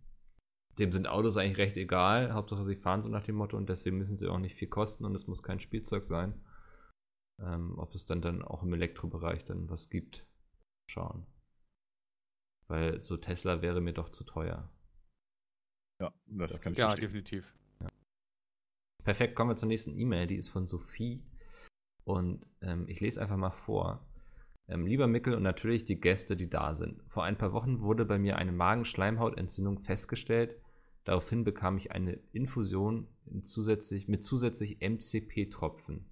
dem 0.77 0.91
sind 0.91 1.07
Autos 1.07 1.37
eigentlich 1.37 1.57
recht 1.57 1.77
egal. 1.77 2.33
Hauptsache 2.33 2.63
sie 2.63 2.75
fahren 2.75 3.01
so 3.01 3.09
nach 3.09 3.23
dem 3.23 3.35
Motto 3.35 3.57
und 3.57 3.69
deswegen 3.69 3.97
müssen 3.97 4.17
sie 4.17 4.27
auch 4.27 4.39
nicht 4.39 4.55
viel 4.55 4.69
kosten 4.69 5.05
und 5.05 5.15
es 5.15 5.27
muss 5.27 5.43
kein 5.43 5.59
Spielzeug 5.59 6.03
sein. 6.03 6.33
Ähm, 7.41 7.77
ob 7.79 7.95
es 7.95 8.05
dann, 8.05 8.21
dann 8.21 8.43
auch 8.43 8.63
im 8.63 8.73
Elektrobereich 8.73 9.43
dann 9.45 9.69
was 9.69 9.89
gibt, 9.89 10.27
schauen. 10.89 11.25
Weil 12.67 13.01
so 13.01 13.17
Tesla 13.17 13.61
wäre 13.61 13.81
mir 13.81 13.93
doch 13.93 14.09
zu 14.09 14.23
teuer. 14.23 14.69
Ja, 15.99 16.13
das 16.27 16.61
kann 16.61 16.73
ich 16.73 16.79
Ja, 16.79 16.87
verstehen. 16.87 17.07
definitiv. 17.07 17.53
Perfekt, 19.03 19.35
kommen 19.35 19.51
wir 19.51 19.55
zur 19.55 19.67
nächsten 19.67 19.97
E-Mail. 19.97 20.27
Die 20.27 20.35
ist 20.35 20.49
von 20.49 20.67
Sophie. 20.67 21.23
Und 22.03 22.45
ähm, 22.61 22.87
ich 22.87 22.99
lese 22.99 23.21
einfach 23.21 23.37
mal 23.37 23.51
vor. 23.51 24.07
Ähm, 24.67 24.85
lieber 24.85 25.07
Mickel 25.07 25.33
und 25.33 25.43
natürlich 25.43 25.85
die 25.85 25.99
Gäste, 25.99 26.35
die 26.35 26.49
da 26.49 26.73
sind. 26.73 27.03
Vor 27.09 27.23
ein 27.23 27.37
paar 27.37 27.51
Wochen 27.53 27.81
wurde 27.81 28.05
bei 28.05 28.19
mir 28.19 28.37
eine 28.37 28.51
Magenschleimhautentzündung 28.51 29.79
festgestellt. 29.79 30.55
Daraufhin 31.03 31.43
bekam 31.43 31.77
ich 31.77 31.91
eine 31.91 32.13
Infusion 32.31 33.07
in 33.25 33.43
zusätzlich, 33.43 34.07
mit 34.07 34.23
zusätzlich 34.23 34.81
MCP-Tropfen. 34.81 36.05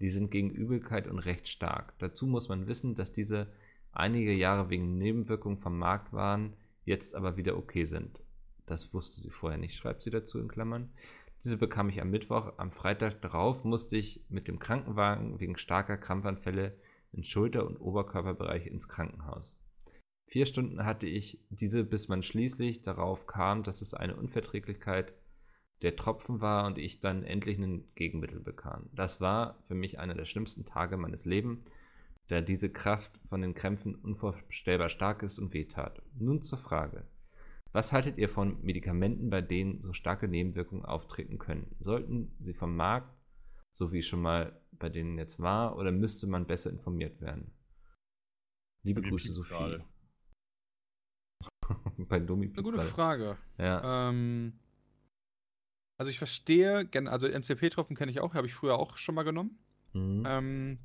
Die 0.00 0.10
sind 0.10 0.30
gegen 0.30 0.50
Übelkeit 0.50 1.06
und 1.06 1.18
recht 1.18 1.48
stark. 1.48 1.98
Dazu 1.98 2.26
muss 2.26 2.48
man 2.48 2.66
wissen, 2.66 2.94
dass 2.94 3.12
diese 3.12 3.52
einige 3.92 4.32
Jahre 4.32 4.68
wegen 4.68 4.98
Nebenwirkungen 4.98 5.58
vom 5.58 5.78
Markt 5.78 6.12
waren, 6.12 6.54
jetzt 6.84 7.14
aber 7.14 7.36
wieder 7.36 7.56
okay 7.56 7.84
sind. 7.84 8.20
Das 8.66 8.92
wusste 8.92 9.20
sie 9.20 9.30
vorher 9.30 9.58
nicht, 9.58 9.74
schreibt 9.74 10.02
sie 10.02 10.10
dazu 10.10 10.38
in 10.38 10.48
Klammern. 10.48 10.90
Diese 11.44 11.56
bekam 11.56 11.88
ich 11.88 12.00
am 12.00 12.10
Mittwoch. 12.10 12.54
Am 12.56 12.72
Freitag 12.72 13.22
darauf 13.22 13.64
musste 13.64 13.96
ich 13.96 14.24
mit 14.28 14.48
dem 14.48 14.58
Krankenwagen 14.58 15.38
wegen 15.40 15.56
starker 15.56 15.96
Krampfanfälle 15.96 16.76
in 17.12 17.22
Schulter- 17.22 17.66
und 17.66 17.76
Oberkörperbereich 17.76 18.66
ins 18.66 18.88
Krankenhaus. 18.88 19.58
Vier 20.26 20.46
Stunden 20.46 20.84
hatte 20.84 21.06
ich 21.06 21.38
diese, 21.50 21.84
bis 21.84 22.08
man 22.08 22.22
schließlich 22.22 22.82
darauf 22.82 23.26
kam, 23.26 23.62
dass 23.62 23.80
es 23.80 23.94
eine 23.94 24.16
Unverträglichkeit 24.16 25.14
der 25.82 25.96
Tropfen 25.96 26.40
war 26.40 26.66
und 26.66 26.78
ich 26.78 27.00
dann 27.00 27.22
endlich 27.22 27.58
ein 27.58 27.84
Gegenmittel 27.94 28.40
bekam. 28.40 28.88
Das 28.94 29.20
war 29.20 29.62
für 29.68 29.74
mich 29.74 29.98
einer 29.98 30.14
der 30.14 30.24
schlimmsten 30.24 30.64
Tage 30.64 30.96
meines 30.96 31.24
Lebens, 31.24 31.60
da 32.28 32.40
diese 32.40 32.72
Kraft 32.72 33.20
von 33.28 33.42
den 33.42 33.54
Krämpfen 33.54 33.94
unvorstellbar 33.94 34.88
stark 34.88 35.22
ist 35.22 35.38
und 35.38 35.52
wehtat. 35.52 36.02
Nun 36.18 36.42
zur 36.42 36.58
Frage. 36.58 37.06
Was 37.72 37.92
haltet 37.92 38.16
ihr 38.16 38.28
von 38.28 38.62
Medikamenten, 38.62 39.28
bei 39.28 39.42
denen 39.42 39.82
so 39.82 39.92
starke 39.92 40.28
Nebenwirkungen 40.28 40.84
auftreten 40.84 41.38
können? 41.38 41.76
Sollten 41.78 42.34
sie 42.40 42.54
vom 42.54 42.74
Markt, 42.74 43.14
so 43.70 43.92
wie 43.92 44.02
schon 44.02 44.22
mal 44.22 44.58
bei 44.72 44.88
denen 44.88 45.18
jetzt 45.18 45.40
war, 45.40 45.76
oder 45.76 45.92
müsste 45.92 46.26
man 46.26 46.46
besser 46.46 46.70
informiert 46.70 47.20
werden? 47.20 47.52
Liebe 48.82 49.02
mir 49.02 49.10
Grüße, 49.10 49.34
Sophie. 49.34 49.82
bei 51.98 52.18
Domi 52.18 52.46
Eine 52.46 52.62
gute 52.62 52.80
Frage. 52.80 53.36
Ja. 53.58 54.08
Ähm, 54.08 54.58
also 55.98 56.10
ich 56.10 56.18
verstehe, 56.18 56.88
also 57.06 57.26
MCP-Tropfen 57.26 57.96
kenne 57.96 58.10
ich 58.10 58.20
auch, 58.20 58.34
habe 58.34 58.46
ich 58.46 58.54
früher 58.54 58.78
auch 58.78 58.96
schon 58.96 59.14
mal 59.14 59.22
genommen. 59.22 59.58
Mhm. 59.92 60.24
Ähm, 60.26 60.78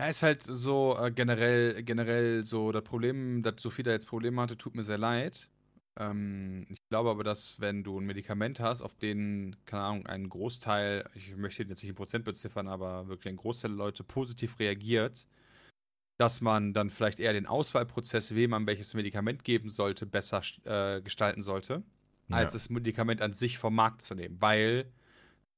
er 0.00 0.10
ist 0.10 0.22
halt 0.22 0.42
so 0.42 0.96
äh, 1.00 1.10
generell, 1.10 1.82
generell 1.82 2.44
so 2.44 2.72
das 2.72 2.84
Problem, 2.84 3.42
dass 3.42 3.60
Sophie 3.60 3.82
da 3.82 3.90
jetzt 3.90 4.06
Probleme 4.06 4.40
hatte, 4.40 4.56
tut 4.56 4.74
mir 4.74 4.84
sehr 4.84 4.98
leid. 4.98 5.48
Ähm, 5.98 6.66
ich 6.68 6.78
glaube 6.88 7.10
aber, 7.10 7.24
dass 7.24 7.60
wenn 7.60 7.82
du 7.82 7.98
ein 7.98 8.06
Medikament 8.06 8.60
hast, 8.60 8.82
auf 8.82 8.94
den, 8.94 9.56
keine 9.64 9.82
Ahnung, 9.82 10.06
ein 10.06 10.28
Großteil, 10.28 11.08
ich 11.14 11.36
möchte 11.36 11.64
jetzt 11.64 11.82
nicht 11.82 11.90
in 11.90 11.96
Prozent 11.96 12.24
beziffern, 12.24 12.68
aber 12.68 13.08
wirklich 13.08 13.32
ein 13.32 13.36
Großteil 13.36 13.72
der 13.72 13.78
Leute 13.78 14.04
positiv 14.04 14.58
reagiert, 14.60 15.26
dass 16.18 16.40
man 16.40 16.74
dann 16.74 16.90
vielleicht 16.90 17.20
eher 17.20 17.32
den 17.32 17.46
Auswahlprozess, 17.46 18.34
wem 18.34 18.50
man 18.50 18.66
welches 18.66 18.94
Medikament 18.94 19.44
geben 19.44 19.68
sollte, 19.68 20.06
besser 20.06 20.42
äh, 20.64 21.00
gestalten 21.00 21.42
sollte, 21.42 21.82
als 22.30 22.52
Ja. 22.52 22.56
das 22.58 22.70
Medikament 22.70 23.22
an 23.22 23.32
sich 23.32 23.58
vom 23.58 23.74
Markt 23.74 24.02
zu 24.02 24.14
nehmen. 24.14 24.40
Weil, 24.40 24.92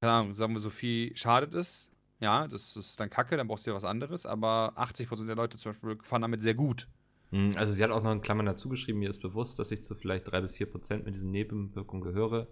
keine 0.00 0.12
Ahnung, 0.12 0.34
sagen 0.34 0.52
wir, 0.52 0.60
Sophie 0.60 1.12
schadet 1.14 1.54
es, 1.54 1.90
ja, 2.20 2.46
das 2.48 2.76
ist 2.76 3.00
dann 3.00 3.10
kacke, 3.10 3.36
dann 3.36 3.48
brauchst 3.48 3.66
du 3.66 3.70
ja 3.70 3.76
was 3.76 3.84
anderes, 3.84 4.26
aber 4.26 4.72
80% 4.76 5.26
der 5.26 5.36
Leute 5.36 5.56
zum 5.56 5.72
Beispiel 5.72 5.98
fahren 6.02 6.22
damit 6.22 6.42
sehr 6.42 6.54
gut. 6.54 6.88
Mhm, 7.30 7.52
Also 7.56 7.72
sie 7.72 7.82
hat 7.82 7.90
auch 7.90 8.02
noch 8.02 8.12
in 8.12 8.20
Klammern 8.20 8.46
dazu 8.46 8.68
geschrieben, 8.68 8.98
mir 8.98 9.10
ist 9.10 9.22
bewusst, 9.22 9.58
dass 9.58 9.70
ich 9.72 9.82
zu 9.82 9.94
vielleicht 9.94 10.30
drei 10.30 10.40
bis 10.40 10.56
vier 10.56 10.70
Prozent 10.70 11.04
mit 11.04 11.14
diesen 11.14 11.30
Nebenwirkungen 11.30 12.02
gehöre. 12.02 12.48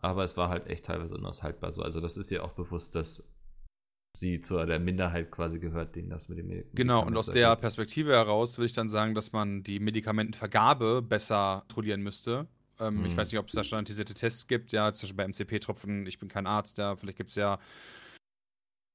Aber 0.00 0.22
es 0.22 0.36
war 0.36 0.48
halt 0.48 0.68
echt 0.68 0.84
teilweise 0.86 1.14
unaushaltbar 1.16 1.72
so. 1.72 1.82
Also 1.82 2.00
das 2.00 2.16
ist 2.16 2.30
ihr 2.30 2.44
auch 2.44 2.52
bewusst, 2.52 2.94
dass 2.94 3.28
sie 4.16 4.40
zu 4.40 4.64
der 4.64 4.78
Minderheit 4.78 5.30
quasi 5.30 5.58
gehört, 5.58 5.96
denen 5.96 6.08
das 6.10 6.28
mit 6.28 6.38
dem 6.38 6.46
Medikament 6.46 6.76
Genau, 6.76 7.04
und 7.04 7.16
aus 7.16 7.26
der. 7.26 7.56
Perspektive 7.56 8.12
heraus 8.12 8.56
würde 8.56 8.66
ich 8.66 8.72
dann 8.72 8.88
sagen, 8.88 9.14
dass 9.14 9.32
man 9.32 9.62
die 9.64 9.80
Medikamentenvergabe 9.80 11.02
besser 11.02 11.64
kontrollieren 11.66 12.02
müsste. 12.02 12.46
Ähm, 12.80 13.04
Ich 13.04 13.12
Mhm. 13.12 13.16
weiß 13.16 13.32
nicht, 13.32 13.38
ob 13.38 13.48
es 13.48 13.54
da 13.54 13.64
standardisierte 13.64 14.14
Tests 14.14 14.46
gibt, 14.46 14.72
ja, 14.72 14.92
zum 14.92 15.06
Beispiel 15.06 15.16
bei 15.16 15.24
MCP-Tropfen, 15.24 16.06
ich 16.06 16.18
bin 16.18 16.28
kein 16.28 16.46
Arzt, 16.46 16.78
ja, 16.78 16.96
vielleicht 16.96 17.18
gibt 17.18 17.30
es 17.30 17.36
ja 17.36 17.58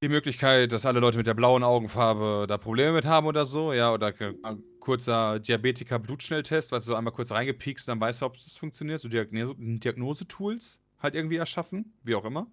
die 0.03 0.09
Möglichkeit, 0.09 0.73
dass 0.73 0.85
alle 0.85 0.99
Leute 0.99 1.17
mit 1.17 1.27
der 1.27 1.33
blauen 1.33 1.63
Augenfarbe 1.63 2.45
da 2.47 2.57
Probleme 2.57 2.91
mit 2.93 3.05
haben 3.05 3.25
oder 3.25 3.45
so, 3.45 3.71
ja, 3.71 3.93
oder 3.93 4.13
ein 4.43 4.63
kurzer 4.79 5.39
Diabetiker-Blutschnelltest, 5.39 6.71
weißt 6.73 6.87
du, 6.87 6.91
so 6.91 6.95
einmal 6.95 7.13
kurz 7.13 7.31
reingepiekst, 7.31 7.87
dann 7.87 8.01
weißt 8.01 8.21
du, 8.21 8.25
ob 8.25 8.35
es 8.35 8.57
funktioniert, 8.57 8.99
so 8.99 9.07
Diagnose- 9.07 9.55
Diagnosetools 9.57 10.79
halt 10.99 11.15
irgendwie 11.15 11.37
erschaffen, 11.37 11.93
wie 12.03 12.15
auch 12.15 12.25
immer. 12.25 12.51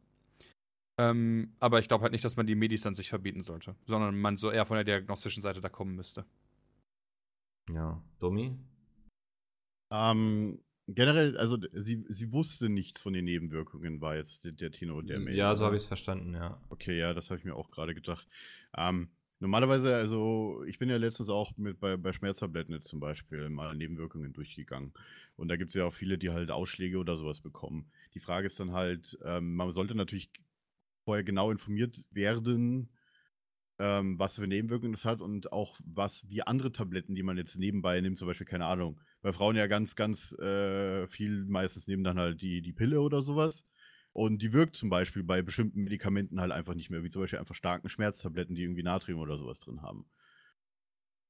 Ähm, 1.01 1.57
aber 1.59 1.81
ich 1.81 1.89
glaube 1.89 2.03
halt 2.03 2.13
nicht, 2.13 2.25
dass 2.25 2.37
man 2.37 2.47
die 2.47 2.55
Medis 2.55 2.87
an 2.87 2.95
sich 2.95 3.09
verbieten 3.09 3.43
sollte, 3.43 3.75
sondern 3.87 4.21
man 4.21 4.37
so 4.37 4.51
eher 4.51 4.67
von 4.67 4.77
der 4.77 4.85
diagnostischen 4.85 5.43
Seite 5.43 5.61
da 5.61 5.69
kommen 5.69 5.97
müsste. 5.97 6.25
Ja, 7.73 8.01
Domi? 8.21 8.57
Ähm, 9.93 10.61
generell, 10.95 11.37
also 11.37 11.59
sie, 11.73 12.05
sie 12.09 12.33
wusste 12.33 12.69
nichts 12.69 13.01
von 13.01 13.13
den 13.13 13.25
Nebenwirkungen, 13.25 14.01
war 14.01 14.17
jetzt 14.17 14.45
der, 14.45 14.53
der 14.53 14.71
Tenor 14.71 15.03
der 15.03 15.21
Mail. 15.21 15.37
ja, 15.37 15.55
so 15.55 15.65
habe 15.65 15.77
ich 15.77 15.83
es 15.83 15.89
verstanden, 15.89 16.35
ja. 16.35 16.61
Okay, 16.69 16.99
ja, 16.99 17.15
das 17.15 17.31
habe 17.31 17.39
ich 17.39 17.45
mir 17.45 17.55
auch 17.55 17.71
gerade 17.71 17.95
gedacht. 17.95 18.27
Ähm, 18.77 19.09
normalerweise, 19.41 19.95
also 19.95 20.63
ich 20.67 20.79
bin 20.79 20.89
ja 20.89 20.97
letztens 20.97 21.29
auch 21.29 21.57
mit 21.57 21.81
bei, 21.81 21.97
bei 21.97 22.13
Schmerztabletten 22.13 22.75
jetzt 22.75 22.89
zum 22.89 23.01
Beispiel 23.01 23.49
mal 23.49 23.75
Nebenwirkungen 23.75 24.33
durchgegangen. 24.33 24.93
Und 25.37 25.49
da 25.49 25.57
gibt 25.57 25.71
es 25.71 25.75
ja 25.75 25.87
auch 25.87 25.95
viele, 25.95 26.19
die 26.19 26.31
halt 26.31 26.51
Ausschläge 26.51 26.99
oder 26.99 27.17
sowas 27.17 27.41
bekommen. 27.41 27.91
Die 28.15 28.21
Frage 28.21 28.47
ist 28.47 28.61
dann 28.61 28.73
halt, 28.73 29.19
ähm, 29.25 29.57
man 29.57 29.73
sollte 29.73 29.95
natürlich 29.95 30.31
vorher 31.05 31.25
genau 31.25 31.51
informiert 31.51 32.05
werden, 32.11 32.91
ähm, 33.79 34.19
was 34.19 34.37
für 34.37 34.47
Nebenwirkungen 34.47 34.93
das 34.93 35.07
hat 35.07 35.23
und 35.23 35.53
auch 35.53 35.79
was, 35.85 36.29
wie 36.29 36.43
andere 36.43 36.71
Tabletten, 36.71 37.15
die 37.15 37.23
man 37.23 37.39
jetzt 37.39 37.59
nebenbei 37.59 38.01
nimmt, 38.01 38.19
zum 38.19 38.29
Beispiel, 38.29 38.47
keine 38.47 38.67
Ahnung, 38.67 39.01
bei 39.23 39.33
Frauen 39.33 39.57
ja 39.57 39.67
ganz, 39.67 39.97
ganz 39.97 40.33
äh, 40.35 41.07
viel 41.09 41.45
meistens 41.47 41.87
nehmen 41.87 42.05
dann 42.05 42.19
halt 42.19 42.41
die, 42.43 42.63
die 42.63 42.73
Pille 42.73 43.01
oder 43.01 43.23
sowas. 43.23 43.65
Und 44.13 44.43
die 44.43 44.53
wirkt 44.53 44.77
zum 44.77 44.91
Beispiel 44.91 45.23
bei 45.23 45.43
bestimmten 45.43 45.83
Medikamenten 45.85 46.41
halt 46.41 46.53
einfach 46.53 46.75
nicht 46.75 46.91
mehr, 46.91 47.05
wie 47.05 47.11
zum 47.11 47.23
Beispiel 47.23 47.39
einfach 47.39 47.55
starken 47.55 47.89
Schmerztabletten, 47.89 48.55
die 48.57 48.63
irgendwie 48.63 48.83
Natrium 48.83 49.21
oder 49.21 49.37
sowas 49.37 49.61
drin 49.61 49.83
haben. 49.83 50.07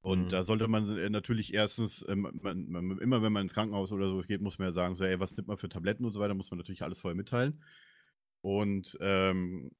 Und 0.02 0.28
Mhm. 0.28 0.32
da 0.32 0.44
sollte 0.44 0.66
man 0.66 0.88
äh, 0.96 1.10
natürlich 1.10 1.52
erstens, 1.52 2.04
ähm, 2.08 2.26
man, 2.40 2.70
man, 2.70 2.98
immer 2.98 3.22
wenn 3.22 3.32
man 3.32 3.42
ins 3.42 3.52
Krankenhaus 3.54 3.92
oder 3.92 4.08
sowas 4.08 4.26
geht, 4.28 4.40
muss 4.40 4.58
man 4.58 4.68
ja 4.68 4.72
sagen, 4.72 4.94
so, 4.94 5.04
ey, 5.04 5.20
was 5.20 5.36
nimmt 5.36 5.48
man 5.48 5.58
für 5.58 5.68
Tabletten 5.68 6.04
und 6.06 6.12
so 6.12 6.20
weiter, 6.20 6.34
muss 6.34 6.50
man 6.50 6.56
natürlich 6.58 6.82
alles 6.82 7.00
vorher 7.00 7.16
mitteilen. 7.16 7.62
Und 8.40 8.96
ähm, 9.00 9.72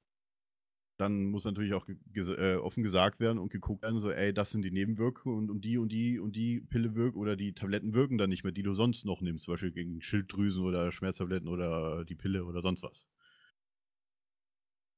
dann 1.01 1.25
muss 1.25 1.45
natürlich 1.45 1.73
auch 1.73 1.85
ge 1.85 1.97
ges 2.13 2.29
äh, 2.29 2.55
offen 2.61 2.83
gesagt 2.83 3.19
werden 3.19 3.39
und 3.39 3.51
geguckt 3.51 3.81
werden, 3.83 3.99
so, 3.99 4.11
ey, 4.11 4.33
das 4.33 4.51
sind 4.51 4.63
die 4.63 4.71
Nebenwirkungen 4.71 5.37
und, 5.37 5.49
und 5.51 5.65
die 5.65 5.77
und 5.77 5.91
die 5.91 6.19
und 6.19 6.35
die 6.35 6.61
Pille 6.61 6.95
wirkt 6.95 7.17
oder 7.17 7.35
die 7.35 7.53
Tabletten 7.53 7.93
wirken 7.93 8.17
dann 8.17 8.29
nicht 8.29 8.43
mehr, 8.43 8.53
die 8.53 8.63
du 8.63 8.75
sonst 8.75 9.05
noch 9.05 9.21
nimmst, 9.21 9.45
zum 9.45 9.53
Beispiel 9.55 9.71
gegen 9.71 10.01
Schilddrüsen 10.01 10.63
oder 10.63 10.91
Schmerztabletten 10.91 11.49
oder 11.49 12.05
die 12.05 12.15
Pille 12.15 12.45
oder 12.45 12.61
sonst 12.61 12.83
was. 12.83 13.07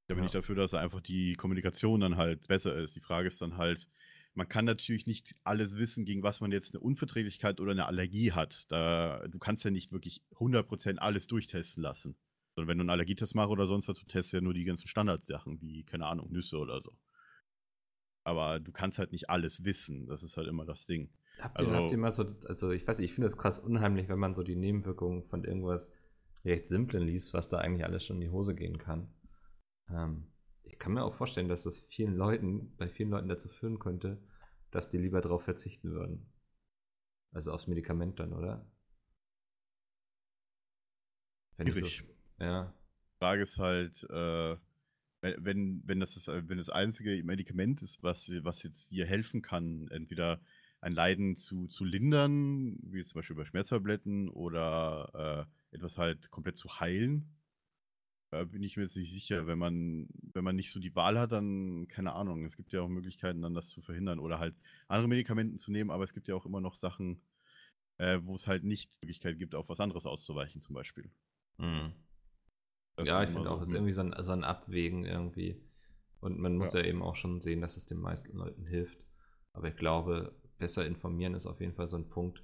Da 0.08 0.16
bin 0.16 0.24
Ja. 0.24 0.28
ich 0.28 0.32
dafür, 0.32 0.56
dass 0.56 0.74
einfach 0.74 1.02
die 1.02 1.36
Kommunikation 1.36 2.00
dann 2.02 2.18
halt 2.18 2.48
besser 2.48 2.76
ist. 2.76 2.96
Die 2.96 3.00
Frage 3.00 3.28
ist 3.28 3.42
dann 3.42 3.58
halt, 3.58 3.88
man 4.34 4.48
kann 4.50 4.66
natürlich 4.66 5.08
nicht 5.08 5.36
alles 5.44 5.78
wissen, 5.78 6.06
gegen 6.06 6.24
was 6.24 6.42
man 6.42 6.52
jetzt 6.52 6.74
eine 6.74 6.82
Unverträglichkeit 6.82 7.60
oder 7.60 7.72
eine 7.72 7.86
Allergie 7.86 8.32
hat. 8.32 8.66
Da, 8.70 9.26
du 9.28 9.40
kannst 9.40 9.64
ja 9.66 9.72
nicht 9.72 9.92
wirklich 9.92 10.22
100% 10.40 11.00
alles 11.00 11.28
durchtesten 11.28 11.82
lassen. 11.82 12.16
Sondern 12.56 12.68
wenn 12.70 12.78
du 12.78 12.82
einen 12.84 12.90
Allergietest 12.92 13.36
machst 13.36 13.50
oder 13.50 13.68
sonst 13.68 13.88
was, 13.88 13.98
du 13.98 14.06
testest 14.06 14.34
ja 14.34 14.42
nur 14.42 14.54
die 14.54 14.64
ganzen 14.64 14.88
Standardsachen, 14.88 15.60
wie, 15.62 15.84
keine 15.84 16.06
Ahnung, 16.06 16.32
Nüsse 16.32 16.58
oder 16.58 16.82
so. 16.82 16.96
Aber 18.26 18.60
du 18.60 18.72
kannst 18.72 19.00
halt 19.00 19.12
nicht 19.12 19.30
alles 19.30 19.64
wissen. 19.66 20.06
Das 20.08 20.24
ist 20.24 20.38
halt 20.38 20.48
immer 20.48 20.66
das 20.66 20.86
Ding. 20.86 21.12
Habt 21.40 21.60
ihr, 21.60 21.68
Also- 21.68 21.74
habt 21.76 21.92
ihr 21.92 21.98
mal 21.98 22.14
so, 22.14 22.24
also 22.48 22.72
ich 22.72 22.88
weiß 22.88 23.00
nicht, 23.00 23.10
ich 23.10 23.16
finde 23.16 23.26
das 23.28 23.38
krass 23.38 23.60
unheimlich, 23.60 24.08
wenn 24.08 24.20
man 24.20 24.34
so 24.34 24.44
die 24.44 24.56
Nebenwirkungen 24.56 25.24
von 25.24 25.44
irgendwas 25.44 25.92
recht 26.46 26.68
Simplen 26.68 27.04
liest, 27.04 27.34
was 27.34 27.50
da 27.50 27.58
eigentlich 27.58 27.86
alles 27.86 28.06
schon 28.06 28.18
in 28.18 28.22
die 28.22 28.30
Hose 28.30 28.54
gehen 28.54 28.78
kann. 28.78 29.14
Ähm, 29.90 30.32
ich 30.64 30.78
kann 30.78 30.94
mir 30.94 31.04
auch 31.04 31.14
vorstellen, 31.14 31.50
dass 31.50 31.64
das 31.64 31.80
vielen 31.90 32.16
Leuten, 32.16 32.76
bei 32.78 32.88
vielen 32.88 33.10
Leuten 33.10 33.30
dazu 33.30 33.50
führen 33.50 33.80
könnte, 33.80 34.22
dass 34.72 34.90
die 34.90 34.98
lieber 34.98 35.22
darauf 35.22 35.44
verzichten 35.44 35.92
würden. 35.92 36.32
Also 37.32 37.52
aufs 37.52 37.68
Medikament 37.68 38.20
dann, 38.20 38.34
oder? 38.34 38.70
Wenn. 41.58 41.74
So, 41.74 41.88
ja. 42.40 42.74
Die 43.14 43.18
Frage 43.20 43.42
ist 43.44 43.58
halt, 43.58 44.04
äh, 44.10 44.58
wenn, 45.22 45.82
wenn, 45.86 46.00
das 46.00 46.16
das, 46.16 46.28
wenn 46.28 46.58
das 46.58 46.70
einzige 46.70 47.24
Medikament 47.24 47.82
ist, 47.82 48.04
was, 48.04 48.30
was 48.44 48.64
jetzt 48.64 48.92
dir 48.92 49.06
helfen 49.06 49.42
kann, 49.42 49.88
entweder 49.90 50.42
ein 50.82 50.92
Leiden 50.92 51.38
zu, 51.38 51.68
zu 51.68 51.86
lindern, 51.86 52.78
wie 52.84 53.04
zum 53.04 53.20
Beispiel 53.20 53.38
bei 53.38 53.46
Schmerztabletten 53.46 54.30
oder 54.30 55.48
äh, 55.72 55.76
etwas 55.76 55.98
halt 55.98 56.30
komplett 56.30 56.58
zu 56.58 56.80
heilen. 56.82 57.34
Da 58.32 58.44
bin 58.44 58.64
ich 58.64 58.76
mir 58.76 58.84
jetzt 58.84 58.98
nicht 58.98 59.14
sicher. 59.14 59.48
Wenn 59.48 59.60
man, 59.60 60.10
wenn 60.34 60.44
man 60.44 60.56
nicht 60.56 60.72
so 60.72 60.80
die 60.80 60.96
Wahl 60.96 61.18
hat, 61.18 61.32
dann 61.32 61.88
keine 61.88 62.14
Ahnung. 62.14 62.44
Es 62.44 62.58
gibt 62.58 62.74
ja 62.74 62.82
auch 62.82 62.90
Möglichkeiten, 62.90 63.42
dann 63.42 63.54
das 63.54 63.70
zu 63.70 63.82
verhindern 63.82 64.20
oder 64.20 64.40
halt 64.40 64.56
andere 64.88 65.08
Medikamenten 65.08 65.58
zu 65.58 65.72
nehmen, 65.72 65.92
aber 65.92 66.04
es 66.04 66.14
gibt 66.14 66.28
ja 66.28 66.36
auch 66.36 66.46
immer 66.46 66.60
noch 66.60 66.76
Sachen, 66.76 67.22
äh, 67.98 68.20
wo 68.24 68.34
es 68.34 68.48
halt 68.48 68.64
nicht 68.64 68.90
die 68.92 69.06
Möglichkeit 69.06 69.40
gibt, 69.40 69.56
auf 69.56 69.70
was 69.70 69.80
anderes 69.80 70.06
auszuweichen, 70.06 70.62
zum 70.62 70.76
Beispiel. 70.76 71.10
Mhm. 71.60 71.94
Ja, 73.02 73.24
ich 73.24 73.30
finde 73.30 73.50
auch, 73.50 73.60
das 73.60 73.70
ist 73.70 73.76
irgendwie 73.76 73.94
so 73.94 74.02
ein, 74.02 74.16
so 74.20 74.32
ein 74.32 74.44
Abwägen 74.44 75.06
irgendwie. 75.06 75.62
Und 76.20 76.40
man 76.40 76.56
muss 76.56 76.74
ja. 76.74 76.82
ja. 76.82 76.88
eben 76.88 77.02
auch 77.02 77.16
schon 77.16 77.42
sehen, 77.42 77.62
dass 77.62 77.76
es 77.76 77.86
den 77.86 78.00
meisten 78.00 78.38
Leuten 78.38 78.66
hilft. 78.66 79.04
Aber 79.54 79.68
ich 79.68 79.76
glaube, 79.76 80.36
besser 80.58 80.86
informieren 80.86 81.34
ist 81.34 81.48
auf 81.48 81.60
jeden 81.60 81.74
Fall 81.74 81.88
so 81.88 81.98
ein 81.98 82.10
Punkt. 82.10 82.44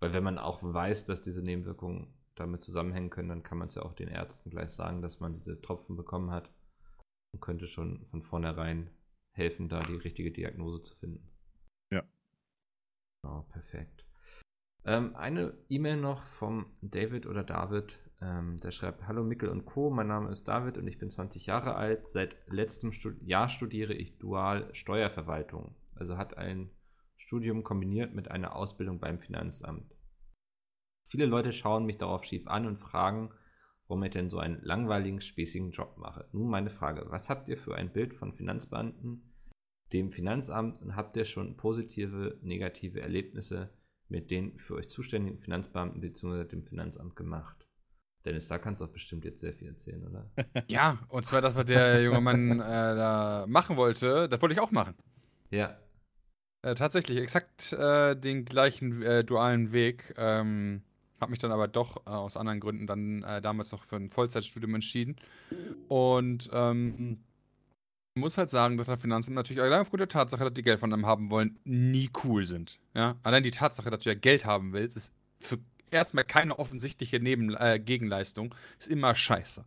Weil 0.00 0.12
wenn 0.12 0.24
man 0.24 0.38
auch 0.38 0.62
weiß, 0.62 1.04
dass 1.04 1.20
diese 1.20 1.42
Nebenwirkungen 1.42 2.14
damit 2.34 2.62
zusammenhängen 2.62 3.10
können, 3.10 3.28
dann 3.28 3.42
kann 3.42 3.58
man 3.58 3.66
es 3.66 3.74
ja 3.74 3.82
auch 3.82 3.92
den 3.92 4.08
Ärzten 4.08 4.50
gleich 4.50 4.70
sagen, 4.70 5.02
dass 5.02 5.20
man 5.20 5.34
diese 5.34 5.60
Tropfen 5.60 5.96
bekommen 5.96 6.30
hat 6.30 6.50
und 7.32 7.40
könnte 7.40 7.68
schon 7.68 8.06
von 8.06 8.22
vornherein 8.22 8.90
helfen, 9.32 9.68
da 9.68 9.80
die 9.80 9.96
richtige 9.96 10.32
Diagnose 10.32 10.80
zu 10.80 10.96
finden. 10.96 11.30
Ja. 11.92 12.02
Oh, 13.22 13.42
perfekt. 13.42 14.06
Ähm, 14.84 15.14
eine 15.14 15.56
E-Mail 15.68 15.98
noch 15.98 16.24
vom 16.24 16.72
David 16.80 17.26
oder 17.26 17.44
David. 17.44 17.98
Ähm, 18.22 18.58
der 18.58 18.70
schreibt: 18.70 19.06
Hallo 19.06 19.24
Mickel 19.24 19.48
und 19.48 19.64
Co. 19.64 19.90
Mein 19.90 20.08
Name 20.08 20.30
ist 20.30 20.46
David 20.46 20.76
und 20.76 20.86
ich 20.86 20.98
bin 20.98 21.10
20 21.10 21.46
Jahre 21.46 21.74
alt. 21.74 22.08
Seit 22.08 22.36
letztem 22.48 22.92
Stud 22.92 23.20
Jahr 23.22 23.48
studiere 23.48 23.94
ich 23.94 24.18
Dual 24.18 24.68
Steuerverwaltung. 24.74 25.74
Also 25.94 26.18
hat 26.18 26.36
ein 26.36 26.70
Studium 27.16 27.62
kombiniert 27.64 28.14
mit 28.14 28.30
einer 28.30 28.54
Ausbildung 28.56 28.98
beim 28.98 29.20
Finanzamt. 29.20 29.94
Viele 31.08 31.26
Leute 31.26 31.52
schauen 31.52 31.86
mich 31.86 31.98
darauf 31.98 32.24
schief 32.24 32.46
an 32.46 32.66
und 32.66 32.78
fragen, 32.78 33.30
warum 33.88 34.02
ich 34.04 34.10
denn 34.10 34.30
so 34.30 34.38
einen 34.38 34.62
langweiligen, 34.62 35.20
spießigen 35.20 35.72
Job 35.72 35.96
mache. 35.96 36.28
Nun 36.32 36.50
meine 36.50 36.70
Frage: 36.70 37.06
Was 37.08 37.30
habt 37.30 37.48
ihr 37.48 37.56
für 37.56 37.74
ein 37.74 37.92
Bild 37.92 38.14
von 38.14 38.34
Finanzbeamten, 38.34 39.32
dem 39.92 40.10
Finanzamt 40.10 40.82
und 40.82 40.94
habt 40.94 41.16
ihr 41.16 41.24
schon 41.24 41.56
positive, 41.56 42.38
negative 42.42 43.00
Erlebnisse 43.00 43.72
mit 44.08 44.30
den 44.30 44.58
für 44.58 44.74
euch 44.74 44.88
zuständigen 44.90 45.40
Finanzbeamten 45.40 46.00
bzw. 46.00 46.44
dem 46.44 46.64
Finanzamt 46.64 47.16
gemacht? 47.16 47.59
Dennis, 48.24 48.48
da 48.48 48.58
kannst 48.58 48.80
du 48.80 48.84
auch 48.84 48.90
bestimmt 48.90 49.24
jetzt 49.24 49.40
sehr 49.40 49.52
viel 49.52 49.68
erzählen, 49.68 50.06
oder? 50.06 50.26
Ja, 50.68 50.98
und 51.08 51.24
zwar 51.24 51.40
das, 51.40 51.54
was 51.54 51.64
der 51.64 52.02
junge 52.02 52.20
Mann 52.20 52.50
äh, 52.60 52.64
da 52.64 53.44
machen 53.48 53.76
wollte, 53.76 54.28
das 54.28 54.40
wollte 54.42 54.54
ich 54.54 54.60
auch 54.60 54.70
machen. 54.70 54.94
Ja. 55.50 55.78
Äh, 56.62 56.74
tatsächlich, 56.74 57.18
exakt 57.18 57.72
äh, 57.72 58.14
den 58.14 58.44
gleichen 58.44 59.02
äh, 59.02 59.24
dualen 59.24 59.72
Weg. 59.72 60.14
Ähm, 60.18 60.82
habe 61.20 61.30
mich 61.30 61.38
dann 61.38 61.52
aber 61.52 61.68
doch 61.68 62.06
äh, 62.06 62.10
aus 62.10 62.36
anderen 62.36 62.60
Gründen 62.60 62.86
dann 62.86 63.22
äh, 63.22 63.40
damals 63.40 63.72
noch 63.72 63.84
für 63.84 63.96
ein 63.96 64.10
Vollzeitstudium 64.10 64.74
entschieden. 64.74 65.16
Und 65.88 66.48
ähm, 66.52 67.20
ich 68.14 68.20
muss 68.20 68.38
halt 68.38 68.50
sagen, 68.50 68.76
dass 68.76 68.86
der 68.86 68.96
Finanzamt 68.96 69.36
natürlich 69.36 69.62
allein 69.62 69.80
aufgrund 69.80 70.00
der 70.00 70.08
Tatsache, 70.08 70.44
dass 70.44 70.54
die 70.54 70.62
Geld 70.62 70.80
von 70.80 70.92
einem 70.92 71.06
haben 71.06 71.30
wollen, 71.30 71.58
nie 71.64 72.10
cool 72.24 72.46
sind. 72.46 72.78
Ja? 72.94 73.16
Allein 73.22 73.42
die 73.42 73.50
Tatsache, 73.50 73.90
dass 73.90 74.02
du 74.02 74.10
ja 74.10 74.14
Geld 74.14 74.44
haben 74.44 74.72
willst, 74.72 74.96
ist 74.96 75.12
für 75.40 75.58
erstmal 75.90 76.24
keine 76.24 76.58
offensichtliche 76.58 77.20
Neben 77.20 77.54
äh, 77.54 77.78
Gegenleistung, 77.78 78.54
ist 78.78 78.88
immer 78.88 79.14
scheiße. 79.14 79.64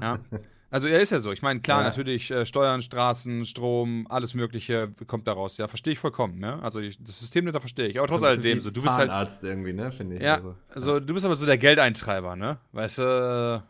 Ja. 0.00 0.18
Also 0.72 0.86
er 0.86 1.00
ist 1.00 1.10
ja 1.10 1.18
so. 1.18 1.32
Ich 1.32 1.42
meine, 1.42 1.60
klar, 1.60 1.80
ja. 1.80 1.88
natürlich 1.88 2.30
äh, 2.30 2.46
Steuern, 2.46 2.80
Straßen, 2.80 3.44
Strom, 3.44 4.06
alles 4.08 4.34
Mögliche 4.34 4.92
kommt 5.08 5.26
daraus. 5.26 5.56
Ja, 5.56 5.66
verstehe 5.66 5.94
ich 5.94 5.98
vollkommen. 5.98 6.38
Ne? 6.38 6.62
Also 6.62 6.78
ich, 6.78 6.96
das 7.02 7.18
System 7.18 7.44
da 7.46 7.58
verstehe 7.58 7.88
ich. 7.88 7.98
Aber 7.98 8.06
trotz 8.06 8.22
alledem, 8.22 8.60
so 8.60 8.70
du 8.70 8.80
bist 8.80 8.94
halt 8.94 9.10
Arzt 9.10 9.42
irgendwie, 9.42 9.72
ne? 9.72 9.90
Finde 9.90 10.16
ich. 10.16 10.22
Ja, 10.22 10.36
also, 10.36 10.54
also 10.68 11.00
du 11.00 11.12
bist 11.12 11.26
aber 11.26 11.34
so 11.34 11.44
der 11.44 11.58
Geldeintreiber, 11.58 12.36
ne? 12.36 12.58
Weißt 12.70 12.98
du, 12.98 13.02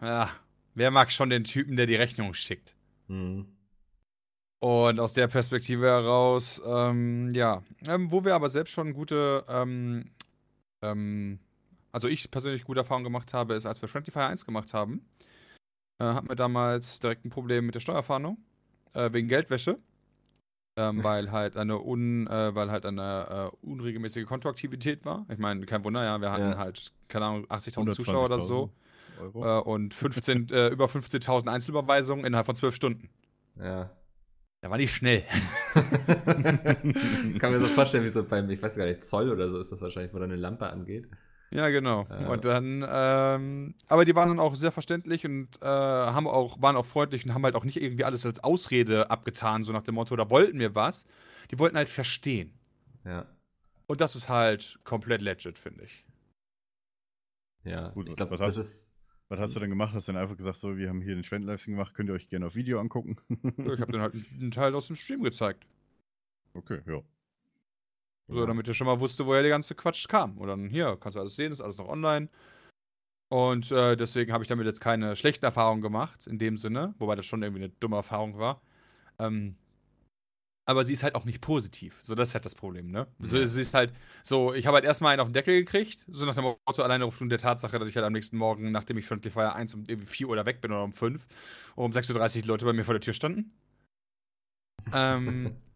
äh, 0.02 0.06
ja, 0.06 0.30
wer 0.74 0.90
mag 0.90 1.10
schon 1.10 1.30
den 1.30 1.44
Typen, 1.44 1.76
der 1.76 1.86
die 1.86 1.96
Rechnung 1.96 2.34
schickt? 2.34 2.74
Mhm. 3.08 3.46
Und 4.58 5.00
aus 5.00 5.14
der 5.14 5.26
Perspektive 5.26 5.86
heraus, 5.86 6.60
ähm, 6.66 7.30
ja, 7.32 7.62
ähm, 7.86 8.12
wo 8.12 8.26
wir 8.26 8.34
aber 8.34 8.50
selbst 8.50 8.72
schon 8.72 8.92
gute 8.92 9.42
ähm, 9.48 10.10
ähm 10.82 11.38
also 11.92 12.08
ich 12.08 12.30
persönlich 12.30 12.64
gute 12.64 12.80
Erfahrungen 12.80 13.04
gemacht 13.04 13.34
habe, 13.34 13.54
ist, 13.54 13.66
als 13.66 13.80
wir 13.82 13.88
Friendly 13.88 14.12
Fire 14.12 14.26
1 14.26 14.46
gemacht 14.46 14.74
haben, 14.74 15.04
äh, 15.98 16.04
hatten 16.04 16.28
wir 16.28 16.36
damals 16.36 17.00
direkt 17.00 17.24
ein 17.24 17.30
Problem 17.30 17.66
mit 17.66 17.74
der 17.74 17.80
Steuerfahndung 17.80 18.38
äh, 18.94 19.12
wegen 19.12 19.28
Geldwäsche. 19.28 19.78
Ähm, 20.76 21.02
weil 21.02 21.32
halt 21.32 21.56
eine 21.56 21.80
un, 21.80 22.28
äh, 22.28 22.54
weil 22.54 22.70
halt 22.70 22.86
eine 22.86 23.50
äh, 23.52 23.66
unregelmäßige 23.66 24.24
Kontoaktivität 24.24 25.04
war. 25.04 25.26
Ich 25.28 25.38
meine, 25.38 25.66
kein 25.66 25.84
Wunder, 25.84 26.04
ja, 26.04 26.20
wir 26.20 26.30
hatten 26.30 26.52
ja. 26.52 26.58
halt, 26.58 26.92
keine 27.08 27.26
Ahnung, 27.26 27.46
80.000 27.46 27.92
Zuschauer 27.92 28.24
oder 28.24 28.38
so. 28.38 28.72
Äh, 29.34 29.58
und 29.60 29.92
15, 29.92 30.48
äh, 30.52 30.68
über 30.68 30.86
15.000 30.86 31.48
Einzelüberweisungen 31.48 32.24
innerhalb 32.24 32.46
von 32.46 32.54
12 32.54 32.74
Stunden. 32.74 33.10
Ja. 33.58 33.90
Da 34.62 34.70
war 34.70 34.78
die 34.78 34.88
schnell. 34.88 35.24
Kann 35.74 37.52
mir 37.52 37.60
so 37.60 37.66
vorstellen, 37.66 38.04
wie 38.04 38.12
so 38.12 38.22
beim, 38.22 38.48
ich 38.48 38.62
weiß 38.62 38.76
gar 38.76 38.86
nicht, 38.86 39.02
Zoll 39.02 39.30
oder 39.30 39.50
so 39.50 39.58
ist 39.58 39.72
das 39.72 39.80
wahrscheinlich, 39.80 40.14
wo 40.14 40.18
da 40.18 40.24
eine 40.24 40.36
Lampe 40.36 40.68
angeht. 40.68 41.08
Ja, 41.52 41.68
genau. 41.68 42.06
Äh, 42.08 42.26
und 42.26 42.44
dann, 42.44 42.86
ähm, 42.88 43.74
aber 43.88 44.04
die 44.04 44.14
waren 44.14 44.28
dann 44.28 44.38
auch 44.38 44.54
sehr 44.54 44.70
verständlich 44.70 45.24
und 45.24 45.48
äh, 45.60 45.66
haben 45.66 46.28
auch, 46.28 46.62
waren 46.62 46.76
auch 46.76 46.86
freundlich 46.86 47.24
und 47.24 47.34
haben 47.34 47.44
halt 47.44 47.56
auch 47.56 47.64
nicht 47.64 47.82
irgendwie 47.82 48.04
alles 48.04 48.24
als 48.24 48.42
Ausrede 48.44 49.10
abgetan, 49.10 49.64
so 49.64 49.72
nach 49.72 49.82
dem 49.82 49.96
Motto, 49.96 50.14
da 50.14 50.30
wollten 50.30 50.58
wir 50.60 50.74
was. 50.74 51.04
Die 51.50 51.58
wollten 51.58 51.76
halt 51.76 51.88
verstehen. 51.88 52.52
Ja. 53.04 53.26
Und 53.86 54.00
das 54.00 54.14
ist 54.14 54.28
halt 54.28 54.78
komplett 54.84 55.20
legit, 55.20 55.58
finde 55.58 55.84
ich. 55.84 56.04
Ja, 57.64 57.88
Gut, 57.88 58.08
ich 58.08 58.16
glaube, 58.16 58.36
das 58.36 58.56
ist. 58.56 58.88
Was 59.28 59.38
hast 59.38 59.54
du 59.54 59.60
denn 59.60 59.70
gemacht? 59.70 59.94
Hast 59.94 60.08
du 60.08 60.12
dann 60.12 60.22
einfach 60.22 60.36
gesagt, 60.36 60.58
so, 60.58 60.76
wir 60.76 60.88
haben 60.88 61.00
hier 61.00 61.14
den 61.14 61.22
Spenden-Livestream 61.22 61.76
gemacht, 61.76 61.94
könnt 61.94 62.08
ihr 62.08 62.14
euch 62.14 62.28
gerne 62.28 62.46
auf 62.46 62.56
Video 62.56 62.80
angucken? 62.80 63.16
ich 63.28 63.80
habe 63.80 63.92
dann 63.92 64.00
halt 64.00 64.14
einen 64.40 64.50
Teil 64.50 64.74
aus 64.74 64.88
dem 64.88 64.96
Stream 64.96 65.22
gezeigt. 65.22 65.66
Okay, 66.54 66.80
ja. 66.86 67.00
So, 68.30 68.46
damit 68.46 68.68
ihr 68.68 68.74
schon 68.74 68.86
mal 68.86 69.00
wusste, 69.00 69.26
woher 69.26 69.42
der 69.42 69.50
ganze 69.50 69.74
Quatsch 69.74 70.08
kam. 70.08 70.38
Und 70.38 70.48
dann 70.48 70.68
hier, 70.68 70.96
kannst 71.00 71.16
du 71.16 71.20
alles 71.20 71.36
sehen, 71.36 71.52
ist 71.52 71.60
alles 71.60 71.78
noch 71.78 71.88
online. 71.88 72.28
Und 73.28 73.70
äh, 73.70 73.96
deswegen 73.96 74.32
habe 74.32 74.42
ich 74.42 74.48
damit 74.48 74.66
jetzt 74.66 74.80
keine 74.80 75.14
schlechten 75.14 75.44
Erfahrungen 75.44 75.82
gemacht, 75.82 76.26
in 76.26 76.38
dem 76.38 76.56
Sinne, 76.56 76.94
wobei 76.98 77.14
das 77.14 77.26
schon 77.26 77.42
irgendwie 77.42 77.64
eine 77.64 77.72
dumme 77.80 77.96
Erfahrung 77.96 78.38
war. 78.38 78.60
Ähm, 79.18 79.56
aber 80.66 80.84
sie 80.84 80.92
ist 80.92 81.02
halt 81.02 81.14
auch 81.14 81.24
nicht 81.24 81.40
positiv. 81.40 81.96
So, 81.98 82.14
das 82.14 82.28
ist 82.28 82.34
halt 82.34 82.44
das 82.44 82.54
Problem, 82.54 82.90
ne? 82.90 83.06
Ja. 83.18 83.26
So, 83.26 83.44
sie 83.44 83.62
ist 83.62 83.74
halt, 83.74 83.92
so, 84.22 84.54
ich 84.54 84.66
habe 84.66 84.76
halt 84.76 84.84
erstmal 84.84 85.12
einen 85.12 85.20
auf 85.20 85.28
den 85.28 85.32
Deckel 85.32 85.54
gekriegt, 85.54 86.04
so 86.08 86.26
nach 86.26 86.34
dem 86.34 86.44
Motto, 86.44 86.82
alleine 86.82 87.04
aufgrund 87.04 87.32
der 87.32 87.38
Tatsache, 87.38 87.78
dass 87.78 87.88
ich 87.88 87.96
halt 87.96 88.06
am 88.06 88.12
nächsten 88.12 88.36
Morgen, 88.36 88.70
nachdem 88.70 88.98
ich 88.98 89.06
Friendly 89.06 89.30
Fire 89.30 89.54
1 89.54 89.74
um 89.74 89.84
4 89.84 90.28
Uhr 90.28 90.44
weg 90.46 90.60
bin 90.60 90.70
oder 90.70 90.84
um 90.84 90.92
5, 90.92 91.26
um 91.76 91.90
6.30 91.92 92.42
Uhr 92.42 92.46
Leute 92.46 92.64
bei 92.66 92.72
mir 92.72 92.84
vor 92.84 92.94
der 92.94 93.00
Tür 93.00 93.14
standen. 93.14 93.52
ähm, 94.92 95.56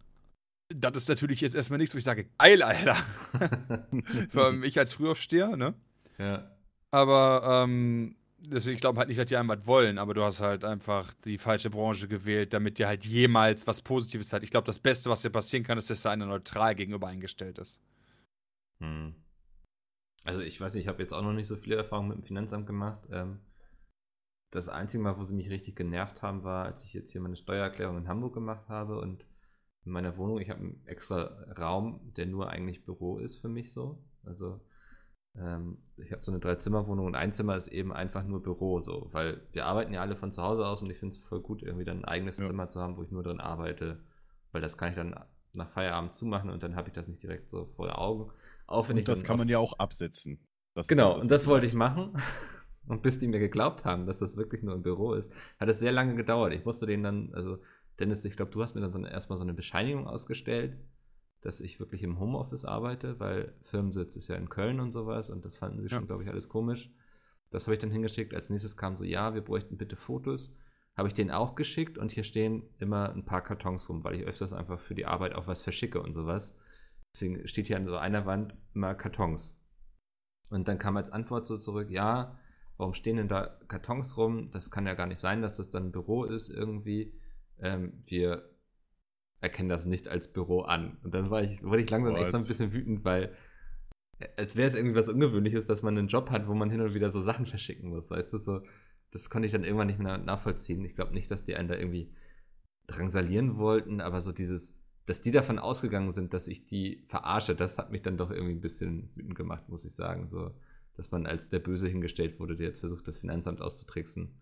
das 0.75 0.97
ist 0.97 1.09
natürlich 1.09 1.41
jetzt 1.41 1.55
erstmal 1.55 1.79
nichts, 1.79 1.95
wo 1.95 1.99
ich 1.99 2.05
sage, 2.05 2.27
geil, 2.39 2.63
Alter. 2.63 2.97
Ich 4.63 4.79
als 4.79 4.93
Frühaufsteher, 4.93 5.57
ne? 5.57 5.75
Ja. 6.19 6.51
Aber, 6.91 7.65
ähm, 7.65 8.17
deswegen, 8.39 8.75
ich 8.75 8.81
glaube 8.81 8.99
halt 8.99 9.09
nicht, 9.09 9.19
dass 9.19 9.27
die 9.27 9.37
einem 9.37 9.49
was 9.49 9.67
wollen, 9.67 9.99
aber 9.99 10.15
du 10.15 10.23
hast 10.23 10.41
halt 10.41 10.65
einfach 10.65 11.13
die 11.25 11.39
falsche 11.39 11.71
Branche 11.71 12.09
gewählt, 12.09 12.53
damit 12.53 12.79
dir 12.79 12.89
halt 12.89 13.05
jemals 13.05 13.67
was 13.67 13.83
Positives 13.83 14.33
hat. 14.33 14.43
Ich 14.43 14.51
glaube, 14.51 14.67
das 14.67 14.79
Beste, 14.79 15.11
was 15.11 15.23
dir 15.23 15.31
passieren 15.31 15.65
kann, 15.65 15.79
ist, 15.79 15.91
dass 15.91 16.03
da 16.03 16.11
einer 16.11 16.27
neutral 16.27 16.75
gegenüber 16.75 17.09
eingestellt 17.09 17.59
ist. 17.59 17.81
Hm. 18.81 19.15
Also 20.25 20.41
ich 20.41 20.61
weiß 20.61 20.75
nicht, 20.75 20.85
ich 20.85 20.89
habe 20.89 21.03
jetzt 21.03 21.13
auch 21.13 21.23
noch 21.23 21.33
nicht 21.33 21.49
so 21.49 21.57
viele 21.57 21.77
Erfahrungen 21.77 22.09
mit 22.09 22.19
dem 22.19 22.25
Finanzamt 22.25 22.67
gemacht. 22.67 23.01
Ähm, 23.11 23.41
das 24.51 24.69
einzige 24.69 25.03
Mal, 25.03 25.19
wo 25.19 25.23
sie 25.25 25.35
mich 25.35 25.51
richtig 25.51 25.77
genervt 25.77 26.23
haben, 26.23 26.45
war, 26.45 26.65
als 26.65 26.85
ich 26.85 26.95
jetzt 26.95 27.13
hier 27.13 27.21
meine 27.21 27.37
Steuererklärung 27.37 27.99
in 27.99 28.09
Hamburg 28.09 28.35
gemacht 28.35 28.69
habe 28.69 28.99
und 28.99 29.25
in 29.85 29.93
meiner 29.93 30.17
Wohnung. 30.17 30.41
Ich 30.41 30.51
habe 30.51 30.61
einen 30.61 30.83
extra 30.87 31.25
Raum, 31.59 32.13
der 32.17 32.27
nur 32.27 32.49
eigentlich 32.51 32.85
Büro 32.85 33.19
ist 33.19 33.41
für 33.41 33.49
mich 33.49 33.73
so. 33.73 34.03
Also 34.23 34.61
ähm, 35.37 35.79
ich 35.97 36.13
habe 36.13 36.25
so 36.25 36.31
eine 36.31 36.41
Dreizimmerwohnung 36.41 37.07
und 37.07 37.15
ein 37.15 37.33
Zimmer 37.33 37.57
ist 37.57 37.69
eben 37.69 37.93
einfach 37.93 38.25
nur 38.25 38.43
Büro 38.43 38.81
so, 38.81 39.09
weil 39.13 39.43
wir 39.53 39.67
arbeiten 39.67 39.93
ja 39.93 40.01
alle 40.01 40.17
von 40.17 40.33
zu 40.33 40.43
Hause 40.43 40.67
aus 40.67 40.83
und 40.83 40.91
ich 40.91 40.99
finde 40.99 41.17
es 41.17 41.23
voll 41.23 41.41
gut, 41.41 41.63
irgendwie 41.63 41.85
dann 41.85 41.99
ein 41.99 42.05
eigenes 42.05 42.39
ja. 42.39 42.45
Zimmer 42.45 42.71
zu 42.71 42.81
haben, 42.81 42.97
wo 42.97 43.03
ich 43.03 43.11
nur 43.11 43.23
drin 43.23 43.41
arbeite, 43.41 44.01
weil 44.53 44.63
das 44.63 44.79
kann 44.79 44.91
ich 44.91 44.95
dann 44.95 45.19
nach 45.53 45.71
Feierabend 45.71 46.15
zumachen 46.15 46.51
und 46.51 46.63
dann 46.63 46.77
habe 46.77 46.89
ich 46.89 46.95
das 46.95 47.09
nicht 47.09 47.23
direkt 47.23 47.51
so 47.51 47.67
vor 47.77 47.99
Augen. 47.99 48.33
Auch 48.67 48.89
wenn 48.89 48.97
und 48.97 49.01
ich 49.01 49.05
das 49.05 49.25
kann 49.25 49.39
man 49.39 49.49
ja 49.49 49.59
auch 49.59 49.79
absetzen. 49.79 50.39
Das 50.75 50.87
genau, 50.87 51.19
und 51.21 51.31
das 51.31 51.47
wollte 51.47 51.67
ich 51.67 51.75
machen. 51.75 52.17
Und 52.87 53.03
bis 53.03 53.19
die 53.19 53.29
mir 53.29 53.39
geglaubt 53.39 53.87
haben, 53.87 54.05
dass 54.05 54.19
das 54.19 54.37
wirklich 54.37 54.63
nur 54.63 54.75
ein 54.75 54.83
Büro 54.83 55.15
ist, 55.15 55.33
hat 55.59 55.71
es 55.71 55.79
sehr 55.79 55.91
lange 55.91 56.17
gedauert. 56.17 56.53
Ich 56.53 56.67
musste 56.67 56.85
den 56.85 57.03
dann, 57.03 57.33
also 57.33 57.57
Dennis, 57.99 58.25
ich 58.25 58.37
glaube, 58.37 58.51
du 58.51 58.63
hast 58.63 58.75
mir 58.75 58.81
dann 58.81 58.93
so 58.93 58.99
eine, 58.99 59.11
erstmal 59.11 59.39
so 59.39 59.45
eine 59.45 59.55
Bescheinigung 59.55 60.07
ausgestellt, 60.07 60.77
dass 61.41 61.61
ich 61.61 61.79
wirklich 61.79 62.03
im 62.03 62.19
Homeoffice 62.19 62.65
arbeite, 62.65 63.21
weil 63.21 63.55
Firmensitz 63.61 64.17
ist 64.17 64.29
ja 64.29 64.37
in 64.37 64.49
Köln 64.49 64.81
und 64.81 64.91
sowas 64.91 65.31
und 65.31 65.45
das 65.45 65.57
fanden 65.57 65.81
sie 65.81 65.89
ja. 65.89 65.97
schon, 65.99 66.07
glaube 66.07 66.23
ich, 66.23 66.29
alles 66.29 66.49
komisch. 66.49 66.91
Das 67.51 67.67
habe 67.67 67.75
ich 67.75 67.81
dann 67.81 67.91
hingeschickt. 67.91 68.35
Als 68.35 68.51
nächstes 68.51 68.77
kam 68.77 68.97
so, 68.97 69.05
ja, 69.05 69.35
wir 69.35 69.43
bräuchten 69.43 69.77
bitte 69.77 69.95
Fotos. 69.95 70.57
Habe 70.97 71.09
ich 71.09 71.15
den 71.15 71.31
auch 71.31 71.55
geschickt 71.55 71.99
und 71.99 72.13
hier 72.13 72.25
stehen 72.25 72.65
immer 72.79 73.11
ein 73.11 73.25
paar 73.25 73.43
Kartons 73.43 73.89
rum, 73.89 74.05
weil 74.05 74.15
ich 74.15 74.27
öfters 74.27 74.53
einfach 74.53 74.81
für 74.81 74.95
die 74.95 75.07
Arbeit 75.07 75.35
auch 75.35 75.47
was 75.47 75.63
verschicke 75.63 76.01
und 76.03 76.15
sowas. 76.15 76.59
Deswegen 77.15 77.47
steht 77.47 77.69
hier 77.69 77.77
an 77.77 77.87
so 77.87 77.97
einer 77.97 78.27
Wand 78.27 78.57
immer 78.75 78.95
Kartons. 78.95 79.61
Und 80.51 80.67
dann 80.67 80.79
kam 80.79 80.97
als 80.97 81.11
Antwort 81.11 81.47
so 81.47 81.57
zurück, 81.57 81.91
ja, 81.91 82.39
warum 82.77 82.95
stehen 82.95 83.17
denn 83.17 83.29
da 83.29 83.59
Kartons 83.69 84.17
rum? 84.17 84.51
Das 84.51 84.71
kann 84.71 84.87
ja 84.87 84.95
gar 84.95 85.07
nicht 85.07 85.21
sein, 85.21 85.43
dass 85.43 85.57
das 85.57 85.71
dann 85.71 85.87
ein 85.87 85.93
Büro 85.93 86.25
ist 86.25 86.49
irgendwie. 86.49 87.13
Ähm, 87.61 87.95
wir 88.07 88.49
erkennen 89.41 89.69
das 89.69 89.87
nicht 89.87 90.09
als 90.09 90.33
Büro 90.33 90.63
an. 90.63 90.99
Und 91.03 91.15
dann 91.15 91.31
war 91.31 91.43
ich, 91.43 91.63
wurde 91.63 91.83
ich 91.83 91.91
langsam 91.91 92.17
echt 92.17 92.33
so 92.33 92.39
ein 92.39 92.47
bisschen 92.47 92.73
wütend, 92.73 93.05
weil 93.05 93.37
äh, 94.19 94.29
als 94.37 94.57
wäre 94.57 94.69
es 94.69 94.75
irgendwie 94.75 94.97
was 94.97 95.09
Ungewöhnliches, 95.09 95.67
dass 95.67 95.83
man 95.83 95.97
einen 95.97 96.09
Job 96.09 96.31
hat, 96.31 96.49
wo 96.49 96.55
man 96.55 96.71
hin 96.71 96.81
und 96.81 96.95
wieder 96.95 97.11
so 97.11 97.23
Sachen 97.23 97.47
verschicken 97.47 97.91
muss, 97.91 98.11
weißt 98.11 98.33
du, 98.33 98.39
so, 98.39 98.63
das 99.11 99.31
konnte 99.31 99.47
ich 99.47 99.53
dann 99.53 99.65
irgendwann 99.65 99.87
nicht 99.87 100.01
mehr 100.01 100.19
nachvollziehen. 100.19 100.85
Ich 100.85 100.95
glaube 100.95 101.15
nicht, 101.15 101.31
dass 101.31 101.45
die 101.45 101.55
einen 101.55 101.69
da 101.69 101.77
irgendwie 101.77 102.13
drangsalieren 102.87 103.57
wollten, 103.57 104.01
aber 104.01 104.21
so 104.21 104.33
dieses, 104.33 104.79
dass 105.07 105.21
die 105.21 105.31
davon 105.31 105.59
ausgegangen 105.59 106.11
sind, 106.11 106.35
dass 106.35 106.49
ich 106.49 106.67
die 106.67 107.05
verarsche, 107.09 107.55
das 107.55 107.79
hat 107.79 107.93
mich 107.93 108.03
dann 108.03 108.17
doch 108.17 108.31
irgendwie 108.31 108.55
ein 108.55 108.61
bisschen 108.61 109.11
wütend 109.15 109.35
gemacht, 109.35 109.69
muss 109.69 109.85
ich 109.85 109.95
sagen, 109.95 110.29
so, 110.29 110.53
dass 110.97 111.11
man 111.11 111.27
als 111.27 111.49
der 111.49 111.61
Böse 111.61 111.89
hingestellt 111.89 112.41
wurde, 112.41 112.57
der 112.57 112.69
jetzt 112.69 112.81
versucht, 112.81 113.07
das 113.07 113.19
Finanzamt 113.19 113.61
auszutricksen. 113.61 114.35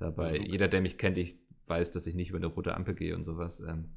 Dabei, 0.00 0.28
Also- 0.30 0.42
jeder, 0.42 0.66
der 0.68 0.80
mich 0.80 0.98
kennt, 0.98 1.18
ich 1.18 1.38
weiß, 1.66 1.90
dass 1.92 2.06
ich 2.06 2.14
nicht 2.14 2.30
über 2.30 2.38
eine 2.38 2.46
rote 2.46 2.74
Ampel 2.74 2.94
gehe 2.94 3.14
und 3.14 3.22
sowas. 3.24 3.60
Ähm, 3.60 3.90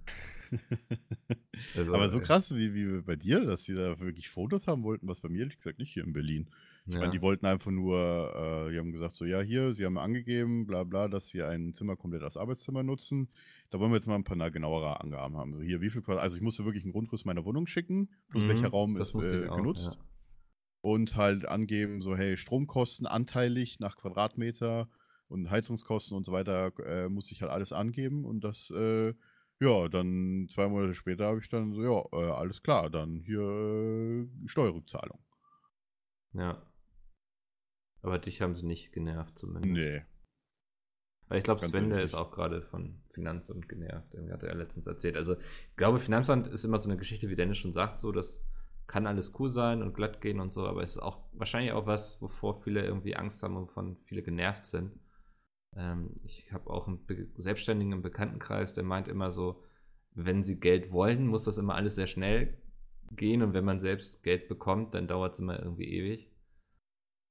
also, 1.75 1.93
Aber 1.95 2.09
so 2.09 2.19
äh, 2.19 2.21
krass 2.21 2.53
wie, 2.55 2.73
wie 2.73 3.01
bei 3.01 3.15
dir, 3.15 3.45
dass 3.45 3.63
die 3.63 3.73
da 3.73 3.99
wirklich 3.99 4.29
Fotos 4.29 4.67
haben 4.67 4.83
wollten, 4.83 5.07
was 5.07 5.21
bei 5.21 5.29
mir 5.29 5.39
ehrlich 5.39 5.57
gesagt 5.57 5.79
nicht 5.79 5.91
hier 5.91 6.03
in 6.03 6.13
Berlin. 6.13 6.49
Ich 6.85 6.93
ja. 6.93 6.99
meine, 6.99 7.11
die 7.11 7.21
wollten 7.21 7.45
einfach 7.45 7.71
nur, 7.71 7.97
äh, 8.67 8.71
die 8.71 8.77
haben 8.77 8.91
gesagt, 8.91 9.15
so, 9.15 9.25
ja, 9.25 9.39
hier, 9.41 9.73
sie 9.73 9.85
haben 9.85 9.97
angegeben, 9.97 10.67
bla 10.67 10.83
bla, 10.83 11.07
dass 11.07 11.29
sie 11.29 11.41
ein 11.41 11.73
Zimmer 11.73 11.95
komplett 11.95 12.21
als 12.23 12.37
Arbeitszimmer 12.37 12.83
nutzen. 12.83 13.29
Da 13.69 13.79
wollen 13.79 13.91
wir 13.91 13.95
jetzt 13.95 14.07
mal 14.07 14.15
ein 14.15 14.25
paar 14.25 14.51
genauere 14.51 14.99
Angaben 14.99 15.37
haben. 15.37 15.53
So, 15.53 15.61
hier, 15.61 15.81
wie 15.81 15.89
viel 15.89 16.01
Quadrat, 16.01 16.21
also 16.23 16.35
ich 16.35 16.41
musste 16.43 16.65
wirklich 16.65 16.83
einen 16.83 16.91
Grundriss 16.91 17.25
meiner 17.25 17.45
Wohnung 17.45 17.65
schicken, 17.65 18.09
plus 18.29 18.43
Mhm, 18.43 18.49
welcher 18.49 18.67
Raum 18.67 18.97
ist 18.97 19.15
äh, 19.15 19.47
auch, 19.47 19.55
genutzt. 19.55 19.97
ja. 19.97 20.05
Und 20.81 21.15
halt 21.15 21.47
angeben, 21.47 22.01
so, 22.01 22.15
hey, 22.17 22.35
Stromkosten 22.35 23.07
anteilig 23.07 23.79
nach 23.79 23.95
Quadratmeter 23.95 24.89
und 25.33 25.49
Heizungskosten 25.49 26.15
und 26.15 26.25
so 26.25 26.31
weiter, 26.31 26.71
äh, 26.85 27.09
musste 27.09 27.33
ich 27.33 27.41
halt 27.41 27.51
alles 27.51 27.73
angeben 27.73 28.23
und 28.25 28.43
das, 28.43 28.71
äh, 28.71 29.13
ja, 29.59 29.87
dann 29.89 30.47
zwei 30.49 30.67
Monate 30.67 30.95
später 30.95 31.25
habe 31.25 31.39
ich 31.39 31.49
dann 31.49 31.73
so, 31.73 31.83
ja, 31.83 32.19
äh, 32.19 32.31
alles 32.31 32.63
klar, 32.63 32.89
dann 32.89 33.19
hier 33.19 33.41
äh, 33.41 34.47
Steuerrückzahlung. 34.47 35.19
Ja. 36.33 36.65
Aber 38.01 38.19
dich 38.19 38.41
haben 38.41 38.55
sie 38.55 38.65
nicht 38.65 38.91
genervt 38.91 39.37
zumindest. 39.39 39.73
Nee. 39.73 40.03
Weil 41.27 41.37
ich 41.37 41.43
glaube, 41.43 41.61
Sven, 41.61 41.89
der 41.89 42.03
ist 42.03 42.15
auch 42.15 42.31
gerade 42.31 42.61
von 42.61 43.01
Finanzamt 43.11 43.69
genervt. 43.69 44.13
Irgendwie 44.13 44.33
hat 44.33 44.43
er 44.43 44.49
ja 44.49 44.55
letztens 44.55 44.87
erzählt. 44.87 45.15
Also, 45.15 45.35
ich 45.35 45.75
glaube, 45.77 45.99
Finanzamt 45.99 46.47
ist 46.47 46.65
immer 46.65 46.81
so 46.81 46.89
eine 46.89 46.99
Geschichte, 46.99 47.29
wie 47.29 47.35
Dennis 47.35 47.57
schon 47.57 47.71
sagt, 47.71 47.99
so, 47.99 48.11
das 48.11 48.45
kann 48.87 49.07
alles 49.07 49.33
cool 49.39 49.49
sein 49.49 49.81
und 49.81 49.93
glatt 49.93 50.21
gehen 50.21 50.39
und 50.39 50.51
so, 50.51 50.67
aber 50.67 50.83
es 50.83 50.91
ist 50.91 51.01
auch 51.01 51.23
wahrscheinlich 51.33 51.71
auch 51.71 51.87
was, 51.87 52.21
wovor 52.21 52.61
viele 52.61 52.85
irgendwie 52.85 53.15
Angst 53.15 53.41
haben 53.41 53.55
und 53.55 53.69
wovon 53.69 53.97
viele 54.05 54.21
genervt 54.21 54.65
sind. 54.65 54.91
Ähm, 55.75 56.11
ich 56.23 56.51
habe 56.51 56.69
auch 56.69 56.87
einen 56.87 57.05
Be 57.05 57.27
Selbstständigen 57.37 57.93
im 57.93 58.01
Bekanntenkreis, 58.01 58.73
der 58.73 58.83
meint 58.83 59.07
immer 59.07 59.31
so, 59.31 59.63
wenn 60.11 60.43
sie 60.43 60.59
Geld 60.59 60.91
wollen, 60.91 61.27
muss 61.27 61.43
das 61.43 61.57
immer 61.57 61.75
alles 61.75 61.95
sehr 61.95 62.07
schnell 62.07 62.57
gehen 63.11 63.41
und 63.41 63.53
wenn 63.53 63.65
man 63.65 63.79
selbst 63.79 64.23
Geld 64.23 64.47
bekommt, 64.47 64.93
dann 64.93 65.07
dauert 65.07 65.33
es 65.33 65.39
immer 65.39 65.59
irgendwie 65.59 65.85
ewig. 65.85 66.31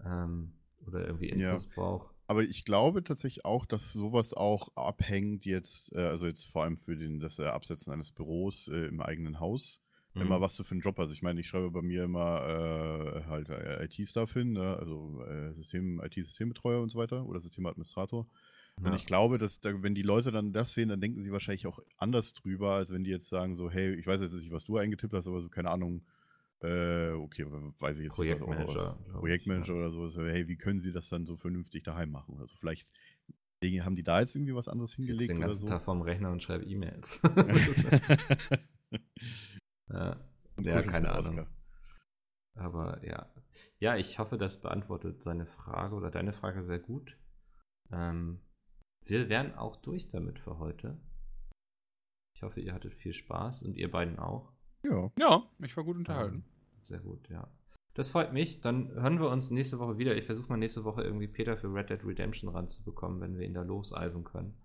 Ähm, 0.05 0.55
oder 0.87 1.07
irgendwie 1.07 1.29
Ja. 1.31 1.53
Infos 1.53 1.69
braucht. 1.69 2.13
Aber 2.27 2.43
ich 2.43 2.65
glaube 2.65 3.05
tatsächlich 3.05 3.45
auch, 3.45 3.67
dass 3.67 3.93
sowas 3.93 4.33
auch 4.33 4.75
abhängt 4.75 5.45
jetzt, 5.45 5.93
äh, 5.95 6.01
also 6.01 6.27
jetzt 6.27 6.47
vor 6.47 6.65
allem 6.65 6.79
für 6.79 6.97
den, 6.97 7.21
das 7.21 7.39
äh, 7.39 7.45
Absetzen 7.45 7.93
eines 7.93 8.11
Büros 8.11 8.69
äh, 8.69 8.87
im 8.87 9.01
eigenen 9.01 9.39
Haus, 9.39 9.82
Mhm. 10.15 10.23
immer 10.23 10.41
was 10.41 10.57
du 10.57 10.65
für 10.65 10.73
einen 10.73 10.81
Job 10.81 10.99
hast. 10.99 11.13
Ich 11.13 11.23
meine, 11.23 11.41
ich 11.41 11.49
schreibe 11.49 11.71
bei 11.71 11.83
mir 11.83 12.05
immer 12.05 13.23
äh, 13.23 13.25
halt 13.29 13.49
äh, 13.49 13.85
IT-Stuff 13.85 14.33
hin, 14.35 14.53
ne? 14.53 14.77
also 14.79 15.23
äh, 15.25 15.53
System, 15.55 16.01
IT-Systembetreuer 16.05 16.83
und 16.83 16.91
so 16.91 16.99
weiter 16.99 17.25
oder 17.27 17.41
Systemadministrator. 17.41 18.27
Und 18.77 18.87
Ja. 18.87 18.95
ich 18.95 19.07
glaube, 19.07 19.39
dass 19.39 19.61
da, 19.61 19.83
wenn 19.83 19.95
die 19.95 20.03
Leute 20.03 20.33
dann 20.33 20.53
das 20.53 20.75
sehen, 20.75 20.89
dann 20.89 21.01
denken 21.01 21.23
sie 21.23 21.31
wahrscheinlich 21.33 21.67
auch 21.67 21.79
anders 21.99 22.33
drüber, 22.35 22.73
als 22.75 22.91
wenn 22.93 23.05
die 23.05 23.11
jetzt 23.11 23.29
sagen 23.29 23.57
so, 23.57 23.71
hey, 23.71 23.95
ich 23.95 24.07
weiß 24.07 24.21
jetzt 24.21 24.33
nicht, 24.35 24.51
was 24.51 24.65
du 24.65 24.77
eingetippt 24.77 25.13
hast, 25.15 25.29
aber 25.29 25.41
so, 25.41 25.49
keine 25.49 25.71
Ahnung, 25.71 26.03
äh, 26.63 27.11
okay, 27.11 27.47
weiß 27.49 27.99
ich 27.99 28.05
jetzt 28.05 28.19
nicht, 28.19 28.31
was- 28.41 28.47
Projektmanager, 28.47 28.99
ich, 29.07 29.13
Projektmanager 29.13 29.73
ja. 29.73 29.79
oder 29.79 29.91
so, 29.91 30.07
so, 30.09 30.25
hey, 30.25 30.49
wie 30.49 30.57
können 30.57 30.81
sie 30.81 30.93
das 30.93 31.09
dann 31.09 31.27
so 31.27 31.37
vernünftig 31.37 31.85
daheim 31.85 32.11
machen? 32.11 32.37
Also 32.41 32.57
vielleicht 32.57 32.89
haben 33.81 33.95
die 33.95 34.03
da 34.03 34.19
jetzt 34.21 34.35
irgendwie 34.35 34.57
was 34.57 34.67
anderes 34.67 34.91
Ich 34.99 35.07
sitze 35.07 35.09
hingelegt 35.09 35.31
den 35.31 35.39
oder 35.39 35.47
ganzen 35.47 35.61
so? 35.61 35.67
Tag 35.69 35.83
vorm 35.83 36.03
Rechner 36.03 36.33
und 36.33 36.43
schreibe 36.43 36.65
E-Mails. 36.65 37.21
ja. 39.93 40.17
Und 40.57 40.65
ja, 40.65 40.83
keine 40.83 41.11
Ahnung. 41.11 41.39
Oskar. 41.39 41.47
Aber 42.55 43.05
ja. 43.05 43.31
Ja, 43.79 43.97
ich 43.97 44.19
hoffe, 44.19 44.39
das 44.39 44.61
beantwortet 44.61 45.23
seine 45.23 45.47
Frage 45.47 45.95
oder 45.95 46.11
deine 46.11 46.33
Frage 46.33 46.63
sehr 46.63 46.79
gut. 46.79 47.17
Ähm, 47.91 48.41
wir 49.05 49.29
wären 49.29 49.55
auch 49.55 49.77
durch 49.77 50.09
damit 50.09 50.39
für 50.39 50.59
heute. 50.59 51.01
Ich 52.37 52.43
hoffe, 52.43 52.61
ihr 52.61 52.75
hattet 52.75 52.95
viel 52.95 53.13
Spaß 53.13 53.63
und 53.63 53.77
ihr 53.77 53.91
beiden 53.91 54.19
auch. 54.19 54.53
Ja. 54.83 55.11
Ja, 55.19 55.43
ich 55.59 55.77
war 55.77 55.85
gut 55.85 55.97
unterhalten. 55.97 56.45
Ähm, 56.45 56.83
sehr 56.83 57.01
gut, 57.01 57.29
ja. 57.29 57.49
Das 57.95 58.09
freut 58.09 58.33
mich. 58.33 58.61
Dann 58.61 58.91
hören 58.93 59.21
wir 59.21 59.29
uns 59.29 59.51
nächste 59.51 59.79
Woche 59.79 59.99
wieder. 59.99 60.17
Ich 60.17 60.25
versuche 60.25 60.49
mal 60.49 60.57
nächste 60.57 60.85
Woche 60.85 61.03
irgendwie 61.03 61.29
Peter 61.29 61.57
für 61.57 61.73
Red 61.73 61.91
Dead 61.91 62.05
Redemption 62.05 62.51
ranzubekommen, 62.51 63.21
wenn 63.21 63.39
wir 63.39 63.47
ihn 63.47 63.55
da 63.55 63.63
loseisen 63.63 64.25
können. 64.25 64.57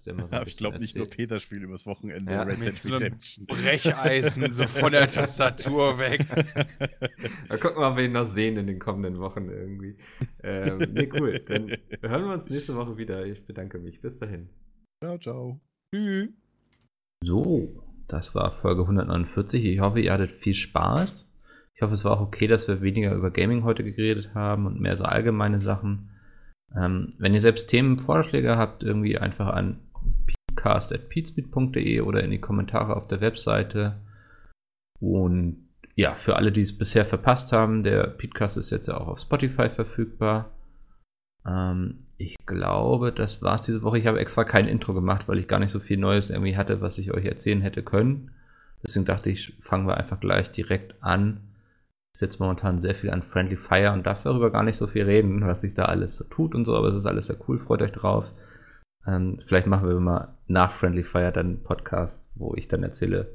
So 0.00 0.12
ich 0.46 0.56
glaube 0.56 0.78
nicht 0.78 0.96
nur. 0.96 1.08
Peter 1.08 1.40
spielt 1.40 1.62
übers 1.62 1.84
Wochenende 1.84 2.30
Ja, 2.30 2.42
Red 2.42 2.58
mit 2.58 2.68
Dead 2.68 2.74
so 2.74 2.88
einem 2.90 3.02
Redemption. 3.02 3.46
Brecheisen 3.46 4.52
so 4.52 4.66
von 4.66 4.92
der 4.92 5.08
Tastatur 5.08 5.98
weg. 5.98 6.24
Mal 7.48 7.58
gucken, 7.58 7.82
ob 7.82 7.96
wir 7.96 8.04
ihn 8.04 8.12
noch 8.12 8.26
sehen 8.26 8.56
in 8.56 8.68
den 8.68 8.78
kommenden 8.78 9.18
Wochen 9.18 9.48
irgendwie. 9.48 9.96
Ähm, 10.44 10.78
nee, 10.92 11.10
cool. 11.18 11.40
Dann 11.40 11.72
hören 12.02 12.24
wir 12.24 12.34
uns 12.34 12.48
nächste 12.48 12.76
Woche 12.76 12.96
wieder. 12.96 13.26
Ich 13.26 13.44
bedanke 13.46 13.78
mich. 13.78 14.00
Bis 14.00 14.18
dahin. 14.18 14.48
ciao, 15.02 15.18
ciao. 15.18 15.60
Tschüss. 15.92 16.28
So, 17.24 17.82
das 18.06 18.34
war 18.34 18.52
Folge 18.52 18.82
149. 18.82 19.64
Ich 19.64 19.80
hoffe, 19.80 20.00
ihr 20.00 20.12
hattet 20.12 20.30
viel 20.30 20.54
Spaß. 20.54 21.32
Ich 21.74 21.82
hoffe, 21.82 21.94
es 21.94 22.04
war 22.04 22.12
auch 22.12 22.20
okay, 22.20 22.46
dass 22.46 22.68
wir 22.68 22.80
weniger 22.80 23.12
über 23.14 23.30
Gaming 23.30 23.64
heute 23.64 23.82
geredet 23.84 24.34
haben 24.34 24.66
und 24.66 24.80
mehr 24.80 24.96
so 24.96 25.04
allgemeine 25.04 25.60
Sachen. 25.60 26.10
Ähm, 26.74 27.12
wenn 27.18 27.34
ihr 27.34 27.40
selbst 27.40 27.68
Themenvorschläge 27.68 28.56
habt, 28.56 28.82
irgendwie 28.82 29.18
einfach 29.18 29.48
an 29.48 29.80
podcast.peatspeed.de 30.56 32.00
oder 32.00 32.22
in 32.22 32.30
die 32.30 32.40
Kommentare 32.40 32.96
auf 32.96 33.06
der 33.06 33.20
Webseite. 33.20 33.96
Und 35.00 35.68
ja, 35.94 36.14
für 36.14 36.36
alle, 36.36 36.52
die 36.52 36.60
es 36.60 36.76
bisher 36.76 37.04
verpasst 37.04 37.52
haben, 37.52 37.82
der 37.82 38.06
Podcast 38.08 38.56
ist 38.56 38.70
jetzt 38.70 38.88
ja 38.88 38.98
auch 38.98 39.08
auf 39.08 39.18
Spotify 39.18 39.70
verfügbar. 39.70 40.50
Ähm, 41.46 42.06
ich 42.18 42.36
glaube, 42.46 43.12
das 43.12 43.42
war's 43.42 43.62
diese 43.62 43.82
Woche. 43.82 43.98
Ich 43.98 44.06
habe 44.06 44.20
extra 44.20 44.44
kein 44.44 44.68
Intro 44.68 44.94
gemacht, 44.94 45.28
weil 45.28 45.38
ich 45.38 45.48
gar 45.48 45.58
nicht 45.58 45.70
so 45.70 45.80
viel 45.80 45.98
Neues 45.98 46.30
irgendwie 46.30 46.56
hatte, 46.56 46.80
was 46.80 46.98
ich 46.98 47.12
euch 47.12 47.24
erzählen 47.24 47.60
hätte 47.60 47.82
können. 47.82 48.30
Deswegen 48.82 49.04
dachte 49.04 49.30
ich, 49.30 49.54
fangen 49.60 49.86
wir 49.86 49.96
einfach 49.96 50.20
gleich 50.20 50.50
direkt 50.50 50.94
an. 51.02 51.40
Ist 52.14 52.22
jetzt 52.22 52.40
momentan 52.40 52.78
sehr 52.78 52.94
viel 52.94 53.10
an 53.10 53.22
Friendly 53.22 53.56
Fire 53.56 53.92
und 53.92 54.06
darf 54.06 54.22
darüber 54.22 54.50
gar 54.50 54.62
nicht 54.62 54.76
so 54.76 54.86
viel 54.86 55.04
reden, 55.04 55.46
was 55.46 55.60
sich 55.60 55.74
da 55.74 55.84
alles 55.84 56.16
so 56.16 56.24
tut 56.24 56.54
und 56.54 56.64
so, 56.64 56.74
aber 56.74 56.88
es 56.88 56.94
ist 56.94 57.06
alles 57.06 57.26
sehr 57.26 57.36
cool. 57.48 57.58
Freut 57.58 57.82
euch 57.82 57.92
drauf. 57.92 58.32
Ähm, 59.06 59.40
vielleicht 59.46 59.66
machen 59.66 59.88
wir 59.88 59.98
mal 60.00 60.36
nach 60.46 60.72
Friendly 60.72 61.04
Fire 61.04 61.32
dann 61.32 61.46
einen 61.46 61.62
Podcast, 61.62 62.30
wo 62.34 62.54
ich 62.54 62.68
dann 62.68 62.82
erzähle, 62.82 63.34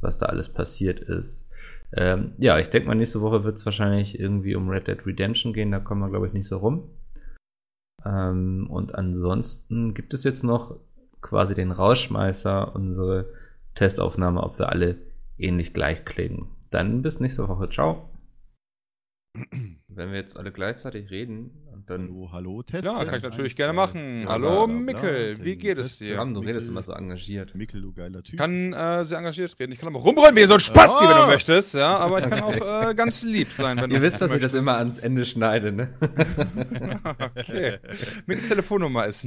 was 0.00 0.16
da 0.16 0.26
alles 0.26 0.52
passiert 0.52 1.00
ist. 1.00 1.50
Ähm, 1.92 2.32
ja, 2.38 2.58
ich 2.58 2.70
denke 2.70 2.88
mal, 2.88 2.94
nächste 2.94 3.20
Woche 3.20 3.44
wird 3.44 3.56
es 3.56 3.66
wahrscheinlich 3.66 4.18
irgendwie 4.18 4.54
um 4.54 4.68
Red 4.68 4.86
Dead 4.88 5.06
Redemption 5.06 5.52
gehen. 5.52 5.70
Da 5.70 5.80
kommen 5.80 6.00
wir, 6.00 6.10
glaube 6.10 6.26
ich, 6.26 6.32
nicht 6.32 6.46
so 6.46 6.58
rum. 6.58 6.90
Ähm, 8.04 8.68
und 8.70 8.94
ansonsten 8.94 9.94
gibt 9.94 10.14
es 10.14 10.24
jetzt 10.24 10.42
noch 10.42 10.76
quasi 11.20 11.54
den 11.54 11.72
Rausschmeißer, 11.72 12.74
unsere 12.74 13.26
Testaufnahme, 13.74 14.42
ob 14.42 14.58
wir 14.58 14.70
alle 14.70 14.96
ähnlich 15.38 15.74
gleich 15.74 16.04
klingen. 16.04 16.48
Dann 16.70 17.02
bis 17.02 17.20
nächste 17.20 17.48
Woche. 17.48 17.68
Ciao. 17.68 18.09
Wenn 19.32 20.10
wir 20.10 20.18
jetzt 20.18 20.38
alle 20.38 20.50
gleichzeitig 20.50 21.10
reden 21.10 21.50
und 21.72 21.88
dann. 21.88 22.08
Hallo, 22.08 22.28
hallo, 22.32 22.62
Test. 22.62 22.84
Ja, 22.84 23.04
kann 23.04 23.14
ich 23.16 23.22
natürlich 23.22 23.54
gerne 23.54 23.72
machen. 23.72 24.22
Ja, 24.22 24.28
Hallo, 24.30 24.66
Mickel, 24.66 25.44
wie 25.44 25.56
geht 25.56 25.78
es 25.78 25.98
dir? 25.98 26.16
Du 26.24 26.40
redest 26.40 26.68
immer 26.68 26.82
so 26.82 26.92
engagiert. 26.92 27.54
Mikkel, 27.54 27.80
du 27.82 27.92
geiler 27.92 28.22
Typ. 28.22 28.34
Ich 28.34 28.38
kann 28.38 28.72
äh, 28.72 29.04
sehr 29.04 29.18
engagiert 29.18 29.54
reden. 29.60 29.72
Ich 29.72 29.78
kann 29.78 29.88
aber 29.88 30.00
rumbrüllen 30.00 30.34
wie 30.34 30.44
so 30.44 30.54
ein 30.54 30.60
Spaß, 30.60 31.00
wenn 31.00 31.06
Ah. 31.08 31.24
du 31.26 31.32
möchtest, 31.32 31.74
ja. 31.74 31.96
Aber 31.98 32.18
ich 32.24 32.28
kann 32.30 32.40
auch 32.42 32.88
äh, 32.88 32.94
ganz 32.94 33.22
lieb 33.22 33.52
sein, 33.52 33.80
wenn 33.80 33.90
du 33.90 33.96
Ihr 33.96 34.02
wisst, 34.02 34.20
dass 34.20 34.32
ich 34.32 34.42
das 34.42 34.54
immer 34.54 34.76
ans 34.78 34.98
Ende 34.98 35.24
schneide, 35.24 35.70
ne? 35.70 35.94
okay. 37.36 37.78
Mickels 38.26 38.48
Telefonnummer 38.48 39.06
ist 39.06 39.24